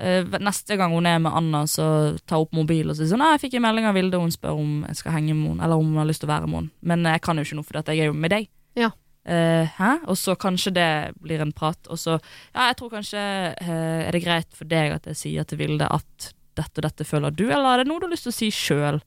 eh, 0.00 0.24
Neste 0.40 0.80
gang 0.80 0.96
hun 0.96 1.06
er 1.06 1.20
med 1.22 1.36
Anna, 1.36 1.66
så 1.70 2.16
tar 2.24 2.40
hun 2.40 2.48
opp 2.48 2.56
mobilen 2.56 2.94
og 2.94 2.98
sier 2.98 3.12
sånn 3.12 3.22
«Nei, 3.22 3.34
'Jeg 3.36 3.46
fikk 3.46 3.58
en 3.60 3.66
melding 3.68 3.86
av 3.86 3.98
Vilde, 3.98 4.18
og 4.18 4.26
hun 4.26 4.34
spør 4.34 4.58
om 4.58 4.78
jeg 4.88 5.02
skal 5.02 5.18
henge 5.18 5.36
med 5.36 5.50
henne, 5.52 5.64
eller 5.68 5.76
om 5.76 5.92
hun 5.92 6.00
har 6.00 6.08
lyst 6.08 6.24
til 6.24 6.30
å 6.30 6.34
være 6.34 6.48
med 6.48 6.62
henne.' 6.62 6.72
Men 6.82 7.10
jeg 7.12 7.22
kan 7.22 7.36
jo 7.36 7.44
ikke 7.44 7.60
noe, 7.60 7.68
for 7.68 7.82
jeg 7.82 8.00
er 8.00 8.08
jo 8.10 8.16
med 8.16 8.32
deg. 8.32 8.48
Ja. 8.76 8.90
Eh, 9.26 9.66
hæ? 9.78 9.92
Og 10.06 10.14
så 10.14 10.36
kanskje 10.38 10.70
det 10.76 10.90
blir 11.18 11.40
en 11.42 11.50
prat. 11.52 11.78
Og 11.90 11.98
så 11.98 12.20
Ja, 12.54 12.68
jeg 12.70 12.76
tror 12.78 12.92
kanskje 12.94 13.18
uh, 13.58 14.06
Er 14.06 14.12
det 14.14 14.22
greit 14.22 14.46
for 14.54 14.68
deg 14.70 14.92
at 14.94 15.08
jeg 15.10 15.18
sier 15.18 15.44
til 15.44 15.58
Vilde 15.58 15.88
at 15.90 16.28
dette 16.56 16.78
og 16.78 16.86
dette 16.86 17.04
føler 17.04 17.34
du, 17.34 17.48
eller 17.50 17.74
er 17.74 17.82
det 17.82 17.88
noe 17.90 18.00
du 18.00 18.06
har 18.06 18.12
lyst 18.14 18.24
til 18.24 18.32
å 18.32 18.36
si 18.38 18.46
sjøl? 18.54 19.00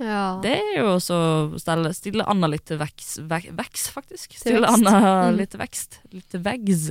Ja. 0.00 0.40
Det 0.42 0.52
er 0.58 0.74
jo 0.80 0.90
også 0.96 1.16
å 1.54 1.92
stille 1.94 2.26
Anna 2.28 2.48
litt 2.50 2.66
til 2.68 2.76
veks, 2.80 3.18
vek, 3.30 3.46
vekst 3.56 3.92
faktisk. 3.94 4.34
Stille 4.36 4.60
vekst. 4.66 4.74
Anna 4.80 5.30
Mm. 5.30 5.38
litt 5.38 5.50
til 5.54 5.60
vekst. 5.60 5.98
Litt 6.12 6.28
til 6.28 6.40
veggs. 6.44 6.90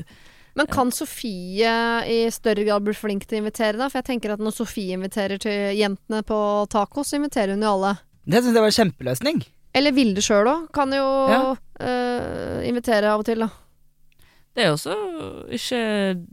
Men 0.56 0.68
kan 0.68 0.90
Sofie 0.92 1.74
i 2.10 2.18
større 2.34 2.66
grad 2.66 2.84
bli 2.84 2.94
flink 2.98 3.28
til 3.28 3.38
å 3.40 3.44
invitere, 3.44 3.78
da? 3.78 3.90
For 3.90 4.00
jeg 4.02 4.10
tenker 4.10 4.34
at 4.34 4.40
når 4.40 4.56
Sofie 4.56 4.98
inviterer 4.98 5.38
til 5.42 5.76
jentene 5.78 6.24
på 6.26 6.40
taco, 6.70 7.04
så 7.06 7.20
inviterer 7.20 7.54
hun 7.54 7.62
jo 7.62 7.76
alle. 7.78 7.94
Det 8.26 8.42
syns 8.44 8.54
jeg 8.58 8.66
var 8.66 8.72
en 8.74 8.80
kjempeløsning. 8.80 9.46
Eller 9.76 9.91
Vilde 9.95 10.22
sjøl 10.26 10.47
òg. 10.49 10.67
Kan 10.74 10.91
jo 10.95 11.05
Ja. 11.30 11.41
uh, 11.82 12.61
invitere 12.67 13.11
av 13.13 13.20
og 13.20 13.26
til, 13.26 13.39
da. 13.45 13.49
Det 14.57 14.65
er 14.65 14.72
også 14.74 14.91
ikke 15.55 15.78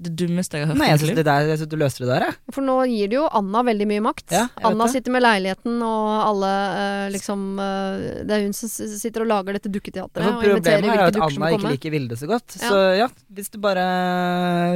det 0.02 0.10
dummeste 0.18 0.56
jeg 0.56 0.64
har 0.64 0.72
hørt. 0.72 0.78
Nei, 0.80 0.86
jeg 0.88 0.98
syns 1.02 1.14
det 1.18 1.24
der, 1.28 1.44
jeg 1.46 1.58
synes 1.60 1.68
du 1.70 1.76
løste 1.78 2.00
det 2.02 2.08
der, 2.08 2.22
jeg. 2.24 2.34
For 2.56 2.64
nå 2.64 2.74
gir 2.88 3.10
det 3.12 3.18
jo 3.20 3.26
Anna 3.38 3.60
veldig 3.62 3.86
mye 3.86 4.02
makt. 4.02 4.32
Ja, 4.34 4.46
Anna 4.66 4.86
det. 4.88 4.94
sitter 4.96 5.12
med 5.14 5.22
leiligheten, 5.22 5.76
og 5.84 6.08
alle 6.24 6.50
eh, 6.80 7.10
liksom 7.14 7.44
eh, 7.60 8.24
Det 8.26 8.34
er 8.38 8.42
hun 8.48 8.56
som 8.56 8.72
sitter 8.72 9.22
og 9.22 9.28
lager 9.30 9.58
dette 9.60 9.70
dukketeatret. 9.70 10.24
Ja, 10.26 10.32
Og 10.32 10.42
problemet 10.42 10.90
er 10.96 11.04
at 11.04 11.20
Anna 11.28 11.52
ikke 11.54 11.70
liker 11.76 11.94
Vilde 11.94 12.18
så 12.18 12.26
godt. 12.32 12.56
Ja. 12.56 12.66
Så 12.72 12.80
ja, 13.04 13.08
hvis 13.36 13.52
du 13.52 13.60
bare 13.62 13.84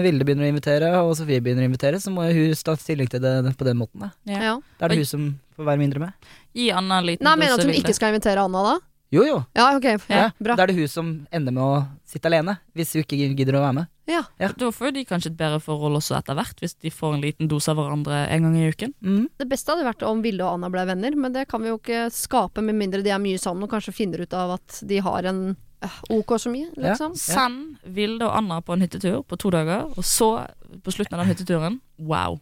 Vilde 0.04 0.28
begynner 0.28 0.46
å 0.46 0.52
invitere, 0.52 0.92
og 1.00 1.16
Sofie 1.18 1.40
begynner 1.42 1.64
å 1.64 1.70
invitere, 1.72 1.98
så 1.98 2.12
må 2.14 2.28
jo 2.28 2.44
hun 2.44 2.54
ta 2.54 2.76
stilling 2.78 3.08
til 3.10 3.24
det 3.24 3.56
på 3.58 3.66
den 3.66 3.80
måten. 3.80 4.04
Da, 4.04 4.12
Ja. 4.30 4.38
Ja. 4.52 4.54
da 4.78 4.84
er 4.86 4.94
det 4.94 5.00
hun 5.02 5.10
som 5.16 5.26
får 5.56 5.64
være 5.72 5.78
mindre 5.80 5.98
med. 6.06 6.12
Gi 6.54 6.70
Anna 6.74 6.98
en 6.98 7.06
liten 7.06 7.24
Nei, 7.24 7.36
mener 7.36 7.56
du 7.56 7.62
at 7.62 7.68
hun 7.70 7.74
ikke 7.78 7.94
skal 7.94 8.14
invitere 8.14 8.42
Anna 8.42 8.62
da? 8.66 8.78
Jo, 9.10 9.24
jo. 9.26 9.38
Ja, 9.58 9.72
ok. 9.76 9.84
Ja, 9.84 9.98
Ja, 10.08 10.26
bra. 10.38 10.54
Da 10.54 10.62
er 10.62 10.70
det 10.70 10.76
hun 10.76 10.88
som 10.88 11.08
ender 11.34 11.50
med 11.54 11.62
å 11.62 11.86
sitte 12.06 12.30
alene, 12.30 12.58
hvis 12.78 12.92
hun 12.94 13.02
ikke 13.02 13.18
gidder 13.34 13.56
å 13.58 13.62
være 13.64 13.74
med. 13.80 13.88
Ja. 14.06 14.20
Ja. 14.38 14.48
Da 14.58 14.68
får 14.74 14.90
jo 14.90 14.92
de 14.98 15.04
kanskje 15.06 15.30
et 15.32 15.36
bedre 15.38 15.58
forhold 15.62 15.98
også 15.98 16.14
etter 16.18 16.34
hvert, 16.38 16.54
hvis 16.62 16.76
de 16.78 16.90
får 16.94 17.14
en 17.16 17.22
liten 17.24 17.48
dose 17.50 17.70
av 17.70 17.76
hverandre 17.78 18.20
en 18.30 18.42
gang 18.46 18.54
i 18.58 18.68
uken. 18.70 18.94
Mm. 19.02 19.24
Det 19.38 19.48
beste 19.50 19.70
hadde 19.74 19.86
vært 19.86 20.04
om 20.06 20.22
Vilde 20.22 20.46
og 20.46 20.54
Anna 20.58 20.70
ble 20.70 20.84
venner, 20.86 21.16
men 21.18 21.34
det 21.34 21.48
kan 21.50 21.62
vi 21.62 21.70
jo 21.72 21.78
ikke 21.80 22.04
skape 22.14 22.62
med 22.62 22.78
mindre 22.78 23.02
de 23.02 23.10
er 23.10 23.18
mye 23.22 23.38
sammen 23.38 23.66
og 23.66 23.70
kanskje 23.74 23.94
finner 23.98 24.22
ut 24.22 24.34
av 24.34 24.54
at 24.60 24.78
de 24.86 24.98
har 25.02 25.26
en 25.30 25.40
øh, 25.56 25.98
OK 26.10 26.36
så 26.38 26.50
mye, 26.54 26.70
Ja. 26.76 26.90
liksom. 26.92 27.14
Send 27.18 27.78
Vilde 27.86 28.26
og 28.30 28.36
Anna 28.38 28.60
på 28.62 28.74
en 28.78 28.82
hyttetur 28.86 29.24
på 29.26 29.38
to 29.38 29.50
dager, 29.50 29.90
og 29.90 30.04
så, 30.06 30.46
på 30.86 30.94
slutten 30.94 31.18
av 31.18 31.24
den 31.26 31.34
hytteturen, 31.34 31.80
wow. 31.98 32.38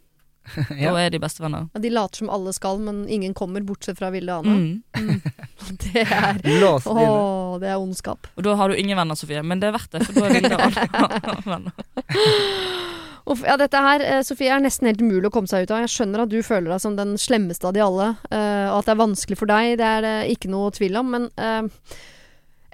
Ja. 0.79 0.93
Da 0.93 1.03
er 1.03 1.11
de 1.15 1.21
bestevenner. 1.23 1.69
Ja, 1.75 1.81
de 1.83 1.91
later 1.93 2.23
som 2.23 2.31
alle 2.33 2.53
skal, 2.57 2.79
men 2.83 3.05
ingen 3.09 3.35
kommer, 3.37 3.65
bortsett 3.67 3.99
fra 3.99 4.11
Vilde 4.15 4.35
og 4.35 4.47
Anna. 4.47 4.79
Mm. 4.99 5.21
Det 5.83 6.05
er 6.05 6.39
Låst 6.63 6.87
å, 6.89 7.59
det 7.61 7.69
er 7.73 7.81
ondskap. 7.81 8.29
Og 8.39 8.45
da 8.47 8.55
har 8.59 8.71
du 8.71 8.79
ingen 8.79 8.99
venner, 8.99 9.19
Sofie, 9.19 9.43
men 9.43 9.61
det 9.61 9.69
er 9.71 9.75
verdt 9.77 9.97
det, 9.97 10.05
for 10.07 10.17
da 10.17 10.29
er 10.29 10.37
Vilde 10.39 10.57
og 10.57 10.79
Anna 11.03 11.41
venner. 11.45 11.73
Uff, 13.29 13.43
ja, 13.45 13.59
dette 13.61 13.81
her, 13.85 14.01
eh, 14.01 14.23
Sofie, 14.25 14.49
er 14.55 14.63
nesten 14.65 14.89
helt 14.89 15.03
umulig 15.05 15.29
å 15.29 15.33
komme 15.35 15.51
seg 15.51 15.67
ut 15.67 15.73
av. 15.75 15.83
Jeg 15.85 15.93
skjønner 15.93 16.23
at 16.25 16.31
du 16.33 16.39
føler 16.47 16.73
deg 16.73 16.81
som 16.81 16.95
den 16.97 17.17
slemmeste 17.21 17.69
av 17.69 17.75
de 17.77 17.83
alle, 17.85 18.07
eh, 18.31 18.69
og 18.71 18.79
at 18.79 18.89
det 18.89 18.95
er 18.95 19.03
vanskelig 19.03 19.37
for 19.41 19.51
deg. 19.51 19.75
Det 19.81 19.89
er 19.89 20.07
det 20.07 20.15
ikke 20.33 20.53
noe 20.53 20.71
tvil 20.73 20.97
om. 21.03 21.11
Men 21.13 21.27
eh, 21.37 21.99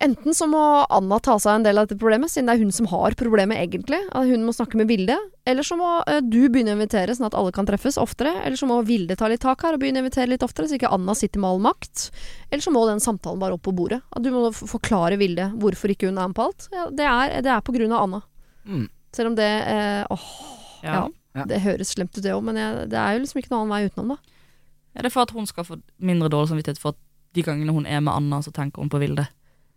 enten 0.02 0.34
så 0.34 0.46
må 0.50 0.60
Anna 0.90 1.18
ta 1.22 1.36
seg 1.38 1.58
en 1.58 1.64
del 1.66 1.78
av 1.78 1.86
dette 1.86 1.98
problemet, 2.00 2.30
siden 2.32 2.48
det 2.50 2.56
er 2.56 2.62
hun 2.64 2.72
som 2.74 2.88
har 2.90 3.14
problemet 3.18 3.60
egentlig. 3.60 4.00
At 4.12 4.26
hun 4.28 4.44
må 4.46 4.54
snakke 4.56 4.78
med 4.80 4.88
Vilde. 4.90 5.16
Eller 5.46 5.66
så 5.66 5.76
må 5.78 5.90
eh, 6.10 6.20
du 6.24 6.48
begynne 6.48 6.74
å 6.74 6.78
invitere, 6.78 7.14
sånn 7.14 7.28
at 7.28 7.36
alle 7.38 7.52
kan 7.54 7.68
treffes 7.68 7.98
oftere. 8.00 8.32
Eller 8.44 8.58
så 8.60 8.68
må 8.70 8.80
Vilde 8.88 9.16
ta 9.20 9.28
litt 9.30 9.44
tak 9.44 9.62
her 9.66 9.76
og 9.76 9.82
begynne 9.82 10.02
å 10.02 10.06
invitere 10.06 10.32
litt 10.32 10.44
oftere, 10.46 10.68
så 10.70 10.78
ikke 10.78 10.92
Anna 10.94 11.14
sitter 11.18 11.42
med 11.42 11.50
all 11.54 11.64
makt. 11.70 12.08
Eller 12.50 12.64
så 12.64 12.72
må 12.74 12.84
den 12.90 13.02
samtalen 13.04 13.42
bare 13.42 13.58
opp 13.58 13.64
på 13.68 13.74
bordet. 13.76 14.02
At 14.14 14.24
du 14.24 14.30
må 14.34 14.48
forklare 14.54 15.18
Vilde 15.20 15.50
hvorfor 15.62 15.94
ikke 15.94 16.10
hun 16.10 16.18
er 16.18 16.30
med 16.32 16.38
på 16.38 16.48
alt. 16.50 16.68
Ja, 16.74 16.88
det, 16.90 17.08
er, 17.10 17.36
det 17.46 17.54
er 17.54 17.64
på 17.64 17.74
grunn 17.76 17.94
av 17.94 18.06
Anna. 18.08 18.22
Mm. 18.64 18.88
Selv 19.14 19.30
om 19.32 19.36
det 19.38 19.50
eh, 19.70 20.02
Åh, 20.10 20.30
Ja. 20.82 20.94
ja. 20.94 21.04
Ja. 21.34 21.42
Det 21.50 21.58
høres 21.64 21.90
slemt 21.90 22.14
ut, 22.14 22.22
det 22.22 22.30
òg, 22.30 22.44
men 22.46 22.54
jeg, 22.60 22.84
det 22.92 22.98
er 23.00 23.16
jo 23.16 23.24
liksom 23.24 23.40
ikke 23.40 23.50
noen 23.50 23.64
annen 23.64 23.72
vei 23.74 23.88
utenom, 23.90 24.12
da. 24.14 24.34
Er 24.94 25.02
det 25.02 25.10
for 25.10 25.26
at 25.26 25.32
hun 25.34 25.48
skal 25.50 25.66
få 25.66 25.80
mindre 25.98 26.28
dårlig 26.30 26.52
samvittighet 26.52 26.78
for 26.78 26.94
at 26.94 27.00
de 27.34 27.42
gangene 27.42 27.74
hun 27.74 27.88
er 27.90 27.98
med 28.06 28.14
Anna, 28.14 28.38
så 28.46 28.52
tenker 28.54 28.78
hun 28.84 28.92
på 28.92 29.00
Vilde. 29.02 29.24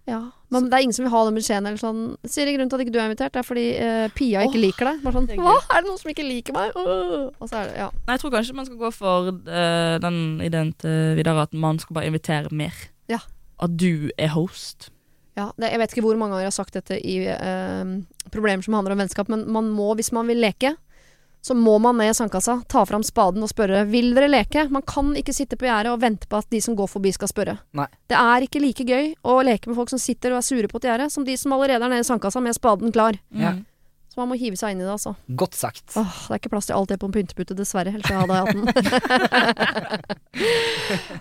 Ja. 0.08 0.22
Men 0.54 0.70
det 0.72 0.78
er 0.78 0.86
ingen 0.86 0.96
som 0.96 1.04
vil 1.04 1.12
ha 1.12 1.22
den 1.28 1.36
beskjeden 1.36 1.68
eller 1.68 1.80
sånn 1.82 2.04
Siri, 2.24 2.54
grunnen 2.56 2.70
til 2.72 2.80
at 2.80 2.84
ikke 2.86 2.94
du 2.96 3.00
er 3.02 3.10
invitert, 3.10 3.34
det 3.36 3.42
er 3.42 3.48
fordi 3.48 3.66
eh, 3.76 4.06
Pia 4.16 4.46
ikke 4.48 4.56
oh, 4.56 4.64
liker 4.64 4.90
deg. 4.90 5.02
Bare 5.04 5.18
sånn. 5.18 5.28
Hva? 5.44 5.56
Er 5.76 5.84
det 5.84 5.90
noen 5.90 6.00
som 6.00 6.12
ikke 6.14 6.28
liker 6.28 6.56
meg? 6.56 6.78
Uh! 6.80 7.28
Og 7.44 7.50
så 7.50 7.60
er 7.60 7.72
det 7.72 7.82
Ja. 7.82 7.90
Nei, 8.08 8.16
jeg 8.16 8.24
tror 8.24 8.36
kanskje 8.38 8.56
man 8.56 8.70
skal 8.70 8.80
gå 8.80 8.92
for 8.96 9.32
uh, 9.36 9.96
den 10.04 10.22
ideen 10.46 10.72
til 10.80 11.18
Vidar 11.20 11.42
at 11.44 11.58
man 11.58 11.82
skal 11.84 12.00
bare 12.00 12.08
invitere 12.08 12.54
mer. 12.56 12.88
Ja. 13.12 13.20
At 13.60 13.76
du 13.76 14.08
er 14.16 14.32
host. 14.32 14.94
ja 15.38 15.52
det, 15.60 15.74
jeg 15.74 15.82
vet 15.82 15.94
ikke 15.94 16.06
hvor 16.08 16.18
mange 16.18 16.34
ganger 16.34 16.48
jeg 16.48 16.54
har 16.54 16.60
sagt 16.62 16.80
dette 16.80 16.98
i 17.04 17.20
uh, 17.28 17.98
problemer 18.32 18.64
som 18.64 18.80
handler 18.80 18.96
om 18.96 19.04
vennskap, 19.04 19.28
men 19.34 19.44
man 19.52 19.68
må, 19.76 19.92
hvis 20.00 20.14
man 20.16 20.32
vil 20.32 20.40
leke, 20.40 20.78
så 21.48 21.56
må 21.56 21.78
man 21.84 21.98
ned 22.00 22.12
i 22.12 22.18
sandkassa, 22.18 22.60
ta 22.68 22.84
fram 22.88 23.06
spaden 23.08 23.46
og 23.46 23.52
spørre 23.52 23.86
Vil 23.88 24.12
dere 24.18 24.30
leke. 24.30 24.68
Man 24.74 24.84
kan 24.88 25.14
ikke 25.20 25.36
sitte 25.36 25.60
på 25.60 25.68
gjerdet 25.70 25.94
og 25.94 26.02
vente 26.04 26.28
på 26.28 26.42
at 26.42 26.50
de 26.54 26.60
som 26.64 26.76
går 26.78 26.92
forbi 26.92 27.14
skal 27.16 27.32
spørre. 27.32 27.58
Nei. 27.78 27.88
Det 28.12 28.20
er 28.20 28.46
ikke 28.46 28.62
like 28.64 28.88
gøy 28.88 29.14
å 29.24 29.40
leke 29.48 29.72
med 29.72 29.80
folk 29.80 29.94
som 29.94 30.02
sitter 30.02 30.36
og 30.36 30.42
er 30.42 30.48
sure 30.48 30.72
på 30.72 30.82
et 30.82 30.90
gjerde, 30.90 31.10
som 31.14 31.26
de 31.28 31.38
som 31.40 31.56
allerede 31.56 31.88
er 31.88 31.96
nede 31.96 32.06
i 32.06 32.08
sandkassa 32.08 32.44
med 32.44 32.58
spaden 32.58 32.94
klar. 32.96 33.20
Ja. 33.32 33.56
Mm. 33.56 33.66
Så 34.18 34.24
man 34.26 34.32
må 34.32 34.36
hive 34.42 34.58
seg 34.58 34.72
inn 34.74 34.80
i 34.82 34.82
det, 34.82 34.90
altså. 34.90 35.12
Godt 35.38 35.54
sagt. 35.54 35.92
Åh, 35.94 36.14
det 36.26 36.34
er 36.34 36.40
ikke 36.40 36.50
plass 36.50 36.66
til 36.66 36.74
alt 36.74 36.90
det 36.90 36.96
på 36.98 37.06
en 37.06 37.12
pyntepute, 37.14 37.54
dessverre. 37.54 37.92
Helt 37.94 38.08
siden 38.10 38.32
jeg 38.34 38.42
hatt 38.42 38.50
den. 38.58 38.66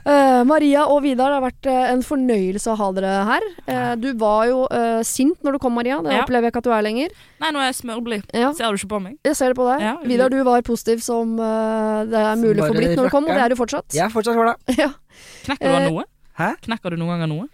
uh, 0.08 0.40
Maria 0.52 0.86
og 0.88 1.02
Vidar, 1.04 1.28
det 1.28 1.36
har 1.36 1.44
vært 1.44 1.68
eh, 1.68 1.90
en 1.92 2.00
fornøyelse 2.06 2.70
å 2.72 2.76
ha 2.80 2.88
dere 2.96 3.10
her. 3.28 3.44
Uh, 3.68 3.92
du 4.00 4.08
var 4.16 4.46
jo 4.48 4.62
uh, 4.72 5.02
sint 5.04 5.44
når 5.44 5.58
du 5.58 5.60
kom, 5.66 5.76
Maria. 5.76 5.98
Det 6.00 6.14
Ja. 6.16 6.22
opplever 6.24 6.48
jeg 6.48 6.54
ikke 6.54 6.62
at 6.64 6.68
du 6.70 6.72
er 6.78 6.86
lenger. 6.88 7.12
Nei, 7.44 7.50
nå 7.52 7.60
er 7.60 7.68
jeg 7.68 7.76
smørblid. 7.82 8.24
Ja, 8.32 8.54
Ser 8.56 8.72
du 8.72 8.80
ikke 8.80 8.92
på 8.94 9.02
meg? 9.10 9.18
jeg 9.28 9.36
ser 9.42 9.52
det 9.52 9.58
på 9.60 9.68
deg. 9.68 9.84
Ja, 9.90 9.92
Vidar, 10.08 10.32
du 10.32 10.40
var 10.48 10.64
positiv 10.64 11.04
som 11.04 11.36
det 11.36 12.16
er 12.22 12.40
mulig 12.40 12.64
å 12.64 12.70
for 12.70 12.80
blitt 12.80 12.96
når 12.96 13.10
du 13.10 13.12
kom, 13.12 13.28
og 13.28 13.36
det 13.36 13.44
er 13.44 13.52
du 13.52 13.58
fortsatt. 13.60 13.92
Jeg 13.92 14.06
er 14.08 14.16
fortsatt 14.16 14.40
for 14.40 14.48
det. 14.54 14.56
Ja. 14.86 14.88
Knekker 15.44 15.68
du 15.68 15.76
av 15.76 15.84
noe? 15.90 16.08
Hæ? 16.40 16.54
Knekker 16.64 16.96
du 16.96 17.00
noen 17.00 17.12
ganger 17.18 17.28
noe? 17.36 17.46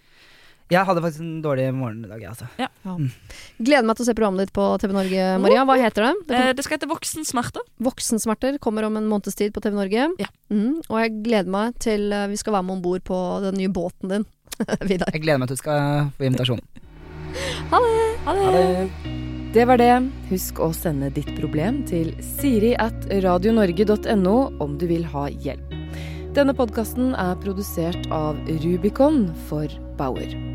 Jeg 0.71 0.87
hadde 0.87 1.01
faktisk 1.03 1.23
en 1.23 1.41
dårlig 1.43 1.65
morgen 1.75 2.05
i 2.05 2.09
dag, 2.09 2.21
jeg, 2.23 2.31
altså. 2.31 2.47
Gleder 3.59 3.87
meg 3.87 3.97
til 3.97 4.05
å 4.05 4.07
se 4.07 4.15
programmet 4.17 4.45
ditt 4.45 4.53
på 4.55 4.67
TV 4.81 4.93
Norge, 4.95 5.25
Maria. 5.43 5.65
Hva 5.67 5.75
heter 5.81 6.07
det? 6.07 6.13
det 6.29 6.37
Eh, 6.37 6.45
kom, 6.47 6.55
det 6.57 6.65
skal 6.65 6.77
hete 6.77 6.89
Voksensmerter. 6.91 7.65
Voksensmerter 7.83 8.59
kommer 8.63 8.87
om 8.87 8.97
en 8.97 9.09
måneds 9.11 9.35
tid 9.39 9.53
på 9.53 9.61
TV 9.63 9.75
Norge. 9.75 10.07
Ja. 10.23 10.29
Mm, 10.53 10.79
og 10.87 10.95
jeg 11.01 11.17
gleder 11.25 11.51
meg 11.53 11.75
til 11.83 12.07
eh, 12.15 12.29
vi 12.31 12.39
skal 12.39 12.55
være 12.57 12.67
med 12.69 12.77
om 12.77 12.85
bord 12.85 13.03
på 13.07 13.19
den 13.43 13.59
nye 13.59 13.73
båten 13.73 14.13
din, 14.15 14.25
Vidar. 14.89 15.11
Jeg 15.11 15.25
gleder 15.25 15.43
meg 15.43 15.51
til 15.51 15.59
du 15.59 15.63
skal 15.65 16.09
få 16.17 16.29
invitasjon. 16.29 16.63
Ha 17.73 17.83
det! 17.83 18.07
Ha 18.25 18.37
det. 18.39 19.13
Det 19.53 19.67
var 19.69 19.77
det. 19.77 19.91
Husk 20.31 20.57
å 20.65 20.71
sende 20.73 21.11
ditt 21.13 21.29
problem 21.37 21.83
til 21.85 22.09
siri 22.39 22.71
at 22.81 23.05
radionorge.no 23.11 24.37
om 24.63 24.79
du 24.81 24.87
vil 24.89 25.05
ha 25.13 25.27
hjelp. 25.29 25.75
Denne 26.33 26.55
podkasten 26.57 27.11
er 27.13 27.37
produsert 27.43 28.09
av 28.09 28.39
Rubicon 28.63 29.27
for 29.45 29.69
Bauer. 29.99 30.52